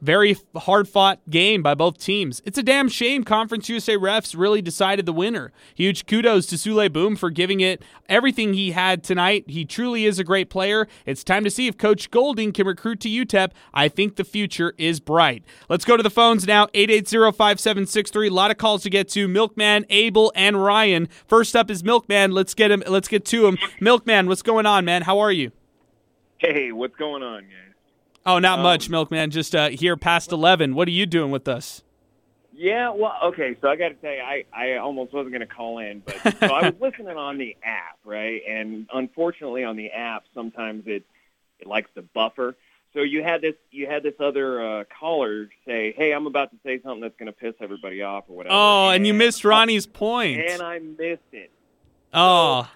Very 0.00 0.36
hard 0.54 0.88
fought 0.88 1.18
game 1.28 1.60
by 1.60 1.74
both 1.74 1.98
teams. 1.98 2.40
It's 2.44 2.56
a 2.56 2.62
damn 2.62 2.88
shame 2.88 3.24
Conference 3.24 3.68
USA 3.68 3.96
refs 3.96 4.38
really 4.38 4.62
decided 4.62 5.06
the 5.06 5.12
winner. 5.12 5.50
Huge 5.74 6.06
kudos 6.06 6.46
to 6.46 6.54
Souley 6.54 6.92
Boum 6.92 7.16
for 7.16 7.30
giving 7.30 7.58
it 7.58 7.82
everything 8.08 8.54
he 8.54 8.70
had 8.70 9.02
tonight. 9.02 9.44
He 9.48 9.64
truly 9.64 10.04
is 10.04 10.20
a 10.20 10.24
great 10.24 10.50
player. 10.50 10.86
It's 11.04 11.24
time 11.24 11.42
to 11.42 11.50
see 11.50 11.66
if 11.66 11.76
Coach 11.76 12.12
Golding 12.12 12.52
can 12.52 12.66
recruit 12.66 13.00
to 13.00 13.08
UTEP. 13.08 13.50
I 13.74 13.88
think 13.88 14.14
the 14.14 14.24
future 14.24 14.72
is 14.78 15.00
bright. 15.00 15.42
Let's 15.68 15.84
go 15.84 15.96
to 15.96 16.02
the 16.02 16.10
phones 16.10 16.46
now 16.46 16.68
880 16.74 17.36
5763. 17.36 18.28
A 18.28 18.30
lot 18.30 18.52
of 18.52 18.58
calls 18.58 18.84
to 18.84 18.90
get 18.90 19.08
to. 19.10 19.26
Milkman, 19.26 19.84
Abel, 19.90 20.32
and 20.36 20.62
Ryan. 20.62 21.08
First 21.26 21.56
up 21.56 21.72
is 21.72 21.82
Milkman. 21.82 22.30
Let's 22.30 22.54
get 22.54 22.70
him. 22.70 22.84
Let's 22.86 23.08
get 23.08 23.24
to 23.26 23.48
him. 23.48 23.58
Milkman, 23.80 24.28
what's 24.28 24.42
going 24.42 24.66
on, 24.66 24.84
man? 24.84 25.02
How 25.02 25.18
are 25.18 25.32
you? 25.32 25.50
Hey, 26.38 26.70
what's 26.70 26.94
going 26.94 27.24
on? 27.24 27.46
Oh, 28.28 28.38
not 28.38 28.58
Um, 28.58 28.62
much, 28.62 28.88
Milkman. 28.90 29.30
Just 29.30 29.54
uh, 29.54 29.70
here 29.70 29.96
past 29.96 30.32
11. 30.32 30.74
What 30.74 30.86
are 30.86 30.92
you 30.92 31.06
doing 31.06 31.30
with 31.30 31.48
us? 31.48 31.82
Yeah, 32.54 32.90
well, 32.90 33.16
okay. 33.26 33.56
So 33.60 33.68
I 33.68 33.76
got 33.76 33.88
to 33.90 33.94
tell 33.94 34.12
you, 34.12 34.20
I 34.20 34.44
I 34.52 34.76
almost 34.78 35.12
wasn't 35.12 35.30
going 35.32 35.46
to 35.46 35.54
call 35.54 35.78
in, 35.78 36.00
but 36.00 36.16
so 36.40 36.46
I 36.46 36.70
was 36.70 36.74
listening 36.80 37.16
on 37.16 37.38
the 37.38 37.56
app, 37.62 37.98
right? 38.04 38.42
And 38.48 38.88
unfortunately, 38.92 39.62
on 39.62 39.76
the 39.76 39.90
app, 39.92 40.24
sometimes 40.34 40.82
it 40.86 41.04
it 41.60 41.66
likes 41.68 41.88
to 41.94 42.02
buffer. 42.02 42.56
So 42.94 43.00
you 43.02 43.22
had 43.22 43.42
this 43.42 43.54
you 43.70 43.86
had 43.86 44.02
this 44.02 44.14
other 44.18 44.60
uh, 44.80 44.84
caller 44.98 45.48
say, 45.66 45.92
"Hey, 45.96 46.12
I'm 46.12 46.26
about 46.26 46.50
to 46.50 46.56
say 46.64 46.80
something 46.82 47.00
that's 47.00 47.16
going 47.16 47.26
to 47.26 47.32
piss 47.32 47.54
everybody 47.60 48.02
off 48.02 48.24
or 48.28 48.36
whatever." 48.36 48.54
Oh, 48.58 48.88
and 48.88 49.06
you 49.06 49.14
missed 49.14 49.44
Ronnie's 49.44 49.86
point. 49.86 50.40
and 50.40 50.60
I 50.60 50.80
missed 50.80 51.22
it. 51.32 51.52
Oh, 52.12 52.68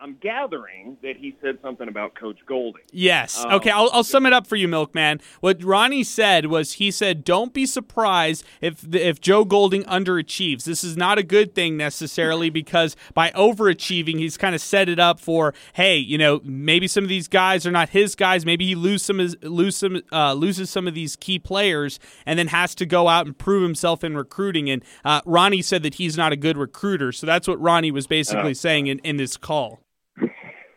I'm 0.00 0.16
gathering 0.20 0.96
that 1.02 1.16
he 1.16 1.36
said 1.42 1.58
something 1.62 1.88
about 1.88 2.14
Coach 2.14 2.38
Golding. 2.46 2.82
yes. 2.92 3.38
Um, 3.44 3.50
Okay, 3.54 3.70
I'll, 3.70 3.90
I'll 3.92 4.04
sum 4.04 4.24
it 4.26 4.32
up 4.32 4.46
for 4.46 4.56
you, 4.56 4.66
Milkman. 4.68 5.20
What 5.40 5.62
Ronnie 5.62 6.04
said 6.04 6.46
was 6.46 6.74
he 6.74 6.90
said, 6.90 7.24
"Don't 7.24 7.52
be 7.52 7.66
surprised 7.66 8.44
if 8.60 8.80
the, 8.80 9.06
if 9.06 9.20
Joe 9.20 9.44
Golding 9.44 9.82
underachieves. 9.84 10.64
This 10.64 10.82
is 10.82 10.96
not 10.96 11.18
a 11.18 11.22
good 11.22 11.54
thing 11.54 11.76
necessarily 11.76 12.48
because 12.60 12.96
by 13.14 13.30
overachieving, 13.30 14.18
he's 14.18 14.36
kind 14.36 14.54
of 14.54 14.60
set 14.60 14.88
it 14.88 14.98
up 14.98 15.20
for, 15.20 15.52
hey, 15.74 15.96
you 15.96 16.16
know, 16.16 16.40
maybe 16.44 16.86
some 16.88 17.04
of 17.04 17.08
these 17.08 17.28
guys 17.28 17.66
are 17.66 17.70
not 17.70 17.90
his 17.90 18.14
guys. 18.14 18.46
Maybe 18.46 18.66
he 18.66 18.74
lose 18.74 19.02
some 19.02 19.18
lose 19.42 19.76
some 19.76 20.00
uh, 20.12 20.32
loses 20.32 20.70
some 20.70 20.88
of 20.88 20.94
these 20.94 21.16
key 21.16 21.38
players 21.38 21.98
and 22.24 22.38
then 22.38 22.48
has 22.48 22.74
to 22.76 22.86
go 22.86 23.08
out 23.08 23.26
and 23.26 23.36
prove 23.36 23.62
himself 23.62 24.02
in 24.04 24.16
recruiting. 24.16 24.70
And 24.70 24.82
uh, 25.04 25.20
Ronnie 25.26 25.62
said 25.62 25.82
that 25.82 25.94
he's 25.94 26.16
not 26.16 26.32
a 26.32 26.36
good 26.36 26.56
recruiter, 26.56 27.12
so 27.12 27.26
that's 27.26 27.46
what 27.46 27.60
Ronnie 27.60 27.90
was 27.90 28.06
basically 28.06 28.50
Oh. 28.50 28.52
saying 28.54 28.86
in, 28.86 28.98
in 29.00 29.16
this 29.16 29.36
call. 29.36 29.80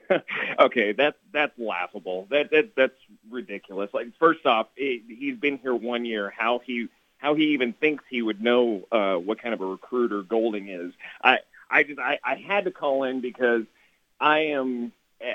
okay, 0.59 0.91
that's 0.93 1.17
that's 1.31 1.57
laughable. 1.57 2.27
That 2.29 2.51
that 2.51 2.75
that's 2.75 2.97
ridiculous. 3.29 3.89
Like 3.93 4.07
first 4.19 4.45
off, 4.45 4.67
he 4.75 5.03
he's 5.07 5.37
been 5.37 5.57
here 5.57 5.75
one 5.75 6.05
year. 6.05 6.33
How 6.35 6.59
he 6.59 6.87
how 7.17 7.35
he 7.35 7.53
even 7.53 7.73
thinks 7.73 8.03
he 8.09 8.21
would 8.21 8.41
know 8.41 8.87
uh, 8.91 9.15
what 9.15 9.41
kind 9.41 9.53
of 9.53 9.61
a 9.61 9.65
recruiter 9.65 10.21
Golding 10.23 10.67
is. 10.67 10.93
I 11.23 11.39
I 11.69 11.83
just 11.83 11.99
I, 11.99 12.19
I 12.23 12.35
had 12.35 12.65
to 12.65 12.71
call 12.71 13.03
in 13.03 13.21
because 13.21 13.63
I 14.19 14.39
am 14.39 14.91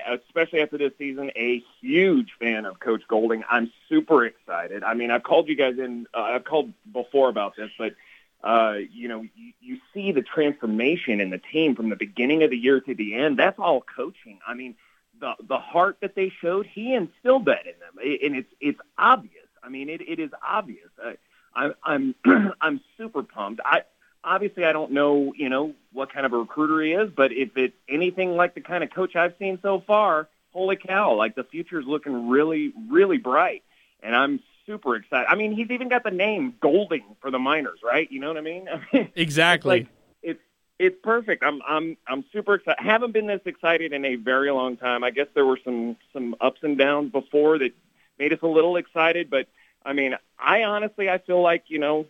especially 0.06 0.60
after 0.60 0.78
this 0.78 0.92
season 0.98 1.30
a 1.34 1.62
huge 1.80 2.32
fan 2.38 2.66
of 2.66 2.78
Coach 2.78 3.02
Golding. 3.08 3.42
I'm 3.50 3.72
super 3.88 4.24
excited. 4.24 4.82
I 4.82 4.94
mean, 4.94 5.10
I've 5.10 5.22
called 5.22 5.48
you 5.48 5.56
guys 5.56 5.78
in. 5.78 6.06
Uh, 6.12 6.20
I've 6.20 6.44
called 6.44 6.72
before 6.92 7.28
about 7.28 7.56
this, 7.56 7.70
but 7.78 7.94
uh, 8.42 8.74
you 8.92 9.08
know, 9.08 9.22
you, 9.22 9.52
you 9.60 9.78
see 9.92 10.12
the 10.12 10.22
transformation 10.22 11.20
in 11.20 11.30
the 11.30 11.38
team 11.38 11.74
from 11.74 11.88
the 11.88 11.96
beginning 11.96 12.42
of 12.42 12.50
the 12.50 12.56
year 12.56 12.80
to 12.80 12.94
the 12.94 13.14
end. 13.14 13.38
That's 13.38 13.58
all 13.58 13.80
coaching. 13.96 14.38
I 14.46 14.54
mean, 14.54 14.76
the 15.20 15.32
the 15.48 15.58
heart 15.58 15.98
that 16.02 16.14
they 16.14 16.30
showed, 16.40 16.66
he 16.66 16.94
instilled 16.94 17.46
that 17.46 17.66
in 17.66 17.78
them, 17.80 17.94
I- 17.98 18.18
and 18.24 18.36
it's 18.36 18.52
it's 18.60 18.80
obvious. 18.96 19.46
I 19.62 19.68
mean, 19.68 19.88
it, 19.88 20.00
it 20.06 20.18
is 20.20 20.30
obvious. 20.46 20.88
I, 21.04 21.16
I'm 21.54 22.14
I'm 22.24 22.52
I'm 22.60 22.80
super 22.96 23.22
pumped. 23.22 23.60
I 23.64 23.82
obviously 24.22 24.64
I 24.64 24.72
don't 24.72 24.92
know, 24.92 25.32
you 25.36 25.48
know, 25.48 25.74
what 25.92 26.12
kind 26.12 26.24
of 26.24 26.32
a 26.32 26.38
recruiter 26.38 26.80
he 26.82 26.92
is, 26.92 27.10
but 27.14 27.32
if 27.32 27.56
it's 27.56 27.76
anything 27.88 28.36
like 28.36 28.54
the 28.54 28.60
kind 28.60 28.84
of 28.84 28.90
coach 28.90 29.16
I've 29.16 29.34
seen 29.38 29.58
so 29.62 29.82
far, 29.86 30.28
holy 30.52 30.76
cow! 30.76 31.14
Like 31.14 31.34
the 31.34 31.44
future's 31.44 31.86
looking 31.86 32.28
really 32.28 32.72
really 32.88 33.18
bright, 33.18 33.64
and 34.02 34.14
I'm 34.14 34.40
super 34.68 34.94
excited. 34.94 35.26
I 35.28 35.34
mean, 35.34 35.52
he's 35.52 35.70
even 35.70 35.88
got 35.88 36.04
the 36.04 36.10
name 36.10 36.54
Golding 36.60 37.04
for 37.20 37.30
the 37.30 37.38
Miners, 37.38 37.80
right? 37.82 38.10
You 38.12 38.20
know 38.20 38.28
what 38.28 38.36
I 38.36 38.42
mean? 38.42 38.68
I 38.92 38.96
mean 38.96 39.10
Exactly. 39.16 39.80
It's 39.80 39.88
like 39.88 39.94
it's 40.22 40.40
it's 40.78 40.96
perfect. 41.02 41.42
I'm 41.42 41.60
I'm 41.66 41.96
I'm 42.06 42.24
super 42.32 42.54
excited. 42.54 42.84
Haven't 42.84 43.12
been 43.12 43.26
this 43.26 43.40
excited 43.46 43.92
in 43.92 44.04
a 44.04 44.16
very 44.16 44.50
long 44.52 44.76
time. 44.76 45.02
I 45.02 45.10
guess 45.10 45.26
there 45.34 45.46
were 45.46 45.58
some 45.64 45.96
some 46.12 46.36
ups 46.40 46.60
and 46.62 46.78
downs 46.78 47.10
before 47.10 47.58
that 47.58 47.72
made 48.18 48.32
us 48.32 48.40
a 48.42 48.46
little 48.46 48.76
excited, 48.76 49.30
but 49.30 49.48
I 49.84 49.94
mean, 49.94 50.14
I 50.38 50.64
honestly 50.64 51.08
I 51.08 51.18
feel 51.18 51.42
like 51.42 51.64
you 51.68 51.78
know, 51.78 52.06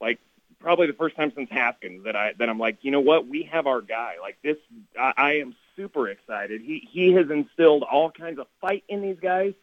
like 0.00 0.18
probably 0.60 0.86
the 0.86 0.92
first 0.92 1.16
time 1.16 1.32
since 1.34 1.50
Haskins 1.50 2.04
that 2.04 2.14
I 2.14 2.34
that 2.38 2.48
I'm 2.48 2.58
like, 2.58 2.78
you 2.82 2.90
know 2.90 3.00
what, 3.00 3.26
we 3.26 3.48
have 3.50 3.66
our 3.66 3.80
guy. 3.80 4.16
Like 4.20 4.38
this, 4.42 4.56
I, 4.98 5.12
I 5.16 5.32
am 5.38 5.56
super 5.76 6.08
excited. 6.08 6.60
He 6.60 6.86
he 6.90 7.12
has 7.14 7.30
instilled 7.30 7.82
all 7.82 8.10
kinds 8.10 8.38
of 8.38 8.46
fight 8.60 8.84
in 8.88 9.02
these 9.02 9.18
guys, 9.20 9.54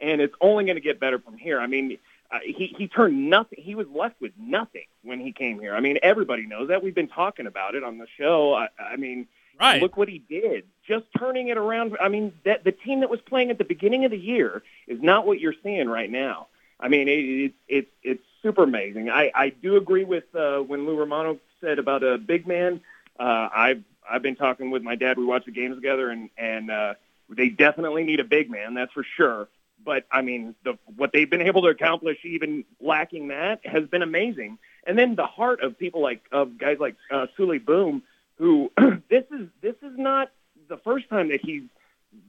and 0.00 0.20
it's 0.20 0.34
only 0.40 0.64
going 0.64 0.76
to 0.76 0.82
get 0.82 1.00
better 1.00 1.18
from 1.18 1.36
here. 1.36 1.60
I 1.60 1.66
mean. 1.66 1.98
Uh, 2.30 2.38
he 2.42 2.74
he 2.76 2.88
turned 2.88 3.28
nothing. 3.28 3.58
He 3.62 3.74
was 3.74 3.86
left 3.94 4.18
with 4.20 4.32
nothing 4.38 4.86
when 5.02 5.20
he 5.20 5.30
came 5.30 5.60
here. 5.60 5.74
I 5.74 5.80
mean, 5.80 5.98
everybody 6.02 6.46
knows 6.46 6.68
that. 6.68 6.82
We've 6.82 6.94
been 6.94 7.06
talking 7.06 7.46
about 7.46 7.74
it 7.74 7.84
on 7.84 7.98
the 7.98 8.06
show. 8.18 8.54
I, 8.54 8.68
I 8.80 8.96
mean, 8.96 9.28
Right. 9.60 9.80
look 9.80 9.96
what 9.96 10.08
he 10.08 10.18
did. 10.18 10.64
Just 10.88 11.04
turning 11.16 11.48
it 11.48 11.58
around. 11.58 11.96
I 12.00 12.08
mean, 12.08 12.32
that 12.44 12.64
the 12.64 12.72
team 12.72 13.00
that 13.00 13.10
was 13.10 13.20
playing 13.20 13.50
at 13.50 13.58
the 13.58 13.64
beginning 13.64 14.04
of 14.04 14.10
the 14.10 14.18
year 14.18 14.62
is 14.88 15.00
not 15.00 15.26
what 15.26 15.38
you're 15.38 15.54
seeing 15.62 15.88
right 15.88 16.10
now. 16.10 16.48
I 16.80 16.88
mean, 16.88 17.08
it, 17.08 17.12
it's 17.20 17.54
it's 17.68 17.90
it's 18.02 18.24
super 18.42 18.64
amazing. 18.64 19.10
I 19.10 19.30
I 19.34 19.50
do 19.50 19.76
agree 19.76 20.04
with 20.04 20.24
uh, 20.34 20.58
when 20.58 20.86
Lou 20.86 20.96
Romano 20.96 21.38
said 21.60 21.78
about 21.78 22.02
a 22.02 22.18
big 22.18 22.46
man. 22.48 22.80
Uh, 23.18 23.48
I've 23.54 23.82
I've 24.10 24.22
been 24.22 24.36
talking 24.36 24.70
with 24.70 24.82
my 24.82 24.96
dad. 24.96 25.18
We 25.18 25.24
watch 25.24 25.44
the 25.44 25.52
games 25.52 25.76
together, 25.76 26.10
and 26.10 26.30
and 26.36 26.70
uh, 26.70 26.94
they 27.28 27.48
definitely 27.48 28.02
need 28.02 28.18
a 28.18 28.24
big 28.24 28.50
man. 28.50 28.74
That's 28.74 28.92
for 28.92 29.04
sure. 29.16 29.46
But 29.84 30.06
I 30.10 30.22
mean, 30.22 30.54
the 30.64 30.78
what 30.96 31.10
they've 31.12 31.28
been 31.28 31.42
able 31.42 31.62
to 31.62 31.68
accomplish, 31.68 32.18
even 32.24 32.64
lacking 32.80 33.28
that, 33.28 33.66
has 33.66 33.86
been 33.86 34.02
amazing. 34.02 34.58
And 34.86 34.98
then 34.98 35.14
the 35.14 35.26
heart 35.26 35.62
of 35.62 35.78
people 35.78 36.00
like 36.02 36.22
of 36.32 36.58
guys 36.58 36.78
like 36.80 36.96
uh, 37.10 37.26
Souley 37.38 37.64
Boum, 37.64 38.02
who 38.38 38.70
this 39.08 39.24
is 39.30 39.48
this 39.60 39.76
is 39.82 39.96
not 39.98 40.30
the 40.68 40.78
first 40.78 41.08
time 41.08 41.28
that 41.28 41.40
he's 41.42 41.64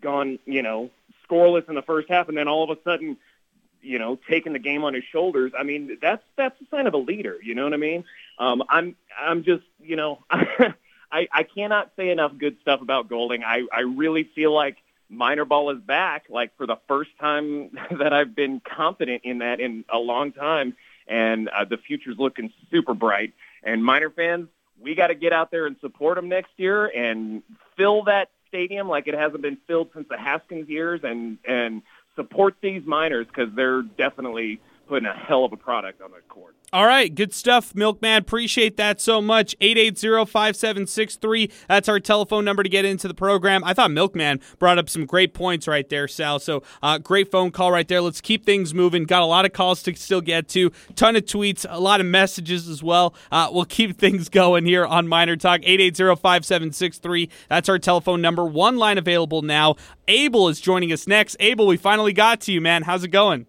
gone, 0.02 0.40
you 0.46 0.62
know, 0.62 0.90
scoreless 1.30 1.68
in 1.70 1.76
the 1.76 1.82
first 1.82 2.10
half, 2.10 2.30
and 2.30 2.38
then 2.38 2.48
all 2.48 2.70
of 2.70 2.78
a 2.78 2.82
sudden 2.84 3.18
you 3.86 4.00
know, 4.00 4.20
taking 4.28 4.54
the 4.54 4.60
game 4.60 4.84
on 4.84 4.94
his 4.94 5.04
shoulders. 5.12 5.52
I 5.58 5.64
mean, 5.64 5.98
that's 6.02 6.24
that's 6.36 6.60
a 6.60 6.66
sign 6.76 6.88
of 6.88 6.94
a 6.94 6.98
leader. 6.98 7.38
You 7.42 7.56
know 7.56 7.64
what 7.64 7.74
I 7.74 7.78
mean? 7.78 8.04
Um, 8.40 8.64
I'm 8.68 8.96
I'm 9.18 9.44
just 9.44 9.64
you 9.80 9.96
know, 9.96 10.24
I 10.30 11.28
I 11.32 11.44
cannot 11.44 11.92
say 11.96 12.10
enough 12.10 12.34
good 12.38 12.58
stuff 12.62 12.82
about 12.82 13.08
Golding. 13.08 13.44
I 13.44 13.66
I 13.72 13.82
really 13.82 14.24
feel 14.36 14.54
like 14.54 14.78
Miner 15.10 15.46
ball 15.46 15.70
is 15.72 15.80
back, 15.80 16.26
like 16.30 16.56
for 16.58 16.66
the 16.66 16.78
first 16.88 17.12
time 17.20 17.72
that 18.00 18.14
I've 18.14 18.36
been 18.36 18.62
confident 18.62 19.22
in 19.24 19.40
that 19.40 19.60
in 19.60 19.86
a 19.92 19.98
long 19.98 20.32
time, 20.32 20.76
and 21.08 21.50
uh, 21.50 21.66
the 21.66 21.78
future's 21.78 22.18
looking 22.18 22.52
super 22.72 22.94
bright. 22.94 23.34
And 23.64 23.84
Miner 23.84 24.10
fans, 24.10 24.48
we 24.80 24.96
got 24.96 25.08
to 25.08 25.16
get 25.16 25.34
out 25.34 25.52
there 25.52 25.66
and 25.66 25.76
support 25.82 26.16
them 26.16 26.30
next 26.30 26.52
year 26.58 26.88
and 26.88 27.44
fill 27.78 28.04
that 28.04 28.30
stadium 28.48 28.88
like 28.88 29.08
it 29.08 29.14
hasn't 29.14 29.42
been 29.42 29.58
filled 29.68 29.90
since 29.94 30.08
the 30.10 30.18
Haskins 30.18 30.70
years, 30.70 31.02
and 31.04 31.38
and 31.48 31.82
support 32.16 32.56
these 32.62 32.84
Miners 32.86 33.28
because 33.28 33.54
they're 33.56 33.82
definitely 33.82 34.60
putting 34.88 35.08
a 35.08 35.14
hell 35.14 35.46
of 35.46 35.54
a 35.54 35.58
product 35.58 36.02
on 36.02 36.12
the 36.12 36.22
court. 36.30 36.55
All 36.76 36.86
right, 36.86 37.16
good 37.16 37.34
stuff, 37.34 37.74
Milkman. 37.74 38.18
Appreciate 38.18 38.76
that 38.76 39.00
so 39.00 39.22
much. 39.22 39.58
880-5763. 39.60 41.50
That's 41.70 41.88
our 41.88 42.02
telephone 42.02 42.44
number 42.44 42.64
to 42.64 42.70
get 42.70 42.84
into 42.84 43.08
the 43.08 43.14
program. 43.14 43.64
I 43.64 43.74
thought 43.74 43.92
Milkman 43.92 44.42
brought 44.60 44.78
up 44.78 44.90
some 44.90 45.06
great 45.06 45.34
points 45.34 45.70
right 45.70 45.88
there, 45.88 46.10
Sal. 46.10 46.38
So 46.40 46.64
uh, 46.84 46.98
great 46.98 47.32
phone 47.32 47.52
call 47.52 47.72
right 47.72 47.88
there. 47.88 48.02
Let's 48.02 48.20
keep 48.20 48.46
things 48.46 48.74
moving. 48.74 49.06
Got 49.06 49.22
a 49.22 49.26
lot 49.26 49.46
of 49.46 49.54
calls 49.54 49.84
to 49.84 49.96
still 49.96 50.20
get 50.20 50.50
to. 50.50 50.70
Ton 50.96 51.16
of 51.16 51.24
tweets, 51.24 51.66
a 51.70 51.80
lot 51.80 52.02
of 52.02 52.08
messages 52.08 52.68
as 52.68 52.84
well. 52.84 53.16
Uh, 53.32 53.48
we'll 53.54 53.64
keep 53.64 53.98
things 54.02 54.28
going 54.28 54.66
here 54.66 54.86
on 54.86 55.08
Miner 55.08 55.38
Talk. 55.38 55.62
880-5763. 55.62 57.30
That's 57.48 57.70
our 57.70 57.80
telephone 57.80 58.22
number. 58.22 58.44
One 58.44 58.76
line 58.76 58.98
available 58.98 59.44
now. 59.44 59.78
Abel 60.10 60.50
is 60.50 60.60
joining 60.60 60.92
us 60.92 61.08
next. 61.08 61.38
Abel, 61.40 61.68
we 61.68 61.78
finally 61.78 62.12
got 62.12 62.42
to 62.42 62.52
you, 62.52 62.60
man. 62.60 62.84
How's 62.84 63.06
it 63.06 63.12
going? 63.12 63.46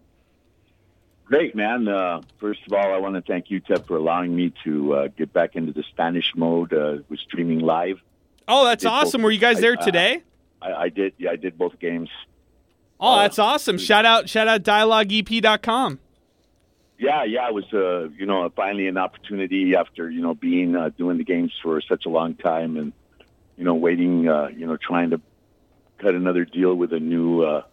Great, 1.27 1.55
man. 1.55 1.89
Uh, 1.89 2.21
first 2.39 2.61
of 2.65 2.71
all, 2.71 2.93
I 2.93 2.97
want 2.99 3.15
to 3.15 3.21
thank 3.21 3.47
UTEP 3.47 3.85
for 3.85 3.97
allowing 3.97 4.33
me 4.33 4.53
to 4.63 4.93
uh, 4.93 5.07
get 5.09 5.33
back 5.33 5.57
into 5.57 5.73
the 5.73 5.83
Spanish 5.89 6.31
mode 6.37 6.73
uh, 6.73 6.99
with 7.09 7.19
streaming 7.19 7.59
live. 7.59 7.99
Oh, 8.47 8.63
that's 8.63 8.85
awesome. 8.85 9.19
Both, 9.19 9.25
Were 9.25 9.31
you 9.31 9.39
guys 9.39 9.59
there 9.59 9.75
I, 9.77 9.83
today? 9.83 10.23
I, 10.61 10.73
I, 10.73 10.89
did. 10.89 11.13
Yeah, 11.17 11.31
I 11.31 11.35
did 11.35 11.57
both 11.57 11.79
games. 11.79 12.09
Oh, 12.97 13.17
that's 13.19 13.39
awesome. 13.39 13.77
Shout 13.77 14.05
out, 14.05 14.29
shout 14.29 14.47
out 14.47 14.63
dialogueep.com. 14.63 15.99
Yeah, 16.97 17.25
yeah, 17.25 17.49
it 17.49 17.53
was, 17.53 17.71
uh, 17.73 18.07
you 18.17 18.25
know, 18.25 18.49
finally 18.55 18.87
an 18.87 18.97
opportunity 18.97 19.75
after, 19.75 20.09
you 20.09 20.21
know, 20.21 20.33
being, 20.33 20.75
uh, 20.75 20.89
doing 20.97 21.17
the 21.17 21.25
games 21.25 21.51
for 21.61 21.79
such 21.81 22.05
a 22.05 22.09
long 22.09 22.35
time 22.35 22.77
and, 22.77 22.93
you 23.55 23.65
know, 23.65 23.75
waiting, 23.75 24.27
uh, 24.29 24.47
you 24.47 24.65
know, 24.65 24.77
trying 24.77 25.11
to 25.11 25.21
cut 25.99 26.15
another 26.15 26.45
deal 26.45 26.73
with 26.73 26.93
a 26.93 26.99
new, 26.99 27.43
uh, 27.43 27.63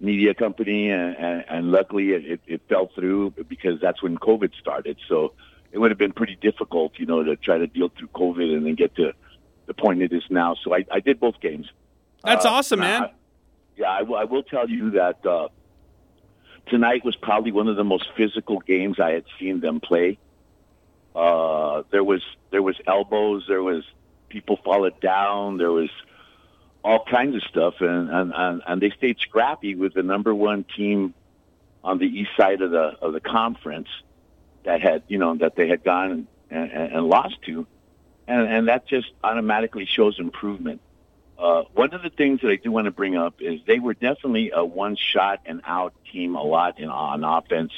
media 0.00 0.34
company, 0.34 0.90
and, 0.90 1.16
and, 1.16 1.44
and 1.48 1.70
luckily 1.72 2.10
it, 2.12 2.40
it, 2.46 2.60
fell 2.68 2.90
through 2.94 3.32
because 3.48 3.80
that's 3.80 4.02
when 4.02 4.18
COVID 4.18 4.52
started. 4.60 4.98
So 5.08 5.34
it 5.72 5.78
would 5.78 5.90
have 5.90 5.98
been 5.98 6.12
pretty 6.12 6.36
difficult, 6.36 6.98
you 6.98 7.06
know, 7.06 7.22
to 7.22 7.36
try 7.36 7.58
to 7.58 7.66
deal 7.66 7.90
through 7.96 8.08
COVID 8.08 8.56
and 8.56 8.66
then 8.66 8.74
get 8.74 8.94
to 8.96 9.12
the 9.66 9.74
point 9.74 10.02
it 10.02 10.12
is 10.12 10.24
now. 10.30 10.56
So 10.62 10.74
I, 10.74 10.84
I 10.90 11.00
did 11.00 11.20
both 11.20 11.40
games. 11.40 11.66
That's 12.24 12.44
Uh, 12.44 12.50
awesome, 12.50 12.80
man. 12.80 13.10
yeah, 13.76 13.88
I, 13.88 14.02
will- 14.02 14.16
I 14.16 14.24
will 14.24 14.42
tell 14.42 14.68
you 14.68 14.90
that 14.92 15.24
uh, 15.24 15.48
tonight 16.66 17.04
was 17.04 17.16
probably 17.16 17.52
one 17.52 17.68
of 17.68 17.76
the 17.76 17.84
most 17.84 18.08
physical 18.16 18.58
games 18.60 18.98
I 19.00 19.12
had 19.12 19.24
seen 19.38 19.60
them 19.60 19.80
play. 19.80 20.18
Uh, 21.14 21.82
there 21.92 22.02
was 22.02 22.22
there 22.50 22.62
was 22.62 22.76
elbows, 22.86 23.44
there 23.48 23.62
was 23.62 23.84
people 24.28 24.58
falling 24.64 24.94
down, 25.00 25.58
there 25.58 25.70
was 25.70 25.90
all 26.84 27.02
kinds 27.02 27.34
of 27.34 27.42
stuff, 27.44 27.74
and 27.80 28.10
and, 28.10 28.32
and, 28.36 28.62
and 28.66 28.82
they 28.82 28.90
stayed 28.90 29.18
scrappy 29.18 29.74
with 29.74 29.94
the 29.94 30.02
number 30.02 30.34
one 30.34 30.64
team 30.64 31.14
on 31.82 31.98
the 31.98 32.06
east 32.06 32.30
side 32.36 32.60
of 32.60 32.70
the 32.70 32.96
of 33.00 33.14
the 33.14 33.20
conference 33.20 33.88
that 34.64 34.82
had 34.82 35.02
you 35.08 35.18
know 35.18 35.34
that 35.36 35.56
they 35.56 35.66
had 35.66 35.82
gone 35.82 36.28
and, 36.50 36.70
and, 36.70 36.92
and 36.92 37.06
lost 37.06 37.40
to, 37.46 37.66
and 38.28 38.46
and 38.46 38.68
that 38.68 38.86
just 38.86 39.10
automatically 39.24 39.86
shows 39.86 40.18
improvement. 40.18 40.80
Uh, 41.38 41.62
one 41.72 41.92
of 41.94 42.02
the 42.02 42.10
things 42.10 42.42
that 42.42 42.50
I 42.50 42.56
do 42.56 42.70
want 42.70 42.84
to 42.84 42.92
bring 42.92 43.16
up 43.16 43.40
is 43.40 43.60
they 43.66 43.80
were 43.80 43.94
definitely 43.94 44.52
a 44.54 44.64
one 44.64 44.94
shot 44.94 45.40
and 45.46 45.62
out 45.64 45.92
team 46.12 46.36
a 46.36 46.42
lot 46.42 46.78
in 46.78 46.88
on 46.88 47.24
offense. 47.24 47.72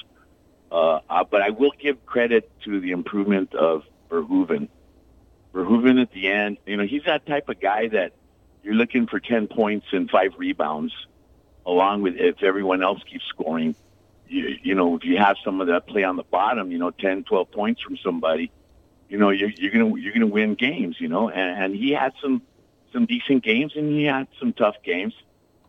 Uh, 0.71 1.01
uh, 1.09 1.25
but 1.25 1.43
I 1.43 1.51
will 1.51 1.73
give 1.79 2.05
credit 2.05 2.51
to 2.65 2.81
the 2.81 2.91
improvement 2.91 3.55
of 3.55 3.85
Verhoeven. 4.11 4.69
Verhoeven 5.55 6.03
at 6.03 6.13
the 6.13 6.29
end, 6.29 6.59
you 6.67 6.77
know, 6.77 6.85
he's 6.85 7.05
that 7.05 7.25
type 7.25 7.49
of 7.49 7.61
guy 7.61 7.89
that 7.89 8.13
you're 8.67 8.75
looking 8.75 9.07
for 9.07 9.21
10 9.21 9.47
points 9.47 9.87
and 9.93 10.11
five 10.11 10.33
rebounds, 10.37 10.93
along 11.65 12.03
with 12.03 12.17
if 12.17 12.43
everyone 12.43 12.83
else 12.83 13.01
keeps 13.05 13.25
scoring. 13.27 13.77
You, 14.27 14.59
you 14.61 14.75
know, 14.75 14.97
if 14.97 15.05
you 15.05 15.19
have 15.19 15.37
some 15.45 15.61
of 15.61 15.69
that 15.69 15.87
play 15.87 16.03
on 16.03 16.17
the 16.17 16.25
bottom, 16.25 16.73
you 16.73 16.79
know, 16.79 16.91
10, 16.91 17.23
12 17.23 17.53
points 17.53 17.81
from 17.81 17.97
somebody, 17.99 18.51
you 19.09 19.19
know, 19.19 19.31
you're, 19.31 19.51
you're 19.51 19.71
gonna 19.71 19.97
you're 20.01 20.13
gonna 20.13 20.27
win 20.27 20.57
games. 20.57 20.97
You 20.99 21.07
know, 21.07 21.31
and, 21.31 21.63
and 21.63 21.77
he 21.77 21.93
had 21.93 22.13
some 22.21 22.43
some 22.93 23.07
decent 23.07 23.45
games 23.45 23.75
and 23.77 23.89
he 23.89 24.03
had 24.03 24.27
some 24.41 24.53
tough 24.53 24.83
games, 24.83 25.15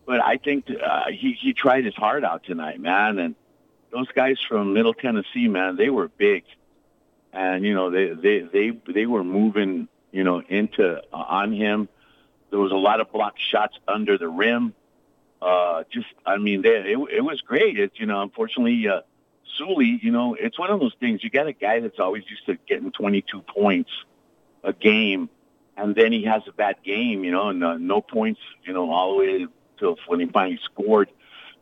but 0.07 0.19
I 0.19 0.37
think 0.37 0.65
uh, 0.71 1.11
he 1.11 1.33
he 1.33 1.53
tried 1.53 1.85
his 1.85 1.93
heart 1.93 2.23
out 2.23 2.45
tonight, 2.45 2.79
man. 2.79 3.19
And 3.19 3.35
those 3.91 4.07
guys 4.07 4.37
from 4.49 4.73
Middle 4.73 4.95
Tennessee, 4.95 5.47
man, 5.47 5.75
they 5.75 5.91
were 5.91 6.07
big, 6.07 6.45
and 7.31 7.63
you 7.63 7.75
know 7.75 7.91
they 7.91 8.07
they 8.09 8.39
they 8.39 8.71
they 8.91 9.05
were 9.05 9.23
moving, 9.23 9.87
you 10.11 10.23
know, 10.23 10.41
into 10.41 10.97
uh, 11.13 11.15
on 11.15 11.53
him. 11.53 11.89
There 12.49 12.59
was 12.59 12.71
a 12.71 12.75
lot 12.75 13.01
of 13.01 13.11
blocked 13.11 13.39
shots 13.51 13.77
under 13.87 14.17
the 14.17 14.27
rim. 14.27 14.73
Uh, 15.41 15.83
just, 15.91 16.07
I 16.25 16.37
mean, 16.37 16.61
they, 16.61 16.69
it, 16.69 16.97
it 17.17 17.21
was 17.21 17.41
great. 17.41 17.79
It's, 17.79 17.99
you 17.99 18.05
know, 18.05 18.21
unfortunately, 18.21 18.87
uh, 18.87 19.01
Souley, 19.59 20.01
you 20.01 20.11
know, 20.11 20.35
it's 20.35 20.57
one 20.57 20.69
of 20.69 20.79
those 20.79 20.93
things. 20.99 21.23
You 21.23 21.29
got 21.29 21.47
a 21.47 21.53
guy 21.53 21.79
that's 21.79 21.99
always 21.99 22.23
used 22.29 22.45
to 22.47 22.57
getting 22.67 22.91
22 22.91 23.41
points 23.41 23.91
a 24.63 24.73
game, 24.73 25.29
and 25.75 25.95
then 25.95 26.11
he 26.11 26.23
has 26.23 26.41
a 26.47 26.51
bad 26.51 26.77
game, 26.83 27.23
you 27.23 27.31
know, 27.31 27.49
and 27.49 27.63
uh, 27.63 27.77
no 27.77 28.01
points, 28.01 28.39
you 28.63 28.73
know, 28.73 28.91
all 28.91 29.13
the 29.13 29.17
way 29.19 29.47
till 29.79 29.97
when 30.07 30.19
he 30.19 30.25
finally 30.27 30.59
scored. 30.63 31.09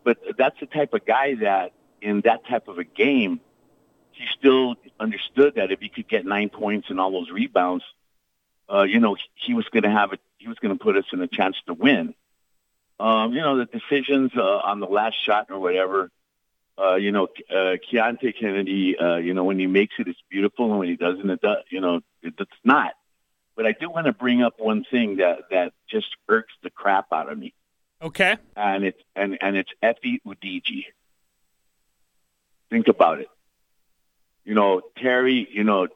But 0.04 0.20
that's 0.38 0.60
the 0.60 0.66
type 0.68 0.94
of 0.94 1.06
guy 1.06 1.36
that, 1.36 1.74
in 2.02 2.22
that 2.22 2.46
type 2.48 2.68
of 2.68 2.78
a 2.78 2.84
game, 2.84 3.40
he 4.12 4.26
still 4.38 4.76
understood 5.00 5.56
that 5.56 5.72
if 5.72 5.80
he 5.80 5.90
could 5.90 6.08
get 6.08 6.26
nine 6.26 6.50
points 6.50 6.90
and 6.90 7.00
all 7.00 7.12
those 7.12 7.30
rebounds, 7.30 7.84
uh, 8.72 8.84
you 8.84 9.00
know, 9.00 9.18
he 9.36 9.54
was 9.54 9.66
going 9.70 9.84
to 9.84 9.90
have 9.90 10.14
it. 10.14 10.20
He 10.46 10.50
was 10.50 10.60
going 10.60 10.78
to 10.78 10.84
put 10.84 10.96
us 10.96 11.06
in 11.12 11.20
a 11.22 11.28
chance 11.28 11.56
to 11.66 11.74
win. 11.74 12.14
Um, 13.00 13.34
you 13.34 13.42
know, 13.42 13.58
the 13.58 13.66
decisions 13.66 14.32
uh, 14.38 14.42
on 14.44 14.80
the 14.80 14.86
last 14.86 15.16
shot 15.26 15.48
or 15.50 15.58
whatever. 15.60 16.12
Uh, 16.78 16.96
you 16.98 17.12
know, 17.12 17.30
uh, 17.50 17.78
Keonte 17.92 18.32
Kennedy. 18.40 18.96
Uh, 18.96 19.16
you 19.16 19.34
know, 19.34 19.44
when 19.44 19.58
he 19.58 19.66
makes 19.66 19.96
it, 19.98 20.08
it's 20.08 20.20
beautiful, 20.30 20.70
and 20.70 20.78
when 20.78 20.88
he 20.88 20.98
doesn't, 20.98 21.28
it 21.28 21.42
does. 21.42 21.64
You 21.72 21.82
know, 21.82 21.96
it, 22.22 22.36
it's 22.38 22.52
not. 22.64 22.92
But 23.56 23.66
I 23.66 23.72
do 23.72 23.90
want 23.90 24.06
to 24.06 24.14
bring 24.14 24.44
up 24.44 24.60
one 24.60 24.84
thing 24.84 25.16
that 25.18 25.50
that 25.50 25.74
just 25.90 26.16
irks 26.30 26.54
the 26.62 26.70
crap 26.70 27.12
out 27.12 27.32
of 27.32 27.40
me, 27.40 27.56
Okay. 28.04 28.38
and 28.56 28.84
it's 28.86 29.02
and 29.16 29.40
and 29.42 29.58
it's 29.58 29.72
Efe 29.82 30.20
Odigie. 30.28 30.86
Think 32.70 32.88
about 32.88 33.20
it. 33.20 33.30
You 34.44 34.54
know, 34.54 34.82
Terry. 34.96 35.48
You 35.52 35.64
know, 35.64 35.88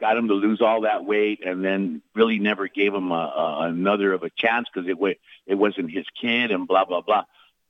got 0.00 0.16
him 0.16 0.28
to 0.28 0.34
lose 0.34 0.60
all 0.60 0.82
that 0.82 1.04
weight, 1.04 1.40
and 1.44 1.64
then 1.64 2.02
really 2.14 2.38
never 2.38 2.66
gave 2.68 2.92
him 2.94 3.12
a, 3.12 3.14
a, 3.14 3.58
another 3.68 4.12
of 4.12 4.22
a 4.22 4.30
chance 4.30 4.66
because 4.72 4.88
it 4.88 4.98
wa- 4.98 5.12
it 5.46 5.54
wasn't 5.54 5.90
his 5.90 6.06
kid, 6.20 6.50
and 6.50 6.66
blah 6.66 6.84
blah 6.86 7.02
blah. 7.02 7.24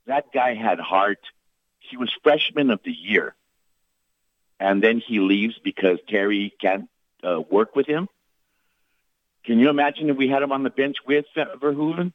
That 0.06 0.32
guy 0.32 0.54
had 0.54 0.78
heart. 0.80 1.18
He 1.80 1.96
was 1.96 2.10
freshman 2.22 2.70
of 2.70 2.80
the 2.84 2.92
year, 2.92 3.34
and 4.58 4.82
then 4.82 5.00
he 5.04 5.18
leaves 5.20 5.58
because 5.62 5.98
Terry 6.08 6.54
can't 6.60 6.88
uh, 7.22 7.40
work 7.50 7.74
with 7.74 7.86
him. 7.86 8.08
Can 9.44 9.58
you 9.58 9.70
imagine 9.70 10.10
if 10.10 10.16
we 10.16 10.28
had 10.28 10.42
him 10.42 10.52
on 10.52 10.62
the 10.62 10.70
bench 10.70 10.96
with 11.06 11.24
uh, 11.36 11.46
Verhoeven? 11.56 12.12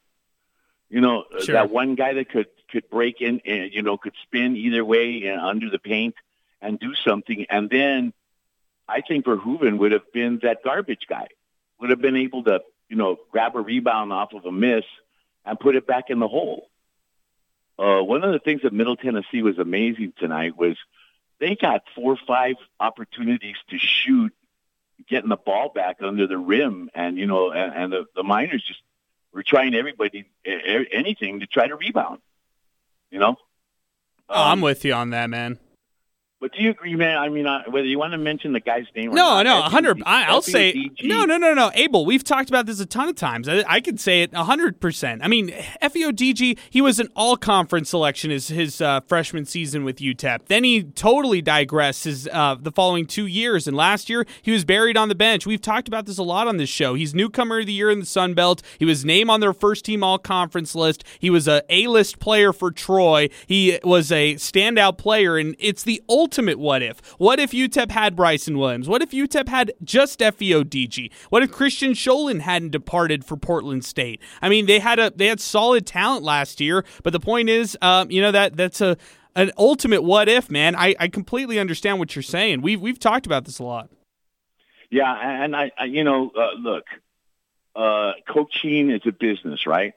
You 0.89 1.01
know, 1.01 1.23
uh, 1.23 1.41
Sure. 1.43 1.53
that 1.53 1.71
one 1.71 1.95
guy 1.95 2.13
that 2.13 2.29
could 2.29 2.47
could 2.71 2.89
break 2.89 3.21
in, 3.21 3.41
and 3.45 3.71
you 3.73 3.81
know, 3.81 3.97
could 3.97 4.13
spin 4.23 4.55
either 4.55 4.85
way 4.85 5.23
and 5.25 5.41
under 5.41 5.69
the 5.69 5.79
paint 5.79 6.15
and 6.61 6.79
do 6.79 6.93
something, 6.95 7.45
and 7.49 7.69
then 7.69 8.13
I 8.87 9.01
think 9.01 9.25
Verhoeven 9.25 9.77
would 9.79 9.91
have 9.91 10.11
been 10.13 10.39
that 10.43 10.63
garbage 10.63 11.05
guy. 11.09 11.27
Would 11.79 11.89
have 11.89 12.01
been 12.01 12.15
able 12.15 12.43
to, 12.43 12.61
you 12.89 12.95
know, 12.95 13.17
grab 13.31 13.55
a 13.55 13.61
rebound 13.61 14.13
off 14.13 14.33
of 14.33 14.45
a 14.45 14.51
miss 14.51 14.85
and 15.43 15.59
put 15.59 15.75
it 15.75 15.85
back 15.87 16.09
in 16.09 16.19
the 16.19 16.27
hole. 16.27 16.69
Uh, 17.77 18.01
one 18.01 18.23
of 18.23 18.31
the 18.31 18.39
things 18.39 18.61
that 18.61 18.71
Middle 18.71 18.95
Tennessee 18.95 19.41
was 19.41 19.57
amazing 19.57 20.13
tonight 20.17 20.55
was 20.57 20.77
they 21.39 21.55
got 21.55 21.83
four 21.93 22.13
or 22.13 22.19
five 22.25 22.55
opportunities 22.79 23.57
to 23.69 23.77
shoot, 23.77 24.33
getting 25.09 25.29
the 25.29 25.35
ball 25.35 25.69
back 25.69 25.97
under 26.01 26.25
the 26.27 26.37
rim, 26.37 26.89
and 26.95 27.17
you 27.17 27.25
know, 27.25 27.51
and, 27.51 27.73
and 27.73 27.93
the, 27.93 28.05
the 28.15 28.23
Miners 28.23 28.63
just 28.63 28.79
were 29.33 29.43
trying 29.43 29.75
everybody 29.75 30.25
anything 30.45 31.41
to 31.41 31.47
try 31.47 31.67
to 31.67 31.75
rebound. 31.75 32.19
You 33.11 33.19
know, 33.19 33.35
Oh, 34.27 34.43
I'm 34.43 34.61
with 34.61 34.83
you 34.83 34.93
on 34.93 35.11
that, 35.11 35.29
man. 35.29 35.59
But 36.41 36.51
do 36.51 36.61
you 36.61 36.71
agree, 36.71 36.95
man? 36.95 37.17
I 37.17 37.29
mean, 37.29 37.47
uh, 37.47 37.63
whether 37.69 37.87
you 37.87 37.97
want 37.97 38.11
to 38.11 38.17
mention 38.17 38.51
the 38.51 38.59
guy's 38.59 38.85
name 38.93 39.11
or 39.11 39.15
No, 39.15 39.41
not, 39.41 39.43
no, 39.45 39.61
hundred. 39.61 40.03
I'll 40.05 40.41
say 40.41 40.91
no, 41.01 41.23
no, 41.23 41.37
no, 41.37 41.53
no. 41.53 41.71
Abel, 41.73 42.05
we've 42.05 42.25
talked 42.25 42.49
about 42.49 42.65
this 42.65 42.81
a 42.81 42.85
ton 42.85 43.07
of 43.07 43.15
times. 43.15 43.47
I, 43.47 43.63
I 43.67 43.79
could 43.79 44.01
say 44.01 44.21
it 44.21 44.33
hundred 44.33 44.81
percent. 44.81 45.23
I 45.23 45.29
mean, 45.29 45.47
Efe 45.81 46.05
Odigie, 46.05 46.59
he 46.69 46.81
was 46.81 46.99
an 46.99 47.07
all-conference 47.15 47.89
selection 47.89 48.31
his 48.31 48.49
his 48.49 48.81
uh, 48.81 48.99
freshman 49.07 49.45
season 49.45 49.85
with 49.85 49.97
UTEP. 49.99 50.47
Then 50.47 50.65
he 50.65 50.83
totally 50.83 51.41
digressed 51.41 52.03
his 52.03 52.27
uh, 52.31 52.57
the 52.59 52.71
following 52.71 53.07
two 53.07 53.27
years, 53.27 53.65
and 53.65 53.75
last 53.75 54.09
year 54.09 54.25
he 54.41 54.51
was 54.51 54.65
buried 54.65 54.97
on 54.97 55.07
the 55.07 55.15
bench. 55.15 55.47
We've 55.47 55.61
talked 55.61 55.87
about 55.87 56.05
this 56.05 56.17
a 56.17 56.23
lot 56.23 56.47
on 56.47 56.57
this 56.57 56.69
show. 56.69 56.95
He's 56.95 57.15
newcomer 57.15 57.61
of 57.61 57.65
the 57.65 57.73
year 57.73 57.89
in 57.89 58.01
the 58.01 58.05
Sun 58.05 58.33
Belt. 58.33 58.61
He 58.77 58.85
was 58.85 59.05
named 59.05 59.29
on 59.29 59.39
their 59.39 59.53
first 59.53 59.85
team 59.85 60.03
all-conference 60.03 60.75
list. 60.75 61.05
He 61.17 61.29
was 61.29 61.47
a 61.47 61.63
A-list 61.69 62.19
player 62.19 62.51
for 62.51 62.71
Troy. 62.71 63.29
He 63.47 63.79
was 63.85 64.11
a 64.11 64.35
standout 64.35 64.97
player, 64.97 65.37
and 65.37 65.55
it's 65.59 65.81
the 65.81 66.03
ultimate 66.09 66.34
what 66.37 66.81
if. 66.81 66.99
What 67.17 67.39
if 67.39 67.51
UTEP 67.51 67.91
had 67.91 68.15
Bryson 68.15 68.57
Williams? 68.57 68.87
What 68.87 69.01
if 69.01 69.11
UTEP 69.11 69.47
had 69.47 69.71
just 69.83 70.19
Efe 70.19 70.49
Odigie? 70.49 71.11
What 71.29 71.43
if 71.43 71.51
Christian 71.51 71.91
Sholin 71.93 72.41
hadn't 72.41 72.71
departed 72.71 73.25
for 73.25 73.37
Portland 73.37 73.85
State? 73.85 74.21
I 74.41 74.49
mean, 74.49 74.65
they 74.65 74.79
had 74.79 74.99
a 74.99 75.11
they 75.15 75.27
had 75.27 75.39
solid 75.39 75.85
talent 75.85 76.23
last 76.23 76.59
year, 76.59 76.85
but 77.03 77.13
the 77.13 77.19
point 77.19 77.49
is, 77.49 77.77
um, 77.81 78.11
you 78.11 78.21
know 78.21 78.31
that 78.31 78.55
that's 78.57 78.81
a 78.81 78.97
an 79.35 79.51
ultimate 79.57 80.03
what 80.03 80.29
if, 80.29 80.49
man. 80.49 80.75
I, 80.75 80.95
I 80.99 81.07
completely 81.07 81.59
understand 81.59 81.99
what 81.99 82.15
you're 82.15 82.23
saying. 82.23 82.61
We've 82.61 82.79
we've 82.79 82.99
talked 82.99 83.25
about 83.25 83.45
this 83.45 83.59
a 83.59 83.63
lot. 83.63 83.89
Yeah, 84.89 85.13
and 85.13 85.55
I, 85.55 85.71
I 85.77 85.85
you 85.85 86.03
know, 86.03 86.31
uh, 86.37 86.53
look, 86.59 86.85
uh, 87.75 88.13
coaching 88.27 88.91
is 88.91 89.01
a 89.05 89.11
business, 89.11 89.65
right? 89.67 89.93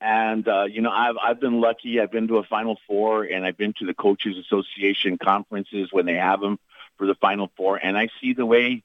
And 0.00 0.46
uh, 0.46 0.64
you 0.64 0.82
know, 0.82 0.90
I've 0.90 1.16
I've 1.22 1.40
been 1.40 1.60
lucky. 1.60 2.00
I've 2.00 2.10
been 2.10 2.28
to 2.28 2.38
a 2.38 2.44
Final 2.44 2.78
Four, 2.86 3.24
and 3.24 3.44
I've 3.46 3.56
been 3.56 3.72
to 3.78 3.86
the 3.86 3.94
Coaches 3.94 4.36
Association 4.36 5.18
conferences 5.18 5.88
when 5.92 6.04
they 6.04 6.14
have 6.14 6.40
them 6.40 6.58
for 6.98 7.06
the 7.06 7.14
Final 7.14 7.50
Four, 7.56 7.76
and 7.76 7.96
I 7.96 8.08
see 8.20 8.34
the 8.34 8.46
way, 8.46 8.82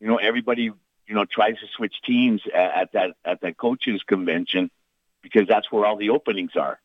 you 0.00 0.06
know, 0.06 0.16
everybody 0.16 0.70
you 1.10 1.14
know 1.14 1.24
tries 1.24 1.58
to 1.58 1.66
switch 1.76 2.00
teams 2.02 2.42
at, 2.54 2.70
at 2.74 2.92
that 2.92 3.10
at 3.24 3.40
that 3.40 3.56
coaches 3.56 4.02
convention 4.06 4.70
because 5.22 5.46
that's 5.48 5.70
where 5.70 5.84
all 5.84 5.96
the 5.96 6.10
openings 6.10 6.52
are. 6.56 6.80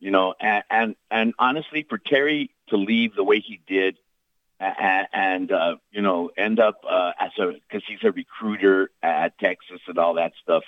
You 0.00 0.10
know, 0.10 0.34
and 0.40 0.62
and, 0.70 0.96
and 1.10 1.34
honestly, 1.38 1.84
for 1.88 1.98
Terry 1.98 2.50
to 2.68 2.76
leave 2.76 3.16
the 3.16 3.24
way 3.24 3.40
he 3.40 3.60
did, 3.66 3.96
and, 4.60 5.08
and 5.12 5.52
uh, 5.52 5.76
you 5.90 6.02
know, 6.02 6.30
end 6.36 6.60
up 6.60 6.84
uh, 6.88 7.12
as 7.18 7.30
a 7.38 7.54
because 7.68 7.82
he's 7.88 8.04
a 8.04 8.12
recruiter 8.12 8.90
at 9.02 9.38
Texas 9.38 9.80
and 9.88 9.98
all 9.98 10.14
that 10.14 10.32
stuff. 10.42 10.62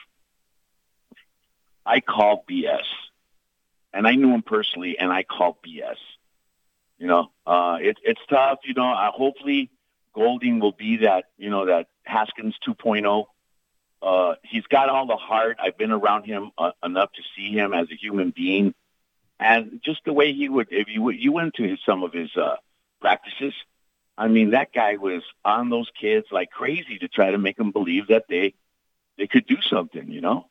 I 1.91 1.99
call 1.99 2.45
BS, 2.49 2.87
and 3.93 4.07
I 4.07 4.15
knew 4.15 4.33
him 4.33 4.43
personally, 4.43 4.97
and 4.97 5.11
I 5.11 5.25
call 5.25 5.59
BS. 5.67 5.97
You 6.99 7.09
know, 7.09 7.33
uh, 7.45 7.79
it, 7.81 7.99
it's 8.05 8.21
tough. 8.29 8.61
You 8.65 8.75
know, 8.75 8.93
uh, 8.93 9.11
hopefully 9.11 9.71
Golding 10.15 10.61
will 10.61 10.71
be 10.71 10.99
that. 10.99 11.25
You 11.37 11.51
know, 11.51 11.67
that 11.67 11.89
Haskins 12.05 12.55
2.0. 12.65 13.25
Uh, 14.01 14.35
he's 14.45 14.63
got 14.67 14.89
all 14.89 15.07
the 15.07 15.17
heart. 15.17 15.59
I've 15.61 15.77
been 15.77 15.91
around 15.91 16.27
him 16.27 16.53
uh, 16.57 16.71
enough 16.85 17.11
to 17.15 17.23
see 17.35 17.51
him 17.51 17.75
as 17.75 17.89
a 17.91 17.97
human 17.97 18.31
being, 18.31 18.73
and 19.41 19.81
just 19.85 20.05
the 20.05 20.13
way 20.13 20.33
he 20.33 20.49
would. 20.49 20.69
If 20.71 20.87
you 20.89 21.11
you 21.11 21.33
went 21.33 21.55
to 21.55 21.65
his, 21.65 21.81
some 21.85 22.05
of 22.05 22.13
his 22.13 22.31
uh, 22.37 22.57
practices. 23.01 23.55
I 24.17 24.29
mean, 24.29 24.51
that 24.51 24.73
guy 24.73 24.97
was 24.97 25.23
on 25.45 25.71
those 25.71 25.91
kids 26.01 26.27
like 26.31 26.51
crazy 26.51 26.99
to 26.99 27.09
try 27.09 27.33
to 27.33 27.39
make 27.39 27.57
them 27.57 27.73
believe 27.73 28.09
that 28.09 28.27
they 28.29 28.55
they 29.19 29.27
could 29.27 29.47
do 29.47 29.61
something. 29.61 30.09
You 30.09 30.21
know. 30.21 30.47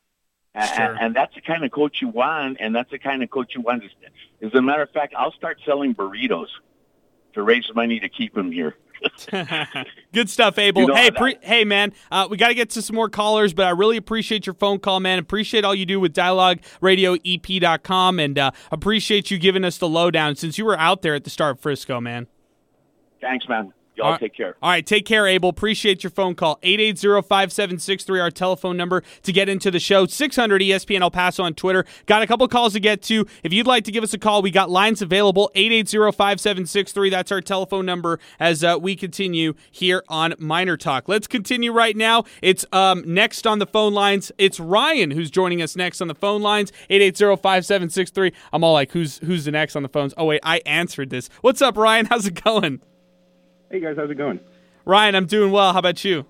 And, 0.54 0.98
and 1.00 1.16
that's 1.16 1.34
the 1.34 1.40
kind 1.40 1.64
of 1.64 1.70
coach 1.70 1.98
you 2.00 2.08
want, 2.08 2.56
and 2.60 2.74
that's 2.74 2.90
the 2.90 2.98
kind 2.98 3.22
of 3.22 3.30
coach 3.30 3.52
you 3.54 3.60
want. 3.60 3.82
To 3.82 4.46
as 4.46 4.54
a 4.54 4.60
matter 4.60 4.82
of 4.82 4.90
fact, 4.90 5.14
I'll 5.16 5.32
start 5.32 5.60
selling 5.64 5.94
burritos 5.94 6.48
to 7.34 7.42
raise 7.42 7.64
money 7.74 8.00
to 8.00 8.08
keep 8.08 8.36
him 8.36 8.50
here. 8.50 8.76
Good 10.12 10.28
stuff, 10.28 10.58
Abel. 10.58 10.82
You 10.82 10.88
know, 10.88 10.94
hey, 10.94 11.10
pre- 11.10 11.38
hey, 11.40 11.64
man. 11.64 11.92
Uh, 12.10 12.26
we 12.28 12.36
got 12.36 12.48
to 12.48 12.54
get 12.54 12.70
to 12.70 12.82
some 12.82 12.96
more 12.96 13.08
callers, 13.08 13.54
but 13.54 13.66
I 13.66 13.70
really 13.70 13.96
appreciate 13.96 14.46
your 14.46 14.54
phone 14.54 14.78
call, 14.78 15.00
man. 15.00 15.18
Appreciate 15.18 15.64
all 15.64 15.74
you 15.74 15.86
do 15.86 16.00
with 16.00 16.14
DialogueRadioEP.com, 16.14 18.18
and 18.18 18.38
uh, 18.38 18.50
appreciate 18.70 19.30
you 19.30 19.38
giving 19.38 19.64
us 19.64 19.78
the 19.78 19.88
lowdown 19.88 20.36
since 20.36 20.58
you 20.58 20.64
were 20.64 20.78
out 20.78 21.02
there 21.02 21.14
at 21.14 21.24
the 21.24 21.30
start 21.30 21.56
of 21.56 21.60
Frisco, 21.60 22.00
man. 22.00 22.26
Thanks, 23.20 23.48
man. 23.48 23.72
Y'all 24.00 24.06
All 24.06 24.12
right. 24.12 24.20
take 24.20 24.34
care. 24.34 24.56
All 24.62 24.70
right, 24.70 24.86
take 24.86 25.04
care, 25.04 25.26
Abel. 25.26 25.50
Appreciate 25.50 26.02
your 26.02 26.10
phone 26.10 26.34
call. 26.34 26.58
880-5763, 26.62 28.22
our 28.22 28.30
telephone 28.30 28.74
number 28.78 29.02
to 29.22 29.30
get 29.30 29.50
into 29.50 29.70
the 29.70 29.78
show. 29.78 30.06
600 30.06 30.62
ESPN 30.62 31.02
El 31.02 31.10
Paso 31.10 31.42
on 31.42 31.52
Twitter. 31.52 31.84
Got 32.06 32.22
a 32.22 32.26
couple 32.26 32.48
calls 32.48 32.72
to 32.72 32.80
get 32.80 33.02
to. 33.02 33.26
If 33.42 33.52
you'd 33.52 33.66
like 33.66 33.84
to 33.84 33.92
give 33.92 34.02
us 34.02 34.14
a 34.14 34.18
call, 34.18 34.40
we 34.40 34.50
got 34.50 34.70
lines 34.70 35.02
available. 35.02 35.50
880-5763. 35.54 37.10
That's 37.10 37.30
our 37.30 37.42
telephone 37.42 37.84
number 37.84 38.18
as 38.38 38.64
uh, 38.64 38.78
we 38.80 38.96
continue 38.96 39.52
here 39.70 40.02
on 40.08 40.32
Miner 40.38 40.78
Talk. 40.78 41.06
Let's 41.06 41.26
continue 41.26 41.70
right 41.70 41.94
now. 41.94 42.24
It's 42.40 42.64
um, 42.72 43.02
next 43.06 43.46
on 43.46 43.58
the 43.58 43.66
phone 43.66 43.92
lines. 43.92 44.32
It's 44.38 44.58
Ryan 44.58 45.10
who's 45.10 45.30
joining 45.30 45.60
us 45.60 45.76
next 45.76 46.00
on 46.00 46.08
the 46.08 46.14
phone 46.14 46.40
lines. 46.40 46.72
880-5763. 46.88 48.32
I'm 48.50 48.64
all 48.64 48.72
like, 48.72 48.92
who's 48.92 49.18
who's 49.18 49.44
the 49.44 49.50
next 49.50 49.76
on 49.76 49.82
the 49.82 49.90
phones? 49.90 50.14
Oh, 50.16 50.24
wait, 50.24 50.40
I 50.42 50.62
answered 50.64 51.10
this. 51.10 51.28
What's 51.42 51.60
up, 51.60 51.76
Ryan? 51.76 52.06
How's 52.06 52.26
it 52.26 52.42
going? 52.42 52.80
Hey 53.70 53.78
guys, 53.78 53.94
how's 53.96 54.10
it 54.10 54.16
going? 54.16 54.40
Ryan, 54.84 55.14
I'm 55.14 55.26
doing 55.26 55.52
well. 55.52 55.72
How 55.72 55.78
about 55.78 56.04
you? 56.04 56.26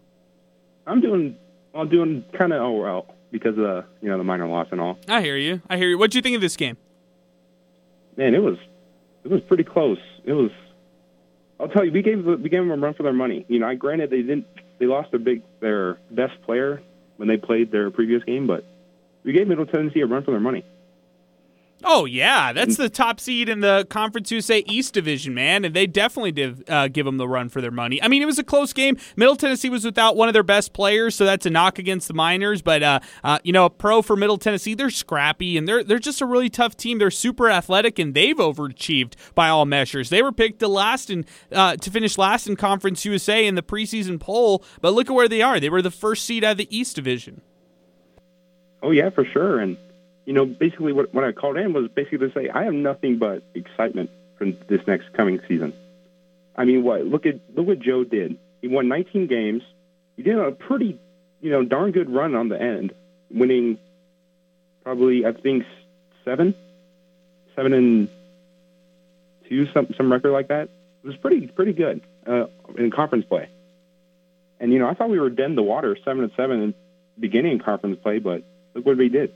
I'm 0.86 1.00
doing, 1.00 1.38
I'm 1.74 1.88
doing 1.88 2.22
kind 2.36 2.52
of 2.52 2.60
oh 2.60 2.72
well 2.72 3.14
because 3.30 3.52
of 3.52 3.64
the 3.64 3.84
you 4.02 4.10
know 4.10 4.18
the 4.18 4.24
Miner 4.24 4.46
loss 4.46 4.66
and 4.70 4.78
all. 4.78 4.98
I 5.08 5.22
hear 5.22 5.38
you. 5.38 5.62
I 5.70 5.78
hear 5.78 5.88
you. 5.88 5.96
What 5.96 6.10
do 6.10 6.18
you 6.18 6.22
think 6.22 6.34
of 6.36 6.42
this 6.42 6.58
game? 6.58 6.76
Man, 8.18 8.34
it 8.34 8.42
was, 8.42 8.58
it 9.24 9.30
was 9.30 9.40
pretty 9.48 9.64
close. 9.64 9.96
It 10.24 10.34
was. 10.34 10.50
I'll 11.58 11.68
tell 11.68 11.82
you, 11.82 11.92
we 11.92 12.02
gave 12.02 12.22
we 12.26 12.50
gave 12.50 12.60
them 12.60 12.70
a 12.72 12.76
run 12.76 12.92
for 12.92 13.04
their 13.04 13.14
money. 13.14 13.46
You 13.48 13.58
know, 13.60 13.68
I 13.68 13.74
granted 13.74 14.10
they 14.10 14.20
didn't, 14.20 14.46
they 14.78 14.84
lost 14.84 15.10
their 15.10 15.20
big 15.20 15.40
their 15.60 15.94
best 16.10 16.42
player 16.42 16.82
when 17.16 17.26
they 17.26 17.38
played 17.38 17.72
their 17.72 17.90
previous 17.90 18.22
game, 18.24 18.46
but 18.46 18.66
we 19.24 19.32
gave 19.32 19.48
Middle 19.48 19.64
Tennessee 19.64 20.00
a 20.00 20.06
run 20.06 20.24
for 20.24 20.32
their 20.32 20.40
money. 20.40 20.62
Oh 21.82 22.04
yeah, 22.04 22.52
that's 22.52 22.76
the 22.76 22.90
top 22.90 23.20
seed 23.20 23.48
in 23.48 23.60
the 23.60 23.86
Conference 23.88 24.30
USA 24.30 24.58
East 24.66 24.92
Division, 24.92 25.32
man, 25.32 25.64
and 25.64 25.74
they 25.74 25.86
definitely 25.86 26.32
did 26.32 26.68
uh, 26.68 26.88
give 26.88 27.06
them 27.06 27.16
the 27.16 27.26
run 27.26 27.48
for 27.48 27.60
their 27.62 27.70
money. 27.70 28.02
I 28.02 28.08
mean, 28.08 28.20
it 28.20 28.26
was 28.26 28.38
a 28.38 28.44
close 28.44 28.72
game. 28.72 28.98
Middle 29.16 29.36
Tennessee 29.36 29.70
was 29.70 29.84
without 29.84 30.14
one 30.14 30.28
of 30.28 30.34
their 30.34 30.42
best 30.42 30.74
players, 30.74 31.14
so 31.14 31.24
that's 31.24 31.46
a 31.46 31.50
knock 31.50 31.78
against 31.78 32.08
the 32.08 32.14
Miners. 32.14 32.60
But 32.60 32.82
uh, 32.82 33.00
uh, 33.24 33.38
you 33.44 33.52
know, 33.52 33.64
a 33.64 33.70
pro 33.70 34.02
for 34.02 34.14
Middle 34.14 34.36
Tennessee, 34.36 34.74
they're 34.74 34.90
scrappy 34.90 35.56
and 35.56 35.66
they're 35.66 35.82
they're 35.82 35.98
just 35.98 36.20
a 36.20 36.26
really 36.26 36.50
tough 36.50 36.76
team. 36.76 36.98
They're 36.98 37.10
super 37.10 37.48
athletic 37.48 37.98
and 37.98 38.12
they've 38.14 38.36
overachieved 38.36 39.14
by 39.34 39.48
all 39.48 39.64
measures. 39.64 40.10
They 40.10 40.22
were 40.22 40.32
picked 40.32 40.58
to 40.60 40.68
last 40.68 41.08
in 41.08 41.24
uh, 41.50 41.76
to 41.76 41.90
finish 41.90 42.18
last 42.18 42.46
in 42.46 42.56
Conference 42.56 43.04
USA 43.06 43.46
in 43.46 43.54
the 43.54 43.62
preseason 43.62 44.20
poll, 44.20 44.62
but 44.82 44.92
look 44.92 45.08
at 45.08 45.14
where 45.14 45.28
they 45.28 45.40
are. 45.40 45.58
They 45.58 45.70
were 45.70 45.82
the 45.82 45.90
first 45.90 46.26
seed 46.26 46.44
out 46.44 46.52
of 46.52 46.58
the 46.58 46.76
East 46.76 46.96
Division. 46.96 47.40
Oh 48.82 48.90
yeah, 48.90 49.10
for 49.10 49.24
sure. 49.24 49.60
And 49.60 49.76
you 50.30 50.36
know, 50.36 50.46
basically 50.46 50.92
what 50.92 51.12
what 51.12 51.24
I 51.24 51.32
called 51.32 51.56
in 51.56 51.72
was 51.72 51.88
basically 51.88 52.18
to 52.18 52.32
say 52.32 52.48
I 52.48 52.62
have 52.62 52.72
nothing 52.72 53.18
but 53.18 53.42
excitement 53.52 54.10
for 54.38 54.44
this 54.68 54.80
next 54.86 55.12
coming 55.12 55.40
season. 55.48 55.72
I 56.54 56.64
mean, 56.64 56.84
what 56.84 57.04
look 57.04 57.26
at 57.26 57.40
look 57.56 57.66
what 57.66 57.80
Joe 57.80 58.04
did. 58.04 58.38
He 58.62 58.68
won 58.68 58.86
19 58.86 59.26
games. 59.26 59.64
He 60.16 60.22
did 60.22 60.38
a 60.38 60.52
pretty, 60.52 61.00
you 61.40 61.50
know, 61.50 61.64
darn 61.64 61.90
good 61.90 62.08
run 62.08 62.36
on 62.36 62.48
the 62.48 62.62
end, 62.62 62.92
winning 63.28 63.78
probably 64.84 65.26
I 65.26 65.32
think 65.32 65.64
seven, 66.24 66.54
seven 67.56 67.72
and 67.72 68.08
two, 69.48 69.66
some 69.74 69.92
some 69.96 70.12
record 70.12 70.30
like 70.30 70.46
that. 70.46 70.68
It 71.02 71.06
was 71.08 71.16
pretty 71.16 71.48
pretty 71.48 71.72
good 71.72 72.02
uh, 72.24 72.44
in 72.78 72.92
conference 72.92 73.24
play. 73.24 73.48
And 74.60 74.72
you 74.72 74.78
know, 74.78 74.86
I 74.86 74.94
thought 74.94 75.10
we 75.10 75.18
were 75.18 75.28
dead 75.28 75.46
in 75.46 75.56
the 75.56 75.64
water, 75.64 75.98
seven 76.04 76.22
and 76.22 76.32
seven 76.36 76.62
in 76.62 76.70
the 77.16 77.20
beginning 77.20 77.58
conference 77.58 77.98
play, 78.00 78.20
but 78.20 78.44
look 78.76 78.86
what 78.86 78.96
we 78.96 79.08
did. 79.08 79.32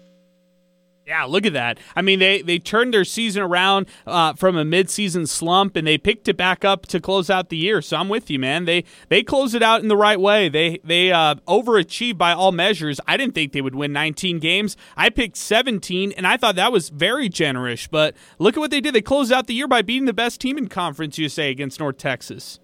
Yeah, 1.07 1.25
look 1.25 1.45
at 1.45 1.53
that. 1.53 1.79
I 1.95 2.01
mean, 2.01 2.19
they 2.19 2.41
they 2.41 2.59
turned 2.59 2.95
their 2.95 3.05
season 3.05 3.43
around 3.43 3.87
uh, 4.07 4.33
from 4.33 4.57
a 4.57 4.65
midseason 4.65 5.29
slump, 5.29 5.77
and 5.77 5.87
they 5.87 5.99
picked 5.99 6.29
it 6.29 6.37
back 6.39 6.65
up 6.65 6.87
to 6.87 6.99
close 6.99 7.29
out 7.29 7.51
the 7.51 7.59
year. 7.59 7.83
So 7.83 7.99
I'm 7.99 8.09
with 8.09 8.31
you, 8.31 8.39
man. 8.39 8.65
They 8.65 8.85
they 9.11 9.23
closed 9.23 9.55
it 9.55 9.63
out 9.63 9.83
in 9.83 9.89
the 9.89 9.99
right 9.99 10.19
way. 10.19 10.49
They 10.49 10.79
they 10.83 11.13
uh, 11.13 11.35
overachieved 11.47 12.17
by 12.17 12.33
all 12.33 12.53
measures. 12.53 13.01
I 13.07 13.19
didn't 13.19 13.35
think 13.35 13.53
they 13.53 13.61
would 13.61 13.75
win 13.75 13.93
19 13.93 14.39
games. 14.39 14.79
I 14.97 15.11
picked 15.11 15.37
17, 15.37 16.13
and 16.13 16.27
I 16.27 16.39
thought 16.39 16.57
that 16.57 16.73
was 16.73 16.89
very 16.89 17.29
generous. 17.29 17.87
But 17.87 18.15
look 18.39 18.57
at 18.57 18.61
what 18.61 18.71
they 18.71 18.81
did. 18.81 18.95
They 18.95 19.03
closed 19.03 19.31
out 19.31 19.47
the 19.47 19.55
year 19.55 19.69
by 19.69 19.83
beating 19.83 20.07
the 20.07 20.15
best 20.15 20.41
team 20.41 20.57
in 20.57 20.69
Conference 20.69 21.19
USA, 21.19 21.51
against 21.51 21.81
North 21.81 21.99
Texas. 21.99 22.61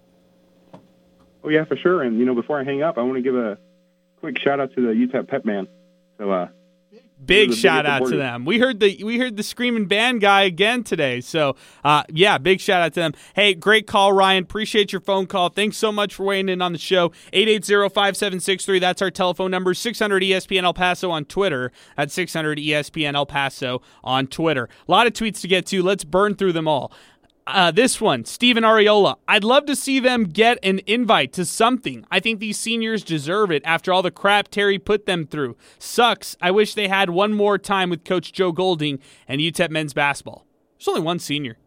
Oh 1.43 1.49
yeah, 1.49 1.65
for 1.65 1.77
sure. 1.77 2.01
And 2.01 2.17
you 2.17 2.25
know, 2.25 2.33
before 2.33 2.59
I 2.59 2.63
hang 2.63 2.81
up, 2.81 2.97
I 2.97 3.01
want 3.01 3.17
to 3.17 3.21
give 3.21 3.35
a 3.35 3.59
quick 4.19 4.39
shout 4.39 4.59
out 4.59 4.73
to 4.73 4.81
the 4.81 4.93
UTEP 4.93 5.27
Pep 5.27 5.45
Man. 5.45 5.67
So 6.17 6.31
uh, 6.31 6.47
Big 7.23 7.49
Those 7.49 7.53
are 7.53 7.55
the 7.55 7.61
shout 7.61 7.85
out 7.85 8.07
to 8.07 8.17
them. 8.17 8.45
We 8.45 8.59
heard 8.59 8.79
the 8.79 9.03
we 9.03 9.19
heard 9.19 9.37
the 9.37 9.43
screaming 9.43 9.85
band 9.85 10.21
guy 10.21 10.43
again 10.43 10.83
today. 10.83 11.21
So 11.21 11.55
uh, 11.83 12.03
yeah, 12.09 12.37
big 12.37 12.59
shout 12.59 12.81
out 12.81 12.93
to 12.93 12.99
them. 12.99 13.13
Hey, 13.35 13.53
great 13.53 13.85
call, 13.85 14.13
Ryan. 14.13 14.43
Appreciate 14.43 14.91
your 14.91 15.01
phone 15.01 15.27
call. 15.27 15.49
Thanks 15.49 15.77
so 15.77 15.91
much 15.91 16.15
for 16.15 16.25
weighing 16.25 16.49
in 16.49 16.61
on 16.61 16.71
the 16.71 16.79
show. 16.79 17.09
880-5763. 17.33 18.79
That's 18.79 19.01
our 19.01 19.11
telephone 19.11 19.51
number. 19.51 19.73
600 19.73 20.23
ESPN 20.23 20.63
El 20.63 20.73
Paso 20.73 21.11
on 21.11 21.25
Twitter. 21.25 21.71
At 21.97 22.11
600 22.11 22.57
ESPN 22.57 23.13
El 23.13 23.25
Paso 23.25 23.81
on 24.03 24.27
Twitter. 24.27 24.67
A 24.87 24.91
lot 24.91 25.07
of 25.07 25.13
tweets 25.13 25.41
to 25.41 25.47
get 25.47 25.65
to. 25.67 25.83
Let's 25.83 26.03
burn 26.03 26.35
through 26.35 26.53
them 26.53 26.67
all. 26.67 26.91
Uh, 27.53 27.69
this 27.69 27.99
one, 27.99 28.23
Stephen 28.23 28.63
Ariola. 28.63 29.15
I'd 29.27 29.43
love 29.43 29.65
to 29.65 29.75
see 29.75 29.99
them 29.99 30.23
get 30.23 30.57
an 30.63 30.79
invite 30.87 31.33
to 31.33 31.45
something. 31.45 32.05
I 32.09 32.19
think 32.21 32.39
these 32.39 32.57
seniors 32.57 33.03
deserve 33.03 33.51
it 33.51 33.61
after 33.65 33.91
all 33.91 34.01
the 34.01 34.09
crap 34.11 34.47
Terry 34.47 34.79
put 34.79 35.05
them 35.05 35.27
through. 35.27 35.57
Sucks. 35.77 36.37
I 36.41 36.51
wish 36.51 36.73
they 36.73 36.87
had 36.87 37.09
one 37.09 37.33
more 37.33 37.57
time 37.57 37.89
with 37.89 38.05
Coach 38.05 38.31
Joe 38.31 38.51
Golding 38.51 38.99
and 39.27 39.41
UTEP 39.41 39.69
men's 39.69 39.93
basketball. 39.93 40.45
There's 40.77 40.87
only 40.87 41.01
one 41.01 41.19
senior. 41.19 41.57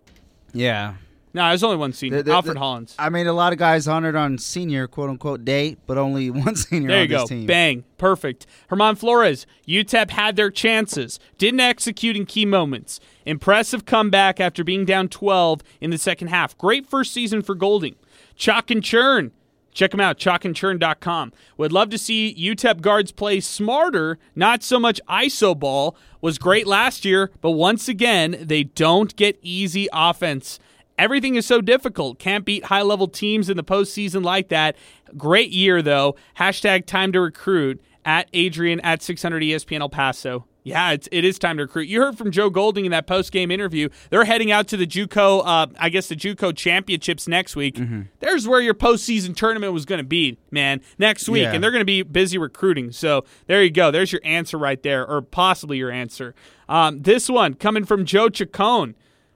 Yeah. 0.54 0.94
No, 1.34 1.48
there's 1.48 1.64
only 1.64 1.76
one 1.76 1.92
senior. 1.92 2.18
The- 2.18 2.22
the- 2.22 2.32
Alfred 2.32 2.54
the- 2.56 2.60
Hollins. 2.60 2.94
I 2.98 3.10
mean, 3.10 3.26
a 3.26 3.32
lot 3.32 3.52
of 3.52 3.58
guys 3.58 3.88
honored 3.88 4.14
on 4.14 4.38
senior 4.38 4.86
quote 4.86 5.10
unquote 5.10 5.44
day, 5.44 5.76
but 5.86 5.98
only 5.98 6.30
one 6.30 6.54
senior 6.56 6.88
There 6.88 6.98
on 6.98 7.02
you 7.02 7.08
go. 7.08 7.26
team. 7.26 7.46
Bang. 7.46 7.84
Perfect. 7.98 8.46
Herman 8.68 8.94
Flores. 8.94 9.44
UTEP 9.66 10.10
had 10.10 10.36
their 10.36 10.50
chances. 10.50 11.18
Didn't 11.36 11.60
execute 11.60 12.16
in 12.16 12.24
key 12.24 12.46
moments. 12.46 13.00
Impressive 13.26 13.84
comeback 13.84 14.38
after 14.40 14.62
being 14.62 14.84
down 14.84 15.08
12 15.08 15.62
in 15.80 15.90
the 15.90 15.98
second 15.98 16.28
half. 16.28 16.56
Great 16.56 16.86
first 16.86 17.12
season 17.12 17.42
for 17.42 17.54
Golding. 17.56 17.96
Chalk 18.36 18.70
and 18.70 18.82
Churn. 18.82 19.32
Check 19.72 19.90
them 19.90 19.98
out, 19.98 20.18
chalkandchurn.com. 20.18 21.32
Would 21.56 21.72
love 21.72 21.90
to 21.90 21.98
see 21.98 22.32
UTEP 22.38 22.80
guards 22.80 23.10
play 23.10 23.40
smarter, 23.40 24.18
not 24.36 24.62
so 24.62 24.78
much 24.78 25.00
ISO 25.08 25.58
ball. 25.58 25.96
Was 26.20 26.38
great 26.38 26.66
last 26.68 27.04
year, 27.04 27.32
but 27.40 27.50
once 27.50 27.88
again, 27.88 28.36
they 28.40 28.62
don't 28.62 29.14
get 29.16 29.36
easy 29.42 29.88
offense. 29.92 30.60
Everything 30.98 31.34
is 31.34 31.44
so 31.46 31.60
difficult. 31.60 32.18
Can't 32.18 32.44
beat 32.44 32.64
high 32.64 32.82
level 32.82 33.08
teams 33.08 33.50
in 33.50 33.56
the 33.56 33.64
postseason 33.64 34.24
like 34.24 34.48
that. 34.48 34.76
Great 35.16 35.50
year, 35.50 35.82
though. 35.82 36.16
Hashtag 36.38 36.86
time 36.86 37.12
to 37.12 37.20
recruit 37.20 37.80
at 38.04 38.28
Adrian 38.32 38.80
at 38.80 39.02
600 39.02 39.42
ESPN 39.42 39.80
El 39.80 39.88
Paso. 39.88 40.46
Yeah, 40.66 40.92
it's, 40.92 41.08
it 41.12 41.26
is 41.26 41.38
time 41.38 41.58
to 41.58 41.64
recruit. 41.64 41.88
You 41.88 42.00
heard 42.00 42.16
from 42.16 42.30
Joe 42.30 42.48
Golding 42.48 42.86
in 42.86 42.90
that 42.92 43.06
post 43.06 43.32
game 43.32 43.50
interview. 43.50 43.90
They're 44.08 44.24
heading 44.24 44.50
out 44.50 44.66
to 44.68 44.78
the 44.78 44.86
JUCO, 44.86 45.42
uh, 45.44 45.66
I 45.78 45.90
guess 45.90 46.08
the 46.08 46.16
JUCO 46.16 46.56
championships 46.56 47.28
next 47.28 47.54
week. 47.54 47.78
There's 48.20 48.48
where 48.48 48.62
your 48.62 48.72
postseason 48.72 49.36
tournament 49.36 49.74
was 49.74 49.84
going 49.84 49.98
to 49.98 50.04
be, 50.06 50.38
man, 50.50 50.80
next 50.98 51.28
week, 51.28 51.42
Yeah. 51.42 51.52
and 51.52 51.62
they're 51.62 51.70
going 51.70 51.82
to 51.82 51.84
be 51.84 52.02
busy 52.02 52.38
recruiting. 52.38 52.92
So 52.92 53.26
there 53.46 53.62
you 53.62 53.70
go. 53.70 53.90
There's 53.90 54.10
your 54.10 54.22
answer 54.24 54.56
right 54.56 54.82
there, 54.82 55.06
or 55.06 55.20
possibly 55.20 55.76
your 55.76 55.90
answer. 55.90 56.34
Um, 56.66 57.02
this 57.02 57.28
one 57.28 57.54
coming 57.54 57.84
from 57.84 58.06
Joe 58.06 58.30
Chacon 58.30 58.94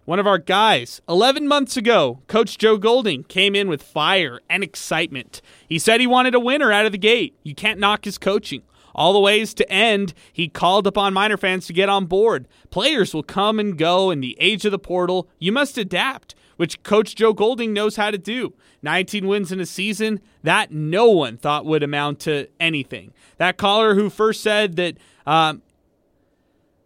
one 0.08 0.18
of 0.18 0.26
our 0.26 0.38
guys. 0.38 1.02
11 1.06 1.46
months 1.46 1.76
ago, 1.76 2.22
Coach 2.28 2.56
Joe 2.56 2.78
Golding 2.78 3.24
came 3.24 3.54
in 3.54 3.68
with 3.68 3.82
fire 3.82 4.40
and 4.48 4.64
excitement. 4.64 5.42
He 5.68 5.78
said 5.78 6.00
he 6.00 6.06
wanted 6.06 6.34
a 6.34 6.40
winner 6.40 6.72
out 6.72 6.86
of 6.86 6.92
the 6.92 6.98
gate. 6.98 7.38
You 7.42 7.54
can't 7.54 7.78
knock 7.78 8.06
his 8.06 8.16
coaching. 8.16 8.62
All 8.94 9.12
the 9.12 9.20
ways 9.20 9.52
to 9.52 9.70
end, 9.70 10.14
he 10.32 10.48
called 10.48 10.86
upon 10.86 11.12
Miner 11.12 11.36
fans 11.36 11.66
to 11.66 11.74
get 11.74 11.90
on 11.90 12.06
board. 12.06 12.48
Players 12.70 13.12
will 13.12 13.22
come 13.22 13.60
and 13.60 13.76
go 13.76 14.10
in 14.10 14.22
the 14.22 14.34
age 14.40 14.64
of 14.64 14.72
the 14.72 14.78
portal. 14.78 15.28
You 15.38 15.52
must 15.52 15.76
adapt, 15.76 16.34
which 16.56 16.82
Coach 16.82 17.14
Joe 17.14 17.34
Golding 17.34 17.74
knows 17.74 17.96
how 17.96 18.10
to 18.10 18.16
do. 18.16 18.54
19 18.80 19.26
wins 19.26 19.52
in 19.52 19.60
a 19.60 19.66
season, 19.66 20.20
that 20.42 20.72
no 20.72 21.10
one 21.10 21.36
thought 21.36 21.66
would 21.66 21.82
amount 21.82 22.20
to 22.20 22.48
anything. 22.58 23.12
That 23.36 23.58
caller 23.58 23.94
who 23.94 24.08
first 24.08 24.42
said 24.42 24.76
that 24.76 24.96
um, 25.26 25.60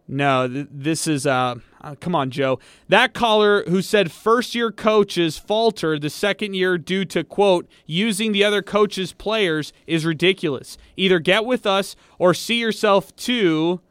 no, 0.07 0.47
th- 0.47 0.67
this 0.69 1.07
is 1.07 1.25
uh, 1.25 1.55
uh, 1.83 1.95
come 1.99 2.15
on, 2.15 2.31
Joe. 2.31 2.59
That 2.87 3.13
caller 3.13 3.63
who 3.67 3.81
said 3.81 4.11
first 4.11 4.55
year 4.55 4.71
coaches 4.71 5.37
falter 5.37 5.99
the 5.99 6.09
second 6.09 6.53
year 6.53 6.77
due 6.77 7.05
to 7.05 7.23
quote 7.23 7.67
using 7.85 8.31
the 8.31 8.43
other 8.43 8.61
coach's 8.61 9.11
players 9.11 9.73
is 9.85 10.05
ridiculous. 10.05 10.77
Either 10.95 11.19
get 11.19 11.45
with 11.45 11.65
us 11.65 11.95
or 12.17 12.33
see 12.33 12.59
yourself 12.59 13.13
to 13.17 13.81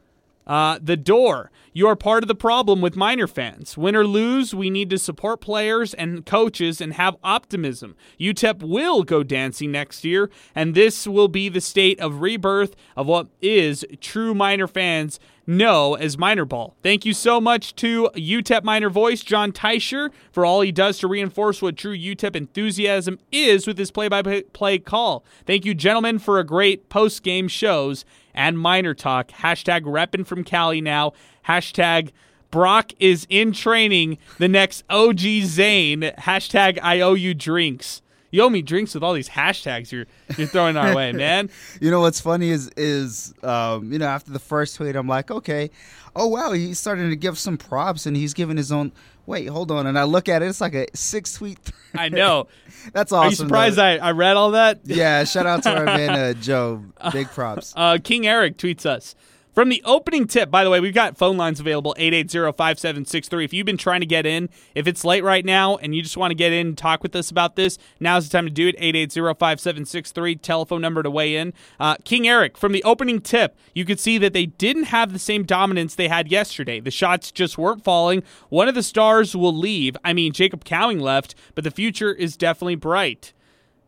uh, 0.47 0.79
the 0.81 0.97
door. 0.97 1.51
You 1.75 1.87
are 1.87 1.95
part 1.95 2.23
of 2.23 2.27
the 2.27 2.35
problem 2.35 2.81
with 2.81 2.95
Miner 2.95 3.25
fans. 3.25 3.75
Win 3.75 3.95
or 3.95 4.05
lose, 4.05 4.53
we 4.53 4.69
need 4.69 4.91
to 4.91 4.99
support 4.99 5.41
players 5.41 5.95
and 5.95 6.23
coaches 6.23 6.79
and 6.79 6.93
have 6.93 7.17
optimism. 7.23 7.95
UTEP 8.19 8.61
will 8.61 9.01
go 9.01 9.23
dancing 9.23 9.71
next 9.71 10.05
year, 10.05 10.29
and 10.53 10.75
this 10.75 11.07
will 11.07 11.27
be 11.27 11.49
the 11.49 11.59
state 11.59 11.99
of 11.99 12.21
rebirth 12.21 12.75
of 12.95 13.07
what 13.07 13.27
is 13.41 13.83
true 13.99 14.35
Miner 14.35 14.67
fans 14.67 15.19
know 15.47 15.95
as 15.95 16.15
Miner 16.15 16.45
ball. 16.45 16.75
Thank 16.83 17.05
you 17.05 17.13
so 17.13 17.41
much 17.41 17.75
to 17.77 18.09
UTEP 18.15 18.63
Miner 18.63 18.91
voice 18.91 19.23
Jon 19.23 19.51
Teicher 19.51 20.11
for 20.31 20.45
all 20.45 20.61
he 20.61 20.71
does 20.71 20.99
to 20.99 21.07
reinforce 21.07 21.59
what 21.59 21.75
true 21.75 21.97
UTEP 21.97 22.35
enthusiasm 22.35 23.17
is 23.31 23.65
with 23.65 23.79
his 23.79 23.89
play-by-play 23.89 24.79
call. 24.79 25.25
Thank 25.47 25.65
you, 25.65 25.73
gentlemen, 25.73 26.19
for 26.19 26.37
a 26.37 26.45
great 26.45 26.87
post-game 26.87 27.47
shows 27.47 28.05
and 28.33 28.57
Miner 28.57 28.93
Talk. 28.93 29.29
Hashtag 29.29 29.83
reppin' 29.83 30.25
from 30.25 30.43
Cali 30.43 30.81
now. 30.81 31.13
Hashtag 31.47 32.11
Brock 32.51 32.91
is 32.99 33.25
in 33.29 33.51
training. 33.51 34.19
The 34.37 34.47
next 34.47 34.83
OG 34.89 35.19
Zane. 35.19 36.01
Hashtag 36.19 36.77
I 36.81 37.01
owe 37.01 37.15
you 37.15 37.33
drinks. 37.33 38.01
You 38.29 38.41
owe 38.41 38.49
me 38.49 38.63
drinks 38.63 38.95
with 38.95 39.03
all 39.03 39.13
these 39.13 39.29
hashtags 39.29 39.91
you're 39.91 40.07
you're 40.37 40.47
throwing 40.47 40.75
our 40.75 40.95
way, 40.95 41.11
man. 41.11 41.49
You 41.81 41.91
know 41.91 41.99
what's 41.99 42.19
funny 42.19 42.49
is 42.49 42.69
is 42.77 43.33
um, 43.43 43.91
you 43.91 43.99
know 43.99 44.07
after 44.07 44.31
the 44.31 44.39
first 44.39 44.75
tweet 44.75 44.95
I'm 44.95 45.07
like 45.07 45.29
okay, 45.29 45.69
oh 46.15 46.27
wow 46.27 46.51
he's 46.51 46.79
starting 46.79 47.09
to 47.11 47.15
give 47.15 47.37
some 47.37 47.57
props 47.57 48.05
and 48.07 48.15
he's 48.17 48.33
giving 48.33 48.57
his 48.57 48.71
own. 48.71 48.91
Wait, 49.25 49.47
hold 49.47 49.71
on, 49.71 49.87
and 49.87 49.97
I 49.97 50.03
look 50.03 50.27
at 50.27 50.41
it. 50.41 50.47
It's 50.47 50.61
like 50.61 50.73
a 50.73 50.87
six 50.95 51.33
tweet. 51.33 51.59
I 51.95 52.09
know. 52.09 52.47
That's 52.93 53.11
awesome. 53.11 53.25
Are 53.25 53.29
you 53.29 53.35
surprised 53.35 53.77
though. 53.77 53.83
I, 53.83 53.95
I 53.97 54.11
read 54.11 54.35
all 54.35 54.51
that? 54.51 54.81
Yeah, 54.83 55.23
shout 55.23 55.45
out 55.45 55.63
to 55.63 55.75
our 55.77 55.85
man 55.97 56.09
uh, 56.09 56.33
Joe. 56.33 56.83
Big 57.11 57.27
props. 57.29 57.73
Uh, 57.75 57.99
King 58.03 58.25
Eric 58.27 58.57
tweets 58.57 58.85
us. 58.85 59.15
From 59.53 59.69
the 59.69 59.83
opening 59.85 60.25
tip, 60.25 60.49
by 60.49 60.63
the 60.63 60.71
way, 60.71 60.79
we've 60.79 60.95
got 60.95 61.15
phone 61.15 61.37
lines 61.37 61.59
available 61.59 61.95
880-5763. 61.99 63.45
If 63.45 63.53
you've 63.53 63.67
been 63.67 63.77
trying 63.77 63.99
to 63.99 64.07
get 64.07 64.25
in, 64.25 64.49
if 64.73 64.87
it's 64.87 65.05
late 65.05 65.23
right 65.23 65.45
now 65.45 65.77
and 65.77 65.93
you 65.93 66.01
just 66.01 66.17
want 66.17 66.31
to 66.31 66.35
get 66.35 66.51
in 66.51 66.67
and 66.69 66.77
talk 66.77 67.03
with 67.03 67.15
us 67.15 67.29
about 67.29 67.55
this, 67.55 67.77
now's 67.99 68.27
the 68.27 68.35
time 68.35 68.45
to 68.45 68.51
do 68.51 68.69
it. 68.69 68.79
880-5763, 68.79 70.41
telephone 70.41 70.81
number 70.81 71.03
to 71.03 71.11
weigh 71.11 71.35
in. 71.35 71.53
Uh, 71.79 71.97
King 72.03 72.27
Eric, 72.27 72.57
from 72.57 72.71
the 72.71 72.83
opening 72.83 73.21
tip, 73.21 73.55
you 73.75 73.85
could 73.85 73.99
see 73.99 74.17
that 74.17 74.33
they 74.33 74.47
didn't 74.47 74.85
have 74.85 75.13
the 75.13 75.19
same 75.19 75.43
dominance 75.43 75.93
they 75.93 76.07
had 76.07 76.31
yesterday. 76.31 76.79
The 76.79 76.89
shots 76.89 77.31
just 77.31 77.55
weren't 77.55 77.83
falling. 77.83 78.23
One 78.49 78.67
of 78.67 78.73
the 78.73 78.81
stars 78.81 79.35
will 79.35 79.55
leave. 79.55 79.95
I 80.03 80.13
mean, 80.13 80.33
Jacob 80.33 80.65
Cowing 80.65 80.99
left, 80.99 81.35
but 81.53 81.63
the 81.63 81.69
future 81.69 82.11
is 82.11 82.35
definitely 82.35 82.75
bright. 82.75 83.33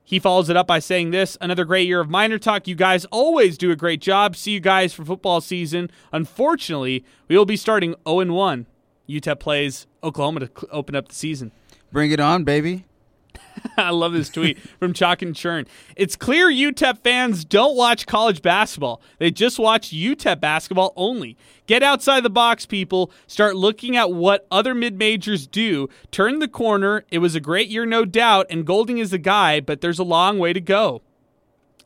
He 0.08 0.20
follows 0.20 0.50
it 0.50 0.56
up 0.56 0.68
by 0.68 0.78
saying 0.78 1.10
this 1.10 1.36
another 1.42 1.66
great 1.66 1.88
year 1.88 2.00
of 2.00 2.12
Miner 2.12 2.38
Talk. 2.38 2.68
You 2.68 2.76
guys 2.76 3.06
always 3.06 3.58
do 3.58 3.72
a 3.72 3.76
great 3.76 4.02
job. 4.02 4.36
See 4.36 4.52
you 4.52 4.60
guys 4.60 4.94
for 4.94 5.04
football 5.04 5.42
season. 5.42 5.90
Unfortunately, 6.14 7.04
we 7.28 7.36
will 7.36 7.46
be 7.46 7.58
starting 7.58 7.96
0 8.08 8.32
1. 8.32 8.68
UTEP 9.10 9.40
plays 9.40 9.88
Oklahoma 10.04 10.42
to 10.42 10.48
cl- 10.48 10.70
open 10.72 10.96
up 10.96 11.08
the 11.08 11.16
season. 11.16 11.52
Bring 11.92 12.12
it 12.12 12.20
on, 12.20 12.44
baby. 12.44 12.86
I 13.78 13.90
love 13.90 14.14
this 14.14 14.30
tweet 14.30 14.60
from 14.80 14.94
Chalk 14.94 15.24
and 15.24 15.36
Churn. 15.36 15.66
It's 15.96 16.16
clear 16.16 16.50
UTEP 16.50 17.00
fans 17.00 17.44
don't 17.44 17.76
watch 17.76 18.06
college 18.06 18.44
basketball. 18.44 19.02
They 19.18 19.32
just 19.32 19.58
watch 19.58 19.90
UTEP 19.90 20.40
basketball 20.40 20.94
only. 20.96 21.36
Get 21.68 21.82
outside 21.82 22.22
the 22.22 22.30
box, 22.30 22.66
people. 22.66 23.12
Start 23.28 23.56
looking 23.56 23.96
at 23.96 24.12
what 24.12 24.46
other 24.52 24.76
mid 24.76 24.98
majors 24.98 25.48
do. 25.48 25.90
Turn 26.12 26.40
the 26.40 26.48
corner. 26.48 27.06
It 27.10 27.20
was 27.20 27.36
a 27.36 27.40
great 27.40 27.70
year, 27.70 27.86
no 27.86 28.06
doubt, 28.06 28.48
and 28.50 28.66
Golding 28.66 29.00
is 29.00 29.12
the 29.12 29.18
guy, 29.18 29.60
but 29.60 29.82
there's 29.82 30.00
a 30.00 30.04
long 30.04 30.38
way 30.38 30.54
to 30.54 30.62
go. 30.62 31.02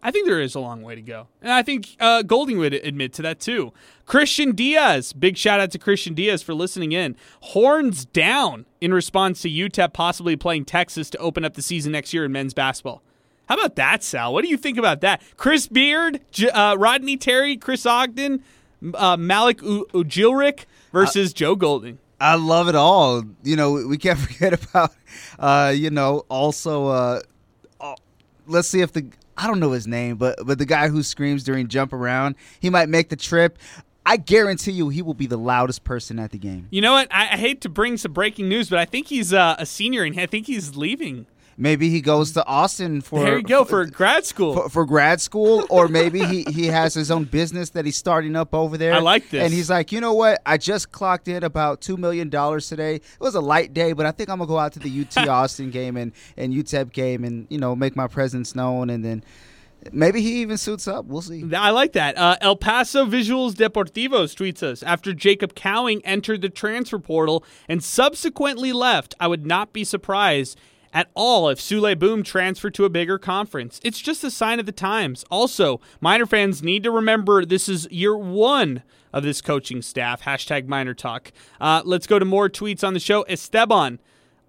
I 0.01 0.11
think 0.11 0.27
there 0.27 0.39
is 0.39 0.55
a 0.55 0.61
long 0.61 0.81
way 0.81 0.95
to 0.95 1.01
go. 1.01 1.27
And 1.41 1.51
I 1.51 1.61
think 1.61 1.97
uh, 1.99 2.21
Golding 2.21 2.57
would 2.57 2.73
admit 2.73 3.11
to 3.13 3.21
that 3.23 3.39
too. 3.39 3.73
Christian 4.05 4.55
Diaz. 4.55 5.11
Big 5.11 5.35
shout 5.35 5.59
out 5.59 5.71
to 5.71 5.77
Christian 5.77 6.13
Diaz 6.13 6.41
for 6.41 6.53
listening 6.53 6.93
in. 6.93 7.17
Horns 7.41 8.05
down 8.05 8.65
in 8.79 8.93
response 8.93 9.41
to 9.41 9.49
UTEP 9.49 9.91
possibly 9.91 10.37
playing 10.37 10.65
Texas 10.65 11.09
to 11.09 11.17
open 11.17 11.43
up 11.43 11.55
the 11.55 11.61
season 11.61 11.91
next 11.91 12.13
year 12.13 12.25
in 12.25 12.31
men's 12.31 12.53
basketball. 12.53 13.03
How 13.49 13.55
about 13.55 13.75
that, 13.75 14.03
Sal? 14.03 14.31
What 14.31 14.43
do 14.43 14.49
you 14.49 14.57
think 14.57 14.77
about 14.77 15.01
that? 15.01 15.21
Chris 15.35 15.67
Beard, 15.67 16.21
uh, 16.53 16.75
Rodney 16.77 17.17
Terry, 17.17 17.57
Chris 17.57 17.85
Ogden, 17.85 18.43
uh, 18.93 19.17
Malik 19.17 19.61
U- 19.61 19.87
Ujilric 19.93 20.65
versus 20.91 21.33
Joe 21.33 21.55
Golding. 21.55 21.99
I 22.21 22.35
love 22.35 22.67
it 22.67 22.75
all. 22.75 23.23
You 23.43 23.55
know, 23.55 23.73
we 23.87 23.97
can't 23.97 24.19
forget 24.27 24.53
about, 24.53 24.91
uh, 25.37 25.73
you 25.75 25.89
know, 25.89 26.25
also, 26.29 26.87
uh, 26.87 27.21
oh, 27.79 27.95
let's 28.47 28.67
see 28.67 28.81
if 28.81 28.91
the, 28.91 29.07
I 29.37 29.47
don't 29.47 29.59
know 29.59 29.71
his 29.71 29.87
name, 29.87 30.17
but 30.17 30.37
but 30.45 30.57
the 30.57 30.65
guy 30.65 30.89
who 30.89 31.01
screams 31.01 31.43
during 31.43 31.67
jump 31.69 31.93
around, 31.93 32.35
he 32.59 32.69
might 32.69 32.89
make 32.89 33.09
the 33.09 33.15
trip. 33.15 33.57
I 34.05 34.17
guarantee 34.17 34.71
you, 34.71 34.89
he 34.89 35.01
will 35.01 35.13
be 35.13 35.27
the 35.27 35.37
loudest 35.37 35.83
person 35.83 36.19
at 36.19 36.31
the 36.31 36.37
game. 36.39 36.67
You 36.71 36.81
know 36.81 36.93
what? 36.93 37.07
I, 37.11 37.33
I 37.33 37.37
hate 37.37 37.61
to 37.61 37.69
bring 37.69 37.95
some 37.95 38.11
breaking 38.11 38.49
news, 38.49 38.69
but 38.69 38.79
I 38.79 38.85
think 38.85 39.07
he's 39.07 39.33
uh, 39.33 39.55
a 39.59 39.65
senior 39.65 40.03
and 40.03 40.19
I 40.19 40.25
think 40.25 40.47
he's 40.47 40.75
leaving. 40.75 41.27
Maybe 41.61 41.89
he 41.89 41.99
goes 41.99 42.31
to 42.31 42.45
Austin 42.45 43.01
for 43.01 43.19
there 43.19 43.37
you 43.37 43.43
go 43.43 43.65
for 43.65 43.85
grad 43.99 44.25
school. 44.25 44.53
for, 44.53 44.69
for 44.69 44.85
grad 44.85 45.19
school, 45.19 45.67
or 45.69 45.89
maybe 45.89 46.23
he, 46.23 46.43
he 46.43 46.67
has 46.67 46.93
his 46.93 47.11
own 47.11 47.25
business 47.25 47.71
that 47.71 47.83
he's 47.83 47.97
starting 47.97 48.37
up 48.37 48.55
over 48.55 48.77
there. 48.77 48.93
I 48.93 48.99
like 48.99 49.29
this. 49.29 49.43
And 49.43 49.53
he's 49.53 49.69
like, 49.69 49.91
you 49.91 49.99
know 49.99 50.13
what? 50.13 50.41
I 50.45 50.55
just 50.57 50.93
clocked 50.93 51.27
in 51.27 51.43
about 51.43 51.81
two 51.81 51.97
million 51.97 52.29
dollars 52.29 52.69
today. 52.69 52.95
It 52.95 53.19
was 53.19 53.35
a 53.35 53.41
light 53.41 53.73
day, 53.73 53.91
but 53.91 54.05
I 54.05 54.11
think 54.11 54.29
I'm 54.29 54.37
gonna 54.37 54.47
go 54.47 54.57
out 54.57 54.71
to 54.73 54.79
the 54.79 55.01
UT 55.01 55.17
Austin 55.27 55.69
game 55.69 55.97
and 55.97 56.13
and 56.37 56.53
UTEP 56.53 56.93
game, 56.93 57.25
and 57.25 57.45
you 57.49 57.57
know 57.57 57.75
make 57.75 57.93
my 57.93 58.07
presence 58.07 58.55
known, 58.55 58.89
and 58.89 59.03
then 59.03 59.21
Maybe 59.93 60.21
he 60.21 60.41
even 60.41 60.57
suits 60.57 60.87
up. 60.87 61.05
We'll 61.05 61.21
see. 61.21 61.43
I 61.55 61.69
like 61.69 61.93
that. 61.93 62.17
Uh, 62.17 62.35
El 62.41 62.57
Paso 62.57 63.05
Visuals 63.05 63.53
Deportivos 63.53 64.35
tweets 64.35 64.61
us 64.61 64.83
after 64.83 65.13
Jacob 65.13 65.55
Cowing 65.55 66.01
entered 66.03 66.41
the 66.41 66.49
transfer 66.49 66.99
portal 66.99 67.45
and 67.69 67.81
subsequently 67.81 68.73
left. 68.73 69.15
I 69.21 69.27
would 69.27 69.45
not 69.45 69.71
be 69.71 69.85
surprised 69.85 70.59
at 70.93 71.09
all 71.13 71.49
if 71.49 71.59
Souley 71.59 71.97
Boom 71.97 72.23
transferred 72.23 72.73
to 72.75 72.85
a 72.85 72.89
bigger 72.89 73.17
conference. 73.17 73.79
It's 73.83 73.99
just 73.99 74.23
a 74.23 74.31
sign 74.31 74.59
of 74.59 74.65
the 74.65 74.71
times. 74.71 75.25
Also, 75.29 75.79
Miner 76.01 76.25
fans 76.25 76.63
need 76.63 76.83
to 76.83 76.91
remember 76.91 77.45
this 77.45 77.69
is 77.69 77.87
year 77.91 78.17
one 78.17 78.83
of 79.13 79.23
this 79.23 79.41
coaching 79.41 79.81
staff. 79.81 80.23
Hashtag 80.23 80.67
Miner 80.67 80.93
Talk. 80.93 81.31
Uh, 81.59 81.81
let's 81.85 82.07
go 82.07 82.19
to 82.19 82.25
more 82.25 82.49
tweets 82.49 82.83
on 82.83 82.93
the 82.93 82.99
show. 82.99 83.23
Esteban. 83.23 83.99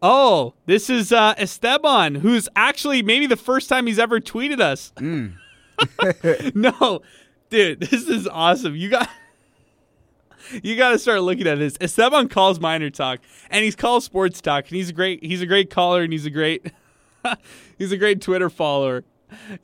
Oh, 0.02 0.54
this 0.66 0.88
is 0.88 1.12
uh, 1.12 1.34
Esteban, 1.36 2.16
who's 2.16 2.48
actually 2.56 3.02
maybe 3.02 3.26
the 3.26 3.36
first 3.36 3.68
time 3.68 3.86
he's 3.86 3.98
ever 3.98 4.18
tweeted 4.18 4.60
us. 4.60 4.92
no, 6.54 7.02
dude, 7.50 7.80
this 7.80 8.08
is 8.08 8.26
awesome. 8.26 8.76
You 8.76 8.90
got. 8.90 9.08
You 10.62 10.76
got 10.76 10.90
to 10.90 10.98
start 10.98 11.22
looking 11.22 11.46
at 11.46 11.58
this. 11.58 11.76
Esteban 11.80 12.28
calls 12.28 12.60
Miner 12.60 12.90
Talk, 12.90 13.20
and 13.50 13.64
he's 13.64 13.76
called 13.76 14.02
Sports 14.02 14.40
Talk, 14.40 14.68
and 14.68 14.76
he's 14.76 14.90
a 14.90 14.92
great 14.92 15.24
he's 15.24 15.42
a 15.42 15.46
great 15.46 15.70
caller, 15.70 16.02
and 16.02 16.12
he's 16.12 16.26
a 16.26 16.30
great 16.30 16.72
he's 17.78 17.92
a 17.92 17.96
great 17.96 18.20
Twitter 18.20 18.50
follower. 18.50 19.04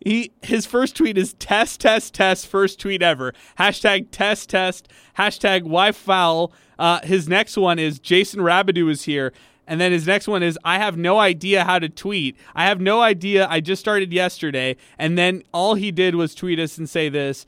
He 0.04 0.32
his 0.42 0.66
first 0.66 0.96
tweet 0.96 1.18
is 1.18 1.34
test 1.34 1.80
test 1.80 2.14
test 2.14 2.46
first 2.46 2.78
tweet 2.78 3.02
ever 3.02 3.32
hashtag 3.58 4.08
test 4.12 4.48
test 4.50 4.88
hashtag 5.18 5.64
why 5.64 5.92
foul. 5.92 6.52
Uh, 6.78 7.00
his 7.02 7.28
next 7.28 7.56
one 7.56 7.78
is 7.78 7.98
Jason 7.98 8.40
Rabideau 8.40 8.90
is 8.90 9.04
here. 9.04 9.32
And 9.68 9.80
then 9.80 9.90
his 9.90 10.06
next 10.06 10.28
one 10.28 10.44
is 10.44 10.58
I 10.64 10.78
have 10.78 10.96
no 10.96 11.18
idea 11.18 11.64
how 11.64 11.80
to 11.80 11.88
tweet. 11.88 12.36
I 12.54 12.66
have 12.66 12.80
no 12.80 13.00
idea. 13.00 13.48
I 13.50 13.60
just 13.60 13.80
started 13.80 14.12
yesterday. 14.12 14.76
And 14.96 15.18
then 15.18 15.42
all 15.52 15.74
he 15.74 15.90
did 15.90 16.14
was 16.14 16.34
tweet 16.34 16.60
us 16.60 16.78
and 16.78 16.88
say 16.88 17.08
this 17.08 17.46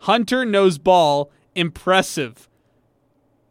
Hunter 0.00 0.44
knows 0.44 0.78
ball. 0.78 1.32
Impressive. 1.54 2.48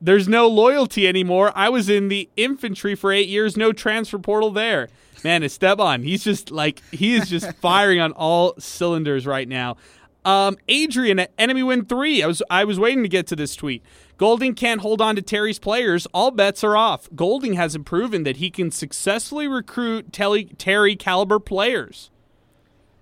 There's 0.05 0.27
no 0.27 0.47
loyalty 0.47 1.07
anymore. 1.07 1.51
I 1.55 1.69
was 1.69 1.89
in 1.89 2.09
the 2.09 2.29
infantry 2.37 2.93
for 2.93 3.11
eight 3.11 3.27
years, 3.27 3.57
no 3.57 3.73
transfer 3.73 4.19
portal 4.19 4.51
there. 4.51 4.87
Man, 5.23 5.41
Esteban, 5.41 6.03
he's 6.03 6.23
just 6.23 6.51
like, 6.51 6.83
he 6.91 7.15
is 7.15 7.27
just 7.27 7.51
firing 7.61 7.99
on 7.99 8.11
all 8.11 8.53
cylinders 8.59 9.25
right 9.25 9.47
now. 9.47 9.77
Um, 10.23 10.57
Adrian 10.67 11.17
at 11.17 11.31
Enemy 11.39 11.63
Win 11.63 11.85
3. 11.85 12.21
I 12.21 12.27
was 12.27 12.43
I 12.51 12.65
was 12.65 12.79
waiting 12.79 13.01
to 13.01 13.09
get 13.09 13.25
to 13.27 13.35
this 13.35 13.55
tweet. 13.55 13.83
Golding 14.17 14.53
can't 14.53 14.81
hold 14.81 15.01
on 15.01 15.15
to 15.15 15.23
Terry's 15.23 15.57
players. 15.57 16.05
All 16.13 16.29
bets 16.29 16.63
are 16.63 16.77
off. 16.77 17.09
Golding 17.15 17.53
hasn't 17.53 17.85
proven 17.87 18.23
that 18.25 18.37
he 18.37 18.51
can 18.51 18.69
successfully 18.69 19.47
recruit 19.47 20.13
Terry, 20.13 20.45
Terry 20.59 20.95
caliber 20.95 21.39
players. 21.39 22.11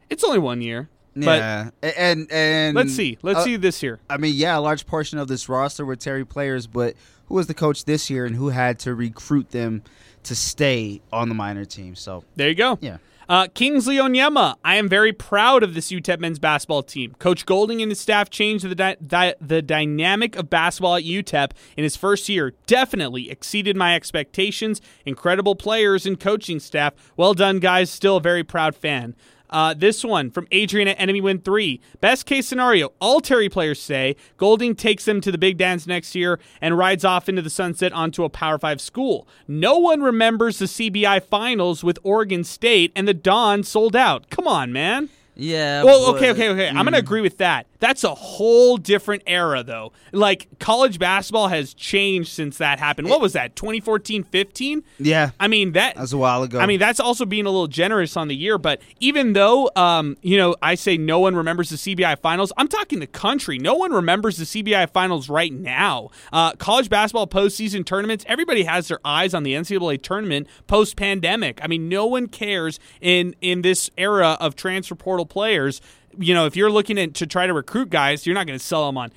It's 0.10 0.24
only 0.24 0.40
one 0.40 0.62
year. 0.62 0.90
Yeah, 1.16 1.70
But 1.82 1.98
and 1.98 2.32
and 2.32 2.76
let's 2.76 2.94
see. 2.96 3.18
Let's 3.22 3.40
uh, 3.40 3.44
see 3.44 3.56
this 3.56 3.84
year. 3.84 4.00
I 4.10 4.18
mean, 4.18 4.34
yeah, 4.36 4.58
a 4.58 4.62
large 4.62 4.86
portion 4.86 5.20
of 5.20 5.28
this 5.28 5.48
roster 5.48 5.86
were 5.86 5.96
Terry 5.96 6.26
players, 6.26 6.68
but 6.68 6.96
who 7.28 7.36
was 7.36 7.48
the 7.48 7.54
coach 7.54 7.86
this 7.86 8.10
year 8.10 8.26
and 8.26 8.36
who 8.36 8.50
had 8.50 8.80
to 8.80 8.94
recruit 8.96 9.52
them 9.52 9.84
to 10.24 10.36
stay 10.36 11.02
on 11.12 11.30
the 11.30 11.36
Miner 11.36 11.66
team? 11.66 11.96
So 11.96 12.24
There 12.36 12.50
you 12.50 12.56
go. 12.56 12.78
Yeah. 12.82 12.98
Uh, 13.30 13.48
Kingsley 13.54 13.96
Onyema, 13.96 14.56
I 14.66 14.76
am 14.76 14.90
very 14.90 15.14
proud 15.14 15.64
of 15.64 15.74
this 15.74 15.92
UTEP 15.92 16.20
men's 16.20 16.40
basketball 16.40 16.84
team. 16.84 17.16
Coach 17.20 17.46
Golding 17.46 17.82
and 17.82 17.90
his 17.90 18.00
staff 18.00 18.30
changed 18.30 18.66
the 18.66 18.76
di- 18.76 18.98
di- 19.06 19.36
the 19.40 19.62
dynamic 19.62 20.36
of 20.36 20.50
basketball 20.50 20.96
at 20.96 21.04
UTEP 21.04 21.52
in 21.78 21.84
his 21.84 21.96
first 21.96 22.28
year. 22.28 22.54
Definitely 22.68 23.30
exceeded 23.30 23.78
my 23.78 23.96
expectations. 23.96 24.82
Incredible 25.06 25.56
players 25.56 26.06
and 26.06 26.20
coaching 26.20 26.60
staff. 26.60 26.94
Well 27.16 27.34
done, 27.34 27.60
guys. 27.60 27.90
Still 27.90 28.18
a 28.18 28.22
very 28.22 28.44
proud 28.44 28.76
fan. 28.76 29.16
Uh, 29.54 29.72
this 29.76 30.04
one 30.04 30.32
from 30.32 30.48
Adrian 30.52 30.88
at 30.88 31.00
Enemy 31.00 31.22
Win 31.22 31.40
3. 31.40 31.80
Best 32.02 32.26
case 32.26 32.48
scenario, 32.48 32.92
all 33.00 33.22
Terry 33.22 33.50
players 33.50 33.80
say 33.80 34.16
Golding 34.36 34.74
takes 34.76 35.06
them 35.06 35.22
to 35.22 35.32
the 35.32 35.38
big 35.38 35.58
dance 35.58 35.86
next 35.86 36.16
year 36.16 36.40
and 36.60 36.76
rides 36.76 37.06
off 37.06 37.30
into 37.30 37.44
the 37.44 37.52
sunset 37.52 37.94
onto 37.94 38.24
a 38.24 38.30
Power 38.30 38.58
5 38.58 38.82
school. 38.82 39.28
No 39.48 39.78
one 39.78 40.02
remembers 40.02 40.58
the 40.58 40.66
CBI 40.66 41.22
finals 41.24 41.84
with 41.84 42.00
Oregon 42.02 42.44
State 42.44 42.92
and 42.96 43.08
the 43.08 43.14
Don 43.14 43.62
sold 43.62 43.96
out. 43.96 44.32
Come 44.32 44.48
on, 44.48 44.74
man. 44.74 45.10
Yeah. 45.36 45.84
Well, 45.84 46.14
but- 46.14 46.18
okay, 46.18 46.32
okay, 46.32 46.50
okay. 46.50 46.68
I'm 46.68 46.76
going 46.86 46.94
to 46.94 47.00
agree 47.00 47.22
with 47.22 47.38
that. 47.38 47.68
That's 47.80 48.04
a 48.04 48.16
whole 48.16 48.78
different 48.78 49.24
era, 49.28 49.62
though. 49.64 49.92
Like, 50.12 50.48
college 50.60 51.00
basketball 51.00 51.50
has 51.50 51.74
changed 51.74 52.32
since 52.32 52.58
that 52.60 52.80
happened. 52.80 53.10
What 53.10 53.20
was 53.20 53.34
that, 53.34 53.56
2014 53.58 54.24
15? 54.24 54.84
Yeah, 55.00 55.32
I 55.40 55.48
mean, 55.48 55.74
that. 55.74 55.96
that 55.96 56.02
was 56.02 56.14
a 56.14 56.18
while 56.18 56.44
ago. 56.44 56.60
I 56.60 56.66
mean, 56.66 56.80
that's 56.80 57.00
also 57.02 57.26
being 57.26 57.46
a 57.46 57.50
little 57.50 57.68
generous 57.68 58.16
on 58.16 58.30
the 58.30 58.36
year. 58.36 58.58
But 58.58 58.82
even 59.02 59.34
though, 59.34 59.70
um, 59.76 60.16
you 60.22 60.38
know, 60.38 60.56
I 60.62 60.76
say 60.76 60.98
no 60.98 61.20
one 61.20 61.36
remembers 61.36 61.70
the 61.70 61.76
CBI 61.76 62.20
finals, 62.20 62.54
I'm 62.56 62.70
talking 62.70 63.00
the 63.00 63.08
country. 63.08 63.60
No 63.60 63.76
one 63.76 63.92
remembers 63.92 64.38
the 64.38 64.46
CBI 64.46 64.90
finals 64.92 65.28
right 65.30 65.52
now. 65.52 66.10
Uh, 66.32 66.54
college 66.54 66.90
basketball 66.90 67.28
postseason 67.28 67.86
tournaments, 67.86 68.24
everybody 68.28 68.64
has 68.64 68.88
their 68.88 69.00
eyes 69.04 69.34
on 69.34 69.44
the 69.44 69.54
NCAA 69.54 70.02
tournament 70.02 70.48
post 70.68 70.96
pandemic. 70.96 71.60
I 71.62 71.68
mean, 71.68 71.90
no 71.90 72.06
one 72.06 72.28
cares 72.28 72.80
in 73.02 73.36
in 73.42 73.62
this 73.62 73.90
era 73.98 74.38
of 74.40 74.56
transfer 74.56 74.96
portal 74.96 75.23
players. 75.26 75.82
You 76.18 76.34
know, 76.34 76.46
if 76.46 76.56
you're 76.56 76.72
looking 76.72 76.98
at, 76.98 77.14
to 77.16 77.28
try 77.28 77.48
to 77.48 77.54
recruit 77.54 77.90
guys, 77.90 78.26
you're 78.26 78.36
not 78.36 78.48
going 78.48 78.58
to 78.58 78.64
sell 78.64 78.86
them 78.86 78.98
on. 78.98 79.12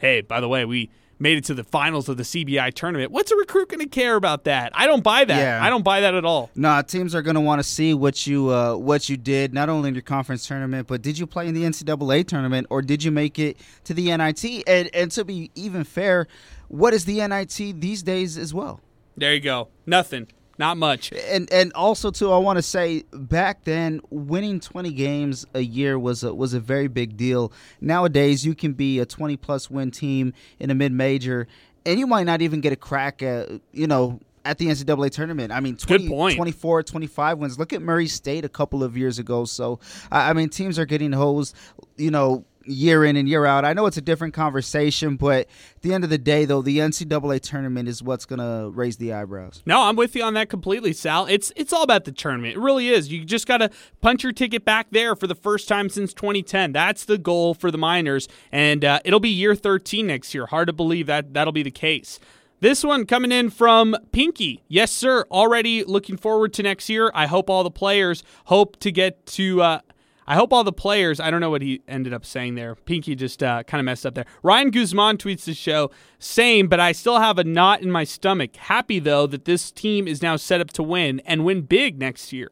Hey, 0.00 0.20
by 0.20 0.40
the 0.40 0.48
way, 0.48 0.64
we 0.64 0.90
made 1.22 1.38
it 1.38 1.44
to 1.44 1.54
the 1.54 1.62
finals 1.62 2.08
of 2.08 2.16
the 2.16 2.24
CBI 2.24 2.74
tournament. 2.74 3.12
What's 3.12 3.30
a 3.30 3.36
recruit 3.36 3.68
going 3.68 3.80
to 3.80 3.88
care 3.88 4.16
about 4.16 4.44
that? 4.44 4.72
I 4.74 4.86
don't 4.86 5.04
buy 5.04 5.24
that. 5.24 5.38
Yeah. 5.38 5.64
I 5.64 5.70
don't 5.70 5.84
buy 5.84 6.00
that 6.00 6.14
at 6.14 6.24
all. 6.24 6.50
Nah, 6.56 6.82
teams 6.82 7.14
are 7.14 7.22
going 7.22 7.36
to 7.36 7.40
want 7.40 7.60
to 7.60 7.62
see 7.62 7.94
what 7.94 8.26
you 8.26 8.50
uh, 8.50 8.74
what 8.74 9.08
you 9.08 9.16
did 9.16 9.54
not 9.54 9.68
only 9.68 9.88
in 9.88 9.94
your 9.94 10.02
conference 10.02 10.46
tournament, 10.46 10.88
but 10.88 11.00
did 11.00 11.16
you 11.16 11.26
play 11.26 11.46
in 11.46 11.54
the 11.54 11.62
NCAA 11.62 12.26
tournament 12.26 12.66
or 12.70 12.82
did 12.82 13.04
you 13.04 13.12
make 13.12 13.38
it 13.38 13.56
to 13.84 13.94
the 13.94 14.14
NIT? 14.14 14.64
And 14.66 14.90
and 14.92 15.10
to 15.12 15.24
be 15.24 15.52
even 15.54 15.84
fair, 15.84 16.26
what 16.66 16.92
is 16.92 17.04
the 17.04 17.26
NIT 17.26 17.80
these 17.80 18.02
days 18.02 18.36
as 18.36 18.52
well? 18.52 18.80
There 19.16 19.32
you 19.32 19.40
go. 19.40 19.68
Nothing. 19.86 20.26
Not 20.58 20.76
much. 20.76 21.12
And 21.12 21.50
and 21.52 21.72
also 21.72 22.10
too, 22.10 22.30
I 22.30 22.38
want 22.38 22.58
to 22.58 22.62
say 22.62 23.04
back 23.12 23.64
then, 23.64 24.00
winning 24.10 24.60
20 24.60 24.92
games 24.92 25.46
a 25.54 25.60
year 25.60 25.98
was 25.98 26.22
a, 26.22 26.34
was 26.34 26.54
a 26.54 26.60
very 26.60 26.88
big 26.88 27.16
deal. 27.16 27.52
Nowadays, 27.80 28.44
you 28.44 28.54
can 28.54 28.72
be 28.72 28.98
a 28.98 29.06
20 29.06 29.36
plus 29.38 29.70
win 29.70 29.90
team 29.90 30.34
in 30.58 30.70
a 30.70 30.74
mid 30.74 30.92
major, 30.92 31.48
and 31.86 31.98
you 31.98 32.06
might 32.06 32.24
not 32.24 32.42
even 32.42 32.60
get 32.60 32.72
a 32.72 32.76
crack 32.76 33.22
at 33.22 33.48
you 33.72 33.86
know 33.86 34.20
at 34.44 34.58
the 34.58 34.66
NCAA 34.66 35.10
tournament. 35.10 35.52
I 35.52 35.60
mean, 35.60 35.76
20, 35.76 36.08
point. 36.08 36.36
24, 36.36 36.82
25 36.82 37.38
wins. 37.38 37.58
Look 37.58 37.72
at 37.72 37.80
Murray 37.80 38.08
State 38.08 38.44
a 38.44 38.48
couple 38.48 38.82
of 38.82 38.96
years 38.96 39.18
ago. 39.18 39.44
So 39.44 39.78
I, 40.10 40.30
I 40.30 40.32
mean, 40.32 40.48
teams 40.48 40.78
are 40.78 40.86
getting 40.86 41.12
hosed. 41.12 41.56
You 41.96 42.10
know. 42.10 42.44
Year 42.64 43.04
in 43.04 43.16
and 43.16 43.28
year 43.28 43.44
out. 43.46 43.64
I 43.64 43.72
know 43.72 43.86
it's 43.86 43.96
a 43.96 44.02
different 44.02 44.34
conversation, 44.34 45.16
but 45.16 45.46
at 45.76 45.82
the 45.82 45.94
end 45.94 46.04
of 46.04 46.10
the 46.10 46.18
day, 46.18 46.44
though, 46.44 46.62
the 46.62 46.78
NCAA 46.78 47.40
tournament 47.40 47.88
is 47.88 48.02
what's 48.02 48.24
going 48.24 48.38
to 48.38 48.70
raise 48.70 48.96
the 48.96 49.12
eyebrows. 49.12 49.62
No, 49.66 49.82
I'm 49.82 49.96
with 49.96 50.14
you 50.14 50.22
on 50.22 50.34
that 50.34 50.48
completely, 50.48 50.92
Sal. 50.92 51.26
It's 51.26 51.52
it's 51.56 51.72
all 51.72 51.82
about 51.82 52.04
the 52.04 52.12
tournament. 52.12 52.56
It 52.56 52.60
really 52.60 52.88
is. 52.88 53.10
You 53.10 53.24
just 53.24 53.46
got 53.46 53.58
to 53.58 53.70
punch 54.00 54.22
your 54.22 54.32
ticket 54.32 54.64
back 54.64 54.88
there 54.90 55.14
for 55.16 55.26
the 55.26 55.34
first 55.34 55.68
time 55.68 55.88
since 55.88 56.14
2010. 56.14 56.72
That's 56.72 57.04
the 57.04 57.18
goal 57.18 57.54
for 57.54 57.70
the 57.70 57.78
Miners, 57.78 58.28
and 58.50 58.84
uh, 58.84 59.00
it'll 59.04 59.20
be 59.20 59.30
year 59.30 59.54
13 59.54 60.06
next 60.06 60.34
year. 60.34 60.46
Hard 60.46 60.66
to 60.68 60.72
believe 60.72 61.06
that 61.06 61.34
that'll 61.34 61.52
be 61.52 61.62
the 61.62 61.70
case. 61.70 62.18
This 62.60 62.84
one 62.84 63.06
coming 63.06 63.32
in 63.32 63.50
from 63.50 63.96
Pinky. 64.12 64.62
Yes, 64.68 64.92
sir. 64.92 65.24
Already 65.32 65.82
looking 65.82 66.16
forward 66.16 66.52
to 66.54 66.62
next 66.62 66.88
year. 66.88 67.10
I 67.12 67.26
hope 67.26 67.50
all 67.50 67.64
the 67.64 67.72
players 67.72 68.22
hope 68.44 68.78
to 68.80 68.92
get 68.92 69.26
to. 69.26 69.62
Uh, 69.62 69.80
I 70.26 70.34
hope 70.36 70.52
all 70.52 70.64
the 70.64 70.72
players. 70.72 71.20
I 71.20 71.30
don't 71.30 71.40
know 71.40 71.50
what 71.50 71.62
he 71.62 71.82
ended 71.88 72.12
up 72.12 72.24
saying 72.24 72.54
there. 72.54 72.74
Pinky 72.74 73.14
just 73.14 73.42
uh, 73.42 73.62
kind 73.64 73.80
of 73.80 73.84
messed 73.84 74.06
up 74.06 74.14
there. 74.14 74.26
Ryan 74.42 74.70
Guzman 74.70 75.16
tweets 75.18 75.44
the 75.44 75.54
show. 75.54 75.90
Same, 76.18 76.68
but 76.68 76.80
I 76.80 76.92
still 76.92 77.18
have 77.18 77.38
a 77.38 77.44
knot 77.44 77.82
in 77.82 77.90
my 77.90 78.04
stomach. 78.04 78.56
Happy 78.56 78.98
though 78.98 79.26
that 79.26 79.44
this 79.44 79.70
team 79.70 80.06
is 80.06 80.22
now 80.22 80.36
set 80.36 80.60
up 80.60 80.72
to 80.72 80.82
win 80.82 81.20
and 81.20 81.44
win 81.44 81.62
big 81.62 81.98
next 81.98 82.32
year. 82.32 82.50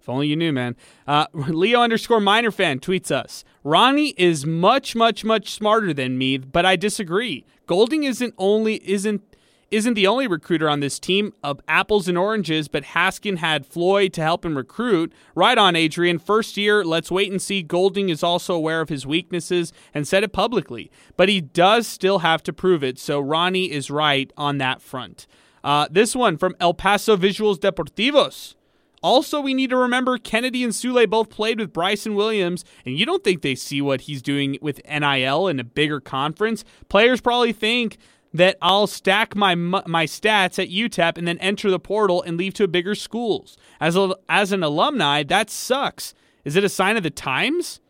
If 0.00 0.08
only 0.08 0.26
you 0.26 0.34
knew, 0.34 0.52
man. 0.52 0.74
Uh, 1.06 1.26
Leo 1.32 1.80
underscore 1.80 2.20
minor 2.20 2.50
fan 2.50 2.80
tweets 2.80 3.12
us. 3.12 3.44
Ronnie 3.62 4.14
is 4.18 4.44
much, 4.44 4.96
much, 4.96 5.24
much 5.24 5.50
smarter 5.50 5.94
than 5.94 6.18
me, 6.18 6.38
but 6.38 6.66
I 6.66 6.74
disagree. 6.74 7.44
Golding 7.66 8.02
isn't 8.02 8.34
only 8.36 8.86
isn't 8.88 9.31
isn't 9.72 9.94
the 9.94 10.06
only 10.06 10.26
recruiter 10.26 10.68
on 10.68 10.80
this 10.80 10.98
team 10.98 11.32
of 11.42 11.60
apples 11.66 12.06
and 12.06 12.18
oranges, 12.18 12.68
but 12.68 12.84
Haskin 12.84 13.38
had 13.38 13.66
Floyd 13.66 14.12
to 14.12 14.22
help 14.22 14.44
him 14.44 14.56
recruit. 14.56 15.12
Right 15.34 15.56
on, 15.56 15.74
Adrian. 15.74 16.18
First 16.18 16.56
year, 16.58 16.84
let's 16.84 17.10
wait 17.10 17.32
and 17.32 17.40
see. 17.40 17.62
Golding 17.62 18.10
is 18.10 18.22
also 18.22 18.54
aware 18.54 18.82
of 18.82 18.90
his 18.90 19.06
weaknesses 19.06 19.72
and 19.94 20.06
said 20.06 20.22
it 20.22 20.32
publicly, 20.32 20.90
but 21.16 21.30
he 21.30 21.40
does 21.40 21.86
still 21.86 22.18
have 22.18 22.42
to 22.44 22.52
prove 22.52 22.84
it. 22.84 22.98
So 22.98 23.18
Ronnie 23.18 23.72
is 23.72 23.90
right 23.90 24.30
on 24.36 24.58
that 24.58 24.82
front. 24.82 25.26
Uh, 25.64 25.88
this 25.90 26.14
one 26.14 26.36
from 26.36 26.54
El 26.60 26.74
Paso 26.74 27.16
Visuals 27.16 27.56
Deportivos. 27.56 28.54
Also, 29.02 29.40
we 29.40 29.52
need 29.52 29.70
to 29.70 29.76
remember 29.76 30.16
Kennedy 30.16 30.62
and 30.62 30.72
Souley 30.72 31.10
both 31.10 31.28
played 31.28 31.58
with 31.58 31.72
Bryson 31.72 32.14
Williams, 32.14 32.64
and 32.86 32.96
you 32.96 33.04
don't 33.04 33.24
think 33.24 33.42
they 33.42 33.56
see 33.56 33.80
what 33.80 34.02
he's 34.02 34.22
doing 34.22 34.58
with 34.60 34.80
NIL 34.88 35.48
in 35.48 35.58
a 35.58 35.64
bigger 35.64 36.00
conference. 36.00 36.64
Players 36.88 37.20
probably 37.20 37.52
think 37.52 37.98
that 38.34 38.56
I'll 38.62 38.86
stack 38.86 39.36
my 39.36 39.54
my 39.54 40.06
stats 40.06 40.58
at 40.58 40.70
UTEP 40.70 41.18
and 41.18 41.28
then 41.28 41.38
enter 41.38 41.70
the 41.70 41.78
portal 41.78 42.22
and 42.22 42.36
leave 42.36 42.54
to 42.54 42.64
a 42.64 42.68
bigger 42.68 42.94
schools. 42.94 43.56
As 43.80 43.96
a, 43.96 44.14
as 44.28 44.52
an 44.52 44.62
alumni, 44.62 45.22
that 45.24 45.50
sucks. 45.50 46.14
Is 46.44 46.56
it 46.56 46.64
a 46.64 46.68
sign 46.68 46.96
of 46.96 47.02
the 47.02 47.10
times? 47.10 47.80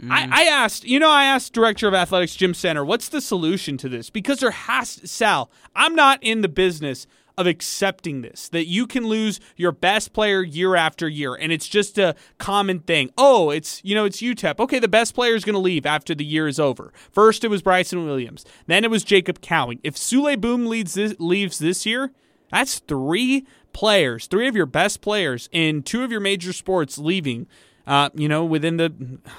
Mm. 0.00 0.10
I, 0.10 0.42
I 0.42 0.44
asked, 0.44 0.84
you 0.84 1.00
know, 1.00 1.10
I 1.10 1.24
asked 1.24 1.52
Director 1.52 1.88
of 1.88 1.94
Athletics 1.94 2.36
Jim 2.36 2.52
Senter, 2.52 2.86
what's 2.86 3.08
the 3.08 3.20
solution 3.20 3.76
to 3.78 3.88
this? 3.88 4.10
Because 4.10 4.38
there 4.38 4.52
has, 4.52 5.00
Sal, 5.10 5.50
I'm 5.74 5.94
not 5.94 6.22
in 6.22 6.42
the 6.42 6.48
business 6.48 7.06
of 7.38 7.46
accepting 7.46 8.20
this 8.20 8.48
that 8.50 8.66
you 8.66 8.86
can 8.86 9.06
lose 9.06 9.40
your 9.56 9.72
best 9.72 10.12
player 10.12 10.42
year 10.42 10.74
after 10.74 11.08
year 11.08 11.34
and 11.34 11.52
it's 11.52 11.68
just 11.68 11.96
a 11.96 12.14
common 12.36 12.80
thing. 12.80 13.10
Oh 13.16 13.50
it's 13.50 13.80
you 13.84 13.94
know 13.94 14.04
it's 14.04 14.20
utep 14.20 14.58
okay 14.58 14.78
the 14.78 14.88
best 14.88 15.14
player 15.14 15.34
is 15.34 15.44
going 15.44 15.54
to 15.54 15.60
leave 15.60 15.86
after 15.86 16.14
the 16.14 16.24
year 16.24 16.48
is 16.48 16.60
over. 16.60 16.92
First 17.12 17.44
it 17.44 17.48
was 17.48 17.62
bryson 17.62 18.04
williams. 18.04 18.44
Then 18.66 18.84
it 18.84 18.90
was 18.90 19.04
jacob 19.04 19.40
cowing. 19.40 19.80
If 19.82 19.94
Souley 19.94 20.38
Boum 20.38 20.66
leads 20.66 20.94
this, 20.94 21.14
leaves 21.18 21.58
this 21.58 21.86
year 21.86 22.12
that's 22.50 22.80
three 22.80 23.46
players 23.72 24.26
three 24.26 24.48
of 24.48 24.56
your 24.56 24.66
best 24.66 25.00
players 25.00 25.48
in 25.52 25.82
two 25.82 26.02
of 26.02 26.10
your 26.10 26.20
major 26.20 26.52
sports 26.52 26.98
leaving 26.98 27.46
uh, 27.88 28.10
you 28.14 28.28
know, 28.28 28.44
within 28.44 28.76
the 28.76 28.92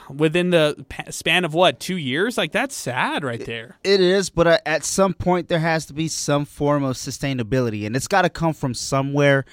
within 0.10 0.50
the 0.50 0.84
span 1.12 1.46
of 1.46 1.54
what 1.54 1.80
two 1.80 1.98
years, 1.98 2.36
like 2.36 2.52
that's 2.52 2.76
sad 2.76 3.24
right 3.24 3.46
there. 3.46 3.78
It 3.84 4.02
is, 4.02 4.32
but 4.32 4.48
uh, 4.48 4.58
at 4.66 4.84
some 4.84 5.14
point 5.14 5.50
there 5.50 5.60
has 5.60 5.86
to 5.86 5.94
be 5.94 6.08
some 6.08 6.46
form 6.46 6.84
of 6.84 6.96
sustainability, 6.96 7.86
and 7.86 7.96
it's 7.96 8.08
got 8.08 8.24
to 8.24 8.30
come 8.30 8.54
from 8.54 8.74
somewhere. 8.74 9.46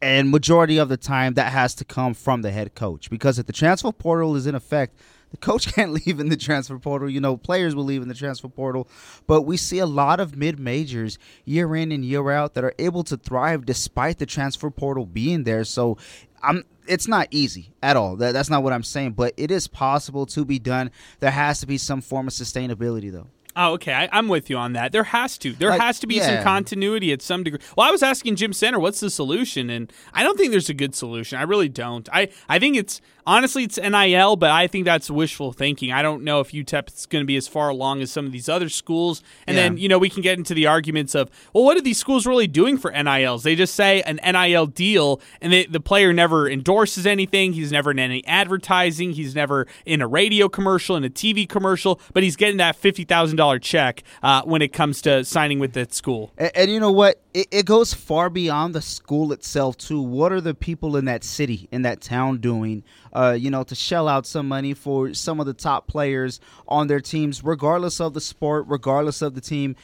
And 0.00 0.30
majority 0.30 0.76
of 0.78 0.88
the 0.88 0.96
time, 0.96 1.34
that 1.34 1.50
has 1.52 1.74
to 1.76 1.84
come 1.84 2.14
from 2.14 2.42
the 2.42 2.52
head 2.52 2.76
coach 2.76 3.10
because 3.10 3.40
if 3.40 3.46
the 3.46 3.52
transfer 3.52 3.90
portal 3.90 4.36
is 4.36 4.46
in 4.46 4.54
effect, 4.54 5.00
the 5.32 5.36
coach 5.36 5.66
can't 5.74 5.92
leave 5.92 6.20
in 6.20 6.28
the 6.28 6.36
transfer 6.36 6.78
portal. 6.78 7.10
You 7.10 7.20
know, 7.20 7.36
players 7.36 7.74
will 7.74 7.84
leave 7.84 8.02
in 8.02 8.08
the 8.08 8.14
transfer 8.14 8.48
portal, 8.48 8.88
but 9.26 9.42
we 9.42 9.56
see 9.56 9.80
a 9.80 9.86
lot 9.86 10.20
of 10.20 10.36
mid 10.36 10.60
majors 10.60 11.18
year 11.44 11.74
in 11.74 11.90
and 11.90 12.04
year 12.04 12.30
out 12.30 12.54
that 12.54 12.62
are 12.62 12.74
able 12.78 13.02
to 13.04 13.16
thrive 13.16 13.66
despite 13.66 14.18
the 14.18 14.26
transfer 14.26 14.70
portal 14.70 15.06
being 15.06 15.42
there. 15.42 15.64
So 15.64 15.98
I'm 16.40 16.62
it's 16.86 17.08
not 17.08 17.28
easy 17.30 17.72
at 17.82 17.96
all. 17.96 18.16
That, 18.16 18.32
that's 18.32 18.50
not 18.50 18.62
what 18.62 18.72
I'm 18.72 18.82
saying, 18.82 19.12
but 19.12 19.34
it 19.36 19.50
is 19.50 19.68
possible 19.68 20.26
to 20.26 20.44
be 20.44 20.58
done. 20.58 20.90
There 21.20 21.30
has 21.30 21.60
to 21.60 21.66
be 21.66 21.78
some 21.78 22.00
form 22.00 22.28
of 22.28 22.34
sustainability 22.34 23.10
though. 23.12 23.28
Oh, 23.56 23.74
okay. 23.74 23.92
I, 23.92 24.18
am 24.18 24.26
with 24.28 24.50
you 24.50 24.56
on 24.56 24.72
that. 24.72 24.90
There 24.90 25.04
has 25.04 25.38
to. 25.38 25.52
There 25.52 25.70
Like, 25.70 25.80
has 25.80 26.00
to 26.00 26.06
be 26.08 26.16
yeah. 26.16 26.36
some 26.36 26.42
continuity 26.42 27.12
at 27.12 27.22
some 27.22 27.44
degree. 27.44 27.60
Well, 27.76 27.86
I 27.86 27.92
was 27.92 28.02
asking 28.02 28.36
Jim 28.36 28.50
Senter, 28.50 28.80
what's 28.80 28.98
the 28.98 29.10
solution? 29.10 29.70
And 29.70 29.92
I 30.12 30.24
don't 30.24 30.36
think 30.36 30.50
there's 30.50 30.68
a 30.68 30.74
good 30.74 30.94
solution. 30.94 31.38
I 31.38 31.42
really 31.42 31.68
don't. 31.68 32.08
I, 32.12 32.30
I 32.48 32.58
think 32.58 32.76
it's 32.76 33.00
honestly 33.26 33.64
it's 33.64 33.78
NIL, 33.78 34.36
but 34.36 34.50
I 34.50 34.66
think 34.66 34.84
that's 34.84 35.10
wishful 35.10 35.52
thinking. 35.52 35.92
I 35.92 36.02
don't 36.02 36.22
know 36.24 36.40
if 36.40 36.52
UTEP 36.52 36.94
is 36.94 37.06
going 37.06 37.22
to 37.22 37.26
be 37.26 37.36
as 37.36 37.48
far 37.48 37.68
along 37.68 38.02
as 38.02 38.10
some 38.10 38.26
of 38.26 38.32
these 38.32 38.48
other 38.48 38.68
schools. 38.68 39.22
And 39.46 39.56
Yeah. 39.56 39.64
then 39.64 39.76
you 39.78 39.88
know 39.88 39.98
we 39.98 40.10
can 40.10 40.22
get 40.22 40.38
into 40.38 40.54
the 40.54 40.66
arguments 40.66 41.14
of 41.14 41.30
well, 41.52 41.64
what 41.64 41.76
are 41.76 41.80
these 41.80 41.98
schools 41.98 42.26
really 42.26 42.46
doing 42.46 42.76
for 42.78 42.90
NILs? 42.90 43.42
They 43.42 43.54
just 43.54 43.74
say 43.74 44.02
an 44.02 44.20
NIL 44.24 44.66
deal, 44.66 45.20
and 45.40 45.52
they, 45.52 45.66
the 45.66 45.80
player 45.80 46.12
never 46.12 46.48
endorses 46.48 47.06
anything. 47.06 47.52
He's 47.54 47.72
never 47.72 47.90
in 47.90 47.98
any 47.98 48.24
advertising. 48.26 49.12
He's 49.12 49.34
never 49.34 49.66
in 49.86 50.02
a 50.02 50.06
radio 50.06 50.48
commercial, 50.48 50.96
in 50.96 51.04
a 51.04 51.10
TV 51.10 51.48
commercial, 51.48 52.00
but 52.12 52.22
he's 52.22 52.36
getting 52.36 52.58
that 52.58 52.76
fifty 52.76 53.04
thousand 53.04 53.36
dollar 53.36 53.58
check 53.58 54.02
uh, 54.22 54.42
when 54.42 54.62
it 54.62 54.72
comes 54.72 55.00
to 55.02 55.24
signing 55.24 55.58
with 55.58 55.72
that 55.74 55.94
school. 55.94 56.32
And, 56.38 56.50
and 56.54 56.70
you 56.70 56.80
know 56.80 56.92
what? 56.92 57.20
It, 57.32 57.48
it 57.50 57.66
goes 57.66 57.92
far 57.94 58.30
beyond 58.30 58.74
the 58.74 58.82
school 58.82 59.32
itself 59.32 59.76
too. 59.76 60.00
What 60.00 60.32
are 60.32 60.40
the 60.40 60.54
people 60.54 60.96
in 60.96 61.04
that 61.06 61.24
city, 61.24 61.68
in 61.72 61.82
that 61.82 62.00
town, 62.00 62.38
doing? 62.38 62.84
Uh, 63.14 63.36
you 63.38 63.50
know, 63.50 63.62
to 63.62 63.74
shell 63.74 64.08
out 64.08 64.26
some 64.26 64.48
money 64.48 64.74
for 64.74 65.14
some 65.14 65.38
of 65.40 65.46
the 65.46 65.54
top 65.54 65.86
players 65.86 66.40
on 66.66 66.88
their 66.88 67.00
teams, 67.00 67.44
regardless 67.44 68.00
of 68.00 68.12
the 68.14 68.20
sport, 68.20 68.64
regardless 68.68 69.22
of 69.22 69.34
the 69.34 69.40
team. 69.40 69.76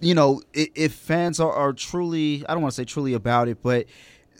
You 0.00 0.14
know, 0.14 0.40
if, 0.54 0.94
fans 0.94 1.40
are, 1.40 1.52
are 1.52 1.74
truly, 1.74 2.42
I 2.48 2.54
don't 2.54 2.62
want 2.62 2.72
to 2.72 2.76
say 2.76 2.86
truly 2.86 3.12
about 3.12 3.48
it, 3.48 3.62
but 3.62 3.84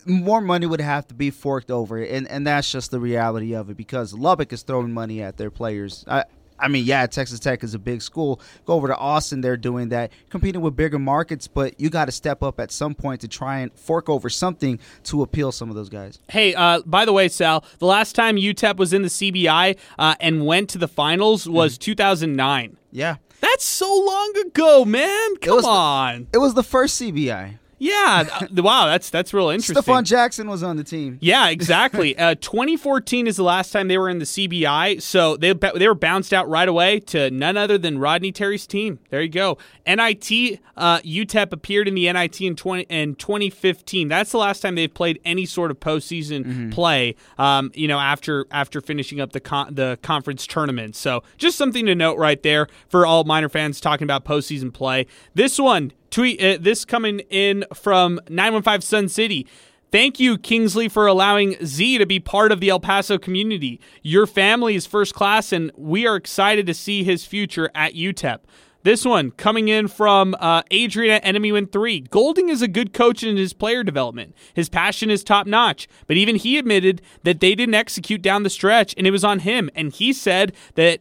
more 0.06 0.40
money 0.40 0.66
would 0.66 0.80
have 0.80 1.06
to 1.08 1.14
be 1.14 1.30
forked 1.30 1.70
over, 1.70 2.02
and 2.02 2.26
and 2.28 2.46
that's 2.46 2.70
just 2.70 2.90
the 2.90 3.00
reality 3.00 3.54
of 3.54 3.68
it 3.68 3.76
because 3.76 4.14
Lubbock 4.14 4.52
is 4.52 4.62
throwing 4.62 4.92
money 4.92 5.22
at 5.22 5.36
their 5.36 5.50
players. 5.50 6.04
I, 6.08 6.24
I 6.60 6.68
mean, 6.68 6.84
yeah, 6.84 7.06
Texas 7.06 7.40
Tech 7.40 7.64
is 7.64 7.74
a 7.74 7.78
big 7.78 8.02
school. 8.02 8.40
Go 8.66 8.74
over 8.74 8.88
to 8.88 8.96
Austin, 8.96 9.40
they're 9.40 9.56
doing 9.56 9.88
that, 9.90 10.12
competing 10.28 10.60
with 10.60 10.76
bigger 10.76 10.98
markets, 10.98 11.48
but 11.48 11.78
you 11.80 11.90
got 11.90 12.04
to 12.06 12.12
step 12.12 12.42
up 12.42 12.60
at 12.60 12.70
some 12.70 12.94
point 12.94 13.20
to 13.22 13.28
try 13.28 13.58
and 13.60 13.72
fork 13.74 14.08
over 14.08 14.28
something 14.28 14.78
to 15.04 15.22
appeal 15.22 15.52
some 15.52 15.70
of 15.70 15.76
those 15.76 15.88
guys. 15.88 16.18
Hey, 16.28 16.54
uh, 16.54 16.82
by 16.86 17.04
the 17.04 17.12
way, 17.12 17.28
Sal, 17.28 17.64
the 17.78 17.86
last 17.86 18.14
time 18.14 18.36
UTEP 18.36 18.76
was 18.76 18.92
in 18.92 19.02
the 19.02 19.08
CBI 19.08 19.76
uh, 19.98 20.14
and 20.20 20.46
went 20.46 20.68
to 20.70 20.78
the 20.78 20.88
finals 20.88 21.48
was 21.48 21.78
2009. 21.78 22.76
Yeah. 22.92 23.16
That's 23.40 23.64
so 23.64 23.88
long 23.88 24.34
ago, 24.46 24.84
man. 24.84 25.36
Come 25.36 25.56
was 25.56 25.64
the- 25.64 25.70
on. 25.70 26.26
It 26.32 26.38
was 26.38 26.54
the 26.54 26.62
first 26.62 27.00
CBI. 27.00 27.56
Yeah. 27.80 28.28
uh, 28.30 28.62
wow, 28.62 28.86
that's 28.86 29.08
that's 29.08 29.32
real 29.32 29.48
interesting. 29.48 29.82
Stefon 29.82 30.04
Jackson 30.04 30.48
was 30.48 30.62
on 30.62 30.76
the 30.76 30.84
team. 30.84 31.18
Yeah, 31.20 31.48
exactly. 31.48 32.16
uh, 32.18 32.34
2014 32.36 33.26
is 33.26 33.36
the 33.36 33.42
last 33.42 33.72
time 33.72 33.88
they 33.88 33.96
were 33.96 34.10
in 34.10 34.18
the 34.18 34.26
CBI, 34.26 35.00
so 35.00 35.36
they 35.36 35.54
they 35.54 35.88
were 35.88 35.94
bounced 35.94 36.34
out 36.34 36.48
right 36.48 36.68
away 36.68 37.00
to 37.00 37.30
none 37.30 37.56
other 37.56 37.78
than 37.78 37.98
Rodney 37.98 38.32
Terry's 38.32 38.66
team. 38.66 38.98
There 39.08 39.22
you 39.22 39.30
go. 39.30 39.56
NIT 39.86 40.60
uh, 40.76 41.00
UTEP 41.00 41.52
appeared 41.52 41.88
in 41.88 41.94
the 41.94 42.12
NIT 42.12 42.40
in 42.42 42.54
20 42.54 42.82
in 42.90 43.14
2015. 43.14 44.08
That's 44.08 44.30
the 44.30 44.38
last 44.38 44.60
time 44.60 44.74
they've 44.74 44.92
played 44.92 45.18
any 45.24 45.46
sort 45.46 45.70
of 45.70 45.80
postseason 45.80 46.70
play. 46.72 47.16
Um, 47.38 47.72
you 47.74 47.88
know, 47.88 47.98
after 47.98 48.46
after 48.50 48.82
finishing 48.82 49.20
up 49.20 49.32
the 49.32 49.40
con- 49.40 49.74
the 49.74 49.98
conference 50.02 50.46
tournament. 50.46 50.96
So 50.96 51.22
just 51.38 51.56
something 51.56 51.86
to 51.86 51.94
note 51.94 52.18
right 52.18 52.42
there 52.42 52.66
for 52.88 53.06
all 53.06 53.24
Miner 53.24 53.48
fans 53.48 53.80
talking 53.80 54.04
about 54.04 54.26
postseason 54.26 54.72
play. 54.72 55.06
This 55.34 55.58
one 55.58 55.92
tweet 56.10 56.42
uh, 56.42 56.58
this 56.60 56.84
coming 56.84 57.20
in 57.30 57.64
from 57.74 58.20
915 58.28 58.80
Sun 58.80 59.08
City. 59.08 59.46
Thank 59.92 60.20
you, 60.20 60.38
Kingsley, 60.38 60.88
for 60.88 61.06
allowing 61.06 61.56
Z 61.64 61.98
to 61.98 62.06
be 62.06 62.20
part 62.20 62.52
of 62.52 62.60
the 62.60 62.68
El 62.68 62.78
Paso 62.78 63.18
community. 63.18 63.80
Your 64.02 64.26
family 64.26 64.76
is 64.76 64.86
first 64.86 65.14
class, 65.14 65.52
and 65.52 65.72
we 65.76 66.06
are 66.06 66.14
excited 66.14 66.66
to 66.66 66.74
see 66.74 67.02
his 67.02 67.26
future 67.26 67.70
at 67.74 67.94
UTEP. 67.94 68.38
This 68.82 69.04
one 69.04 69.32
coming 69.32 69.68
in 69.68 69.88
from 69.88 70.34
uh, 70.38 70.62
Adrian 70.70 71.16
at 71.16 71.24
Enemy 71.24 71.52
Win 71.52 71.66
3. 71.66 72.00
Golding 72.02 72.48
is 72.48 72.62
a 72.62 72.68
good 72.68 72.92
coach 72.92 73.22
in 73.22 73.36
his 73.36 73.52
player 73.52 73.82
development. 73.82 74.34
His 74.54 74.68
passion 74.70 75.10
is 75.10 75.22
top 75.22 75.46
notch, 75.46 75.86
but 76.06 76.16
even 76.16 76.36
he 76.36 76.56
admitted 76.56 77.02
that 77.24 77.40
they 77.40 77.54
didn't 77.54 77.74
execute 77.74 78.22
down 78.22 78.42
the 78.42 78.48
stretch, 78.48 78.94
and 78.96 79.06
it 79.06 79.10
was 79.10 79.24
on 79.24 79.40
him. 79.40 79.70
And 79.74 79.92
he 79.92 80.12
said 80.12 80.54
that 80.76 81.00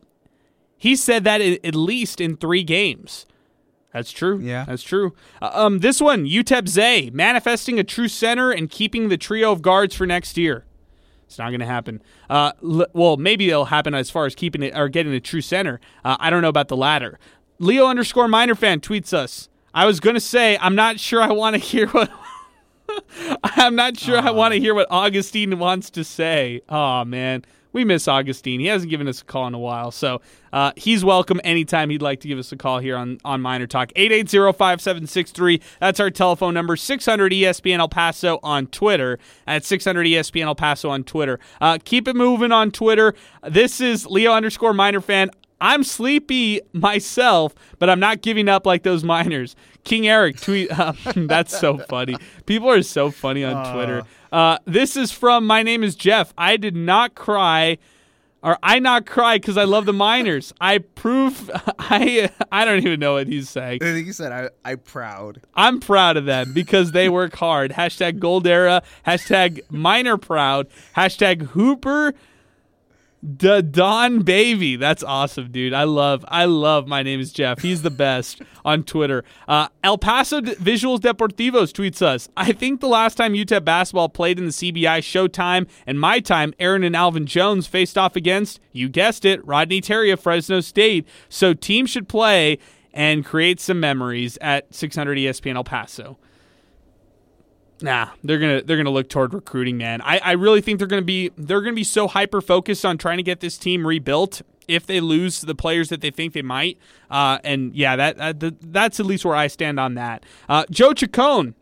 he 0.78 0.96
said 0.96 1.24
that 1.26 1.42
at 1.42 1.64
at 1.64 1.76
least 1.76 2.20
in 2.20 2.36
three 2.36 2.64
games. 2.64 3.26
That's 3.94 4.12
true. 4.12 4.40
Yeah. 4.40 4.66
That's 4.66 4.84
true. 4.84 5.14
Uh, 5.42 5.50
um, 5.54 5.80
this 5.80 6.00
one, 6.00 6.26
UTEP 6.26 6.68
Zay, 6.68 7.10
manifesting 7.12 7.80
a 7.80 7.84
true 7.84 8.08
center 8.08 8.52
and 8.52 8.70
keeping 8.70 9.10
the 9.10 9.18
trio 9.18 9.52
of 9.52 9.62
guards 9.62 9.96
for 9.96 10.06
next 10.06 10.38
year. 10.38 10.66
It's 11.26 11.38
not 11.40 11.50
going 11.50 11.60
to 11.60 11.66
happen. 11.66 12.02
Uh, 12.30 12.52
l- 12.64 12.88
well, 12.94 13.18
maybe 13.18 13.50
it'll 13.50 13.66
happen 13.66 13.94
as 13.94 14.10
far 14.10 14.26
as 14.26 14.36
keeping 14.36 14.64
it 14.64 14.76
or 14.78 14.90
getting 14.90 15.14
a 15.14 15.20
true 15.20 15.42
center. 15.42 15.80
Uh, 16.04 16.18
I 16.20 16.30
don't 16.30 16.42
know 16.42 16.50
about 16.50 16.68
the 16.68 16.78
latter. 16.78 17.20
Leo 17.60 17.88
underscore 17.88 18.28
minor 18.28 18.56
fan 18.56 18.80
tweets 18.80 19.14
us. 19.14 19.50
I 19.74 19.86
was 19.86 20.00
going 20.00 20.16
to 20.16 20.20
say 20.22 20.58
I'm 20.60 20.76
not 20.76 21.00
sure 21.00 21.22
I 21.22 21.32
want 21.32 21.56
to 21.56 21.60
hear 21.60 21.88
what. 21.88 22.12
I'm 23.44 23.76
not 23.76 24.00
sure 24.00 24.18
I 24.18 24.32
want 24.32 24.54
to 24.56 24.60
hear 24.60 24.74
what 24.74 24.88
Augustine 24.90 25.60
wants 25.60 25.90
to 25.92 26.04
say. 26.04 26.62
Oh 26.70 27.06
man, 27.06 27.46
we 27.72 27.86
miss 27.86 28.08
Augustine. 28.08 28.60
He 28.60 28.66
hasn't 28.68 28.90
given 28.90 29.08
us 29.08 29.22
a 29.22 29.26
call 29.26 29.48
in 29.48 29.54
a 29.54 29.60
while, 29.60 29.92
so 29.92 30.22
uh, 30.52 30.72
he's 30.76 31.04
welcome 31.04 31.40
anytime 31.44 31.90
he'd 31.90 32.02
like 32.02 32.20
to 32.22 32.28
give 32.28 32.40
us 32.40 32.52
a 32.52 32.58
call 32.58 32.80
here 32.80 32.98
on 32.98 33.20
on 33.24 33.42
Miner 33.42 33.68
Talk. 33.68 33.92
880-5763. 33.94 35.62
That's 35.80 36.00
our 36.00 36.10
telephone 36.10 36.54
number. 36.54 36.76
600 36.76 37.32
ESPN 37.32 37.80
El 37.80 37.90
Paso 37.90 38.40
on 38.44 38.68
Twitter. 38.68 39.20
At 39.46 39.66
600 39.66 40.08
ESPN 40.08 40.46
El 40.46 40.56
Paso 40.56 40.90
on 40.90 41.04
Twitter. 41.04 41.40
Uh, 41.62 41.78
keep 41.84 42.08
it 42.08 42.16
moving 42.16 42.52
on 42.52 42.72
Twitter. 42.72 43.14
This 43.48 43.80
is 43.82 44.06
Leo 44.06 44.34
underscore 44.34 44.74
Minor 44.74 45.02
fan. 45.02 45.30
I'm 45.62 45.84
sleepy 45.84 46.62
myself, 46.74 47.54
but 47.80 47.90
I'm 47.90 48.00
not 48.00 48.22
giving 48.22 48.48
up 48.48 48.66
like 48.66 48.84
those 48.84 49.04
miners. 49.04 49.56
King 49.84 50.08
Eric 50.08 50.40
tweet. 50.40 50.70
Uh, 50.80 50.94
that's 51.16 51.58
so 51.58 51.78
funny. 51.78 52.16
People 52.46 52.70
are 52.70 52.84
so 52.84 53.12
funny 53.12 53.44
on 53.44 53.74
Twitter. 53.74 54.04
Uh, 54.32 54.58
this 54.66 54.96
is 54.96 55.12
from 55.12 55.46
my 55.46 55.62
name 55.64 55.84
is 55.84 55.96
Jeff. 55.96 56.34
I 56.38 56.56
did 56.58 56.76
not 56.76 57.16
cry, 57.16 57.80
or 58.42 58.58
I 58.64 58.80
not 58.80 59.06
cry 59.06 59.38
because 59.38 59.58
I 59.58 59.66
love 59.66 59.86
the 59.86 59.94
miners. 59.94 60.54
I 60.62 60.78
prove. 60.78 61.52
I 61.80 62.30
I 62.52 62.66
don't 62.66 62.80
even 62.86 63.00
know 63.00 63.14
what 63.14 63.28
he's 63.28 63.50
saying. 63.50 63.80
I 63.82 63.86
think 63.86 64.06
he 64.06 64.14
said, 64.14 64.32
I, 64.32 64.72
I 64.72 64.76
proud. 64.76 65.42
I'm 65.56 65.80
proud 65.80 66.16
of 66.18 66.26
them 66.26 66.54
because 66.54 66.92
they 66.92 67.10
work 67.10 67.36
hard. 67.36 67.72
Hashtag 67.72 68.20
gold 68.20 68.48
era. 68.48 68.84
Hashtag 69.06 69.60
Miner 69.70 70.18
proud. 70.18 70.68
Hashtag 70.96 71.42
Hooper. 71.48 72.14
Da 73.36 73.60
Don 73.60 74.22
Baby. 74.22 74.78
That's 74.78 75.04
awesome, 75.04 75.52
dude. 75.52 75.74
I 75.74 75.84
love, 75.84 76.24
I 76.30 76.46
love. 76.46 76.88
My 76.88 77.04
name 77.04 77.20
is 77.20 77.34
Jeff. 77.34 77.60
He's 77.60 77.82
the 77.82 77.90
best 77.90 78.42
on 78.66 78.84
Twitter. 78.84 79.26
Uh, 79.46 79.68
El 79.84 79.98
Paso 79.98 80.40
Visuals 80.40 81.00
Deportivos 81.00 81.74
tweets 81.74 82.02
us. 82.02 82.30
I 82.38 82.54
think 82.54 82.80
the 82.80 82.88
last 82.88 83.16
time 83.16 83.34
UTEP 83.34 83.66
basketball 83.66 84.08
played 84.08 84.40
in 84.40 84.46
the 84.46 84.52
CBI 84.52 85.00
Showtime 85.00 85.68
and 85.86 86.00
my 86.00 86.22
time, 86.22 86.54
Aaron 86.60 86.84
and 86.84 86.96
Alvin 86.96 87.26
Jones 87.26 87.68
faced 87.68 87.98
off 87.98 88.16
against, 88.16 88.62
you 88.72 88.88
guessed 88.88 89.26
it, 89.26 89.46
Rodney 89.46 89.82
Terry 89.82 90.12
of 90.12 90.22
Fresno 90.22 90.62
State. 90.62 91.06
So 91.28 91.54
teams 91.54 91.90
should 91.90 92.08
play 92.08 92.58
and 92.94 93.26
create 93.26 93.60
some 93.60 93.82
memories 93.82 94.38
at 94.40 94.74
600 94.74 95.18
ESPN 95.18 95.56
El 95.56 95.66
Paso. 95.66 96.18
Nah, 97.82 98.10
they're 98.24 98.40
gonna 98.40 98.62
they're 98.62 98.78
gonna 98.78 98.90
look 98.90 99.10
toward 99.10 99.34
recruiting, 99.34 99.78
man. 99.78 100.02
I, 100.02 100.20
I 100.20 100.32
really 100.34 100.62
think 100.62 100.80
they're 100.80 100.88
gonna 100.88 101.02
be 101.02 101.32
they're 101.38 101.62
gonna 101.62 101.74
be 101.74 101.84
so 101.84 102.08
hyper 102.08 102.42
focused 102.42 102.86
on 102.86 102.98
trying 102.98 103.18
to 103.18 103.24
get 103.24 103.40
this 103.40 103.58
team 103.58 103.88
rebuilt 103.88 104.42
if 104.70 104.86
they 104.86 105.00
lose 105.00 105.42
the 105.42 105.56
players 105.56 105.90
that 105.90 106.02
they 106.02 106.12
think 106.12 106.34
they 106.34 106.44
might. 106.44 106.78
Uh, 107.10 107.40
and 107.44 107.74
yeah, 107.76 107.96
that, 107.96 108.40
that, 108.40 108.72
that's 108.72 109.00
at 109.00 109.06
least 109.08 109.26
where 109.26 109.36
I 109.36 109.48
stand 109.48 109.80
on 109.80 109.96
that. 109.96 110.24
Uh, 110.48 110.64
Joe 110.70 110.94
Chacon, 110.94 111.56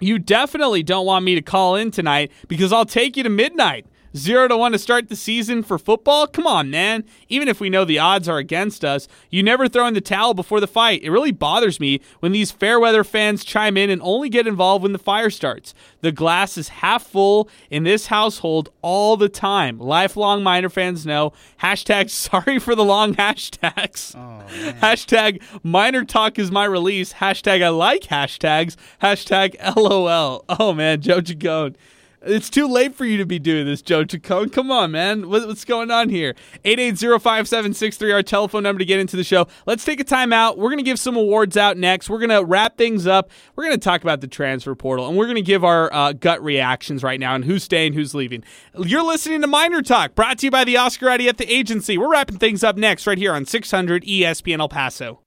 you 0.00 0.18
definitely 0.18 0.82
don't 0.82 1.06
want 1.06 1.24
me 1.24 1.34
to 1.34 1.40
call 1.40 1.76
in 1.76 1.90
tonight 1.90 2.30
because 2.46 2.74
I'll 2.74 2.84
take 2.84 3.16
you 3.16 3.22
to 3.22 3.30
midnight. 3.30 3.86
Zero 4.16 4.48
to 4.48 4.56
one 4.56 4.72
to 4.72 4.78
start 4.78 5.08
the 5.08 5.14
season 5.14 5.62
for 5.62 5.78
football? 5.78 6.26
Come 6.26 6.46
on, 6.46 6.68
man. 6.68 7.04
Even 7.28 7.46
if 7.46 7.60
we 7.60 7.70
know 7.70 7.84
the 7.84 8.00
odds 8.00 8.28
are 8.28 8.38
against 8.38 8.84
us, 8.84 9.06
you 9.30 9.40
never 9.40 9.68
throw 9.68 9.86
in 9.86 9.94
the 9.94 10.00
towel 10.00 10.34
before 10.34 10.58
the 10.58 10.66
fight. 10.66 11.02
It 11.04 11.10
really 11.10 11.30
bothers 11.30 11.78
me 11.78 12.00
when 12.18 12.32
these 12.32 12.50
fair 12.50 12.80
weather 12.80 13.04
fans 13.04 13.44
chime 13.44 13.76
in 13.76 13.88
and 13.88 14.02
only 14.02 14.28
get 14.28 14.48
involved 14.48 14.82
when 14.82 14.92
the 14.92 14.98
fire 14.98 15.30
starts. 15.30 15.74
The 16.00 16.10
glass 16.10 16.58
is 16.58 16.68
half 16.68 17.04
full 17.04 17.48
in 17.70 17.84
this 17.84 18.06
household 18.06 18.70
all 18.82 19.16
the 19.16 19.28
time. 19.28 19.78
Lifelong 19.78 20.42
Miner 20.42 20.68
fans 20.70 21.06
know. 21.06 21.32
Hashtag 21.62 22.10
sorry 22.30 22.58
for 22.58 22.74
the 22.74 22.84
long 22.84 23.14
hashtags. 23.14 24.16
Oh, 24.16 24.44
hashtag 24.80 25.40
Miner 25.62 26.04
talk 26.04 26.36
is 26.36 26.50
my 26.50 26.64
release. 26.64 27.14
Hashtag 27.14 27.62
I 27.62 27.68
like 27.68 28.02
hashtags. 28.02 28.74
Hashtag 29.00 29.54
LOL. 29.76 30.44
Oh 30.48 30.72
man, 30.72 31.00
Joe 31.00 31.20
Jagone. 31.20 31.76
It's 32.22 32.50
too 32.50 32.68
late 32.68 32.94
for 32.94 33.06
you 33.06 33.16
to 33.16 33.24
be 33.24 33.38
doing 33.38 33.64
this, 33.64 33.80
Joe 33.80 34.04
Chacon. 34.04 34.50
Come 34.50 34.70
on, 34.70 34.90
man. 34.90 35.30
what's 35.30 35.64
going 35.64 35.90
on 35.90 36.10
here? 36.10 36.34
880-5763, 36.66 38.12
our 38.12 38.22
telephone 38.22 38.62
number 38.62 38.78
to 38.78 38.84
get 38.84 39.00
into 39.00 39.16
the 39.16 39.24
show. 39.24 39.46
Let's 39.64 39.86
take 39.86 40.00
a 40.00 40.04
timeout. 40.04 40.58
We're 40.58 40.68
going 40.68 40.78
to 40.78 40.84
give 40.84 40.98
some 40.98 41.16
awards 41.16 41.56
out 41.56 41.78
next. 41.78 42.10
We're 42.10 42.18
going 42.18 42.28
to 42.28 42.44
wrap 42.44 42.76
things 42.76 43.06
up. 43.06 43.30
We're 43.56 43.64
going 43.64 43.78
to 43.78 43.82
talk 43.82 44.02
about 44.02 44.20
the 44.20 44.26
transfer 44.26 44.74
portal, 44.74 45.08
and 45.08 45.16
we're 45.16 45.24
going 45.24 45.36
to 45.36 45.42
give 45.42 45.64
our 45.64 45.90
uh, 45.94 46.12
gut 46.12 46.42
reactions 46.42 47.02
right 47.02 47.18
now 47.18 47.34
and 47.34 47.44
who's 47.44 47.64
staying, 47.64 47.94
who's 47.94 48.14
leaving. 48.14 48.44
You're 48.78 49.02
listening 49.02 49.40
to 49.40 49.46
Miner 49.46 49.80
Talk, 49.80 50.14
brought 50.14 50.38
to 50.40 50.46
you 50.46 50.50
by 50.50 50.64
the 50.64 50.76
Oscar 50.76 51.16
the 51.16 51.46
Agency. 51.48 51.96
We're 51.96 52.12
wrapping 52.12 52.38
things 52.38 52.62
up 52.62 52.76
next 52.76 53.06
right 53.06 53.18
here 53.18 53.32
on 53.32 53.46
600 53.46 54.04
ESPN 54.04 54.60
El 54.60 54.68
Paso. 54.68 55.20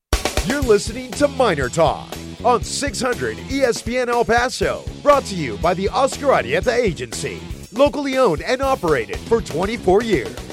You're 0.46 0.62
listening 0.62 1.10
to 1.14 1.28
Miner 1.28 1.70
Talk 1.70 2.08
on 2.46 2.64
600 2.64 3.38
ESPN 3.38 4.08
El 4.10 4.26
Paso. 4.26 4.84
Brought 5.02 5.26
to 5.26 5.36
you 5.36 5.58
by 5.58 5.74
the 5.74 5.90
Oscar 5.90 6.28
Arrieta 6.28 6.74
Agency. 6.74 7.40
Locally 7.72 8.18
owned 8.18 8.42
and 8.42 8.62
operated 8.62 9.18
for 9.18 9.42
24 9.42 10.04
years. 10.04 10.53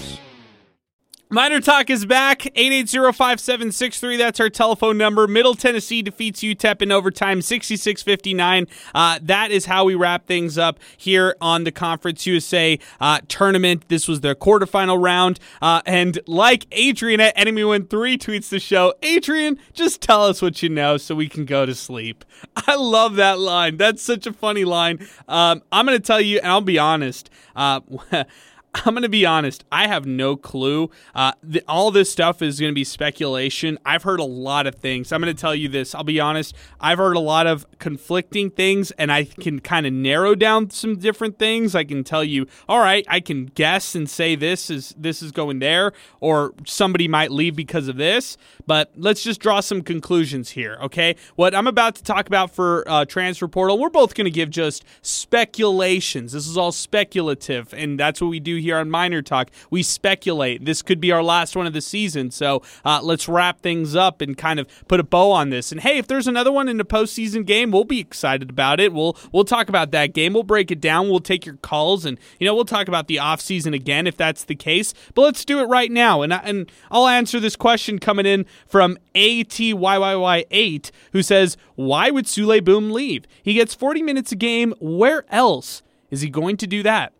Miner 1.32 1.60
Talk 1.60 1.90
is 1.90 2.06
back. 2.06 2.40
880-5763. 2.56 4.18
That's 4.18 4.40
our 4.40 4.50
telephone 4.50 4.98
number. 4.98 5.28
Middle 5.28 5.54
Tennessee 5.54 6.02
defeats 6.02 6.40
UTEP 6.40 6.82
in 6.82 6.90
overtime, 6.90 7.38
66-59. 7.38 8.68
Uh, 8.92 9.20
that 9.22 9.52
is 9.52 9.66
how 9.66 9.84
we 9.84 9.94
wrap 9.94 10.26
things 10.26 10.58
up 10.58 10.80
here 10.96 11.36
on 11.40 11.62
the 11.62 11.70
Conference 11.70 12.26
USA 12.26 12.80
uh, 13.00 13.20
tournament. 13.28 13.84
This 13.86 14.08
was 14.08 14.22
the 14.22 14.34
quarterfinal 14.34 15.00
round. 15.00 15.38
Uh, 15.62 15.82
and 15.86 16.18
like 16.26 16.66
Adrian 16.72 17.20
at 17.20 17.32
Enemy 17.36 17.62
One 17.62 17.86
3 17.86 18.18
tweets 18.18 18.48
the 18.48 18.58
show, 18.58 18.94
Adrian, 19.00 19.56
just 19.72 20.00
tell 20.00 20.24
us 20.24 20.42
what 20.42 20.64
you 20.64 20.68
know 20.68 20.96
so 20.96 21.14
we 21.14 21.28
can 21.28 21.44
go 21.44 21.64
to 21.64 21.76
sleep. 21.76 22.24
I 22.56 22.74
love 22.74 23.14
that 23.14 23.38
line. 23.38 23.76
That's 23.76 24.02
such 24.02 24.26
a 24.26 24.32
funny 24.32 24.64
line. 24.64 25.06
Um, 25.28 25.62
I'm 25.70 25.86
going 25.86 25.96
to 25.96 26.04
tell 26.04 26.20
you, 26.20 26.38
and 26.38 26.48
I'll 26.48 26.60
be 26.60 26.80
honest, 26.80 27.30
uh, 27.54 27.82
I'm 28.72 28.94
going 28.94 29.02
to 29.02 29.08
be 29.08 29.26
honest. 29.26 29.64
I 29.72 29.88
have 29.88 30.06
no 30.06 30.36
clue. 30.36 30.90
Uh, 31.12 31.32
the, 31.42 31.62
all 31.66 31.90
this 31.90 32.10
stuff 32.10 32.40
is 32.40 32.60
going 32.60 32.70
to 32.70 32.74
be 32.74 32.84
speculation. 32.84 33.78
I've 33.84 34.04
heard 34.04 34.20
a 34.20 34.24
lot 34.24 34.68
of 34.68 34.76
things. 34.76 35.10
I'm 35.10 35.20
going 35.20 35.34
to 35.34 35.40
tell 35.40 35.56
you 35.56 35.68
this. 35.68 35.92
I'll 35.92 36.04
be 36.04 36.20
honest. 36.20 36.54
I've 36.80 36.98
heard 36.98 37.16
a 37.16 37.20
lot 37.20 37.48
of 37.48 37.66
conflicting 37.78 38.48
things, 38.50 38.92
and 38.92 39.10
I 39.10 39.24
can 39.24 39.58
kind 39.58 39.86
of 39.86 39.92
narrow 39.92 40.36
down 40.36 40.70
some 40.70 40.96
different 40.98 41.36
things. 41.38 41.74
I 41.74 41.82
can 41.82 42.04
tell 42.04 42.22
you, 42.22 42.46
all 42.68 42.78
right, 42.78 43.04
I 43.08 43.18
can 43.18 43.46
guess 43.46 43.96
and 43.96 44.08
say 44.08 44.36
this 44.36 44.70
is 44.70 44.94
this 44.96 45.20
is 45.20 45.32
going 45.32 45.58
there, 45.58 45.92
or 46.20 46.54
somebody 46.64 47.08
might 47.08 47.32
leave 47.32 47.56
because 47.56 47.88
of 47.88 47.96
this. 47.96 48.36
But 48.66 48.92
let's 48.94 49.24
just 49.24 49.40
draw 49.40 49.60
some 49.60 49.82
conclusions 49.82 50.50
here. 50.50 50.78
Okay, 50.82 51.16
what 51.34 51.56
I'm 51.56 51.66
about 51.66 51.96
to 51.96 52.04
talk 52.04 52.28
about 52.28 52.52
for 52.52 52.84
uh, 52.88 53.04
transfer 53.04 53.48
portal, 53.48 53.78
we're 53.78 53.90
both 53.90 54.14
going 54.14 54.26
to 54.26 54.30
give 54.30 54.50
just 54.50 54.84
speculations. 55.02 56.32
This 56.32 56.46
is 56.46 56.56
all 56.56 56.70
speculative, 56.70 57.74
and 57.74 57.98
that's 57.98 58.20
what 58.20 58.28
we 58.28 58.38
do 58.38 58.59
here 58.60 58.78
on 58.78 58.90
Miner 58.90 59.22
Talk. 59.22 59.50
We 59.70 59.82
speculate. 59.82 60.64
This 60.64 60.82
could 60.82 61.00
be 61.00 61.12
our 61.12 61.22
last 61.22 61.56
one 61.56 61.66
of 61.66 61.72
the 61.72 61.80
season. 61.80 62.30
So 62.30 62.62
uh, 62.84 63.00
let's 63.02 63.28
wrap 63.28 63.60
things 63.60 63.96
up 63.96 64.20
and 64.20 64.36
kind 64.36 64.60
of 64.60 64.66
put 64.88 65.00
a 65.00 65.04
bow 65.04 65.32
on 65.32 65.50
this. 65.50 65.72
And 65.72 65.80
hey, 65.80 65.98
if 65.98 66.06
there's 66.06 66.26
another 66.26 66.52
one 66.52 66.68
in 66.68 66.76
the 66.76 66.84
postseason 66.84 67.44
game, 67.44 67.70
we'll 67.70 67.84
be 67.84 68.00
excited 68.00 68.50
about 68.50 68.80
it. 68.80 68.92
We'll 68.92 69.16
we'll 69.32 69.44
talk 69.44 69.68
about 69.68 69.90
that 69.92 70.12
game. 70.12 70.32
We'll 70.32 70.42
break 70.42 70.70
it 70.70 70.80
down. 70.80 71.08
We'll 71.08 71.20
take 71.20 71.46
your 71.46 71.56
calls, 71.56 72.04
and 72.04 72.18
you 72.38 72.46
know 72.46 72.54
we'll 72.54 72.64
talk 72.64 72.88
about 72.88 73.08
the 73.08 73.16
offseason 73.16 73.74
again 73.74 74.06
if 74.06 74.16
that's 74.16 74.44
the 74.44 74.54
case. 74.54 74.94
But 75.14 75.22
let's 75.22 75.44
do 75.44 75.60
it 75.60 75.64
right 75.64 75.90
now. 75.90 76.22
And 76.22 76.34
I, 76.34 76.38
and 76.38 76.70
I'll 76.90 77.08
answer 77.08 77.40
this 77.40 77.56
question 77.56 77.98
coming 77.98 78.26
in 78.26 78.46
from 78.66 78.98
ATYYY8, 79.14 80.90
who 81.12 81.22
says, 81.22 81.56
"Why 81.74 82.10
would 82.10 82.26
Souley 82.26 82.64
Boum 82.64 82.90
leave? 82.90 83.26
He 83.42 83.54
gets 83.54 83.74
40 83.74 84.02
minutes 84.02 84.32
a 84.32 84.36
game. 84.36 84.74
Where 84.80 85.24
else?" 85.30 85.82
Is 86.10 86.22
he 86.22 86.28
going 86.28 86.56
to 86.58 86.66
do 86.66 86.82
that? 86.82 87.12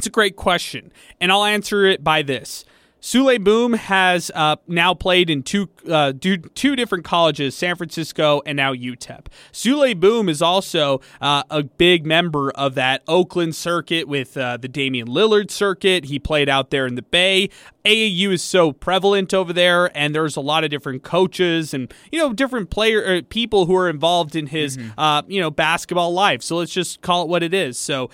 It's 0.00 0.06
a 0.06 0.10
great 0.10 0.34
question, 0.34 0.92
and 1.20 1.30
I'll 1.30 1.44
answer 1.44 1.84
it 1.84 2.02
by 2.02 2.22
this. 2.22 2.64
Souley 3.02 3.38
Boum 3.38 3.74
has 3.74 4.30
uh, 4.34 4.56
now 4.66 4.94
played 4.94 5.28
in 5.28 5.42
two, 5.42 5.68
uh, 5.86 6.14
two, 6.18 6.38
two 6.38 6.74
different 6.74 7.04
colleges, 7.04 7.54
San 7.54 7.76
Francisco 7.76 8.40
and 8.46 8.56
now 8.56 8.72
UTEP. 8.72 9.26
Souley 9.52 9.94
Boum 9.94 10.30
is 10.30 10.40
also 10.40 11.02
uh, 11.20 11.42
a 11.50 11.64
big 11.64 12.06
member 12.06 12.50
of 12.52 12.74
that 12.76 13.02
Oakland 13.06 13.54
circuit 13.54 14.08
with 14.08 14.38
uh, 14.38 14.56
the 14.56 14.68
Damian 14.68 15.06
Lillard 15.06 15.50
circuit. 15.50 16.06
He 16.06 16.18
played 16.18 16.48
out 16.48 16.70
there 16.70 16.86
in 16.86 16.94
the 16.94 17.02
Bay. 17.02 17.50
AAU 17.84 18.32
is 18.32 18.42
so 18.42 18.72
prevalent 18.72 19.34
over 19.34 19.52
there, 19.52 19.94
and 19.94 20.14
there's 20.14 20.36
a 20.36 20.40
lot 20.40 20.64
of 20.64 20.70
different 20.70 21.02
coaches 21.02 21.74
and 21.74 21.92
you 22.10 22.18
know 22.18 22.32
different 22.32 22.70
player 22.70 23.16
uh, 23.16 23.20
people 23.28 23.66
who 23.66 23.76
are 23.76 23.90
involved 23.90 24.34
in 24.34 24.46
his 24.46 24.78
mm-hmm. 24.78 24.98
Uh, 24.98 25.20
you 25.28 25.42
know 25.42 25.50
basketball 25.50 26.14
life. 26.14 26.42
So 26.42 26.56
let's 26.56 26.72
just 26.72 27.02
call 27.02 27.22
it 27.22 27.28
what 27.28 27.42
it 27.42 27.52
is. 27.52 27.78
So 27.78 28.08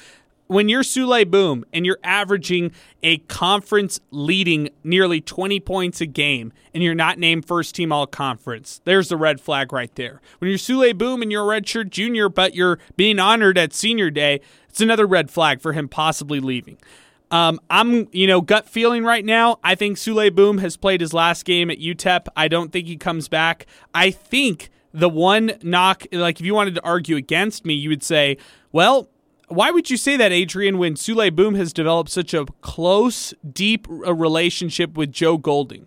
when 0.46 0.68
you're 0.68 0.82
Souley 0.82 1.28
Boum 1.28 1.64
and 1.72 1.84
you're 1.84 1.98
averaging 2.04 2.72
a 3.02 3.18
conference 3.18 4.00
leading 4.10 4.68
nearly 4.84 5.20
20 5.20 5.60
points 5.60 6.00
a 6.00 6.06
game 6.06 6.52
and 6.72 6.82
you're 6.82 6.94
not 6.94 7.18
named 7.18 7.46
first 7.46 7.74
team 7.74 7.92
all 7.92 8.06
conference, 8.06 8.80
there's 8.84 9.08
the 9.08 9.16
red 9.16 9.40
flag 9.40 9.72
right 9.72 9.94
there. 9.94 10.20
When 10.38 10.48
you're 10.48 10.58
Souley 10.58 10.96
Boum 10.96 11.22
and 11.22 11.32
you're 11.32 11.52
a 11.52 11.60
redshirt 11.60 11.90
junior, 11.90 12.28
but 12.28 12.54
you're 12.54 12.78
being 12.96 13.18
honored 13.18 13.58
at 13.58 13.72
senior 13.72 14.10
day, 14.10 14.40
it's 14.68 14.80
another 14.80 15.06
red 15.06 15.30
flag 15.30 15.60
for 15.60 15.72
him 15.72 15.88
possibly 15.88 16.40
leaving. 16.40 16.78
Um, 17.30 17.58
I'm, 17.68 18.08
you 18.12 18.28
know, 18.28 18.40
gut 18.40 18.68
feeling 18.68 19.04
right 19.04 19.24
now. 19.24 19.58
I 19.64 19.74
think 19.74 19.96
Souley 19.96 20.32
Boum 20.32 20.58
has 20.58 20.76
played 20.76 21.00
his 21.00 21.12
last 21.12 21.44
game 21.44 21.70
at 21.70 21.78
UTEP. 21.78 22.26
I 22.36 22.46
don't 22.46 22.70
think 22.70 22.86
he 22.86 22.96
comes 22.96 23.28
back. 23.28 23.66
I 23.92 24.12
think 24.12 24.70
the 24.92 25.08
one 25.08 25.52
knock, 25.62 26.04
like 26.12 26.38
if 26.38 26.46
you 26.46 26.54
wanted 26.54 26.76
to 26.76 26.84
argue 26.84 27.16
against 27.16 27.64
me, 27.64 27.74
you 27.74 27.88
would 27.88 28.04
say, 28.04 28.36
well, 28.70 29.08
why 29.48 29.70
would 29.70 29.90
you 29.90 29.96
say 29.96 30.16
that, 30.16 30.32
Adrian, 30.32 30.78
when 30.78 30.94
Souley 30.94 31.34
Boum 31.34 31.54
has 31.54 31.72
developed 31.72 32.10
such 32.10 32.34
a 32.34 32.46
close, 32.60 33.32
deep 33.50 33.88
uh, 33.88 34.12
relationship 34.12 34.96
with 34.96 35.12
Joe 35.12 35.36
Golding? 35.36 35.86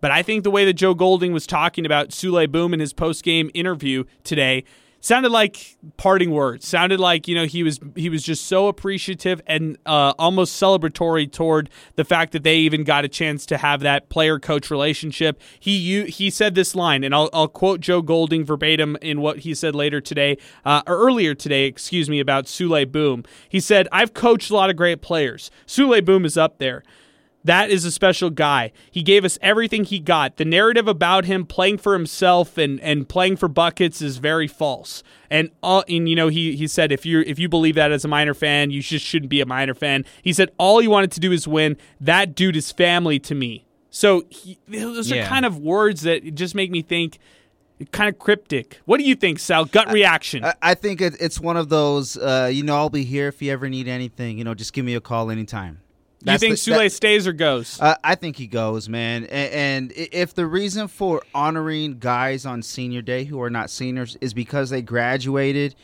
But 0.00 0.10
I 0.10 0.22
think 0.22 0.44
the 0.44 0.50
way 0.50 0.64
that 0.64 0.74
Joe 0.74 0.94
Golding 0.94 1.32
was 1.32 1.46
talking 1.46 1.86
about 1.86 2.10
Souley 2.10 2.50
Boum 2.50 2.74
in 2.74 2.80
his 2.80 2.92
post 2.92 3.24
game 3.24 3.50
interview 3.54 4.04
today 4.22 4.64
sounded 5.04 5.30
like 5.30 5.76
parting 5.98 6.30
words. 6.30 6.66
Sounded 6.66 6.98
like 6.98 7.28
you 7.28 7.34
know 7.34 7.44
he 7.44 7.62
was 7.62 7.78
he 7.94 8.08
was 8.08 8.22
just 8.22 8.46
so 8.46 8.68
appreciative 8.68 9.40
and 9.46 9.76
uh, 9.84 10.14
almost 10.18 10.60
celebratory 10.60 11.30
toward 11.30 11.68
the 11.96 12.04
fact 12.04 12.32
that 12.32 12.42
they 12.42 12.56
even 12.56 12.84
got 12.84 13.04
a 13.04 13.08
chance 13.08 13.44
to 13.46 13.58
have 13.58 13.80
that 13.80 14.08
player 14.08 14.38
coach 14.38 14.70
relationship. 14.70 15.40
He 15.60 15.76
you, 15.76 16.04
he 16.04 16.30
said 16.30 16.54
this 16.54 16.74
line, 16.74 17.04
and 17.04 17.14
I'll, 17.14 17.28
I'll 17.32 17.48
quote 17.48 17.80
Joe 17.80 18.00
Golding 18.00 18.44
verbatim 18.44 18.96
in 19.02 19.20
what 19.20 19.40
he 19.40 19.54
said 19.54 19.74
later 19.74 20.00
today 20.00 20.38
uh, 20.64 20.82
or 20.86 20.96
earlier 20.96 21.34
today, 21.34 21.64
excuse 21.64 22.08
me, 22.08 22.18
about 22.18 22.46
Souley 22.46 22.90
Boum. 22.90 23.24
He 23.48 23.60
said, 23.60 23.86
"I've 23.92 24.14
coached 24.14 24.50
a 24.50 24.54
lot 24.54 24.70
of 24.70 24.76
great 24.76 25.02
players. 25.02 25.50
Souley 25.66 26.04
Boum 26.04 26.24
is 26.24 26.38
up 26.38 26.58
there." 26.58 26.82
That 27.44 27.68
is 27.68 27.84
a 27.84 27.90
special 27.90 28.30
guy. 28.30 28.72
He 28.90 29.02
gave 29.02 29.24
us 29.24 29.38
everything 29.42 29.84
he 29.84 30.00
got. 30.00 30.38
The 30.38 30.46
narrative 30.46 30.88
about 30.88 31.26
him 31.26 31.44
playing 31.44 31.78
for 31.78 31.92
himself 31.92 32.56
and, 32.56 32.80
and 32.80 33.06
playing 33.06 33.36
for 33.36 33.48
buckets 33.48 34.00
is 34.00 34.16
very 34.16 34.48
false. 34.48 35.02
And 35.30 35.50
all, 35.62 35.84
and 35.88 36.08
you 36.08 36.16
know 36.16 36.28
he 36.28 36.56
he 36.56 36.66
said 36.66 36.90
if 36.90 37.04
you 37.04 37.20
if 37.20 37.38
you 37.38 37.48
believe 37.48 37.74
that 37.74 37.92
as 37.92 38.04
a 38.04 38.08
Miner 38.08 38.34
fan, 38.34 38.70
you 38.70 38.80
just 38.80 39.04
shouldn't 39.04 39.30
be 39.30 39.40
a 39.40 39.46
Miner 39.46 39.74
fan. 39.74 40.04
He 40.22 40.32
said 40.32 40.50
all 40.58 40.78
he 40.78 40.88
wanted 40.88 41.12
to 41.12 41.20
do 41.20 41.32
is 41.32 41.46
win. 41.46 41.76
That 42.00 42.34
dude 42.34 42.56
is 42.56 42.72
family 42.72 43.18
to 43.20 43.34
me. 43.34 43.66
So 43.90 44.24
he, 44.30 44.58
those 44.66 45.10
yeah. 45.10 45.24
are 45.24 45.28
kind 45.28 45.44
of 45.44 45.58
words 45.58 46.02
that 46.02 46.34
just 46.34 46.54
make 46.54 46.70
me 46.70 46.82
think 46.82 47.18
kind 47.92 48.08
of 48.08 48.18
cryptic. 48.18 48.80
What 48.84 48.98
do 48.98 49.04
you 49.04 49.14
think, 49.14 49.38
Sal? 49.38 49.66
Gut 49.66 49.92
reaction. 49.92 50.44
I, 50.44 50.54
I 50.62 50.74
think 50.74 51.00
it, 51.00 51.14
it's 51.20 51.40
one 51.40 51.56
of 51.56 51.68
those. 51.68 52.16
Uh, 52.16 52.50
you 52.52 52.62
know, 52.62 52.76
I'll 52.76 52.90
be 52.90 53.04
here 53.04 53.28
if 53.28 53.42
you 53.42 53.52
ever 53.52 53.68
need 53.68 53.88
anything. 53.88 54.38
You 54.38 54.44
know, 54.44 54.54
just 54.54 54.72
give 54.72 54.84
me 54.84 54.94
a 54.94 55.00
call 55.00 55.30
anytime. 55.30 55.80
That's 56.24 56.42
you 56.42 56.48
think 56.48 56.60
the, 56.60 56.70
Souley 56.70 56.86
that, 56.86 56.92
stays 56.92 57.26
or 57.26 57.32
goes? 57.32 57.78
Uh, 57.80 57.96
I 58.02 58.14
think 58.14 58.36
he 58.36 58.46
goes, 58.46 58.88
man. 58.88 59.24
And, 59.24 59.52
and, 59.52 59.92
if 59.94 60.34
the 60.34 60.46
reason 60.46 60.88
for 60.88 61.22
honoring 61.34 61.98
guys 61.98 62.46
on 62.46 62.62
senior 62.62 63.02
day 63.02 63.24
who 63.24 63.40
are 63.42 63.50
not 63.50 63.68
seniors 63.68 64.16
is 64.20 64.32
because 64.32 64.70
they 64.70 64.80
graduated, 64.80 65.74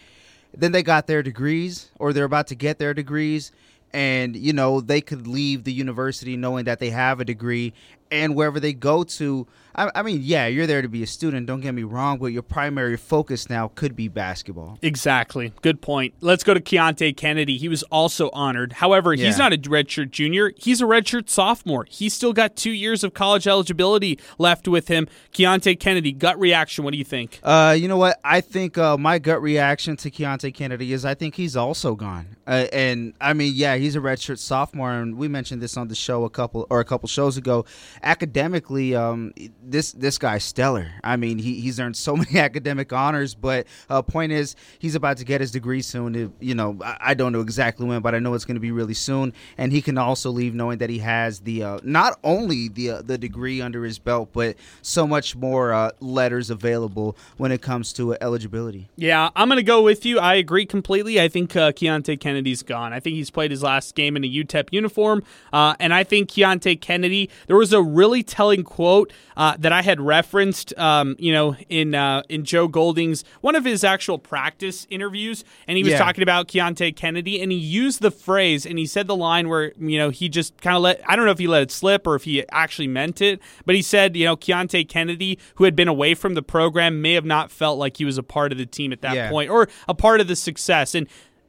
then 0.56 0.72
they 0.72 0.82
got 0.82 1.06
their 1.06 1.22
degrees 1.22 1.90
or 1.98 2.12
they're 2.12 2.24
about 2.24 2.46
to 2.48 2.54
get 2.54 2.78
their 2.78 2.94
degrees, 2.94 3.52
and 3.92 4.34
you 4.34 4.52
know 4.52 4.80
they 4.80 5.00
could 5.00 5.26
leave 5.26 5.64
the 5.64 5.72
university 5.72 6.36
knowing 6.36 6.64
that 6.64 6.78
they 6.78 6.90
have 6.90 7.20
a 7.20 7.24
degree 7.24 7.72
and 8.10 8.34
wherever 8.34 8.58
they 8.58 8.72
go 8.72 9.04
to 9.04 9.46
I, 9.74 9.90
I, 9.94 10.02
mean 10.02 10.20
yeah 10.22 10.47
you're 10.47 10.66
there 10.66 10.82
to 10.82 10.88
be 10.88 11.02
a 11.02 11.06
student. 11.06 11.47
Don't 11.47 11.60
get 11.60 11.72
me 11.72 11.82
wrong 11.82 12.18
but 12.18 12.26
your 12.26 12.42
primary 12.42 12.97
focus 12.97 13.48
now 13.48 13.68
could 13.74 13.97
be 13.97 14.09
basketball. 14.09 14.78
Exactly. 14.82 15.52
Good 15.62 15.80
point. 15.80 16.14
Let's 16.20 16.44
go 16.44 16.55
to 16.55 16.60
Keonte 16.60 17.16
Kennedy. 17.16 17.56
He 17.56 17.68
was 17.68 17.82
also 17.84 18.30
honored. 18.32 18.74
However 18.74 19.14
yeah. 19.14 19.26
he's 19.26 19.38
not 19.38 19.52
a 19.52 19.59
redshirt 19.59 20.10
junior. 20.10 20.52
He's 20.56 20.80
a 20.80 20.84
redshirt 20.84 21.28
sophomore. 21.28 21.86
He's 21.88 22.14
still 22.14 22.32
got 22.32 22.56
two 22.56 22.70
years 22.70 23.05
of 23.05 23.14
college 23.14 23.47
eligibility 23.47 24.18
left 24.38 24.68
with 24.68 24.88
him. 24.88 25.09
Keonte 25.32 25.78
Kennedy 25.78 26.12
gut 26.12 26.38
reaction 26.38 26.84
what 26.84 26.92
do 26.92 26.98
you 26.98 27.05
think? 27.05 27.40
Uh, 27.42 27.76
you 27.78 27.88
know 27.88 27.97
what? 27.97 28.20
I 28.24 28.40
think 28.40 28.78
uh, 28.78 28.97
my 28.97 29.18
gut 29.18 29.42
reaction 29.42 29.97
to 29.98 30.10
Keonte 30.10 30.52
Kennedy 30.55 30.92
is 30.92 31.05
I 31.05 31.14
think 31.14 31.34
he's 31.34 31.56
also 31.56 31.94
gone. 31.94 32.36
Uh, 32.47 32.66
and 32.72 33.14
I 33.20 33.32
mean 33.32 33.52
yeah 33.55 33.76
he's 33.76 33.97
a 33.97 34.01
redshirt 34.01 34.38
sophomore 34.38 34.92
and 34.92 35.16
we 35.16 35.28
mentioned 35.28 35.62
this 35.62 35.76
on 35.76 35.88
the 35.88 35.94
show 35.94 36.24
a 36.24 36.30
couple 36.30 36.66
or 36.70 36.80
a 36.80 36.84
couple 36.84 37.09
shows 37.09 37.36
ago. 37.36 37.64
Academically, 38.02 38.94
um, 38.94 39.32
this 39.62 39.93
this 39.93 40.19
guy's 40.19 40.45
stellar. 40.45 40.89
I 41.05 41.16
mean, 41.16 41.39
he, 41.39 41.61
he's 41.61 41.78
earned 41.78 41.97
so 41.97 42.16
many 42.16 42.39
academic 42.39 42.93
honors. 42.93 43.35
But 43.35 43.66
uh, 43.89 44.03
point 44.03 44.32
is, 44.32 44.57
he's 44.78 44.95
about 44.95 45.19
to 45.19 45.24
get 45.24 45.41
his 45.41 45.51
degree 45.51 45.82
soon. 45.82 46.15
It, 46.15 46.31
you 46.41 46.55
know, 46.55 46.78
I, 46.85 46.97
I, 47.01 47.15
don't 47.15 47.32
know 47.32 47.41
exactly 47.41 47.87
when, 47.87 48.01
but 48.01 48.15
I 48.15 48.19
know 48.19 48.35
it's 48.35 48.45
going 48.45 48.57
to 48.57 48.61
be 48.61 48.73
really 48.73 48.95
soon. 48.95 49.32
And 49.59 49.73
he 49.73 49.82
can 49.82 49.99
also 49.99 50.31
leave 50.31 50.55
knowing 50.55 50.78
that 50.78 50.91
he 50.91 50.99
has 50.99 51.41
the 51.41 51.62
uh, 51.62 51.81
not 51.82 52.19
only 52.24 52.69
the 52.69 52.91
uh, 52.91 53.03
the 53.03 53.19
degree 53.19 53.61
under 53.61 53.85
his 53.85 53.99
belt, 53.99 54.31
but 54.32 54.57
so 54.82 55.07
much 55.07 55.37
more 55.37 55.73
uh, 55.73 55.91
letters 56.01 56.51
available 56.51 57.16
when 57.37 57.53
it 57.53 57.62
comes 57.62 57.93
to 57.95 58.16
eligibility. 58.20 58.89
Yeah, 58.97 59.31
I'm 59.37 59.49
going 59.49 59.59
to 59.59 59.62
go 59.62 59.82
with 59.82 60.05
you. 60.05 60.19
I 60.19 60.35
agree 60.35 60.66
completely. 60.66 61.20
I 61.20 61.28
think 61.28 61.55
uh, 61.57 61.73
Keonte 61.73 62.19
Kennedy's 62.20 62.62
gone. 62.62 62.93
I 62.93 63.01
think 63.01 63.16
he's 63.16 63.31
played 63.31 63.51
his 63.51 63.62
last 63.62 63.95
game 63.95 64.16
in 64.16 64.24
a 64.24 64.28
UTEP 64.28 64.69
uniform, 64.70 65.23
uh, 65.53 65.74
and 65.78 65.93
I 65.95 66.05
think 66.05 66.31
Keonte 66.31 66.81
Kennedy. 66.81 67.31
There 67.47 67.57
was 67.57 67.73
a 67.73 67.82
really 67.82 68.23
telling 68.23 68.62
quote 68.62 69.12
uh, 69.37 69.49
that 69.59 69.72
I 69.72 69.82
had 69.82 70.01
referenced, 70.01 70.77
um, 70.78 71.16
you 71.18 71.32
know, 71.32 71.56
in 71.68 71.94
uh, 71.94 72.22
in 72.28 72.44
Joe 72.44 72.68
Golding's 72.68 73.24
one 73.40 73.55
of 73.55 73.64
his 73.64 73.85
actual 73.85 74.18
practice 74.18 74.86
interviews, 74.90 75.44
and 75.66 75.77
he 75.77 75.82
was 75.82 75.93
yeah. 75.93 75.98
talking 75.98 76.22
about 76.22 76.48
Keonte 76.48 76.94
Kennedy, 76.97 77.40
and 77.40 77.52
he 77.52 77.59
used 77.59 78.01
the 78.01 78.10
phrase, 78.10 78.66
and 78.66 78.78
he 78.78 78.86
said 78.86 79.06
the 79.06 79.16
line 79.16 79.48
where 79.48 79.72
you 79.78 79.98
know 79.98 80.10
he 80.10 80.28
just 80.28 80.60
kind 80.60 80.77
of 80.77 80.82
let 80.82 81.01
I 81.09 81.16
don't 81.16 81.24
know 81.24 81.32
if 81.32 81.39
he 81.39 81.47
let 81.47 81.62
it 81.62 81.70
slip 81.70 82.06
or 82.06 82.14
if 82.14 82.24
he 82.24 82.44
actually 82.51 82.89
meant 82.89 83.20
it, 83.20 83.40
but 83.66 83.74
he 83.74 83.82
said, 83.82 84.16
you 84.16 84.24
know, 84.24 84.36
Keonte 84.36 84.89
Kennedy, 84.89 85.39
who 85.56 85.64
had 85.64 85.77
been 85.77 85.89
away 85.89 86.14
from 86.14 86.35
the 86.35 86.43
program, 86.43 87.02
may 87.02 87.14
have 87.14 87.24
not 87.24 87.51
felt 87.51 87.78
like 87.78 87.97
he 87.97 88.05
was 88.05 88.18
a 88.18 88.22
part 88.22 88.52
of 88.52 88.59
the 88.59 88.66
team 88.66 88.93
at 88.93 89.02
that 89.02 89.14
yeah. 89.14 89.31
point 89.31 89.51
or 89.51 89.68
a 89.89 89.94
part 89.94 90.20
of 90.20 90.28
the 90.28 90.36
success, 90.36 90.94
and 90.94 91.09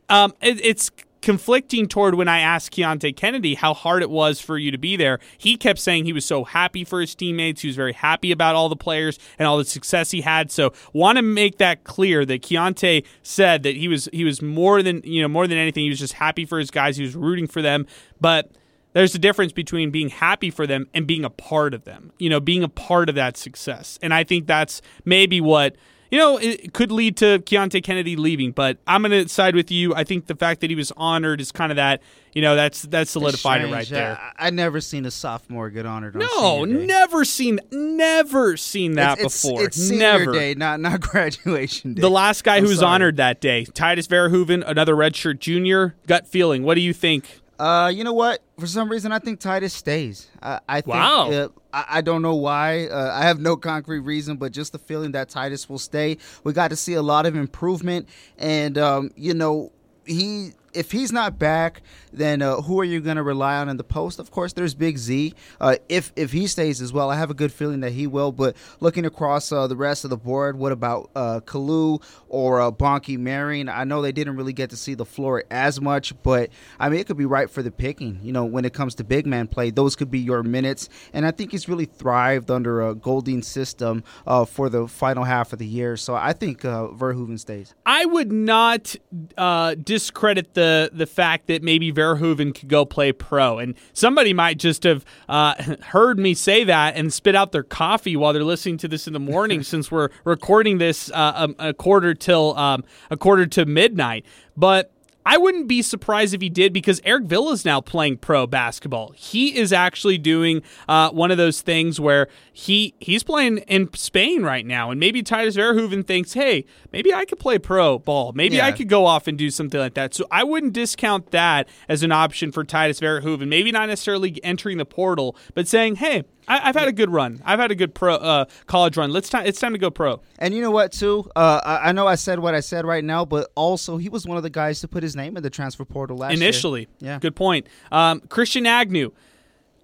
um, 0.10 0.34
it, 0.42 0.64
it's 0.64 0.92
conflicting 1.22 1.88
toward 1.88 2.16
when 2.16 2.28
I 2.28 2.40
asked 2.40 2.74
Keonte 2.74 3.16
Kennedy 3.16 3.54
how 3.54 3.74
hard 3.74 4.02
it 4.02 4.10
was 4.10 4.42
for 4.42 4.58
you 4.58 4.72
to 4.72 4.78
be 4.78 4.96
there. 4.96 5.20
He 5.38 5.56
kept 5.56 5.80
saying 5.80 6.06
he 6.06 6.14
was 6.14 6.26
so 6.26 6.44
happy 6.44 6.84
for 6.84 7.00
his 7.00 7.14
teammates. 7.16 7.62
He 7.62 7.68
was 7.68 7.76
very 7.76 7.94
happy 7.94 8.32
about 8.32 8.56
all 8.56 8.70
the 8.70 8.76
players 8.76 9.20
and 9.38 9.48
all 9.48 9.58
the 9.58 9.66
success 9.66 10.12
he 10.12 10.22
had. 10.22 10.52
So 10.52 10.74
want 10.94 11.18
to 11.18 11.22
make 11.22 11.58
that 11.60 11.84
clear 11.84 12.26
that 12.26 12.42
Keonte 12.42 13.06
said 13.24 13.64
that 13.64 13.76
he 13.76 13.88
was 13.88 14.10
he 14.12 14.24
was 14.24 14.42
more 14.42 14.82
than 14.82 15.02
you 15.04 15.22
know 15.22 15.28
more 15.28 15.48
than 15.48 15.58
anything. 15.58 15.84
He 15.84 15.90
was 15.90 16.00
just 16.00 16.14
happy 16.14 16.46
for 16.46 16.60
his 16.60 16.72
guys. 16.72 16.98
He 16.98 17.04
was 17.04 17.16
rooting 17.16 17.48
for 17.48 17.62
them, 17.62 17.86
but. 18.20 18.52
There's 18.94 19.16
a 19.16 19.20
difference 19.20 19.54
between 19.54 19.90
being 19.90 20.10
happy 20.10 20.50
for 20.50 20.68
them 20.68 20.86
and 20.94 21.08
being 21.08 21.24
a 21.24 21.30
part 21.30 21.74
of 21.74 21.86
them, 21.86 22.12
you 22.20 22.30
know, 22.30 22.42
being 22.42 22.62
a 22.62 22.68
part 22.68 23.08
of 23.08 23.16
that 23.16 23.38
success. 23.38 23.98
And 24.02 24.14
I 24.14 24.26
think 24.26 24.48
that's 24.48 24.82
maybe 25.06 25.40
what 25.40 25.78
you 26.12 26.18
know, 26.18 26.38
it 26.38 26.74
could 26.74 26.92
lead 26.92 27.16
to 27.18 27.40
Keonte 27.40 27.82
Kennedy 27.82 28.18
leaving, 28.18 28.52
but 28.52 28.78
I'm 28.86 29.02
going 29.02 29.12
to 29.12 29.30
side 29.30 29.56
with 29.56 29.72
you. 29.72 29.96
I 29.96 30.04
think 30.04 30.28
the 30.28 30.36
fact 30.36 30.60
that 30.60 30.70
he 30.70 30.76
was 30.76 30.92
honored 30.98 31.40
is 31.40 31.54
kind 31.54 31.72
of 31.72 31.78
that, 31.78 32.02
you 32.34 32.42
know, 32.42 32.54
that's 32.54 32.82
that's 32.84 33.12
solidified 33.12 33.62
it 33.62 33.72
right 33.72 33.88
there. 33.88 34.20
I, 34.38 34.48
I 34.48 34.50
never 34.50 34.82
seen 34.82 35.06
a 35.06 35.12
sophomore 35.12 35.70
get 35.70 35.86
honored. 35.86 36.16
no, 36.16 36.66
never 36.66 37.24
seen, 37.24 37.62
never 37.72 38.58
seen 38.58 38.96
that 38.96 39.20
it's, 39.20 39.42
before. 39.42 39.64
It's, 39.64 39.78
it's 39.78 39.90
never 39.90 40.34
day, 40.34 40.54
not 40.54 40.82
not 40.82 41.00
graduation 41.02 41.94
day. 41.94 42.02
The 42.02 42.10
last 42.10 42.44
guy 42.44 42.58
I'm 42.58 42.64
who 42.64 42.70
was 42.70 42.80
sorry. 42.80 42.94
honored 42.94 43.18
that 43.18 43.40
day, 43.40 43.66
Tydus 43.66 44.08
Verhoeven, 44.08 44.64
another 44.68 44.96
redshirt 44.96 45.40
junior. 45.40 45.96
Gut 46.08 46.28
feeling. 46.28 46.64
What 46.64 46.76
do 46.76 46.82
you 46.82 46.94
think? 46.94 47.41
Uh, 47.62 47.90
you 47.90 48.04
know 48.04 48.14
what? 48.14 48.42
For 48.58 48.66
some 48.66 48.90
reason, 48.90 49.12
I 49.12 49.20
think 49.20 49.40
Tydus 49.40 49.70
stays. 49.70 50.28
I, 50.42 50.60
I 50.68 50.82
think, 50.82 50.96
wow. 50.96 51.30
Uh, 51.30 51.48
I, 51.72 51.86
I, 51.90 52.02
don't 52.02 52.24
know 52.24 52.34
why. 52.34 52.88
Uh, 52.88 53.12
I 53.14 53.22
have 53.22 53.40
no 53.40 53.56
concrete 53.56 54.00
reason, 54.00 54.38
but 54.38 54.52
just 54.52 54.72
the 54.72 54.80
feeling 54.80 55.12
that 55.12 55.30
Tydus 55.30 55.70
will 55.70 55.78
stay. 55.78 56.18
We 56.44 56.54
got 56.54 56.70
to 56.70 56.76
see 56.76 56.96
a 56.96 57.04
lot 57.04 57.28
of 57.28 57.36
improvement, 57.36 58.10
and 58.40 58.80
um, 58.80 59.12
you 59.16 59.36
know, 59.36 59.72
he 60.08 60.54
if 60.74 60.92
he's 60.92 61.12
not 61.12 61.38
back, 61.38 61.82
then 62.14 62.42
uh, 62.42 62.62
who 62.62 62.80
are 62.80 62.84
you 62.84 63.02
going 63.02 63.18
to 63.18 63.24
rely 63.24 63.58
on 63.58 63.70
in 63.70 63.78
the 63.78 63.84
post? 63.84 64.20
Of 64.20 64.32
course, 64.32 64.54
there's 64.54 64.74
Big 64.74 64.98
Z. 64.98 65.34
Uh, 65.60 65.76
if 65.90 66.12
if 66.16 66.32
he 66.32 66.48
stays 66.48 66.82
as 66.82 66.92
well, 66.94 67.10
I 67.10 67.16
have 67.16 67.30
a 67.30 67.34
good 67.34 67.52
feeling 67.52 67.82
that 67.82 67.92
he 67.92 68.08
will. 68.08 68.32
But 68.32 68.56
looking 68.80 69.06
across 69.06 69.52
uh, 69.52 69.68
the 69.68 69.76
rest 69.76 70.04
of 70.04 70.10
the 70.10 70.18
board, 70.18 70.58
what 70.58 70.72
about 70.72 71.10
uh, 71.16 71.42
Kalu 71.46 72.02
or 72.30 72.62
uh, 72.62 72.72
Bonke 72.72 73.18
Maring? 73.18 73.74
I 73.74 73.84
know 73.84 74.02
they 74.02 74.12
didn't 74.12 74.36
really 74.36 74.54
get 74.54 74.70
to 74.72 74.78
see 74.78 74.94
the 74.94 75.06
floor 75.06 75.44
as 75.50 75.80
much, 75.82 76.14
but 76.24 76.50
I 76.80 76.90
mean 76.90 77.00
it 77.00 77.08
could 77.08 77.18
be 77.18 77.26
right 77.26 77.50
for 77.50 77.64
the 77.64 77.72
picking. 77.72 78.20
You 78.22 78.32
know, 78.32 78.46
when 78.46 78.66
it 78.66 78.74
comes 78.74 78.96
to 78.96 79.04
big 79.04 79.26
man 79.26 79.48
play, 79.48 79.70
those 79.70 79.96
could 79.96 80.12
be 80.12 80.20
your 80.20 80.44
minutes. 80.44 80.90
And 81.14 81.26
I 81.26 81.32
think 81.32 81.52
he's 81.52 81.68
really 81.68 81.86
thrived 81.86 82.52
under 82.52 82.82
a 82.82 82.96
Golding 82.96 83.42
system 83.42 84.04
uh, 84.28 84.46
for 84.46 84.70
the 84.70 84.88
final 84.88 85.24
half 85.24 85.54
of 85.54 85.60
the 85.60 85.66
year. 85.66 85.98
So 85.98 86.16
I 86.16 86.34
think 86.34 86.64
uh, 86.64 86.88
Verhoeven 86.90 87.40
stays. 87.40 87.74
I 87.86 88.06
would 88.06 88.32
not 88.32 88.96
uh, 89.38 89.76
discredit 89.76 90.54
the 90.54 90.61
the 90.62 90.92
the 90.94 91.08
fact 91.08 91.48
that 91.48 91.64
maybe 91.64 91.92
Verhoeven 91.92 92.54
could 92.54 92.70
go 92.70 92.86
play 92.86 93.12
pro, 93.12 93.58
and 93.58 93.74
somebody 93.94 94.32
might 94.32 94.60
just 94.60 94.84
have 94.84 95.04
uh, 95.28 95.56
heard 95.86 96.20
me 96.20 96.36
say 96.36 96.64
that 96.64 96.96
and 96.96 97.12
spit 97.12 97.36
out 97.36 97.52
their 97.52 97.64
coffee 97.64 98.16
while 98.16 98.32
they're 98.32 98.44
listening 98.44 98.78
to 98.78 98.88
this 98.88 99.08
in 99.08 99.14
the 99.14 99.20
morning, 99.20 99.64
since 99.72 99.92
we're 99.92 100.10
recording 100.24 100.78
this 100.78 101.10
uh, 101.12 101.48
a, 101.58 101.70
a, 101.70 101.74
quarter 101.74 102.14
till 102.14 102.56
um, 102.58 102.84
a 103.10 103.18
quarter 103.18 103.48
to 103.48 103.66
midnight. 103.66 104.24
But 104.56 104.92
I 105.26 105.38
wouldn't 105.38 105.68
be 105.68 105.82
surprised 105.82 106.34
if 106.34 106.42
he 106.42 106.50
did 106.50 106.74
because 106.74 107.00
Eric 107.04 107.26
Villa 107.26 107.52
is 107.52 107.66
now 107.66 107.82
playing 107.82 108.18
pro 108.18 108.48
basketball. 108.48 109.12
He 109.16 109.58
is 109.58 109.72
actually 109.72 110.18
doing 110.18 110.64
uh, 110.88 111.12
one 111.12 111.32
of 111.32 111.38
those 111.38 111.62
things 111.62 112.00
where 112.00 112.28
he 112.52 112.96
he's 113.00 113.24
playing 113.24 113.60
in 113.60 113.94
Spain 113.94 114.44
right 114.44 114.66
now, 114.66 114.92
and 114.92 115.00
maybe 115.00 115.22
Tydus 115.22 115.58
Verhoeven 115.58 116.06
thinks, 116.06 116.34
"Hey, 116.34 116.66
maybe 116.92 117.14
I 117.14 117.26
could 117.26 117.40
play 117.40 117.60
pro 117.60 118.00
ball. 118.00 118.32
Maybe 118.34 118.56
yeah. 118.56 118.66
I 118.66 118.72
could 118.72 118.90
go 118.90 119.06
off 119.06 119.28
and 119.28 119.38
do 119.38 119.50
something 119.50 119.80
like 119.80 119.94
that." 119.94 120.14
So 120.14 120.26
I 120.32 120.44
wouldn't 120.44 120.74
discount 120.74 121.32
that 121.32 121.68
as 121.88 122.04
an 122.04 122.12
option 122.12 122.52
for 122.52 122.64
Tydus 122.64 123.00
Verhoeven. 123.02 123.48
Maybe 123.48 123.72
not 123.72 123.90
necessarily 123.90 124.44
entering 124.44 124.78
the 124.78 124.86
portal, 124.86 125.36
but 125.54 125.68
saying, 125.68 125.98
"Hey, 125.98 126.24
I, 126.52 126.66
have 126.68 126.76
had 126.76 126.88
a 126.88 126.92
good 126.92 127.10
run. 127.10 127.42
I've 127.46 127.60
had 127.60 127.72
a 127.72 127.76
good 127.76 127.94
pro 127.94 128.16
uh, 128.16 128.46
college 128.66 128.98
run. 128.98 129.12
Let's 129.12 129.30
time. 129.30 129.46
It's 129.46 129.60
time 129.60 129.74
to 129.74 129.80
go 129.80 129.90
pro. 129.90 130.22
And 130.38 130.54
you 130.54 130.62
know 130.62 130.72
what, 130.72 130.92
too? 130.92 131.30
Uh, 131.36 131.62
I, 131.64 131.90
I, 131.90 131.92
know 131.92 132.08
I 132.08 132.16
said 132.16 132.40
what 132.40 132.56
I 132.56 132.60
said 132.60 132.86
right 132.86 133.04
now, 133.04 133.26
but 133.26 133.52
also 133.56 133.98
he 133.98 134.10
was 134.10 134.26
one 134.26 134.38
of 134.38 134.44
the 134.44 134.50
guys 134.50 134.82
to 134.82 134.88
put 134.88 135.04
his 135.04 135.16
name 135.16 135.38
in 135.38 135.44
the 135.44 135.50
transfer 135.50 135.86
portal 135.86 136.18
last 136.18 136.34
initially. 136.34 136.82
Year. 137.00 137.12
Yeah, 137.12 137.20
good 137.20 137.36
point. 137.36 137.68
Um, 137.92 138.22
Christian 138.22 138.66
Agnew. 138.66 139.12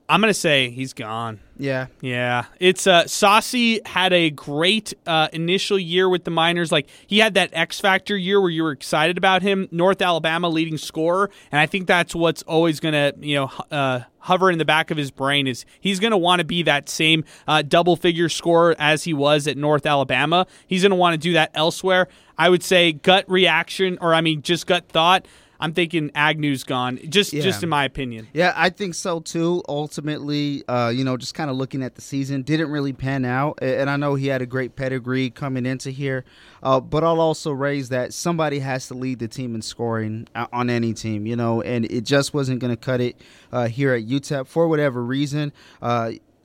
I'm 0.09 0.21
gonna 0.21 0.34
say 0.34 0.69
he's 0.69 0.93
gone. 0.93 1.41
Yeah, 1.57 1.88
yeah. 1.99 2.45
It's 2.61 2.88
uh, 2.88 3.07
Saucy 3.07 3.81
had 3.85 4.13
a 4.13 4.29
great 4.29 4.93
uh, 5.05 5.27
initial 5.34 5.77
year 5.77 6.07
with 6.07 6.23
the 6.23 6.31
Miners. 6.31 6.71
Like 6.71 6.88
he 7.07 7.19
had 7.19 7.34
that 7.34 7.49
X 7.51 7.81
Factor 7.81 8.15
year 8.15 8.39
where 8.39 8.49
you 8.49 8.63
were 8.63 8.71
excited 8.71 9.17
about 9.17 9.41
him. 9.41 9.67
North 9.69 10.01
Alabama 10.01 10.47
leading 10.47 10.77
scorer, 10.77 11.29
and 11.51 11.59
I 11.59 11.65
think 11.65 11.88
that's 11.88 12.15
what's 12.15 12.41
always 12.43 12.79
gonna 12.79 13.11
you 13.19 13.35
know 13.35 13.51
uh, 13.69 14.01
hover 14.19 14.49
in 14.49 14.59
the 14.59 14.65
back 14.65 14.91
of 14.91 14.97
his 14.97 15.11
brain 15.11 15.45
is 15.45 15.65
he's 15.81 15.99
gonna 15.99 16.17
want 16.17 16.39
to 16.39 16.45
be 16.45 16.63
that 16.63 16.88
same 16.88 17.25
uh, 17.45 17.61
double 17.61 17.97
figure 17.97 18.29
scorer 18.29 18.77
as 18.79 19.03
he 19.03 19.13
was 19.13 19.45
at 19.45 19.57
North 19.57 19.85
Alabama. 19.85 20.47
He's 20.67 20.84
gonna 20.84 20.95
want 20.95 21.15
to 21.15 21.17
do 21.17 21.34
that 21.34 21.51
elsewhere. 21.53 22.07
I 22.38 22.47
would 22.47 22.63
say 22.63 22.93
gut 22.93 23.29
reaction, 23.29 23.97
or 23.99 24.13
I 24.13 24.21
mean 24.21 24.41
just 24.41 24.67
gut 24.67 24.88
thought. 24.88 25.27
I'm 25.59 25.73
thinking 25.73 26.11
Agnew's 26.13 26.63
gone. 26.63 26.99
Just 27.09 27.34
yeah. 27.34 27.41
just 27.41 27.63
in 27.63 27.69
my 27.69 27.85
opinion. 27.85 28.27
Yeah, 28.34 28.53
I 28.55 28.69
think 28.69 28.95
so 28.95 29.19
too. 29.19 29.63
Ultimately, 29.67 30.63
uh, 30.67 30.89
you 30.89 31.03
know, 31.03 31.17
just 31.17 31.34
kind 31.34 31.49
of 31.49 31.57
looking 31.57 31.84
at 31.84 31.95
the 31.95 32.01
season, 32.01 32.43
didn't 32.43 32.69
really 32.69 32.93
pan 32.93 33.25
out. 33.25 33.59
And 33.61 33.89
I 33.89 33.97
know 33.97 34.15
he 34.15 34.27
had 34.27 34.41
a 34.41 34.45
great 34.45 34.75
pedigree 34.75 35.29
coming 35.29 35.65
into 35.65 35.89
here, 35.89 36.25
uh, 36.63 36.79
but 36.79 37.03
I'll 37.03 37.21
also 37.21 37.51
raise 37.51 37.89
that 37.89 38.13
somebody 38.13 38.59
has 38.59 38.88
to 38.88 38.93
lead 38.93 39.19
the 39.19 39.27
team 39.27 39.55
in 39.55 39.61
scoring 39.61 40.27
on 40.35 40.69
any 40.69 40.93
team, 40.93 41.25
you 41.25 41.35
know, 41.35 41.61
and 41.61 41.85
it 41.85 42.01
just 42.01 42.34
wasn't 42.34 42.59
going 42.59 42.75
to 42.75 42.77
cut 42.77 43.01
it 43.01 43.19
uh, 43.51 43.67
here 43.67 43.93
at 43.93 44.03
UTEP 44.03 44.47
for 44.47 44.67
whatever 44.67 45.03
reason. 45.03 45.51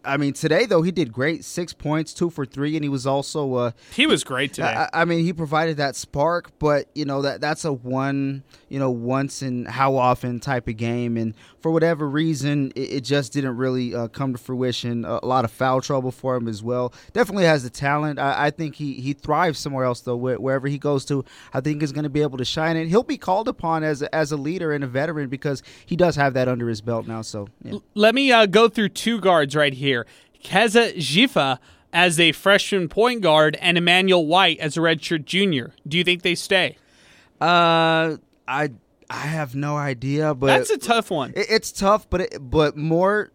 I 0.05 0.17
mean, 0.17 0.33
today 0.33 0.67
though 0.67 0.83
he 0.83 0.91
did 0.91 1.13
great. 1.13 1.45
Six 1.45 1.73
points, 1.73 2.13
two 2.13 2.31
for 2.31 2.45
three, 2.45 2.77
and 2.77 2.85
he 2.85 2.89
was 2.89 3.07
also 3.07 3.55
uh, 3.55 3.71
he 3.93 4.07
was 4.07 4.25
great 4.25 4.55
today. 4.55 4.69
I, 4.69 5.03
I, 5.03 5.05
mean, 5.05 5.25
he 5.25 5.33
provided 5.33 5.77
that 5.77 5.97
spark, 5.97 6.59
but 6.59 6.89
you 6.95 7.05
know 7.05 7.23
that 7.23 7.41
that's 7.41 7.65
a 7.65 7.73
one, 7.73 8.43
you 8.69 8.79
know, 8.79 8.91
once 8.91 9.43
in 9.43 9.67
how 9.67 9.97
often 9.97 10.41
type 10.41 10.69
of 10.69 10.77
game, 10.77 11.17
and 11.17 11.35
for 11.61 11.71
whatever 11.71 12.09
reason, 12.09 12.73
it, 12.75 12.93
it 12.93 13.01
just 13.05 13.33
didn't 13.33 13.57
really 13.57 13.95
uh, 13.95 14.09
come 14.09 14.33
to 14.33 14.39
fruition. 14.39 15.05
A, 15.05 15.21
a, 15.23 15.27
lot 15.27 15.45
of 15.45 15.51
foul 15.51 15.81
trouble 15.81 16.11
for 16.11 16.37
him 16.37 16.49
as 16.49 16.63
well. 16.63 16.93
Definitely 17.13 17.45
has 17.45 17.63
the 17.63 17.71
talent. 17.71 18.19
I, 18.19 18.47
I 18.47 18.51
think 18.51 18.75
he 18.77 18.95
he 18.95 19.13
thrives 19.13 19.59
somewhere 19.59 19.85
else 19.85 20.01
though. 20.01 20.17
Wherever 20.17 20.69
he 20.69 20.79
goes 20.79 21.05
to, 21.07 21.25
I 21.53 21.61
think 21.61 21.81
he's 21.81 21.93
going 21.93 22.05
to 22.05 22.11
be 22.11 22.23
able 22.23 22.39
to 22.39 22.45
shine, 22.45 22.77
and 22.77 22.89
he'll 22.89 23.03
be 23.03 23.19
called 23.19 23.49
upon 23.49 23.85
as 23.85 24.03
a, 24.03 24.15
as 24.15 24.33
a 24.33 24.37
leader 24.37 24.73
and 24.73 24.83
a 24.83 24.87
veteran 24.89 25.29
because 25.29 25.63
he 25.87 25.97
does 25.97 26.17
have 26.17 26.35
that 26.35 26.49
under 26.49 26.69
his 26.69 26.81
belt 26.81 27.07
now. 27.07 27.23
So 27.23 27.49
yeah. 27.63 27.79
let 27.95 28.15
me 28.15 28.33
uh, 28.33 28.47
go 28.47 28.69
through 28.69 28.91
two 28.91 29.21
guards 29.21 29.55
right 29.55 29.73
here 29.73 29.92
Kezza 30.43 30.95
Giffa 30.97 31.59
as 31.93 32.19
a 32.19 32.33
freshman 32.33 32.89
point 32.89 33.21
guard 33.21 33.57
and 33.61 33.77
Emmanuel 33.77 34.27
White 34.27 34.59
as 34.59 34.77
a 34.77 34.81
redshirt 34.81 35.25
junior. 35.25 35.73
Do 35.87 35.99
you 35.99 36.05
think 36.05 36.23
they 36.23 36.35
stay? 36.35 36.77
Uh, 37.41 38.17
I 38.49 38.71
I 39.11 39.27
have 39.27 39.55
no 39.55 39.77
idea, 39.77 40.35
but 40.35 40.47
that's 40.47 40.71
a 40.71 40.79
tough 40.79 41.11
one. 41.11 41.33
It, 41.37 41.47
it's 41.51 41.73
tough, 41.73 42.09
but 42.09 42.23
it, 42.23 42.39
but 42.41 42.77
more 42.77 43.31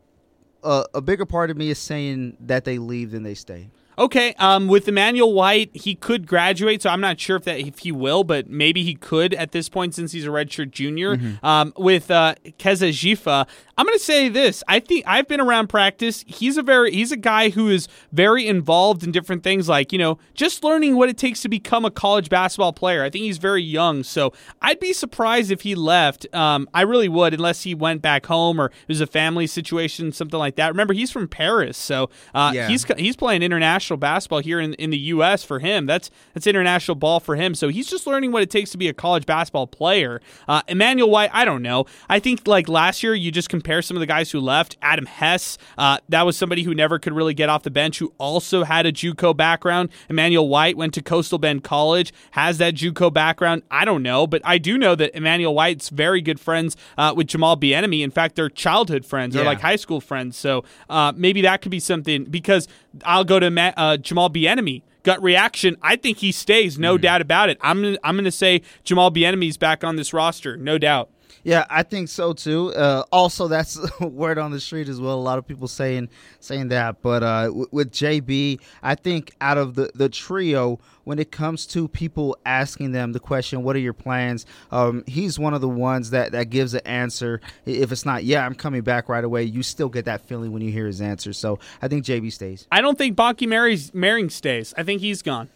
uh, 0.64 0.86
a 0.94 1.02
bigger 1.02 1.26
part 1.26 1.50
of 1.52 1.58
me 1.58 1.70
is 1.70 1.78
saying 1.78 2.38
that 2.42 2.66
they 2.66 2.78
leave 2.78 3.12
than 3.12 3.24
they 3.24 3.36
stay. 3.36 3.70
Okay, 4.00 4.36
um, 4.38 4.68
with 4.68 4.88
Emmanuel 4.88 5.34
White, 5.34 5.76
he 5.76 5.96
could 5.96 6.28
graduate, 6.28 6.84
so 6.84 6.92
I'm 6.92 7.02
not 7.02 7.20
sure 7.20 7.36
if 7.36 7.46
that 7.46 7.60
if 7.60 7.80
he 7.80 7.92
will, 7.92 8.24
but 8.24 8.48
maybe 8.48 8.84
he 8.84 8.94
could 8.94 9.34
at 9.34 9.54
this 9.54 9.70
point 9.70 9.96
since 9.96 10.12
he's 10.12 10.26
a 10.26 10.30
redshirt 10.30 10.70
junior. 10.70 11.18
Mm-hmm. 11.18 11.44
Um, 11.46 11.74
with 11.78 12.12
uh, 12.12 12.36
Kezza 12.60 12.90
Giffa, 12.90 13.48
I'm 13.76 13.86
going 13.86 13.98
to 13.98 14.04
say 14.04 14.30
this. 14.30 14.64
I 14.68 14.80
think 14.80 15.04
I've 15.08 15.28
been 15.28 15.40
around 15.40 15.68
practice. 15.68 16.24
He's 16.28 16.58
a 16.58 16.64
very 16.64 16.92
he's 16.92 17.12
a 17.12 17.18
guy 17.18 17.50
who 17.50 17.70
is 17.70 17.88
very 18.12 18.48
involved 18.48 19.04
in 19.04 19.12
different 19.12 19.44
things 19.44 19.68
like, 19.68 19.92
you 19.92 19.98
know, 19.98 20.20
just 20.36 20.64
learning 20.64 20.96
what 20.96 21.10
it 21.10 21.18
takes 21.18 21.42
to 21.42 21.50
become 21.50 21.84
a 21.84 21.92
college 21.92 22.30
basketball 22.30 22.74
player. 22.74 23.04
I 23.04 23.10
think 23.10 23.24
he's 23.24 23.40
very 23.40 23.64
young, 23.64 24.04
so 24.04 24.32
I'd 24.62 24.80
be 24.80 24.94
surprised 24.94 25.50
if 25.50 25.62
he 25.62 25.74
left. 25.74 26.32
Um, 26.36 26.70
I 26.72 26.82
really 26.82 27.10
would 27.10 27.34
unless 27.34 27.64
he 27.64 27.74
went 27.74 28.04
back 28.04 28.28
home 28.28 28.62
or 28.62 28.68
it 28.68 28.88
was 28.88 29.02
a 29.02 29.08
family 29.08 29.48
situation, 29.48 30.12
something 30.12 30.38
like 30.38 30.56
that. 30.58 30.68
Remember, 30.68 30.94
he's 30.94 31.12
from 31.12 31.28
Paris, 31.28 31.78
so 31.78 32.12
uh, 32.36 32.52
yeah. 32.54 32.68
he's 32.68 32.84
he's 32.98 33.16
playing 33.16 33.42
international 33.42 33.87
basketball 33.96 34.40
here 34.40 34.60
in, 34.60 34.74
in 34.74 34.90
the 34.90 34.98
US 34.98 35.44
for 35.44 35.60
him. 35.60 35.86
That's 35.86 36.12
that's 36.34 36.46
international 36.46 36.96
ball 36.96 37.22
for 37.22 37.38
him. 37.38 37.56
So 37.56 37.70
he's 37.70 37.88
just 37.88 38.06
learning 38.06 38.34
what 38.34 38.44
it 38.44 38.50
takes 38.50 38.72
to 38.72 38.78
be 38.78 38.90
a 38.90 38.94
college 38.94 39.26
basketball 39.26 39.68
player. 39.68 40.20
Uh, 40.48 40.62
Emmanuel 40.68 41.10
White, 41.10 41.30
I 41.32 41.46
don't 41.46 41.62
know. 41.62 41.86
I 42.10 42.20
think 42.20 42.46
like 42.46 42.68
last 42.68 43.04
year 43.04 43.16
you 43.16 43.32
just 43.32 43.48
compare 43.48 43.82
some 43.82 43.96
of 43.96 44.02
the 44.02 44.06
guys 44.06 44.32
who 44.32 44.42
left. 44.42 44.76
Adam 44.82 45.06
Hess, 45.06 45.58
uh, 45.78 46.00
that 46.10 46.26
was 46.26 46.36
somebody 46.36 46.64
who 46.64 46.74
never 46.74 47.00
could 47.00 47.14
really 47.14 47.34
get 47.34 47.48
off 47.48 47.64
the 47.64 47.72
bench, 47.72 48.00
who 48.00 48.12
also 48.18 48.64
had 48.64 48.86
a 48.86 48.92
JUCO 48.92 49.38
background. 49.38 49.90
Emmanuel 50.10 50.50
White 50.50 50.76
went 50.76 50.94
to 50.96 51.02
Coastal 51.02 51.38
Bend 51.38 51.64
College, 51.64 52.12
has 52.32 52.58
that 52.58 52.74
JUCO 52.74 53.14
background. 53.14 53.64
I 53.72 53.86
don't 53.86 54.04
know, 54.04 54.28
but 54.28 54.42
I 54.44 54.58
do 54.58 54.78
know 54.78 54.96
that 54.96 55.16
Emmanuel 55.16 55.54
White's 55.54 55.90
very 55.90 56.22
good 56.22 56.40
friends 56.40 56.76
uh, 56.98 57.14
with 57.16 57.28
Jamal 57.28 57.58
Bieniemy. 57.58 58.02
In 58.02 58.12
fact, 58.12 58.36
they're 58.36 58.50
childhood 58.50 59.06
friends 59.06 59.36
yeah. 59.36 59.42
or 59.42 59.46
like 59.46 59.62
high 59.62 59.76
school 59.76 60.02
friends. 60.02 60.36
So 60.38 60.64
uh, 60.90 61.14
maybe 61.16 61.42
that 61.42 61.62
could 61.62 61.72
be 61.72 61.80
something 61.80 62.26
because 62.26 62.68
I'll 63.06 63.24
go 63.24 63.40
to 63.40 63.50
uh, 63.78 63.98
Jamal 63.98 64.30
Bieniemy 64.30 64.82
gut 65.04 65.24
reaction. 65.24 65.78
I 65.82 65.96
think 65.96 66.18
he 66.18 66.34
stays, 66.34 66.78
no 66.78 66.98
mm. 66.98 67.02
doubt 67.02 67.22
about 67.22 67.50
it. 67.50 67.58
I'm 67.62 67.98
I'm 68.04 68.16
going 68.16 68.26
to 68.26 68.32
say 68.32 68.62
Jamal 68.84 69.10
Bieniemy's 69.10 69.58
back 69.58 69.84
on 69.84 69.96
this 69.96 70.14
roster, 70.14 70.58
no 70.58 70.78
doubt. 70.78 71.10
Yeah, 71.48 71.66
I 71.70 71.84
think 71.84 72.10
so 72.10 72.34
too. 72.34 72.74
Uh, 72.74 73.04
also, 73.10 73.48
that's 73.48 73.80
word 74.02 74.38
on 74.38 74.52
the 74.52 74.60
street 74.60 74.90
as 74.90 75.00
well. 75.00 75.14
A 75.14 75.16
lot 75.16 75.38
of 75.38 75.48
people 75.48 75.70
saying 75.70 76.10
saying 76.42 76.68
that. 76.68 77.02
But 77.02 77.24
uh, 77.24 77.46
w- 77.46 77.68
with 77.72 77.94
JB, 77.94 78.60
I 78.84 78.96
think 78.96 79.34
out 79.40 79.58
of 79.58 79.76
the 79.76 79.90
the 79.96 80.10
trio, 80.10 80.78
when 81.06 81.20
it 81.20 81.32
comes 81.32 81.66
to 81.68 81.88
people 81.88 82.38
asking 82.46 82.92
them 82.92 83.14
the 83.14 83.22
question, 83.22 83.64
"What 83.64 83.78
are 83.78 83.80
your 83.80 83.94
plans?" 83.94 84.46
Um, 84.72 85.06
he's 85.08 85.40
one 85.40 85.54
of 85.54 85.62
the 85.62 85.70
ones 85.70 86.10
that 86.10 86.34
that 86.34 86.50
gives 86.50 86.74
an 86.74 86.82
answer. 86.84 87.40
If 87.66 87.94
it's 87.94 88.06
not, 88.06 88.26
"Yeah, 88.26 88.46
I'm 88.46 88.54
coming 88.54 88.82
back 88.82 89.08
right 89.08 89.24
away," 89.24 89.44
you 89.44 89.64
still 89.64 89.88
get 89.88 90.04
that 90.04 90.28
feeling 90.28 90.52
when 90.52 90.62
you 90.62 90.74
hear 90.74 90.86
his 90.86 91.00
answer. 91.00 91.32
So 91.32 91.60
I 91.82 91.88
think 91.88 92.04
JB 92.04 92.34
stays. 92.34 92.68
I 92.74 92.82
don't 92.82 92.98
think 92.98 93.16
Bonke 93.16 93.48
Maring 93.48 94.32
stays. 94.34 94.74
I 94.78 94.84
think 94.84 95.00
he's 95.00 95.22
gone. 95.22 95.48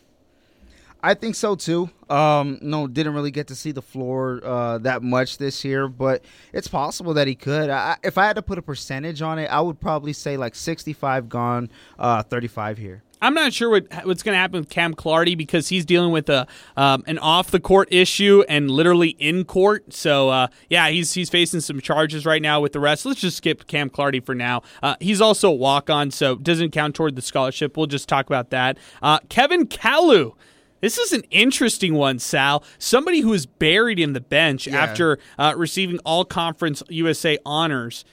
I 1.03 1.14
think 1.14 1.36
so 1.36 1.56
too. 1.56 1.90
Um, 2.10 2.60
no, 2.61 2.88
didn't 2.88 3.14
really 3.14 3.32
get 3.32 3.48
to 3.48 3.56
see 3.56 3.72
the 3.72 3.82
floor 3.82 4.41
uh, 4.44 4.78
that 4.80 5.02
much 5.02 5.38
this 5.38 5.64
year, 5.64 5.88
but 5.88 6.23
it's 6.53 6.68
possible 6.68 7.14
that 7.15 7.28
he 7.28 7.36
could. 7.36 7.69
I, 7.69 7.98
if 8.03 8.18
I 8.18 8.26
had 8.26 8.36
to 8.36 8.41
put 8.41 8.57
a 8.57 8.61
percentage 8.61 9.22
on 9.22 9.40
it, 9.40 9.48
I 9.48 9.61
would 9.61 9.80
probably 9.80 10.14
say 10.14 10.38
like 10.38 10.53
65 10.53 11.30
gone, 11.30 11.69
uh, 11.98 12.23
35 12.23 12.78
here. 12.78 13.03
I'm 13.23 13.36
not 13.36 13.53
sure 13.53 13.69
what 13.69 13.86
what's 14.06 14.23
going 14.23 14.34
to 14.34 14.40
happen 14.40 14.61
with 14.61 14.69
Cam 14.69 14.95
Clardy 14.95 15.38
because 15.38 15.68
he's 15.68 15.86
dealing 15.86 16.11
with 16.11 16.28
a 16.28 16.48
um, 16.76 17.03
an 17.06 17.19
off 17.19 17.52
the 17.52 17.60
court 17.60 17.88
issue 17.91 18.44
and 18.49 18.72
literally 18.72 19.10
in 19.10 19.45
court. 19.45 19.94
So 19.94 20.30
uh, 20.30 20.48
yeah, 20.69 20.90
he's 20.90 21.14
he's 21.14 21.30
facing 21.30 21.60
some 21.60 21.80
charges 21.80 22.26
right 22.26 22.41
now 22.41 22.60
with 22.61 22.73
the 22.73 22.80
rest. 22.80 23.06
Let's 23.06 23.22
just 23.22 23.38
skip 23.38 23.68
Cam 23.68 23.91
Clardy 23.91 24.26
for 24.26 24.34
now. 24.34 24.64
Uh, 24.82 24.95
he's 24.99 25.22
also 25.22 25.49
a 25.49 25.53
walk 25.53 25.90
on, 25.90 26.10
so 26.10 26.36
doesn't 26.36 26.72
count 26.72 26.95
toward 26.95 27.15
the 27.15 27.22
scholarship. 27.22 27.78
We'll 27.78 27.86
just 27.86 28.10
talk 28.10 28.26
about 28.26 28.49
that. 28.49 28.80
Uh, 29.03 29.19
Kevin 29.30 29.68
Kalu 29.68 30.34
this 30.82 30.98
is 30.98 31.14
an 31.14 31.24
interesting 31.32 31.94
one, 31.94 32.20
Sal. 32.20 32.64
Somebody 32.78 33.22
who 33.22 33.34
is 33.34 33.45
buried 33.45 33.99
in 33.99 34.14
the 34.14 34.22
bench 34.22 34.68
yeah. 34.68 34.78
after 34.78 35.20
uh, 35.38 35.53
receiving 35.56 35.99
all 35.99 36.26
conference 36.26 36.84
USA 36.90 37.38
honors. 37.45 38.03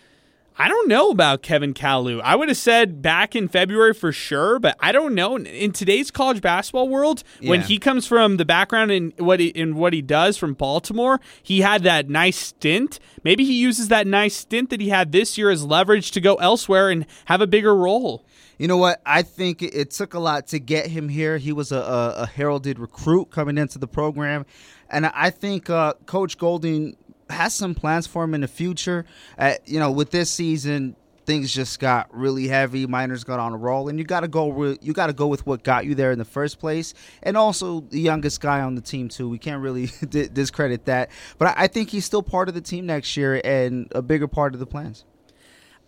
I 0.61 0.67
don't 0.67 0.89
know 0.89 1.11
about 1.11 1.43
Kevin 1.43 1.73
Kalu. 1.73 2.21
I 2.21 2.35
would 2.35 2.49
have 2.49 2.57
said 2.57 3.01
back 3.01 3.37
in 3.37 3.47
February 3.47 3.95
for 3.95 4.11
sure, 4.11 4.59
but 4.59 4.77
I 4.81 4.91
don't 4.91 5.15
know. 5.15 5.37
In 5.37 5.71
today's 5.71 6.11
college 6.11 6.41
basketball 6.41 6.89
world, 6.89 7.23
yeah. 7.39 7.51
when 7.51 7.61
he 7.61 7.79
comes 7.79 8.09
from 8.09 8.39
the 8.39 8.45
background 8.45 8.91
in 8.91 9.13
what 9.19 9.39
he, 9.39 9.49
in 9.49 9.77
what 9.77 9.93
he 9.93 10.03
does 10.03 10.37
from 10.37 10.55
Baltimore, 10.55 11.21
he 11.41 11.61
had 11.61 11.85
that 11.85 12.09
nice 12.09 12.37
stint. 12.37 12.99
Maybe 13.23 13.45
he 13.45 13.53
uses 13.53 13.87
that 13.89 14.09
nice 14.09 14.35
stint 14.35 14.71
that 14.71 14.81
he 14.81 14.89
had 14.89 15.13
this 15.13 15.39
year 15.39 15.49
as 15.49 15.65
leverage 15.65 16.11
to 16.11 16.21
go 16.21 16.35
elsewhere 16.37 16.91
and 16.91 17.07
have 17.27 17.41
a 17.41 17.47
bigger 17.47 17.77
role. 17.77 18.25
You 18.59 18.67
know 18.67 18.77
what? 18.77 19.01
I 19.07 19.23
think 19.23 19.63
it 19.63 19.93
took 19.93 20.15
a 20.15 20.19
lot 20.19 20.49
to 20.49 20.59
get 20.59 20.89
him 20.89 21.09
here. 21.09 21.39
He 21.39 21.53
was 21.53 21.71
a, 21.71 21.79
a, 21.79 22.15
a 22.23 22.27
heralded 22.27 22.79
recruit 22.79 23.31
coming 23.31 23.57
into 23.57 23.79
the 23.79 23.87
program, 23.87 24.45
and 24.91 25.07
I 25.07 25.31
think 25.31 25.71
uh, 25.71 25.95
Coach 26.07 26.39
Golding 26.39 26.97
has 27.31 27.55
some 27.55 27.75
plans 27.75 28.07
for 28.07 28.25
him 28.25 28.35
in 28.35 28.41
the 28.41 28.49
future. 28.49 29.05
Uh, 29.39 29.55
you 29.65 29.79
know, 29.79 29.93
with 29.93 30.11
this 30.11 30.29
season, 30.31 30.97
things 31.25 31.53
just 31.53 31.79
got 31.79 32.09
really 32.13 32.49
heavy. 32.49 32.87
Miners 32.87 33.23
got 33.23 33.39
on 33.39 33.53
a 33.53 33.57
roll, 33.57 33.89
and 33.89 33.99
you 33.99 34.05
got 34.05 34.21
to 34.21 34.29
go. 34.29 34.49
Re- 34.49 34.79
you 34.81 34.93
got 34.93 35.07
to 35.07 35.13
go 35.13 35.29
with 35.29 35.47
what 35.47 35.63
got 35.63 35.85
you 35.85 35.95
there 35.95 36.11
in 36.11 36.19
the 36.19 36.25
first 36.25 36.59
place, 36.59 36.95
and 37.23 37.37
also 37.37 37.81
the 37.81 38.01
youngest 38.01 38.41
guy 38.41 38.61
on 38.61 38.75
the 38.75 38.81
team 38.81 39.09
too. 39.09 39.29
We 39.29 39.39
can't 39.39 39.63
really 39.63 39.87
discredit 40.09 40.87
that, 40.87 41.11
but 41.39 41.49
I-, 41.49 41.65
I 41.65 41.67
think 41.69 41.91
he's 41.91 42.05
still 42.05 42.23
part 42.25 42.49
of 42.49 42.57
the 42.57 42.61
team 42.61 42.87
next 42.87 43.17
year 43.17 43.41
and 43.45 43.87
a 43.95 44.03
bigger 44.03 44.27
part 44.27 44.55
of 44.55 44.59
the 44.59 44.67
plans. 44.67 45.05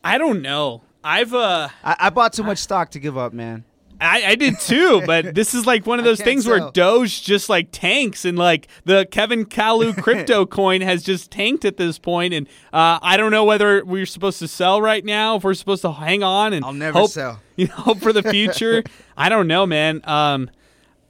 I 0.04 0.18
don't 0.18 0.40
know. 0.40 0.82
I've 1.02 1.34
uh, 1.34 1.68
I, 1.82 1.96
I 1.98 2.10
bought 2.10 2.32
too 2.32 2.42
much 2.42 2.58
stock 2.58 2.90
to 2.92 2.98
give 2.98 3.16
up, 3.16 3.32
man. 3.32 3.64
I, 4.00 4.28
I, 4.28 4.34
did 4.34 4.58
too, 4.58 5.02
but 5.04 5.34
this 5.34 5.52
is 5.52 5.66
like 5.66 5.86
one 5.86 5.98
of 5.98 6.06
those 6.06 6.22
things 6.22 6.46
where 6.46 6.70
Doge 6.70 7.22
just 7.22 7.48
like 7.48 7.68
tanks, 7.70 8.24
and 8.24 8.38
like 8.38 8.68
the 8.84 9.06
Kevin 9.10 9.44
Kalu 9.44 9.94
crypto 10.02 10.46
coin 10.46 10.80
has 10.80 11.02
just 11.02 11.30
tanked 11.30 11.64
at 11.64 11.76
this 11.76 11.98
point, 11.98 12.32
and 12.32 12.46
uh, 12.72 12.98
I 13.02 13.16
don't 13.16 13.30
know 13.30 13.44
whether 13.44 13.84
we're 13.84 14.06
supposed 14.06 14.38
to 14.38 14.48
sell 14.48 14.80
right 14.80 15.04
now, 15.04 15.36
if 15.36 15.44
we're 15.44 15.54
supposed 15.54 15.82
to 15.82 15.92
hang 15.92 16.22
on 16.22 16.52
and 16.52 16.64
I'll 16.64 16.72
never 16.72 16.98
hope, 16.98 17.10
sell. 17.10 17.40
You 17.56 17.66
know, 17.66 17.74
hope 17.74 17.98
for 17.98 18.14
the 18.14 18.22
future. 18.22 18.82
I 19.18 19.28
don't 19.28 19.46
know, 19.46 19.66
man. 19.66 20.00
Um, 20.04 20.48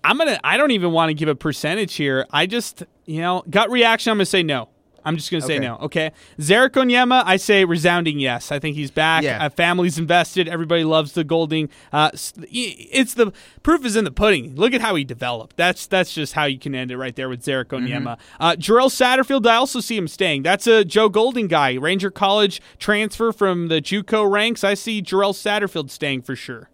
I'm 0.02 0.18
gonna. 0.18 0.40
I 0.42 0.56
don't 0.56 0.72
even 0.72 0.90
want 0.90 1.10
to 1.10 1.14
give 1.14 1.28
a 1.28 1.36
percentage 1.36 1.94
here. 1.94 2.26
I 2.32 2.46
just, 2.46 2.82
you 3.06 3.20
know, 3.20 3.44
gut 3.48 3.70
reaction. 3.70 4.10
I'm 4.10 4.16
gonna 4.16 4.26
say 4.26 4.42
no. 4.42 4.68
I'm 5.04 5.16
just 5.16 5.30
going 5.30 5.40
to 5.40 5.46
say 5.46 5.56
okay. 5.56 5.66
no. 5.66 5.76
Okay. 5.76 6.12
Ze'Rik 6.38 6.70
Onyema, 6.70 7.22
I 7.24 7.36
say 7.36 7.64
resounding 7.64 8.18
yes. 8.18 8.52
I 8.52 8.58
think 8.58 8.76
he's 8.76 8.90
back. 8.90 9.22
Yeah. 9.22 9.44
Uh, 9.44 9.48
family's 9.48 9.98
invested. 9.98 10.48
Everybody 10.48 10.84
loves 10.84 11.12
the 11.12 11.24
Golding. 11.24 11.68
Uh, 11.92 12.10
it's 12.14 13.14
the 13.14 13.32
proof 13.62 13.84
is 13.84 13.96
in 13.96 14.04
the 14.04 14.10
pudding. 14.10 14.54
Look 14.56 14.72
at 14.74 14.80
how 14.80 14.94
he 14.94 15.04
developed. 15.04 15.56
That's 15.56 15.86
that's 15.86 16.12
just 16.12 16.34
how 16.34 16.44
you 16.44 16.58
can 16.58 16.74
end 16.74 16.90
it 16.90 16.96
right 16.96 17.14
there 17.14 17.28
with 17.28 17.44
Ze'Rik 17.44 17.66
Onyema. 17.66 18.02
Mm-hmm. 18.02 18.42
Uh, 18.42 18.52
Jarrell 18.52 18.90
Satterfield, 18.90 19.46
I 19.46 19.56
also 19.56 19.80
see 19.80 19.96
him 19.96 20.08
staying. 20.08 20.42
That's 20.42 20.66
a 20.66 20.84
Joe 20.84 21.08
Golding 21.08 21.48
guy. 21.48 21.74
Ranger 21.74 22.10
College 22.10 22.60
transfer 22.78 23.32
from 23.32 23.68
the 23.68 23.80
JUCO 23.80 24.30
ranks. 24.30 24.64
I 24.64 24.74
see 24.74 25.02
Jarrell 25.02 25.34
Satterfield 25.34 25.90
staying 25.90 26.22
for 26.22 26.36
sure. 26.36 26.70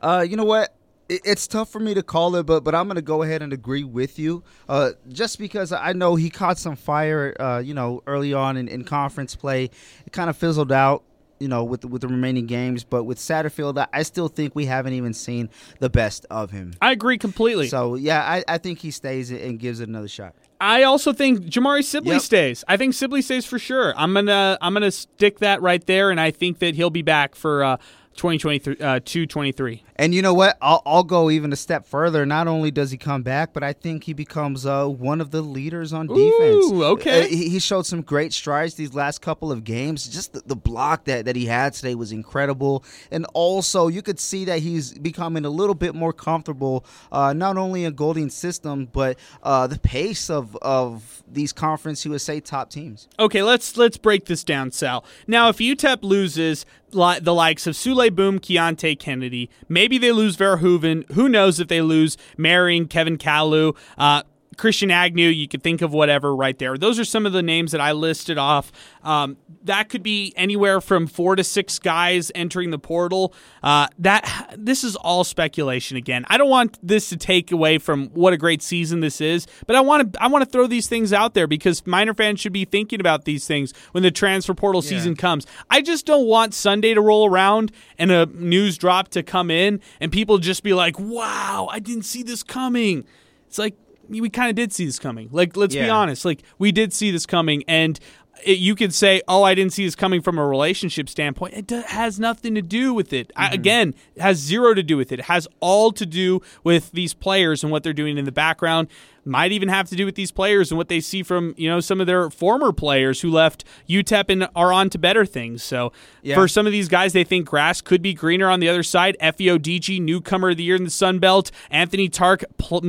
Uh, 0.00 0.24
you 0.28 0.36
know 0.36 0.44
what? 0.44 0.74
It's 1.08 1.46
tough 1.46 1.70
for 1.70 1.80
me 1.80 1.94
to 1.94 2.02
call 2.02 2.36
it, 2.36 2.44
but 2.44 2.64
but 2.64 2.74
I'm 2.74 2.86
gonna 2.86 3.02
go 3.02 3.22
ahead 3.22 3.42
and 3.42 3.52
agree 3.52 3.84
with 3.84 4.18
you, 4.18 4.44
uh, 4.68 4.90
just 5.08 5.38
because 5.38 5.72
I 5.72 5.92
know 5.92 6.16
he 6.16 6.30
caught 6.30 6.58
some 6.58 6.76
fire, 6.76 7.34
uh, 7.40 7.58
you 7.64 7.74
know, 7.74 8.02
early 8.06 8.34
on 8.34 8.56
in, 8.56 8.68
in 8.68 8.84
conference 8.84 9.34
play. 9.34 9.64
It 10.06 10.12
kind 10.12 10.28
of 10.28 10.36
fizzled 10.36 10.70
out, 10.70 11.02
you 11.40 11.48
know, 11.48 11.64
with 11.64 11.84
with 11.84 12.02
the 12.02 12.08
remaining 12.08 12.46
games. 12.46 12.84
But 12.84 13.04
with 13.04 13.18
Satterfield, 13.18 13.84
I, 13.92 14.02
still 14.02 14.28
think 14.28 14.54
we 14.54 14.66
haven't 14.66 14.92
even 14.92 15.14
seen 15.14 15.48
the 15.78 15.88
best 15.88 16.26
of 16.30 16.50
him. 16.50 16.74
I 16.82 16.92
agree 16.92 17.18
completely. 17.18 17.68
So 17.68 17.94
yeah, 17.94 18.22
I, 18.22 18.44
I 18.46 18.58
think 18.58 18.80
he 18.80 18.90
stays 18.90 19.30
and 19.30 19.58
gives 19.58 19.80
it 19.80 19.88
another 19.88 20.08
shot. 20.08 20.34
I 20.60 20.82
also 20.82 21.12
think 21.12 21.40
Jamari 21.40 21.84
Sibley 21.84 22.14
yep. 22.14 22.22
stays. 22.22 22.64
I 22.66 22.76
think 22.76 22.92
Sibley 22.92 23.22
stays 23.22 23.46
for 23.46 23.58
sure. 23.58 23.94
I'm 23.96 24.12
gonna 24.12 24.58
I'm 24.60 24.74
gonna 24.74 24.90
stick 24.90 25.38
that 25.38 25.62
right 25.62 25.84
there, 25.86 26.10
and 26.10 26.20
I 26.20 26.32
think 26.32 26.58
that 26.58 26.74
he'll 26.74 26.90
be 26.90 27.02
back 27.02 27.34
for 27.34 27.64
uh, 27.64 27.76
2022 28.16 29.26
23. 29.26 29.84
And 29.98 30.14
you 30.14 30.22
know 30.22 30.32
what? 30.32 30.56
I'll, 30.62 30.80
I'll 30.86 31.02
go 31.02 31.28
even 31.28 31.52
a 31.52 31.56
step 31.56 31.84
further. 31.84 32.24
Not 32.24 32.46
only 32.46 32.70
does 32.70 32.92
he 32.92 32.96
come 32.96 33.22
back, 33.24 33.52
but 33.52 33.64
I 33.64 33.72
think 33.72 34.04
he 34.04 34.12
becomes 34.12 34.64
uh, 34.64 34.86
one 34.86 35.20
of 35.20 35.32
the 35.32 35.42
leaders 35.42 35.92
on 35.92 36.06
defense. 36.06 36.66
Ooh, 36.66 36.84
okay. 36.84 37.24
Uh, 37.24 37.26
he, 37.26 37.48
he 37.48 37.58
showed 37.58 37.84
some 37.84 38.02
great 38.02 38.32
strides 38.32 38.74
these 38.74 38.94
last 38.94 39.20
couple 39.20 39.50
of 39.50 39.64
games. 39.64 40.06
Just 40.06 40.34
the, 40.34 40.42
the 40.46 40.54
block 40.54 41.04
that, 41.06 41.24
that 41.24 41.34
he 41.34 41.46
had 41.46 41.72
today 41.72 41.96
was 41.96 42.12
incredible. 42.12 42.84
And 43.10 43.26
also, 43.34 43.88
you 43.88 44.02
could 44.02 44.20
see 44.20 44.44
that 44.44 44.60
he's 44.60 44.96
becoming 44.96 45.44
a 45.44 45.50
little 45.50 45.74
bit 45.74 45.96
more 45.96 46.12
comfortable, 46.12 46.84
uh, 47.10 47.32
not 47.32 47.56
only 47.56 47.84
in 47.84 47.94
Golding's 47.94 48.34
system, 48.34 48.88
but 48.92 49.18
uh, 49.42 49.66
the 49.66 49.80
pace 49.80 50.30
of, 50.30 50.56
of 50.62 51.24
these 51.28 51.52
Conference 51.52 52.04
USA 52.04 52.38
top 52.38 52.70
teams. 52.70 53.08
Okay, 53.18 53.42
let's 53.42 53.76
let's 53.76 53.96
break 53.96 54.26
this 54.26 54.44
down, 54.44 54.70
Sal. 54.70 55.04
Now, 55.26 55.48
if 55.48 55.58
UTEP 55.58 56.02
loses 56.02 56.64
li- 56.92 57.18
the 57.20 57.34
likes 57.34 57.66
of 57.66 57.74
Souley 57.74 58.14
Boum, 58.14 58.38
Keonte 58.38 58.98
Kennedy, 58.98 59.50
maybe 59.68 59.87
they 59.96 60.12
lose 60.12 60.36
Verhoeven. 60.36 61.10
Who 61.12 61.28
knows 61.28 61.58
if 61.58 61.68
they 61.68 61.80
lose 61.80 62.18
Maring 62.36 62.90
Kevin 62.90 63.16
Kalu, 63.16 63.74
uh, 63.96 64.22
Christian 64.58 64.90
Agnew, 64.90 65.28
you 65.28 65.48
could 65.48 65.62
think 65.62 65.80
of 65.80 65.92
whatever 65.92 66.34
right 66.34 66.58
there. 66.58 66.76
Those 66.76 66.98
are 66.98 67.04
some 67.04 67.24
of 67.24 67.32
the 67.32 67.42
names 67.42 67.72
that 67.72 67.80
I 67.80 67.92
listed 67.92 68.36
off. 68.36 68.72
Um, 69.02 69.38
that 69.64 69.88
could 69.88 70.02
be 70.02 70.34
anywhere 70.36 70.80
from 70.80 71.06
four 71.06 71.36
to 71.36 71.44
six 71.44 71.78
guys 71.78 72.32
entering 72.34 72.70
the 72.70 72.78
portal. 72.78 73.32
Uh, 73.62 73.86
that 74.00 74.54
this 74.58 74.82
is 74.82 74.96
all 74.96 75.22
speculation 75.24 75.96
again. 75.96 76.24
I 76.28 76.36
don't 76.36 76.50
want 76.50 76.78
this 76.82 77.08
to 77.10 77.16
take 77.16 77.52
away 77.52 77.78
from 77.78 78.08
what 78.08 78.32
a 78.32 78.36
great 78.36 78.60
season 78.60 79.00
this 79.00 79.20
is, 79.20 79.46
but 79.66 79.76
I 79.76 79.80
want 79.80 80.12
to 80.12 80.22
I 80.22 80.26
want 80.26 80.44
to 80.44 80.50
throw 80.50 80.66
these 80.66 80.88
things 80.88 81.12
out 81.12 81.34
there 81.34 81.46
because 81.46 81.86
Miner 81.86 82.12
fans 82.12 82.40
should 82.40 82.52
be 82.52 82.64
thinking 82.64 83.00
about 83.00 83.24
these 83.24 83.46
things 83.46 83.72
when 83.92 84.02
the 84.02 84.10
transfer 84.10 84.54
portal 84.54 84.82
yeah. 84.82 84.90
season 84.90 85.14
comes. 85.14 85.46
I 85.70 85.82
just 85.82 86.04
don't 86.04 86.26
want 86.26 86.52
Sunday 86.52 86.94
to 86.94 87.00
roll 87.00 87.26
around 87.26 87.70
and 87.96 88.10
a 88.10 88.26
news 88.26 88.76
drop 88.76 89.08
to 89.10 89.22
come 89.22 89.50
in 89.50 89.80
and 90.00 90.10
people 90.10 90.38
just 90.38 90.64
be 90.64 90.74
like, 90.74 90.98
"Wow, 90.98 91.68
I 91.70 91.78
didn't 91.78 92.04
see 92.04 92.24
this 92.24 92.42
coming." 92.42 93.04
It's 93.46 93.58
like 93.58 93.74
we 94.08 94.28
kind 94.30 94.50
of 94.50 94.56
did 94.56 94.72
see 94.72 94.86
this 94.86 94.98
coming. 94.98 95.28
Like, 95.30 95.56
let's 95.56 95.74
yeah. 95.74 95.84
be 95.84 95.90
honest. 95.90 96.24
Like, 96.24 96.42
we 96.58 96.72
did 96.72 96.92
see 96.92 97.10
this 97.10 97.26
coming, 97.26 97.64
and 97.68 97.98
it, 98.44 98.58
you 98.58 98.74
could 98.74 98.94
say, 98.94 99.22
"Oh, 99.28 99.42
I 99.42 99.54
didn't 99.54 99.72
see 99.72 99.84
this 99.84 99.94
coming 99.94 100.22
from 100.22 100.38
a 100.38 100.46
relationship 100.46 101.08
standpoint." 101.08 101.54
It 101.54 101.66
do, 101.66 101.82
has 101.86 102.18
nothing 102.18 102.54
to 102.54 102.62
do 102.62 102.94
with 102.94 103.12
it. 103.12 103.28
Mm-hmm. 103.28 103.42
I, 103.42 103.54
again, 103.54 103.94
it 104.14 104.22
has 104.22 104.38
zero 104.38 104.74
to 104.74 104.82
do 104.82 104.96
with 104.96 105.12
it. 105.12 105.20
It 105.20 105.24
has 105.26 105.48
all 105.60 105.92
to 105.92 106.06
do 106.06 106.40
with 106.64 106.92
these 106.92 107.14
players 107.14 107.62
and 107.62 107.72
what 107.72 107.82
they're 107.82 107.92
doing 107.92 108.18
in 108.18 108.24
the 108.24 108.32
background 108.32 108.88
might 109.28 109.52
even 109.52 109.68
have 109.68 109.88
to 109.90 109.96
do 109.96 110.04
with 110.04 110.14
these 110.14 110.30
players 110.30 110.70
and 110.70 110.78
what 110.78 110.88
they 110.88 111.00
see 111.00 111.22
from 111.22 111.54
you 111.56 111.68
know 111.68 111.80
some 111.80 112.00
of 112.00 112.06
their 112.06 112.30
former 112.30 112.72
players 112.72 113.20
who 113.20 113.30
left 113.30 113.64
UTEP 113.88 114.30
and 114.30 114.48
are 114.56 114.72
on 114.72 114.90
to 114.90 114.98
better 114.98 115.24
things. 115.24 115.62
So 115.62 115.92
yeah. 116.22 116.34
for 116.34 116.48
some 116.48 116.66
of 116.66 116.72
these 116.72 116.88
guys, 116.88 117.12
they 117.12 117.24
think 117.24 117.46
grass 117.46 117.80
could 117.80 118.02
be 118.02 118.14
greener 118.14 118.48
on 118.48 118.60
the 118.60 118.68
other 118.68 118.82
side. 118.82 119.16
Efe 119.20 119.58
Odigie 119.58 120.00
newcomer 120.00 120.50
of 120.50 120.56
the 120.56 120.62
year 120.62 120.76
in 120.76 120.84
the 120.84 120.90
Sun 120.90 121.18
Belt. 121.18 121.50
Anthony 121.70 122.08
Tarke 122.08 122.44
Pl- 122.56 122.80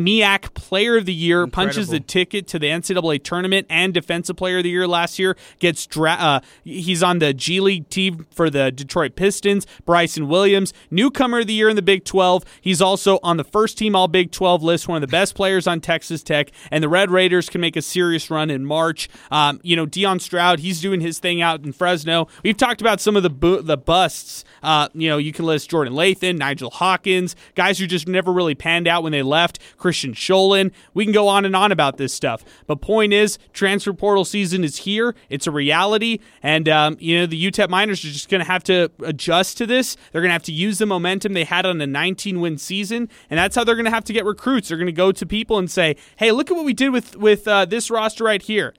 Player 0.54 0.98
of 0.98 1.06
the 1.06 1.14
Year 1.14 1.44
Incredible. 1.44 1.74
punches 1.74 1.90
the 1.90 2.00
ticket 2.00 2.48
to 2.48 2.60
the 2.60 2.68
NCAA 2.68 3.24
tournament 3.24 3.68
and 3.70 3.94
Defensive 3.94 4.36
Player 4.36 4.58
of 4.58 4.64
the 4.64 4.70
Year 4.70 4.88
last 4.88 5.20
year. 5.20 5.36
Gets 5.60 5.86
dra- 5.86 6.18
uh, 6.20 6.40
he's 6.64 7.04
on 7.04 7.20
the 7.20 7.34
G 7.34 7.60
League 7.60 7.90
team 7.90 8.26
for 8.32 8.50
the 8.50 8.72
Detroit 8.72 9.16
Pistons. 9.16 9.66
Bryson 9.86 10.28
Williams 10.28 10.74
newcomer 10.90 11.40
of 11.40 11.48
the 11.48 11.54
year 11.54 11.70
in 11.70 11.76
the 11.76 11.82
Big 11.82 12.06
12. 12.06 12.46
He's 12.62 12.82
also 12.82 13.20
on 13.24 13.38
the 13.38 13.44
first 13.44 13.78
team 13.78 13.96
All 13.96 14.08
Big 14.08 14.32
12 14.32 14.64
list. 14.64 14.88
One 14.88 15.02
of 15.02 15.02
the 15.02 15.12
best 15.12 15.36
players 15.36 15.68
on 15.68 15.82
Texas 15.82 16.24
Tech, 16.30 16.52
and 16.70 16.84
the 16.84 16.90
Red 16.90 17.10
Raiders 17.10 17.50
can 17.50 17.60
make 17.60 17.76
a 17.76 17.82
serious 17.82 18.30
run 18.30 18.52
in 18.52 18.64
March. 18.64 19.10
Um, 19.32 19.60
you 19.64 19.76
know, 19.76 19.88
Dion 19.88 20.20
Stroud, 20.20 20.60
he's 20.60 20.80
doing 20.80 21.02
his 21.02 21.18
thing 21.18 21.42
out 21.42 21.66
in 21.66 21.74
Fresno. 21.74 22.28
We've 22.44 22.56
talked 22.56 22.82
about 22.82 23.02
some 23.02 23.16
of 23.16 23.24
the 23.24 23.32
bu- 23.32 23.64
the 23.64 23.78
busts. 23.78 24.46
Uh, 24.62 24.90
you 24.94 25.10
know, 25.10 25.18
you 25.18 25.34
can 25.34 25.46
list 25.46 25.72
Jordan 25.72 25.94
Lathon, 25.94 26.38
Nigel 26.38 26.70
Hawkins, 26.70 27.36
guys 27.56 27.80
who 27.80 27.88
just 27.88 28.08
never 28.08 28.32
really 28.32 28.54
panned 28.54 28.88
out 28.88 29.02
when 29.02 29.12
they 29.12 29.24
left. 29.24 29.58
Christian 29.78 30.14
Sholin. 30.14 30.72
We 30.94 31.04
can 31.04 31.14
go 31.14 31.28
on 31.28 31.46
and 31.46 31.56
on 31.56 31.72
about 31.72 31.98
this 31.98 32.14
stuff. 32.14 32.46
But 32.68 32.80
point 32.80 33.12
is, 33.12 33.40
transfer 33.52 33.94
portal 33.94 34.24
season 34.24 34.64
is 34.64 34.78
here. 34.78 35.16
It's 35.30 35.48
a 35.48 35.52
reality, 35.52 36.20
and 36.44 36.70
um, 36.70 36.98
you 37.00 37.18
know 37.18 37.26
the 37.26 37.44
UTEP 37.44 37.70
Miners 37.70 38.06
are 38.06 38.10
just 38.10 38.30
going 38.30 38.44
to 38.44 38.52
have 38.52 38.64
to 38.66 38.92
adjust 39.04 39.58
to 39.58 39.66
this. 39.66 39.98
They're 40.12 40.22
going 40.22 40.30
to 40.30 40.34
have 40.34 40.44
to 40.44 40.54
use 40.54 40.78
the 40.78 40.86
momentum 40.86 41.34
they 41.34 41.46
had 41.46 41.66
on 41.66 41.82
a 41.82 41.88
19 41.88 42.40
win 42.40 42.60
season, 42.60 43.10
and 43.32 43.40
that's 43.40 43.56
how 43.56 43.64
they're 43.64 43.76
going 43.76 43.86
to 43.86 43.92
have 43.92 44.06
to 44.06 44.14
get 44.14 44.26
recruits. 44.26 44.70
They're 44.70 44.78
going 44.78 44.86
to 44.86 44.92
go 44.92 45.12
to 45.12 45.26
people 45.26 45.58
and 45.58 45.72
say, 45.72 45.96
"Hey, 46.20 46.34
look 46.34 46.52
at 46.52 46.58
what 46.58 46.66
we 46.66 46.74
did 46.74 46.90
with 46.90 47.16
with 47.16 47.48
uh, 47.48 47.64
this 47.64 47.90
roster 47.90 48.26
right 48.26 48.42
here. 48.42 48.74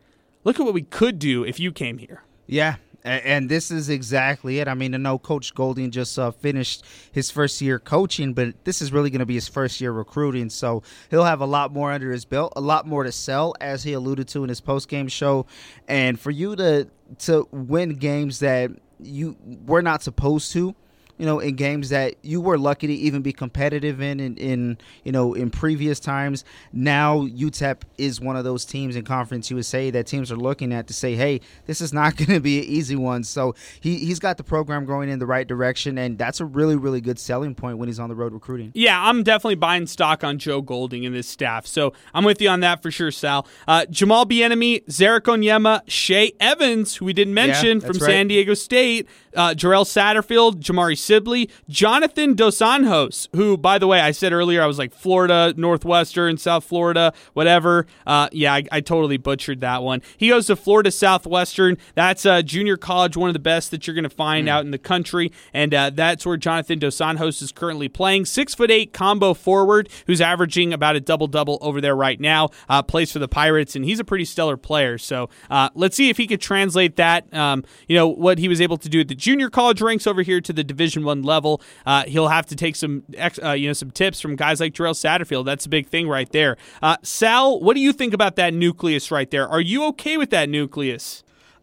Look 0.45 0.61
at 0.61 0.63
what 0.63 0.75
we 0.75 0.83
could 0.83 1.19
do 1.19 1.43
if 1.43 1.59
you 1.59 1.73
came 1.73 1.97
here." 1.97 2.23
Yeah, 2.47 2.77
and 3.03 3.49
this 3.49 3.71
is 3.71 3.89
exactly 3.89 4.59
it. 4.59 4.69
I 4.69 4.75
mean, 4.75 4.95
I 4.95 4.99
know 4.99 5.19
Coach 5.19 5.55
Golding 5.55 5.91
just 5.91 6.19
uh, 6.19 6.33
finished 6.33 6.85
his 7.11 7.31
first 7.31 7.63
year 7.63 7.79
coaching, 7.79 8.35
but 8.35 8.63
this 8.65 8.83
is 8.83 8.93
really 8.93 9.09
going 9.09 9.21
to 9.21 9.27
be 9.27 9.37
his 9.37 9.49
first 9.49 9.81
year 9.81 9.91
recruiting. 9.91 10.51
So 10.51 10.83
he'll 11.09 11.25
have 11.25 11.41
a 11.41 11.47
lot 11.47 11.73
more 11.73 11.91
under 11.91 12.13
his 12.13 12.27
belt, 12.27 12.53
a 12.57 12.61
lot 12.61 12.87
more 12.87 13.05
to 13.05 13.13
sell, 13.13 13.55
as 13.59 13.85
he 13.85 13.95
alluded 13.95 14.29
to 14.29 14.43
in 14.43 14.51
his 14.51 14.61
post 14.61 14.89
game 14.89 15.09
show. 15.09 15.47
And 15.89 16.21
for 16.21 16.31
you 16.31 16.57
to 16.57 16.89
to 17.21 17.49
win 17.53 17.95
games 17.95 18.41
that 18.41 18.71
you 18.99 19.37
were 19.65 19.81
not 19.81 20.03
supposed 20.03 20.53
to, 20.53 20.75
you 21.21 21.27
know, 21.27 21.39
in 21.39 21.55
games 21.55 21.91
that 21.91 22.15
you 22.23 22.41
were 22.41 22.57
lucky 22.57 22.87
to 22.87 22.95
even 22.95 23.21
be 23.21 23.31
competitive 23.31 24.01
in, 24.01 24.21
in, 24.21 24.39
in 24.39 24.79
you 25.05 25.13
know, 25.13 25.35
in 25.35 25.51
previous 25.51 26.01
times. 26.01 26.47
Now 26.73 27.27
UTEP 27.27 27.83
is 27.99 28.23
one 28.23 28.37
of 28.37 28.45
those 28.45 28.65
teams 28.65 28.97
in 28.97 29.05
Conference 29.05 29.51
USA 29.51 29.91
that 29.91 30.07
teams 30.07 30.33
are 30.33 30.37
looking 30.37 30.73
at 30.73 30.87
to 30.87 30.95
say, 30.95 31.17
hey, 31.17 31.43
this 31.67 31.83
is 31.83 31.93
not 31.93 32.17
going 32.17 32.31
to 32.31 32.41
be 32.41 32.61
an 32.61 32.65
easy 32.65 32.97
one. 32.97 33.23
So 33.23 33.55
he, 33.81 33.99
he's 33.99 34.19
got 34.19 34.39
the 34.39 34.43
program 34.43 34.87
going 34.87 35.11
in 35.11 35.19
the 35.19 35.27
right 35.27 35.47
direction, 35.47 35.99
and 35.99 36.17
that's 36.17 36.41
a 36.41 36.47
really, 36.47 36.77
really 36.77 37.03
good 37.03 37.19
selling 37.19 37.55
point 37.55 37.77
when 37.77 37.91
he's 37.91 38.01
on 38.01 38.09
the 38.09 38.15
road 38.15 38.33
recruiting. 38.33 38.73
Yeah, 38.75 38.99
I'm 38.99 39.23
definitely 39.23 39.57
buying 39.57 39.87
stock 39.87 40.25
on 40.25 40.39
Joe 40.39 40.63
Golding 40.63 41.05
and 41.05 41.15
his 41.15 41.29
staff. 41.29 41.67
So 41.67 41.93
I'm 42.15 42.25
with 42.25 42.41
you 42.41 42.49
on 42.49 42.61
that 42.61 42.83
for 42.83 42.91
sure, 42.91 43.11
Sal. 43.11 43.47
Uh, 43.69 43.85
Jamal 43.91 44.25
Bieniemy, 44.25 44.87
Ze'Rik 44.87 45.25
Onyema, 45.25 45.83
Shay 45.87 46.33
Evans, 46.41 46.97
who 46.97 47.05
we 47.05 47.13
didn't 47.13 47.35
mention 47.35 47.81
yeah, 47.81 47.87
from 47.87 47.99
right. 47.99 48.07
San 48.07 48.29
Diego 48.29 48.55
State, 48.55 49.07
uh, 49.35 49.51
Jarrell 49.51 49.85
Satterfield, 49.85 50.61
Jamari 50.61 50.97
Sibley, 50.97 51.51
Jonathan 51.69 52.35
Dos 52.35 52.59
Anjos, 52.59 53.29
who, 53.35 53.57
by 53.57 53.79
the 53.79 53.87
way, 53.87 54.01
I 54.01 54.11
said 54.11 54.33
earlier 54.33 54.63
I 54.63 54.67
was 54.67 54.79
like 54.79 54.93
Florida, 54.93 55.55
Northwestern, 55.57 56.37
South 56.37 56.65
Florida, 56.65 57.13
whatever. 57.33 57.87
Uh, 58.07 58.29
yeah, 58.33 58.55
I, 58.55 58.65
I, 58.73 58.81
totally 58.81 59.19
butchered 59.19 59.61
that 59.61 59.83
one. 59.83 60.03
He 60.17 60.29
goes 60.29 60.47
to 60.47 60.57
Florida 60.57 60.91
Southwestern. 60.91 61.77
That's 61.95 62.25
a 62.25 62.43
junior 62.43 62.77
college, 62.77 63.17
one 63.17 63.29
of 63.29 63.35
the 63.35 63.39
best 63.39 63.71
that 63.71 63.87
you're 63.87 63.95
going 63.95 64.05
to 64.05 64.11
find 64.11 64.49
mm. 64.49 64.51
out 64.51 64.65
in 64.65 64.71
the 64.71 64.79
country, 64.79 65.33
and 65.53 65.73
uh, 65.73 65.91
that's 65.91 66.27
where 66.27 66.37
Jonathan 66.37 66.79
Dos 66.79 66.97
Anjos 66.97 67.43
is 67.43 67.53
currently 67.53 67.89
playing. 67.89 68.25
Six 68.25 68.55
foot 68.55 68.71
eight 68.71 68.93
combo 68.93 69.35
forward, 69.35 69.89
who's 70.07 70.21
averaging 70.21 70.73
about 70.73 70.97
a 70.97 71.01
double 71.01 71.27
double 71.27 71.59
over 71.61 71.81
there 71.81 71.95
right 71.95 72.21
now. 72.21 72.51
Uh, 72.69 72.83
plays 72.83 73.13
for 73.13 73.19
the 73.19 73.29
Pirates, 73.29 73.77
and 73.77 73.85
he's 73.85 74.01
a 74.01 74.05
pretty 74.05 74.25
stellar 74.25 74.57
player. 74.57 74.99
So 74.99 75.29
uh, 75.51 75.71
let's 75.75 75.97
see 75.97 76.11
if 76.11 76.17
he 76.17 76.27
could 76.27 76.41
translate 76.41 76.97
that. 76.97 77.33
Um, 77.33 77.65
you 77.87 77.97
know 77.97 78.09
what 78.09 78.39
he 78.39 78.49
was 78.49 78.61
able 78.61 78.77
to 78.79 78.89
do 78.89 79.01
at 79.01 79.09
the 79.09 79.20
junior 79.21 79.51
college 79.51 79.81
ranks 79.81 80.07
over 80.07 80.23
here 80.23 80.41
to 80.41 80.53
the 80.53 80.65
Division 80.65 81.05
One 81.05 81.23
level. 81.23 81.63
Uh, 81.87 82.05
he'll 82.05 82.29
have 82.29 82.47
to 82.47 82.57
take 82.57 82.75
some, 82.75 83.05
uh, 83.43 83.53
you 83.53 83.69
know, 83.69 83.73
some 83.73 83.91
tips 83.91 84.21
from 84.21 84.35
guys 84.35 84.59
like 84.61 84.73
Jarrell 84.73 84.95
Satterfield. 84.95 85.45
That's 85.45 85.67
a 85.67 85.69
big 85.69 85.87
thing 85.87 86.09
right 86.09 86.31
there. 86.33 86.57
Uh, 86.83 86.97
Sal, 87.03 87.61
what 87.61 87.75
do 87.75 87.81
you 87.81 87.93
think 87.93 88.15
about 88.15 88.37
that 88.37 88.55
nucleus 88.55 89.11
right 89.11 89.31
there? 89.31 89.47
Are 89.47 89.61
you 89.61 89.85
okay 89.89 90.17
with 90.17 90.31
that 90.31 90.49
nucleus? 90.49 91.23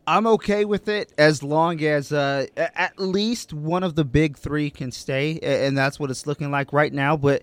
I'm 0.10 0.26
okay 0.28 0.64
with 0.64 0.88
it 0.88 1.12
as 1.18 1.44
long 1.44 1.84
as 1.84 2.14
uh, 2.14 2.46
at 2.56 2.98
least 2.98 3.52
one 3.52 3.84
of 3.84 3.96
the 3.96 4.06
big 4.06 4.38
three 4.38 4.70
can 4.70 4.90
stay, 4.90 5.38
and 5.40 5.78
that's 5.78 6.00
what 6.00 6.10
it's 6.10 6.26
looking 6.26 6.50
like 6.50 6.72
right 6.72 6.94
now. 6.94 7.18
But 7.18 7.42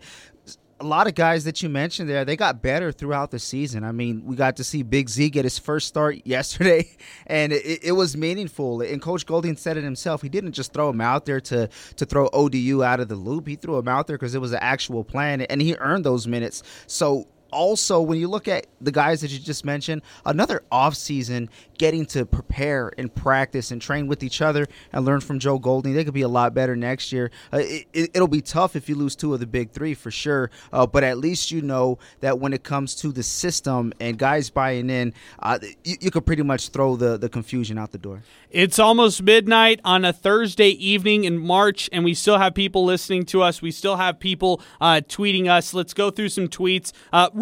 a 0.81 0.85
lot 0.85 1.07
of 1.07 1.15
guys 1.15 1.45
that 1.45 1.63
you 1.63 1.69
mentioned 1.69 2.09
there, 2.09 2.25
they 2.25 2.37
got 2.37 2.61
better 2.61 2.91
throughout 2.91 3.31
the 3.31 3.39
season. 3.39 3.85
I 3.85 3.93
mean, 3.93 4.25
we 4.25 4.37
got 4.37 4.57
to 4.57 4.65
see 4.65 4.83
Big 4.83 5.09
Z 5.09 5.31
get 5.31 5.45
his 5.45 5.59
first 5.59 5.87
start 5.89 6.21
yesterday, 6.25 6.89
and 7.27 7.53
it, 7.53 7.85
it, 7.85 7.93
was 7.93 8.17
meaningful. 8.17 8.81
And 8.81 9.01
Coach 9.01 9.25
Golding 9.27 9.57
said 9.57 9.77
it 9.77 9.85
himself. 9.85 10.23
He 10.23 10.29
didn't 10.29 10.53
just 10.53 10.73
throw 10.73 10.91
him 10.91 11.01
out 11.01 11.27
there 11.27 11.41
to 11.43 11.69
to 11.97 12.07
throw 12.07 12.29
ODU 12.33 12.83
out 12.83 13.01
of 13.01 13.09
the 13.09 13.15
loop. 13.17 13.47
He 13.47 13.57
threw 13.57 13.79
him 13.79 13.89
out 13.89 14.07
there 14.07 14.17
because 14.17 14.35
it 14.35 14.41
was 14.41 14.53
an 14.53 14.59
actual 14.61 15.05
plan, 15.05 15.43
and 15.43 15.63
he 15.63 15.77
earned 15.77 16.05
those 16.05 16.27
minutes. 16.27 16.63
So 16.87 17.29
also 17.55 18.03
when 18.03 18.19
you 18.19 18.29
look 18.29 18.49
at 18.49 18.67
the 18.81 18.93
guys 18.93 19.21
that 19.23 19.31
you 19.31 19.39
just 19.39 19.65
mentioned, 19.65 20.03
another 20.27 20.63
offseason 20.71 21.49
getting 21.79 22.05
to 22.07 22.27
prepare 22.27 22.93
and 22.99 23.15
practice 23.15 23.71
and 23.71 23.81
train 23.81 24.07
with 24.07 24.23
each 24.23 24.43
other 24.43 24.67
and 24.93 25.05
learn 25.05 25.21
from 25.21 25.39
Joe 25.39 25.59
Golding. 25.59 25.95
They 25.95 26.05
could 26.05 26.15
be 26.15 26.23
a 26.23 26.29
lot 26.29 26.53
better 26.55 26.77
next 26.77 27.13
year. 27.13 27.31
Uh, 27.53 27.61
it, 27.63 28.11
will 28.15 28.29
be 28.29 28.41
tough 28.41 28.77
if 28.77 28.89
you 28.89 28.95
lose 28.95 29.17
two 29.17 29.33
of 29.33 29.41
the 29.41 29.47
big 29.47 29.71
three 29.71 29.95
for 29.95 30.11
sure, 30.11 30.51
uh, 30.73 30.87
but 30.87 31.05
at 31.05 31.19
least 31.19 31.51
you 31.51 31.63
know 31.63 31.99
that 32.21 32.39
when 32.39 32.53
it 32.53 32.65
comes 32.65 32.95
to 32.97 33.13
the 33.13 33.23
system 33.23 33.93
and 34.01 34.19
guys 34.19 34.51
buying 34.51 34.91
in, 34.91 35.15
uh, 35.39 35.59
you, 35.85 35.97
you 36.01 36.11
could 36.11 36.27
pretty 36.27 36.43
much 36.43 36.69
throw 36.69 36.97
the, 36.97 37.17
the 37.17 37.29
confusion 37.29 37.79
out 37.79 37.93
the 37.93 37.99
door. 37.99 38.23
It's 38.51 38.79
almost 38.79 39.23
midnight 39.23 39.81
on 39.85 40.05
a 40.05 40.13
Thursday 40.13 40.69
evening 40.69 41.25
in 41.25 41.39
March, 41.39 41.91
and 41.93 42.05
we 42.05 42.15
still 42.15 42.39
have 42.39 42.55
people 42.55 42.85
listening 42.85 43.25
to 43.27 43.43
us. 43.43 43.61
We 43.61 43.73
still 43.73 43.97
have 43.97 44.19
people 44.19 44.61
uh, 44.81 45.01
tweeting 45.07 45.49
us. 45.49 45.75
Let's 45.75 45.95
go 45.95 46.11
through 46.11 46.29
some 46.29 46.49
tweets. 46.49 46.93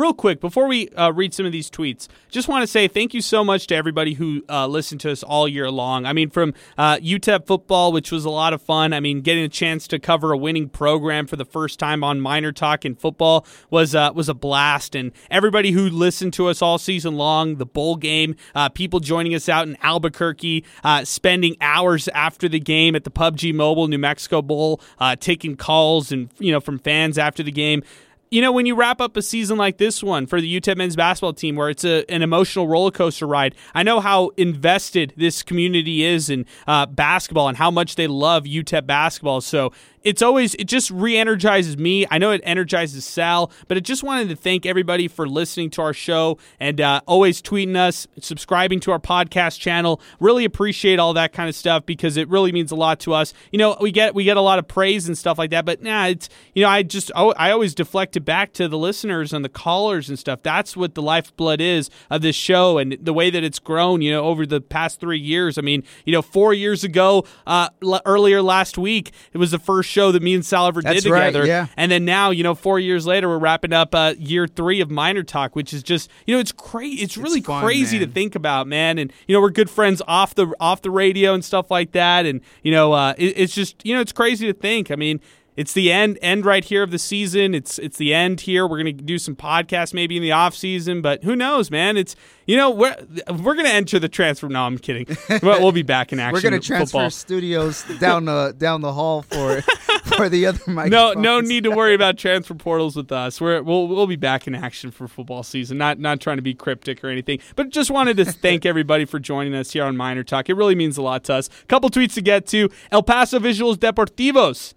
Real 0.02 0.12
quick 0.12 0.40
before 0.40 0.66
we 0.66 0.88
uh, 0.88 1.12
read 1.12 1.32
some 1.32 1.46
of 1.46 1.52
these 1.52 1.70
tweets, 1.70 2.08
just 2.28 2.48
want 2.48 2.64
to 2.64 2.66
say 2.66 2.88
thank 2.88 3.14
you 3.14 3.20
so 3.20 3.44
much 3.44 3.68
to 3.68 3.76
everybody 3.76 4.14
who 4.14 4.42
uh, 4.48 4.66
listened 4.66 5.00
to 5.02 5.12
us 5.12 5.22
all 5.22 5.46
year 5.46 5.70
long. 5.70 6.06
I 6.06 6.12
mean, 6.12 6.28
from 6.28 6.54
uh, 6.76 6.96
UTEP 6.96 7.46
football, 7.46 7.92
which 7.92 8.10
was 8.10 8.24
a 8.24 8.30
lot 8.30 8.52
of 8.52 8.60
fun. 8.60 8.92
I 8.92 8.98
mean, 8.98 9.20
getting 9.20 9.44
a 9.44 9.48
chance 9.48 9.86
to 9.86 10.00
cover 10.00 10.32
a 10.32 10.36
winning 10.36 10.68
program 10.68 11.28
for 11.28 11.36
the 11.36 11.44
first 11.44 11.78
time 11.78 12.02
on 12.02 12.20
Miner 12.20 12.50
Talk 12.50 12.84
in 12.84 12.96
football 12.96 13.46
was 13.70 13.94
uh, 13.94 14.10
was 14.12 14.28
a 14.28 14.34
blast. 14.34 14.96
And 14.96 15.12
everybody 15.30 15.70
who 15.70 15.88
listened 15.88 16.32
to 16.32 16.48
us 16.48 16.60
all 16.60 16.78
season 16.78 17.14
long, 17.14 17.58
the 17.58 17.66
bowl 17.66 17.94
game, 17.94 18.34
uh, 18.56 18.70
people 18.70 18.98
joining 18.98 19.36
us 19.36 19.48
out 19.48 19.68
in 19.68 19.76
Albuquerque, 19.82 20.64
uh, 20.82 21.04
spending 21.04 21.56
hours 21.60 22.08
after 22.08 22.48
the 22.48 22.58
game 22.58 22.96
at 22.96 23.04
the 23.04 23.12
PUBG 23.12 23.54
Mobile 23.54 23.86
New 23.86 23.98
Mexico 23.98 24.42
Bowl, 24.42 24.80
taking 25.20 25.54
calls 25.54 26.10
and 26.10 26.28
you 26.40 26.50
know 26.50 26.58
from 26.58 26.80
fans 26.80 27.18
after 27.18 27.44
the 27.44 27.52
game 27.52 27.84
you 28.32 28.40
know, 28.40 28.50
when 28.50 28.64
you 28.64 28.74
wrap 28.74 28.98
up 29.02 29.14
a 29.18 29.20
season 29.20 29.58
like 29.58 29.76
this 29.76 30.02
one 30.02 30.26
for 30.26 30.40
the 30.40 30.58
UTEP 30.58 30.78
men's 30.78 30.96
basketball 30.96 31.34
team, 31.34 31.54
where 31.54 31.68
it's 31.68 31.84
a, 31.84 32.10
an 32.10 32.22
emotional 32.22 32.66
roller 32.66 32.90
coaster 32.90 33.26
ride, 33.26 33.54
I 33.74 33.82
know 33.82 34.00
how 34.00 34.30
invested 34.38 35.12
this 35.18 35.42
community 35.42 36.02
is 36.02 36.30
in 36.30 36.46
uh, 36.66 36.86
basketball 36.86 37.48
and 37.48 37.58
how 37.58 37.70
much 37.70 37.96
they 37.96 38.06
love 38.06 38.44
UTEP 38.44 38.86
basketball. 38.86 39.42
So 39.42 39.74
it's 40.04 40.22
always 40.22 40.54
it 40.56 40.64
just 40.64 40.90
re-energizes 40.90 41.76
me. 41.76 42.06
I 42.10 42.18
know 42.18 42.30
it 42.30 42.40
energizes 42.44 43.04
Sal, 43.04 43.50
but 43.68 43.76
it 43.76 43.82
just 43.82 44.02
wanted 44.02 44.28
to 44.28 44.36
thank 44.36 44.66
everybody 44.66 45.08
for 45.08 45.28
listening 45.28 45.70
to 45.70 45.82
our 45.82 45.92
show 45.92 46.38
and 46.60 46.80
uh, 46.80 47.00
always 47.06 47.40
tweeting 47.40 47.76
us, 47.76 48.06
subscribing 48.20 48.80
to 48.80 48.92
our 48.92 48.98
podcast 48.98 49.58
channel. 49.60 50.00
Really 50.20 50.44
appreciate 50.44 50.98
all 50.98 51.14
that 51.14 51.32
kind 51.32 51.48
of 51.48 51.54
stuff 51.54 51.86
because 51.86 52.16
it 52.16 52.28
really 52.28 52.52
means 52.52 52.72
a 52.72 52.76
lot 52.76 53.00
to 53.00 53.14
us. 53.14 53.32
You 53.50 53.58
know, 53.58 53.76
we 53.80 53.92
get 53.92 54.14
we 54.14 54.24
get 54.24 54.36
a 54.36 54.40
lot 54.40 54.58
of 54.58 54.68
praise 54.68 55.06
and 55.06 55.16
stuff 55.16 55.38
like 55.38 55.50
that, 55.50 55.64
but 55.64 55.82
nah, 55.82 56.06
it's 56.06 56.28
you 56.54 56.62
know 56.62 56.68
I 56.68 56.82
just 56.82 57.10
I 57.16 57.50
always 57.50 57.74
deflect 57.74 58.16
it 58.16 58.20
back 58.20 58.52
to 58.54 58.68
the 58.68 58.78
listeners 58.78 59.32
and 59.32 59.44
the 59.44 59.48
callers 59.48 60.08
and 60.08 60.18
stuff. 60.18 60.40
That's 60.42 60.76
what 60.76 60.94
the 60.94 61.02
lifeblood 61.02 61.60
is 61.60 61.90
of 62.10 62.22
this 62.22 62.36
show 62.36 62.78
and 62.78 62.96
the 63.00 63.12
way 63.12 63.30
that 63.30 63.44
it's 63.44 63.58
grown. 63.58 64.02
You 64.02 64.12
know, 64.12 64.24
over 64.24 64.46
the 64.46 64.60
past 64.60 65.00
three 65.00 65.18
years. 65.18 65.58
I 65.58 65.60
mean, 65.60 65.84
you 66.04 66.12
know, 66.12 66.22
four 66.22 66.54
years 66.54 66.84
ago, 66.84 67.24
uh, 67.46 67.68
l- 67.82 68.02
earlier 68.04 68.42
last 68.42 68.78
week, 68.78 69.12
it 69.32 69.38
was 69.38 69.50
the 69.50 69.58
first 69.58 69.91
show 69.92 70.12
that 70.12 70.22
me 70.22 70.34
and 70.34 70.42
Saliver 70.42 70.82
That's 70.82 71.02
did 71.02 71.10
right, 71.10 71.26
together. 71.26 71.46
yeah. 71.46 71.66
And 71.76 71.92
then 71.92 72.04
now, 72.04 72.30
you 72.30 72.42
know, 72.42 72.54
four 72.54 72.80
years 72.80 73.06
later, 73.06 73.28
we're 73.28 73.38
wrapping 73.38 73.72
up 73.72 73.94
uh, 73.94 74.14
year 74.18 74.46
three 74.46 74.80
of 74.80 74.90
Miner 74.90 75.22
Talk, 75.22 75.54
which 75.54 75.72
is 75.72 75.82
just, 75.82 76.10
you 76.26 76.34
know, 76.34 76.40
it's 76.40 76.52
crazy. 76.52 77.02
It's 77.02 77.16
really 77.16 77.40
fun, 77.40 77.62
crazy 77.62 77.98
man. 77.98 78.08
to 78.08 78.12
think 78.12 78.34
about, 78.34 78.66
man. 78.66 78.98
And 78.98 79.12
you 79.26 79.34
know, 79.34 79.40
we're 79.40 79.50
good 79.50 79.70
friends 79.70 80.02
off 80.08 80.34
the 80.34 80.52
off 80.58 80.82
the 80.82 80.90
radio 80.90 81.34
and 81.34 81.44
stuff 81.44 81.70
like 81.70 81.92
that. 81.92 82.26
And 82.26 82.40
you 82.62 82.72
know, 82.72 82.92
uh, 82.92 83.14
it, 83.18 83.34
it's 83.36 83.54
just, 83.54 83.84
you 83.84 83.94
know, 83.94 84.00
it's 84.00 84.12
crazy 84.12 84.46
to 84.46 84.54
think. 84.54 84.90
I 84.90 84.96
mean. 84.96 85.20
It's 85.54 85.74
the 85.74 85.92
end 85.92 86.18
end 86.22 86.46
right 86.46 86.64
here 86.64 86.82
of 86.82 86.90
the 86.90 86.98
season. 86.98 87.54
It's 87.54 87.78
it's 87.78 87.98
the 87.98 88.14
end 88.14 88.42
here. 88.42 88.66
We're 88.66 88.78
gonna 88.78 88.92
do 88.92 89.18
some 89.18 89.36
podcasts 89.36 89.92
maybe 89.92 90.16
in 90.16 90.22
the 90.22 90.32
off 90.32 90.54
season, 90.54 91.02
but 91.02 91.24
who 91.24 91.36
knows, 91.36 91.70
man? 91.70 91.98
It's 91.98 92.16
you 92.46 92.56
know 92.56 92.70
we're 92.70 92.96
we're 93.28 93.54
gonna 93.54 93.68
enter 93.68 93.98
the 93.98 94.08
transfer. 94.08 94.48
No, 94.48 94.62
I'm 94.64 94.78
kidding. 94.78 95.06
But 95.42 95.60
we'll 95.60 95.72
be 95.72 95.82
back 95.82 96.12
in 96.12 96.20
action. 96.20 96.34
We're 96.34 96.40
gonna 96.42 96.60
transfer 96.60 96.86
football. 96.86 97.10
studios 97.10 97.84
down 97.98 98.26
the 98.26 98.54
down 98.56 98.80
the 98.80 98.92
hall 98.92 99.22
for 99.22 99.60
for 100.16 100.28
the 100.28 100.46
other 100.46 100.88
no, 100.88 101.12
no 101.12 101.40
need 101.40 101.64
to 101.64 101.70
worry 101.70 101.94
about 101.94 102.16
transfer 102.16 102.54
portals 102.54 102.96
with 102.96 103.10
us. 103.12 103.40
We're 103.40 103.62
we'll 103.62 103.88
we'll 103.88 104.06
be 104.06 104.16
back 104.16 104.46
in 104.46 104.54
action 104.54 104.90
for 104.90 105.08
football 105.08 105.42
season. 105.42 105.78
Not 105.78 105.98
not 105.98 106.20
trying 106.20 106.36
to 106.36 106.42
be 106.42 106.54
cryptic 106.54 107.02
or 107.04 107.08
anything, 107.08 107.40
but 107.56 107.70
just 107.70 107.90
wanted 107.90 108.16
to 108.18 108.24
thank 108.32 108.64
everybody 108.64 109.04
for 109.04 109.18
joining 109.18 109.54
us 109.54 109.72
here 109.72 109.84
on 109.84 109.96
Miner 109.96 110.24
Talk. 110.24 110.48
It 110.48 110.54
really 110.54 110.74
means 110.74 110.96
a 110.96 111.02
lot 111.02 111.24
to 111.24 111.34
us. 111.34 111.48
A 111.62 111.66
couple 111.66 111.90
tweets 111.90 112.14
to 112.14 112.22
get 112.22 112.46
to. 112.48 112.70
El 112.90 113.02
Paso 113.02 113.38
Visuals 113.38 113.76
Deportivos. 113.76 114.74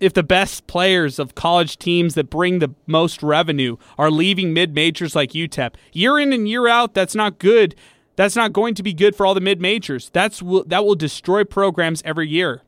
If 0.00 0.14
the 0.14 0.22
best 0.22 0.66
players 0.66 1.18
of 1.18 1.34
college 1.34 1.78
teams 1.78 2.14
that 2.14 2.30
bring 2.30 2.60
the 2.60 2.74
most 2.86 3.22
revenue 3.22 3.76
are 3.98 4.10
leaving 4.10 4.52
mid 4.52 4.74
majors 4.74 5.16
like 5.16 5.32
UTEP 5.32 5.74
year 5.92 6.18
in 6.18 6.32
and 6.32 6.48
year 6.48 6.68
out, 6.68 6.94
that's 6.94 7.14
not 7.14 7.38
good. 7.38 7.74
That's 8.16 8.36
not 8.36 8.52
going 8.52 8.74
to 8.74 8.82
be 8.82 8.92
good 8.92 9.14
for 9.14 9.26
all 9.26 9.34
the 9.34 9.40
mid 9.40 9.60
majors. 9.60 10.10
That's 10.10 10.40
that 10.66 10.84
will 10.84 10.94
destroy 10.94 11.44
programs 11.44 12.02
every 12.04 12.28
year. 12.28 12.62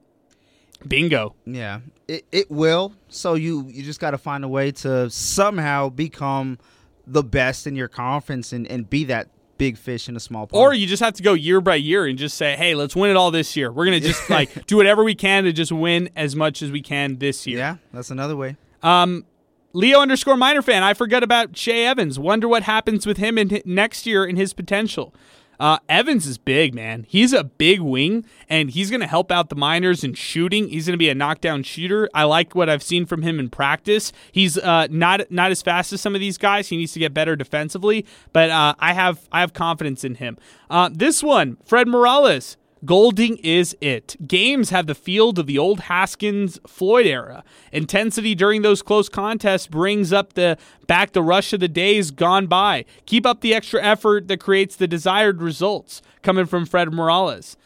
Bingo. 0.86 1.34
Yeah, 1.44 1.80
it, 2.08 2.24
it 2.32 2.50
will. 2.50 2.94
So 3.08 3.34
you 3.34 3.66
you 3.68 3.82
just 3.82 4.00
got 4.00 4.12
to 4.12 4.18
find 4.18 4.44
a 4.44 4.48
way 4.48 4.72
to 4.72 5.10
somehow 5.10 5.88
become 5.88 6.58
the 7.06 7.22
best 7.22 7.66
in 7.66 7.74
your 7.74 7.88
conference 7.88 8.52
and, 8.52 8.66
and 8.68 8.88
be 8.88 9.04
that 9.04 9.28
big 9.60 9.76
fish 9.76 10.08
in 10.08 10.16
a 10.16 10.20
small 10.20 10.46
pond. 10.46 10.58
Or 10.58 10.72
you 10.72 10.86
just 10.86 11.02
have 11.02 11.12
to 11.12 11.22
go 11.22 11.34
year 11.34 11.60
by 11.60 11.74
year 11.74 12.06
and 12.06 12.18
just 12.18 12.38
say, 12.38 12.56
"Hey, 12.56 12.74
let's 12.74 12.96
win 12.96 13.10
it 13.10 13.16
all 13.16 13.30
this 13.30 13.54
year. 13.56 13.70
We're 13.70 13.84
gonna 13.84 14.00
just 14.00 14.30
like 14.38 14.66
do 14.66 14.76
whatever 14.76 15.04
we 15.04 15.14
can 15.14 15.44
to 15.44 15.52
just 15.52 15.70
win 15.70 16.08
as 16.16 16.34
much 16.34 16.62
as 16.62 16.72
we 16.72 16.80
can 16.80 17.18
this 17.18 17.46
year." 17.46 17.58
yeah, 17.58 17.76
that's 17.92 18.10
another 18.10 18.36
way. 18.36 18.56
Um, 18.82 19.26
Leo 19.74 20.00
underscore 20.00 20.38
minor 20.38 20.62
fan. 20.62 20.82
I 20.82 20.94
forgot 20.94 21.22
about 21.22 21.56
Shea 21.56 21.84
Evans. 21.84 22.18
Wonder 22.18 22.48
what 22.48 22.62
happens 22.62 23.06
with 23.06 23.18
him 23.18 23.36
in 23.36 23.60
next 23.66 24.06
year 24.06 24.24
and 24.24 24.38
his 24.38 24.54
potential. 24.54 25.14
Uh, 25.60 25.78
Evans 25.90 26.26
is 26.26 26.38
big, 26.38 26.74
man. 26.74 27.04
He's 27.06 27.34
a 27.34 27.44
big 27.44 27.80
wing, 27.80 28.24
and 28.48 28.70
he's 28.70 28.88
going 28.88 29.00
to 29.00 29.06
help 29.06 29.30
out 29.30 29.50
the 29.50 29.54
miners 29.54 30.02
in 30.02 30.14
shooting. 30.14 30.68
He's 30.70 30.86
going 30.86 30.94
to 30.94 30.98
be 30.98 31.10
a 31.10 31.14
knockdown 31.14 31.62
shooter. 31.62 32.08
I 32.14 32.24
like 32.24 32.54
what 32.54 32.70
I've 32.70 32.82
seen 32.82 33.04
from 33.04 33.20
him 33.20 33.38
in 33.38 33.50
practice. 33.50 34.10
He's 34.32 34.56
uh, 34.56 34.88
not 34.90 35.30
not 35.30 35.50
as 35.50 35.60
fast 35.60 35.92
as 35.92 36.00
some 36.00 36.14
of 36.14 36.20
these 36.20 36.38
guys. 36.38 36.68
He 36.68 36.78
needs 36.78 36.94
to 36.94 36.98
get 36.98 37.12
better 37.12 37.36
defensively, 37.36 38.06
but 38.32 38.48
uh, 38.48 38.74
I 38.78 38.94
have 38.94 39.28
I 39.30 39.40
have 39.40 39.52
confidence 39.52 40.02
in 40.02 40.14
him. 40.14 40.38
Uh, 40.70 40.88
this 40.90 41.22
one, 41.22 41.58
Fred 41.66 41.86
Morales. 41.86 42.56
Golding 42.84 43.36
is 43.38 43.76
it. 43.80 44.16
Games 44.26 44.70
have 44.70 44.86
the 44.86 44.94
field 44.94 45.38
of 45.38 45.46
the 45.46 45.58
old 45.58 45.80
Haskins 45.80 46.58
Floyd 46.66 47.06
era. 47.06 47.44
Intensity 47.72 48.34
during 48.34 48.62
those 48.62 48.80
close 48.80 49.08
contests 49.08 49.66
brings 49.66 50.12
up 50.12 50.32
the 50.32 50.56
back 50.86 51.12
the 51.12 51.22
rush 51.22 51.52
of 51.52 51.60
the 51.60 51.68
days 51.68 52.10
gone 52.10 52.46
by. 52.46 52.86
Keep 53.04 53.26
up 53.26 53.42
the 53.42 53.54
extra 53.54 53.82
effort 53.82 54.28
that 54.28 54.40
creates 54.40 54.76
the 54.76 54.88
desired 54.88 55.42
results. 55.42 56.00
Coming 56.22 56.46
from 56.46 56.64
Fred 56.64 56.92
Morales. 56.92 57.56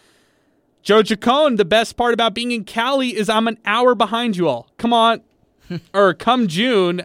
Joe 0.82 1.02
Chacon, 1.02 1.56
the 1.56 1.64
best 1.64 1.96
part 1.96 2.12
about 2.12 2.34
being 2.34 2.50
in 2.50 2.64
Cali 2.64 3.16
is 3.16 3.28
I'm 3.28 3.48
an 3.48 3.58
hour 3.64 3.94
behind 3.94 4.36
you 4.36 4.48
all. 4.48 4.68
Come 4.78 4.92
on. 4.92 5.22
or 5.94 6.12
come 6.12 6.48
June, 6.48 7.02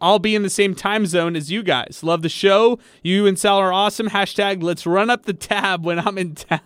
I'll 0.00 0.18
be 0.18 0.34
in 0.34 0.42
the 0.42 0.50
same 0.50 0.74
time 0.74 1.06
zone 1.06 1.36
as 1.36 1.50
you 1.50 1.62
guys. 1.62 2.00
Love 2.02 2.22
the 2.22 2.28
show. 2.28 2.78
You 3.02 3.26
and 3.26 3.38
Sal 3.38 3.56
are 3.58 3.72
awesome. 3.72 4.08
Hashtag 4.08 4.62
let's 4.62 4.84
run 4.84 5.10
up 5.10 5.26
the 5.26 5.32
tab 5.32 5.84
when 5.84 6.00
I'm 6.00 6.18
in 6.18 6.34
town. 6.34 6.60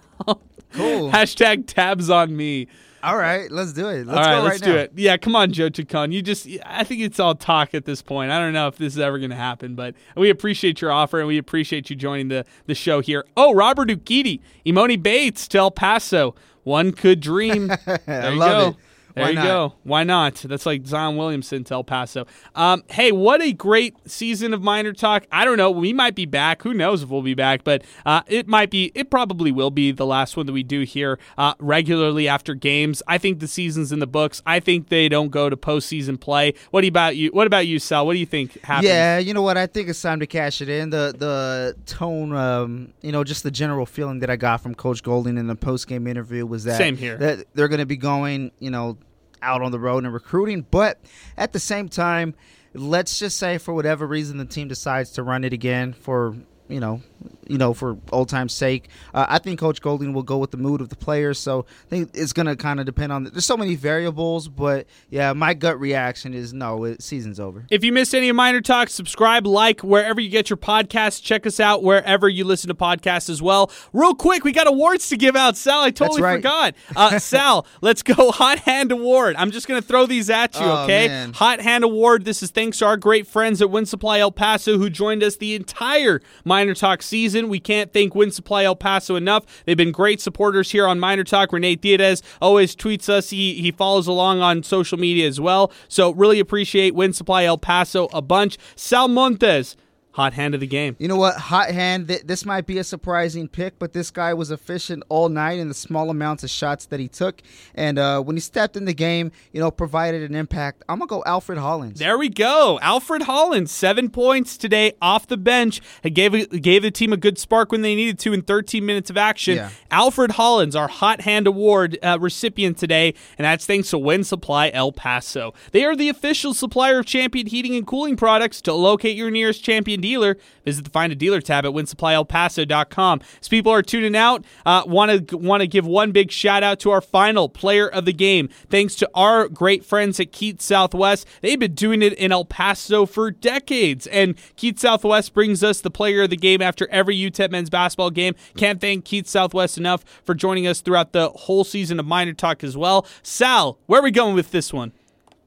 Cool. 0.76 1.10
Hashtag 1.12 1.64
tabs 1.66 2.10
on 2.10 2.36
me. 2.36 2.68
All 3.02 3.16
right, 3.16 3.48
let's 3.52 3.72
do 3.72 3.88
it. 3.88 4.06
Let's 4.06 4.18
all 4.18 4.24
right, 4.24 4.38
go 4.38 4.42
let's 4.42 4.60
right 4.60 4.66
do 4.66 4.74
now. 4.74 4.80
it. 4.80 4.92
Yeah, 4.96 5.16
come 5.16 5.36
on, 5.36 5.52
Joe 5.52 5.68
Chacon. 5.68 6.10
You 6.10 6.22
just, 6.22 6.48
I 6.64 6.82
think 6.82 7.02
it's 7.02 7.20
all 7.20 7.36
talk 7.36 7.72
at 7.72 7.84
this 7.84 8.02
point. 8.02 8.32
I 8.32 8.38
don't 8.40 8.52
know 8.52 8.66
if 8.66 8.78
this 8.78 8.94
is 8.94 8.98
ever 8.98 9.18
going 9.18 9.30
to 9.30 9.36
happen, 9.36 9.76
but 9.76 9.94
we 10.16 10.28
appreciate 10.28 10.80
your 10.80 10.90
offer 10.90 11.18
and 11.20 11.28
we 11.28 11.38
appreciate 11.38 11.88
you 11.88 11.94
joining 11.94 12.28
the, 12.28 12.44
the 12.66 12.74
show 12.74 13.00
here. 13.00 13.24
Oh, 13.36 13.54
Robert 13.54 13.90
Ukiti, 13.90 14.40
Emoni 14.64 15.00
Bates 15.00 15.46
to 15.48 15.58
El 15.58 15.70
Paso. 15.70 16.34
One 16.64 16.90
could 16.92 17.20
dream. 17.20 17.68
There 18.06 18.32
you 18.32 18.38
love 18.38 18.62
go. 18.62 18.68
it. 18.70 18.76
There 19.16 19.24
Why 19.24 19.30
you 19.30 19.36
not? 19.36 19.44
go. 19.44 19.74
Why 19.82 20.04
not? 20.04 20.34
That's 20.34 20.66
like 20.66 20.86
Zion 20.86 21.16
Williamson 21.16 21.64
to 21.64 21.74
El 21.74 21.84
Paso. 21.84 22.26
Um, 22.54 22.84
hey, 22.90 23.12
what 23.12 23.40
a 23.40 23.50
great 23.50 23.94
season 24.06 24.52
of 24.52 24.62
Miner 24.62 24.92
talk. 24.92 25.24
I 25.32 25.46
don't 25.46 25.56
know. 25.56 25.70
We 25.70 25.94
might 25.94 26.14
be 26.14 26.26
back. 26.26 26.62
Who 26.64 26.74
knows 26.74 27.02
if 27.02 27.08
we'll 27.08 27.22
be 27.22 27.32
back? 27.32 27.64
But 27.64 27.82
uh, 28.04 28.20
it 28.26 28.46
might 28.46 28.68
be. 28.68 28.92
It 28.94 29.10
probably 29.10 29.50
will 29.50 29.70
be 29.70 29.90
the 29.90 30.04
last 30.04 30.36
one 30.36 30.44
that 30.44 30.52
we 30.52 30.62
do 30.62 30.82
here 30.82 31.18
uh, 31.38 31.54
regularly 31.58 32.28
after 32.28 32.52
games. 32.52 33.02
I 33.08 33.16
think 33.16 33.40
the 33.40 33.48
season's 33.48 33.90
in 33.90 34.00
the 34.00 34.06
books. 34.06 34.42
I 34.44 34.60
think 34.60 34.90
they 34.90 35.08
don't 35.08 35.30
go 35.30 35.48
to 35.48 35.56
postseason 35.56 36.20
play. 36.20 36.52
What 36.70 36.84
about 36.84 37.16
you? 37.16 37.30
What 37.30 37.46
about 37.46 37.66
you, 37.66 37.78
Sal? 37.78 38.04
What 38.04 38.12
do 38.12 38.18
you 38.18 38.26
think 38.26 38.62
happens? 38.64 38.86
Yeah, 38.88 39.16
you 39.16 39.32
know 39.32 39.40
what? 39.40 39.56
I 39.56 39.66
think 39.66 39.88
it's 39.88 40.02
time 40.02 40.20
to 40.20 40.26
cash 40.26 40.60
it 40.60 40.68
in. 40.68 40.90
The 40.90 41.14
the 41.16 41.74
tone, 41.86 42.34
um, 42.34 42.92
you 43.00 43.12
know, 43.12 43.24
just 43.24 43.44
the 43.44 43.50
general 43.50 43.86
feeling 43.86 44.18
that 44.18 44.28
I 44.28 44.36
got 44.36 44.60
from 44.60 44.74
Coach 44.74 45.02
Golding 45.02 45.38
in 45.38 45.46
the 45.46 45.56
post 45.56 45.86
game 45.88 46.06
interview 46.06 46.44
was 46.44 46.64
that 46.64 46.76
Same 46.76 46.98
here. 46.98 47.16
that 47.16 47.46
they're 47.54 47.68
going 47.68 47.78
to 47.78 47.86
be 47.86 47.96
going, 47.96 48.50
you 48.58 48.68
know, 48.70 48.98
out 49.42 49.62
on 49.62 49.72
the 49.72 49.78
road 49.78 50.04
and 50.04 50.12
recruiting, 50.12 50.66
but 50.70 51.00
at 51.36 51.52
the 51.52 51.60
same 51.60 51.88
time, 51.88 52.34
let's 52.74 53.18
just 53.18 53.38
say 53.38 53.58
for 53.58 53.74
whatever 53.74 54.06
reason 54.06 54.38
the 54.38 54.44
team 54.44 54.68
decides 54.68 55.10
to 55.12 55.22
run 55.22 55.44
it 55.44 55.52
again 55.52 55.92
for 55.92 56.36
you 56.68 56.80
know, 56.80 57.00
you 57.48 57.58
know, 57.58 57.72
for 57.74 57.96
old 58.12 58.28
time's 58.28 58.52
sake. 58.52 58.88
Uh, 59.14 59.26
I 59.28 59.38
think 59.38 59.60
Coach 59.60 59.80
Golding 59.80 60.12
will 60.12 60.22
go 60.22 60.38
with 60.38 60.50
the 60.50 60.56
mood 60.56 60.80
of 60.80 60.88
the 60.88 60.96
players, 60.96 61.38
so 61.38 61.64
I 61.86 61.88
think 61.88 62.10
it's 62.14 62.32
going 62.32 62.46
to 62.46 62.56
kind 62.56 62.80
of 62.80 62.86
depend 62.86 63.12
on. 63.12 63.24
There's 63.24 63.44
so 63.44 63.56
many 63.56 63.74
variables, 63.76 64.48
but 64.48 64.86
yeah, 65.10 65.32
my 65.32 65.54
gut 65.54 65.78
reaction 65.78 66.34
is 66.34 66.52
no, 66.52 66.84
it, 66.84 67.02
season's 67.02 67.38
over. 67.38 67.64
If 67.70 67.84
you 67.84 67.92
missed 67.92 68.14
any 68.14 68.28
of 68.28 68.36
Miner 68.36 68.60
Talk, 68.60 68.88
subscribe, 68.88 69.46
like 69.46 69.80
wherever 69.80 70.20
you 70.20 70.28
get 70.28 70.50
your 70.50 70.56
podcasts. 70.56 71.22
Check 71.22 71.46
us 71.46 71.60
out 71.60 71.82
wherever 71.82 72.28
you 72.28 72.44
listen 72.44 72.68
to 72.68 72.74
podcasts 72.74 73.30
as 73.30 73.40
well. 73.40 73.70
Real 73.92 74.14
quick, 74.14 74.44
we 74.44 74.52
got 74.52 74.66
awards 74.66 75.08
to 75.08 75.16
give 75.16 75.36
out. 75.36 75.56
Sal, 75.56 75.80
I 75.82 75.90
totally 75.90 76.22
right. 76.22 76.36
forgot. 76.36 76.74
Uh, 76.94 77.18
Sal, 77.20 77.66
let's 77.80 78.02
go 78.02 78.30
Hot 78.32 78.58
Hand 78.60 78.92
Award. 78.92 79.36
I'm 79.38 79.50
just 79.50 79.68
going 79.68 79.80
to 79.80 79.86
throw 79.86 80.06
these 80.06 80.30
at 80.30 80.54
you, 80.56 80.66
Oh, 80.66 80.84
okay? 80.84 81.08
man. 81.08 81.32
Hot 81.34 81.60
Hand 81.60 81.84
Award. 81.84 82.24
This 82.24 82.42
is 82.42 82.50
thanks 82.50 82.78
to 82.78 82.86
our 82.86 82.96
great 82.96 83.26
friends 83.26 83.62
at 83.62 83.68
Winsupply 83.68 84.18
El 84.18 84.32
Paso 84.32 84.78
who 84.78 84.90
joined 84.90 85.22
us 85.22 85.36
the 85.36 85.54
entire 85.54 86.20
Miner 86.44 86.74
Talk 86.74 87.02
season. 87.06 87.48
We 87.48 87.60
can't 87.60 87.92
thank 87.92 88.14
Winsupply 88.14 88.64
El 88.64 88.76
Paso 88.76 89.16
enough. 89.16 89.44
They've 89.64 89.76
been 89.76 89.92
great 89.92 90.20
supporters 90.20 90.70
here 90.70 90.86
on 90.86 91.00
Miner 91.00 91.24
Talk. 91.24 91.52
Renee 91.52 91.76
Diaz 91.76 92.22
always 92.40 92.74
tweets 92.76 93.08
us. 93.08 93.30
He, 93.30 93.54
he 93.54 93.70
follows 93.70 94.06
along 94.06 94.40
on 94.40 94.62
social 94.62 94.98
media 94.98 95.26
as 95.26 95.40
well. 95.40 95.72
So 95.88 96.12
really 96.12 96.40
appreciate 96.40 96.94
Winsupply 96.94 97.44
El 97.44 97.58
Paso 97.58 98.08
a 98.12 98.22
bunch. 98.22 98.58
Sal 98.74 99.08
Montes. 99.08 99.76
Hot 100.16 100.32
hand 100.32 100.54
of 100.54 100.60
the 100.60 100.66
game. 100.66 100.96
You 100.98 101.08
know 101.08 101.16
what? 101.16 101.36
Hot 101.36 101.68
hand. 101.68 102.08
Th- 102.08 102.22
this 102.22 102.46
might 102.46 102.64
be 102.64 102.78
a 102.78 102.84
surprising 102.84 103.48
pick, 103.48 103.78
but 103.78 103.92
this 103.92 104.10
guy 104.10 104.32
was 104.32 104.50
efficient 104.50 105.02
all 105.10 105.28
night 105.28 105.58
in 105.58 105.68
the 105.68 105.74
small 105.74 106.08
amounts 106.08 106.42
of 106.42 106.48
shots 106.48 106.86
that 106.86 106.98
he 106.98 107.06
took. 107.06 107.42
And 107.74 107.98
uh, 107.98 108.22
when 108.22 108.34
he 108.34 108.40
stepped 108.40 108.78
in 108.78 108.86
the 108.86 108.94
game, 108.94 109.30
you 109.52 109.60
know, 109.60 109.70
provided 109.70 110.22
an 110.22 110.34
impact. 110.34 110.82
I'm 110.88 111.00
going 111.00 111.08
to 111.08 111.14
go 111.16 111.22
Alfred 111.26 111.58
Hollins. 111.58 111.98
There 111.98 112.16
we 112.16 112.30
go. 112.30 112.78
Alfred 112.80 113.24
Hollins, 113.24 113.70
seven 113.70 114.08
points 114.08 114.56
today 114.56 114.94
off 115.02 115.26
the 115.26 115.36
bench. 115.36 115.82
He 116.02 116.08
gave, 116.08 116.62
gave 116.62 116.80
the 116.80 116.90
team 116.90 117.12
a 117.12 117.18
good 117.18 117.36
spark 117.36 117.70
when 117.70 117.82
they 117.82 117.94
needed 117.94 118.18
to 118.20 118.32
in 118.32 118.40
13 118.40 118.86
minutes 118.86 119.10
of 119.10 119.18
action. 119.18 119.56
Yeah. 119.56 119.68
Alfred 119.90 120.30
Hollins, 120.30 120.74
our 120.74 120.88
Hot 120.88 121.20
Hand 121.20 121.46
Award 121.46 121.98
uh, 122.02 122.16
recipient 122.18 122.78
today, 122.78 123.12
and 123.36 123.44
that's 123.44 123.66
thanks 123.66 123.90
to 123.90 123.98
Winsupply 123.98 124.70
El 124.72 124.92
Paso. 124.92 125.52
They 125.72 125.84
are 125.84 125.94
the 125.94 126.08
official 126.08 126.54
supplier 126.54 127.00
of 127.00 127.04
Champion 127.04 127.48
Heating 127.48 127.76
and 127.76 127.86
Cooling 127.86 128.16
products. 128.16 128.62
To 128.62 128.72
locate 128.72 129.14
your 129.14 129.30
nearest 129.30 129.62
Champion 129.62 130.05
dealer, 130.06 130.36
visit 130.64 130.84
the 130.84 130.90
Find 130.90 131.12
a 131.12 131.16
Dealer 131.16 131.40
tab 131.40 131.66
at 131.66 131.72
winsupplyelpaso.com. 131.72 133.20
As 133.40 133.48
people 133.48 133.72
are 133.72 133.82
tuning 133.82 134.14
out, 134.14 134.44
want 134.64 135.28
to 135.28 135.36
want 135.36 135.62
to 135.62 135.66
give 135.66 135.84
one 135.84 136.12
big 136.12 136.30
shout 136.30 136.62
out 136.62 136.78
to 136.80 136.90
our 136.90 137.00
final 137.00 137.48
player 137.48 137.88
of 137.88 138.04
the 138.04 138.12
game. 138.12 138.48
Thanks 138.70 138.94
to 138.96 139.10
our 139.14 139.48
great 139.48 139.84
friends 139.84 140.20
at 140.20 140.30
Keats 140.30 140.64
Southwest, 140.64 141.26
they've 141.40 141.58
been 141.58 141.74
doing 141.74 142.02
it 142.02 142.12
in 142.12 142.30
El 142.30 142.44
Paso 142.44 143.04
for 143.04 143.32
decades, 143.32 144.06
and 144.06 144.36
Keats 144.56 144.82
Southwest 144.82 145.34
brings 145.34 145.64
us 145.64 145.80
the 145.80 145.90
player 145.90 146.22
of 146.22 146.30
the 146.30 146.36
game 146.36 146.62
after 146.62 146.86
every 146.90 147.16
UTEP 147.16 147.50
men's 147.50 147.70
basketball 147.70 148.10
game. 148.10 148.34
Can't 148.56 148.80
thank 148.80 149.04
Keats 149.04 149.30
Southwest 149.30 149.76
enough 149.76 150.04
for 150.24 150.34
joining 150.34 150.68
us 150.68 150.80
throughout 150.80 151.12
the 151.12 151.30
whole 151.30 151.64
season 151.64 151.98
of 151.98 152.06
Miner 152.06 152.32
Talk 152.32 152.62
as 152.62 152.76
well. 152.76 153.06
Sal, 153.22 153.78
where 153.86 154.00
are 154.00 154.04
we 154.04 154.12
going 154.12 154.36
with 154.36 154.52
this 154.52 154.72
one? 154.72 154.92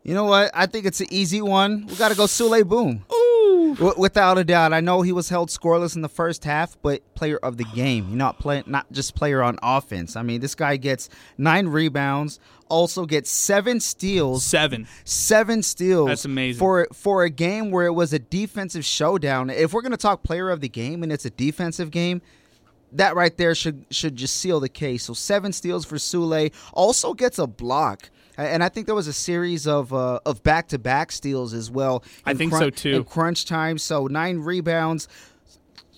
You 0.04 0.14
know 0.14 0.26
what? 0.26 0.50
I 0.54 0.66
think 0.66 0.86
it's 0.86 1.02
an 1.02 1.08
easy 1.12 1.42
one. 1.42 1.86
We 1.88 1.96
got 1.96 2.10
to 2.10 2.18
go 2.18 2.26
Souley 2.26 2.68
Boum. 2.68 3.06
W- 3.76 3.94
without 3.98 4.38
a 4.38 4.44
doubt. 4.44 4.74
I 4.74 4.80
know 4.82 5.02
he 5.02 5.12
was 5.12 5.30
held 5.30 5.50
scoreless 5.50 5.96
in 5.96 6.02
the 6.02 6.10
first 6.10 6.44
half, 6.44 6.78
but 6.82 7.02
player 7.16 7.38
of 7.38 7.58
the 7.58 7.64
game. 7.64 8.08
You're 8.10 8.18
not 8.18 8.40
play, 8.40 8.64
not 8.66 8.92
just 8.92 9.16
player 9.16 9.42
on 9.42 9.58
offense. 9.62 10.16
I 10.16 10.22
mean, 10.24 10.42
this 10.42 10.56
guy 10.56 10.78
gets 10.78 11.10
nine 11.38 11.68
rebounds, 11.68 12.40
also 12.70 13.06
gets 13.06 13.30
seven 13.30 13.80
steals. 13.80 14.44
Seven. 14.46 14.88
Seven 15.04 15.64
steals. 15.64 16.08
That's 16.08 16.26
amazing. 16.26 16.60
For 16.60 16.88
for 16.94 17.24
a 17.24 17.30
game 17.30 17.72
where 17.72 17.86
it 17.86 17.94
was 17.94 18.14
a 18.14 18.20
defensive 18.20 18.86
showdown. 18.86 19.50
If 19.50 19.74
we're 19.74 19.82
gonna 19.82 19.98
talk 19.98 20.24
player 20.24 20.50
of 20.50 20.62
the 20.62 20.70
game 20.70 21.04
and 21.04 21.12
it's 21.12 21.26
a 21.26 21.30
defensive 21.32 21.92
game, 21.92 22.22
that 22.92 23.16
right 23.16 23.36
there 23.38 23.56
should 23.56 23.86
should 23.92 24.16
just 24.16 24.36
seal 24.38 24.60
the 24.60 24.70
case. 24.70 25.04
So 25.04 25.14
seven 25.14 25.54
steals 25.54 25.86
for 25.86 25.96
Souley. 25.96 26.54
Also 26.74 27.14
gets 27.14 27.40
a 27.40 27.48
block. 27.48 28.10
And 28.46 28.64
I 28.64 28.70
think 28.70 28.86
there 28.86 28.96
was 28.96 29.08
a 29.08 29.14
series 29.14 29.68
of 29.68 29.94
uh, 29.94 30.20
of 30.26 30.44
back 30.44 30.70
to 30.70 30.80
back 30.80 31.12
steals 31.12 31.54
as 31.54 31.70
well. 31.70 32.04
I 32.26 32.34
think 32.34 32.54
so, 32.54 32.70
too. 32.70 32.96
In 32.96 33.04
crunch 33.04 33.46
time, 33.46 33.78
so 33.78 34.08
nine 34.08 34.40
rebounds, 34.40 35.08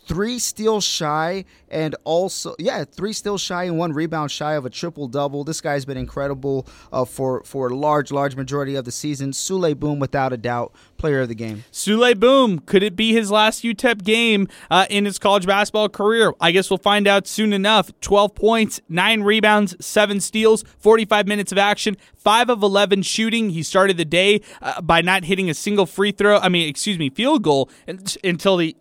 three 0.05 0.39
steals 0.39 0.83
shy, 0.83 1.45
and 1.69 1.95
also 2.03 2.55
yeah, 2.59 2.83
three 2.83 3.13
steals 3.13 3.41
shy 3.41 3.63
and 3.63 3.77
one 3.77 3.93
rebound 3.93 4.31
shy 4.31 4.53
of 4.53 4.65
a 4.65 4.69
triple 4.69 5.07
double. 5.07 5.43
This 5.43 5.61
guy's 5.61 5.85
been 5.85 5.97
incredible 5.97 6.67
uh, 6.91 7.05
for 7.05 7.43
for 7.43 7.67
a 7.67 7.75
large 7.75 8.11
large 8.11 8.35
majority 8.35 8.75
of 8.75 8.85
the 8.85 8.91
season. 8.91 9.31
Souley 9.31 9.77
Boum, 9.77 9.99
without 9.99 10.33
a 10.33 10.37
doubt, 10.37 10.73
player 10.97 11.21
of 11.21 11.29
the 11.29 11.35
game. 11.35 11.63
Souley 11.71 12.19
Boum, 12.19 12.59
could 12.59 12.83
it 12.83 12.95
be 12.95 13.13
his 13.13 13.31
last 13.31 13.63
UTEP 13.63 14.03
game 14.03 14.47
uh, 14.69 14.85
in 14.89 15.05
his 15.05 15.17
college 15.17 15.45
basketball 15.45 15.89
career? 15.89 16.33
I 16.39 16.51
guess 16.51 16.69
we'll 16.69 16.77
find 16.77 17.07
out 17.07 17.27
soon 17.27 17.53
enough. 17.53 17.91
12 18.01 18.35
points, 18.35 18.81
9 18.89 19.21
rebounds, 19.21 19.75
7 19.83 20.19
steals, 20.19 20.63
45 20.79 21.27
minutes 21.27 21.51
of 21.51 21.57
action, 21.57 21.97
5 22.17 22.49
of 22.49 22.63
11 22.63 23.01
shooting. 23.03 23.49
He 23.51 23.63
started 23.63 23.97
the 23.97 24.05
day 24.05 24.41
uh, 24.61 24.81
by 24.81 25.01
not 25.01 25.25
hitting 25.25 25.49
a 25.49 25.53
single 25.53 25.85
free 25.85 26.11
throw, 26.11 26.37
I 26.37 26.49
mean, 26.49 26.67
excuse 26.69 26.99
me, 26.99 27.09
field 27.09 27.43
goal 27.43 27.69
until 27.87 28.57
the 28.57 28.75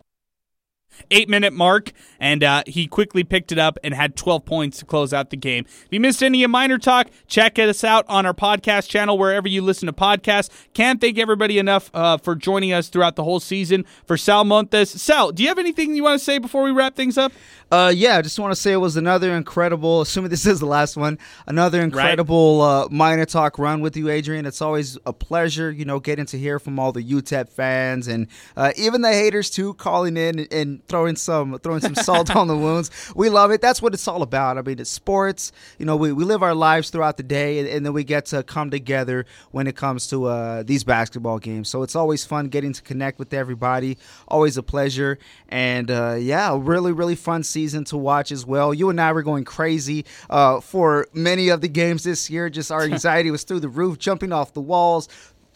eight 1.09 1.29
minute 1.29 1.53
mark, 1.53 1.91
and 2.19 2.43
uh, 2.43 2.63
he 2.67 2.87
quickly 2.87 3.23
picked 3.23 3.51
it 3.51 3.57
up 3.57 3.77
and 3.83 3.93
had 3.93 4.15
12 4.15 4.45
points 4.45 4.79
to 4.79 4.85
close 4.85 5.13
out 5.13 5.29
the 5.29 5.37
game. 5.37 5.65
If 5.67 5.87
you 5.91 5.99
missed 5.99 6.23
any 6.23 6.43
of 6.43 6.51
Miner 6.51 6.77
Talk, 6.77 7.07
check 7.27 7.57
us 7.59 7.83
out 7.83 8.05
on 8.07 8.25
our 8.25 8.33
podcast 8.33 8.89
channel 8.89 9.17
wherever 9.17 9.47
you 9.47 9.61
listen 9.61 9.87
to 9.87 9.93
podcasts. 9.93 10.49
Can't 10.73 10.99
thank 11.01 11.17
everybody 11.17 11.57
enough 11.57 11.89
uh, 11.93 12.17
for 12.17 12.35
joining 12.35 12.73
us 12.73 12.89
throughout 12.89 13.15
the 13.15 13.23
whole 13.23 13.39
season. 13.39 13.85
For 14.05 14.17
Sal 14.17 14.43
Montes, 14.43 14.89
Sal, 15.01 15.31
do 15.31 15.43
you 15.43 15.49
have 15.49 15.59
anything 15.59 15.95
you 15.95 16.03
want 16.03 16.19
to 16.19 16.23
say 16.23 16.37
before 16.37 16.63
we 16.63 16.71
wrap 16.71 16.95
things 16.95 17.17
up? 17.17 17.31
Uh, 17.71 17.91
yeah, 17.95 18.17
I 18.17 18.21
just 18.21 18.37
want 18.37 18.53
to 18.53 18.59
say 18.59 18.73
it 18.73 18.77
was 18.77 18.97
another 18.97 19.33
incredible. 19.33 20.01
Assuming 20.01 20.29
this 20.29 20.45
is 20.45 20.59
the 20.59 20.65
last 20.65 20.97
one, 20.97 21.17
another 21.47 21.81
incredible 21.81 22.61
uh, 22.61 22.87
Miner 22.89 23.25
talk 23.25 23.57
run 23.57 23.79
with 23.79 23.95
you, 23.95 24.09
Adrian. 24.09 24.45
It's 24.45 24.61
always 24.61 24.97
a 25.05 25.13
pleasure, 25.13 25.71
you 25.71 25.85
know, 25.85 25.99
getting 25.99 26.25
to 26.27 26.37
hear 26.37 26.59
from 26.59 26.79
all 26.79 26.91
the 26.91 27.03
UTEP 27.03 27.49
fans 27.49 28.07
and 28.07 28.27
uh, 28.57 28.73
even 28.75 29.01
the 29.01 29.11
haters 29.11 29.49
too, 29.49 29.73
calling 29.75 30.17
in 30.17 30.47
and, 30.51 30.80
throwing 30.87 31.15
some 31.15 31.57
throwing 31.59 31.81
some 31.81 31.95
salt 31.95 32.35
on 32.35 32.47
the 32.47 32.57
wounds. 32.57 32.91
We 33.15 33.29
love 33.29 33.51
it. 33.51 33.61
That's 33.61 33.81
what 33.81 33.93
it's 33.93 34.07
all 34.07 34.21
about. 34.21 34.57
I 34.57 34.61
mean, 34.61 34.79
it's 34.79 34.89
sports. 34.89 35.51
You 35.77 35.85
know, 35.85 35.95
we, 35.95 36.11
we 36.11 36.23
live 36.23 36.43
our 36.43 36.55
lives 36.55 36.89
throughout 36.89 37.17
the 37.17 37.23
day, 37.23 37.59
and, 37.59 37.67
and 37.67 37.85
then 37.85 37.93
we 37.93 38.03
get 38.03 38.25
to 38.27 38.43
come 38.43 38.69
together 38.69 39.25
when 39.51 39.67
it 39.67 39.75
comes 39.75 40.07
to 40.07 40.25
uh, 40.25 40.63
these 40.63 40.83
basketball 40.83 41.39
games. 41.39 41.69
So 41.69 41.83
it's 41.83 41.95
always 41.95 42.25
fun 42.25 42.49
getting 42.49 42.73
to 42.73 42.81
connect 42.81 43.19
with 43.19 43.33
everybody. 43.33 43.97
Always 44.27 44.57
a 44.57 44.63
pleasure, 44.63 45.19
and 45.49 45.89
uh, 45.89 46.15
yeah, 46.19 46.57
really 46.59 46.91
really 46.91 47.15
fun 47.15 47.43
season 47.43 47.83
to 47.85 47.97
watch 47.97 48.31
as 48.31 48.45
well. 48.45 48.73
You 48.73 48.89
and 48.89 48.99
I 48.99 49.11
were 49.11 49.23
going 49.23 49.45
crazy 49.45 50.05
uh, 50.29 50.59
for 50.61 51.07
many 51.13 51.49
of 51.49 51.61
the 51.61 51.67
games 51.67 52.03
this 52.03 52.29
year. 52.29 52.49
Just 52.49 52.71
our 52.71 52.81
anxiety 52.91 53.31
was 53.31 53.43
through 53.43 53.61
the 53.61 53.69
roof, 53.69 53.97
jumping 53.97 54.31
off 54.31 54.53
the 54.53 54.61
walls, 54.61 55.07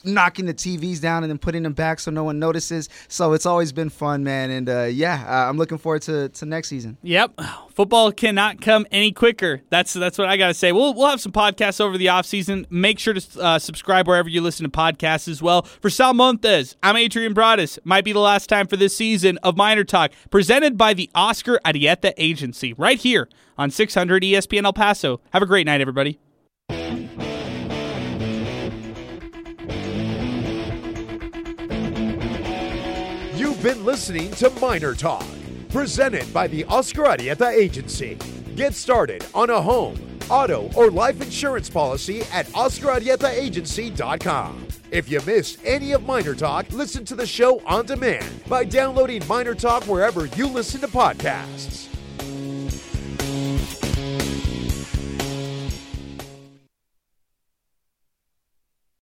knocking 0.06 0.46
the 0.46 0.54
TVs 0.54 1.02
down 1.02 1.24
and 1.24 1.30
then 1.30 1.38
putting 1.38 1.64
them 1.64 1.74
back 1.74 2.00
so 2.00 2.12
no 2.12 2.24
one 2.24 2.40
notices. 2.40 2.90
So 3.08 3.34
it's 3.34 3.46
always 3.46 3.72
been 3.72 3.90
fun, 3.90 4.24
man. 4.24 4.52
And 4.52 4.70
uh, 4.70 4.84
yeah, 4.84 5.26
uh, 5.28 5.50
I'm 5.50 5.58
looking 5.58 5.78
forward 5.78 6.02
to, 6.04 6.30
to 6.30 6.46
next 6.46 6.70
season. 6.70 6.98
Yep. 7.04 7.40
Football 7.74 8.12
cannot 8.12 8.62
come 8.62 8.86
any 8.92 9.12
quicker. 9.12 9.62
That's 9.70 9.94
that's 9.94 10.18
what 10.18 10.28
I 10.28 10.38
got 10.38 10.48
to 10.48 10.54
say. 10.54 10.72
We'll, 10.72 10.94
we'll 10.94 11.10
have 11.10 11.22
some 11.22 11.32
podcasts 11.32 11.82
over 11.82 11.98
the 11.98 12.08
offseason. 12.08 12.66
Make 12.70 13.00
sure 13.00 13.14
to 13.14 13.42
uh, 13.42 13.60
subscribe 13.60 14.08
wherever 14.08 14.30
you 14.30 14.42
listen 14.42 14.64
to 14.64 14.70
podcasts 14.70 15.28
as 15.28 15.42
well. 15.42 15.64
For 15.64 15.90
Sal 15.90 16.14
Montes, 16.14 16.76
I'm 16.82 16.96
Adrian 16.96 17.34
Broadus. 17.34 17.80
Might 17.84 18.06
be 18.06 18.14
the 18.14 18.20
last 18.20 18.48
time 18.48 18.68
for 18.68 18.78
this 18.78 18.96
season 18.96 19.38
of 19.40 19.58
Miner 19.58 19.84
Talk, 19.84 20.12
presented 20.30 20.78
by 20.78 20.94
the 20.94 21.10
Oscar 21.14 21.60
Arieta 21.66 22.14
Agency, 22.18 22.74
right 22.74 23.00
here 23.00 23.28
on 23.58 23.72
600 23.72 24.24
ESPN 24.24 24.66
El 24.66 24.74
Paso. 24.74 25.22
Have 25.32 25.42
a 25.42 25.46
great 25.46 25.66
night, 25.66 25.82
everybody. 25.82 26.20
Been 33.66 33.84
listening 33.84 34.30
to 34.34 34.52
Miner 34.62 34.94
Talk, 34.94 35.26
presented 35.70 36.32
by 36.32 36.46
the 36.46 36.64
Oscar 36.66 37.06
Arieta 37.06 37.52
Agency. 37.52 38.16
Get 38.56 38.76
started 38.76 39.26
on 39.34 39.50
a 39.50 39.60
home, 39.60 40.20
auto, 40.30 40.70
or 40.76 40.92
life 40.92 41.20
insurance 41.20 41.68
policy 41.68 42.22
at 42.32 42.46
OscarArietaAgency.com. 42.50 44.68
If 44.92 45.10
you 45.10 45.20
missed 45.26 45.58
any 45.66 45.94
of 45.94 46.06
Miner 46.06 46.36
Talk, 46.36 46.72
listen 46.74 47.06
to 47.06 47.16
the 47.16 47.26
show 47.26 47.60
on 47.66 47.88
demand 47.88 48.44
by 48.48 48.66
downloading 48.66 49.24
Miner 49.28 49.56
Talk 49.56 49.86
wherever 49.86 50.28
you 50.28 50.46
listen 50.46 50.80
to 50.82 50.88
podcasts. 50.88 51.95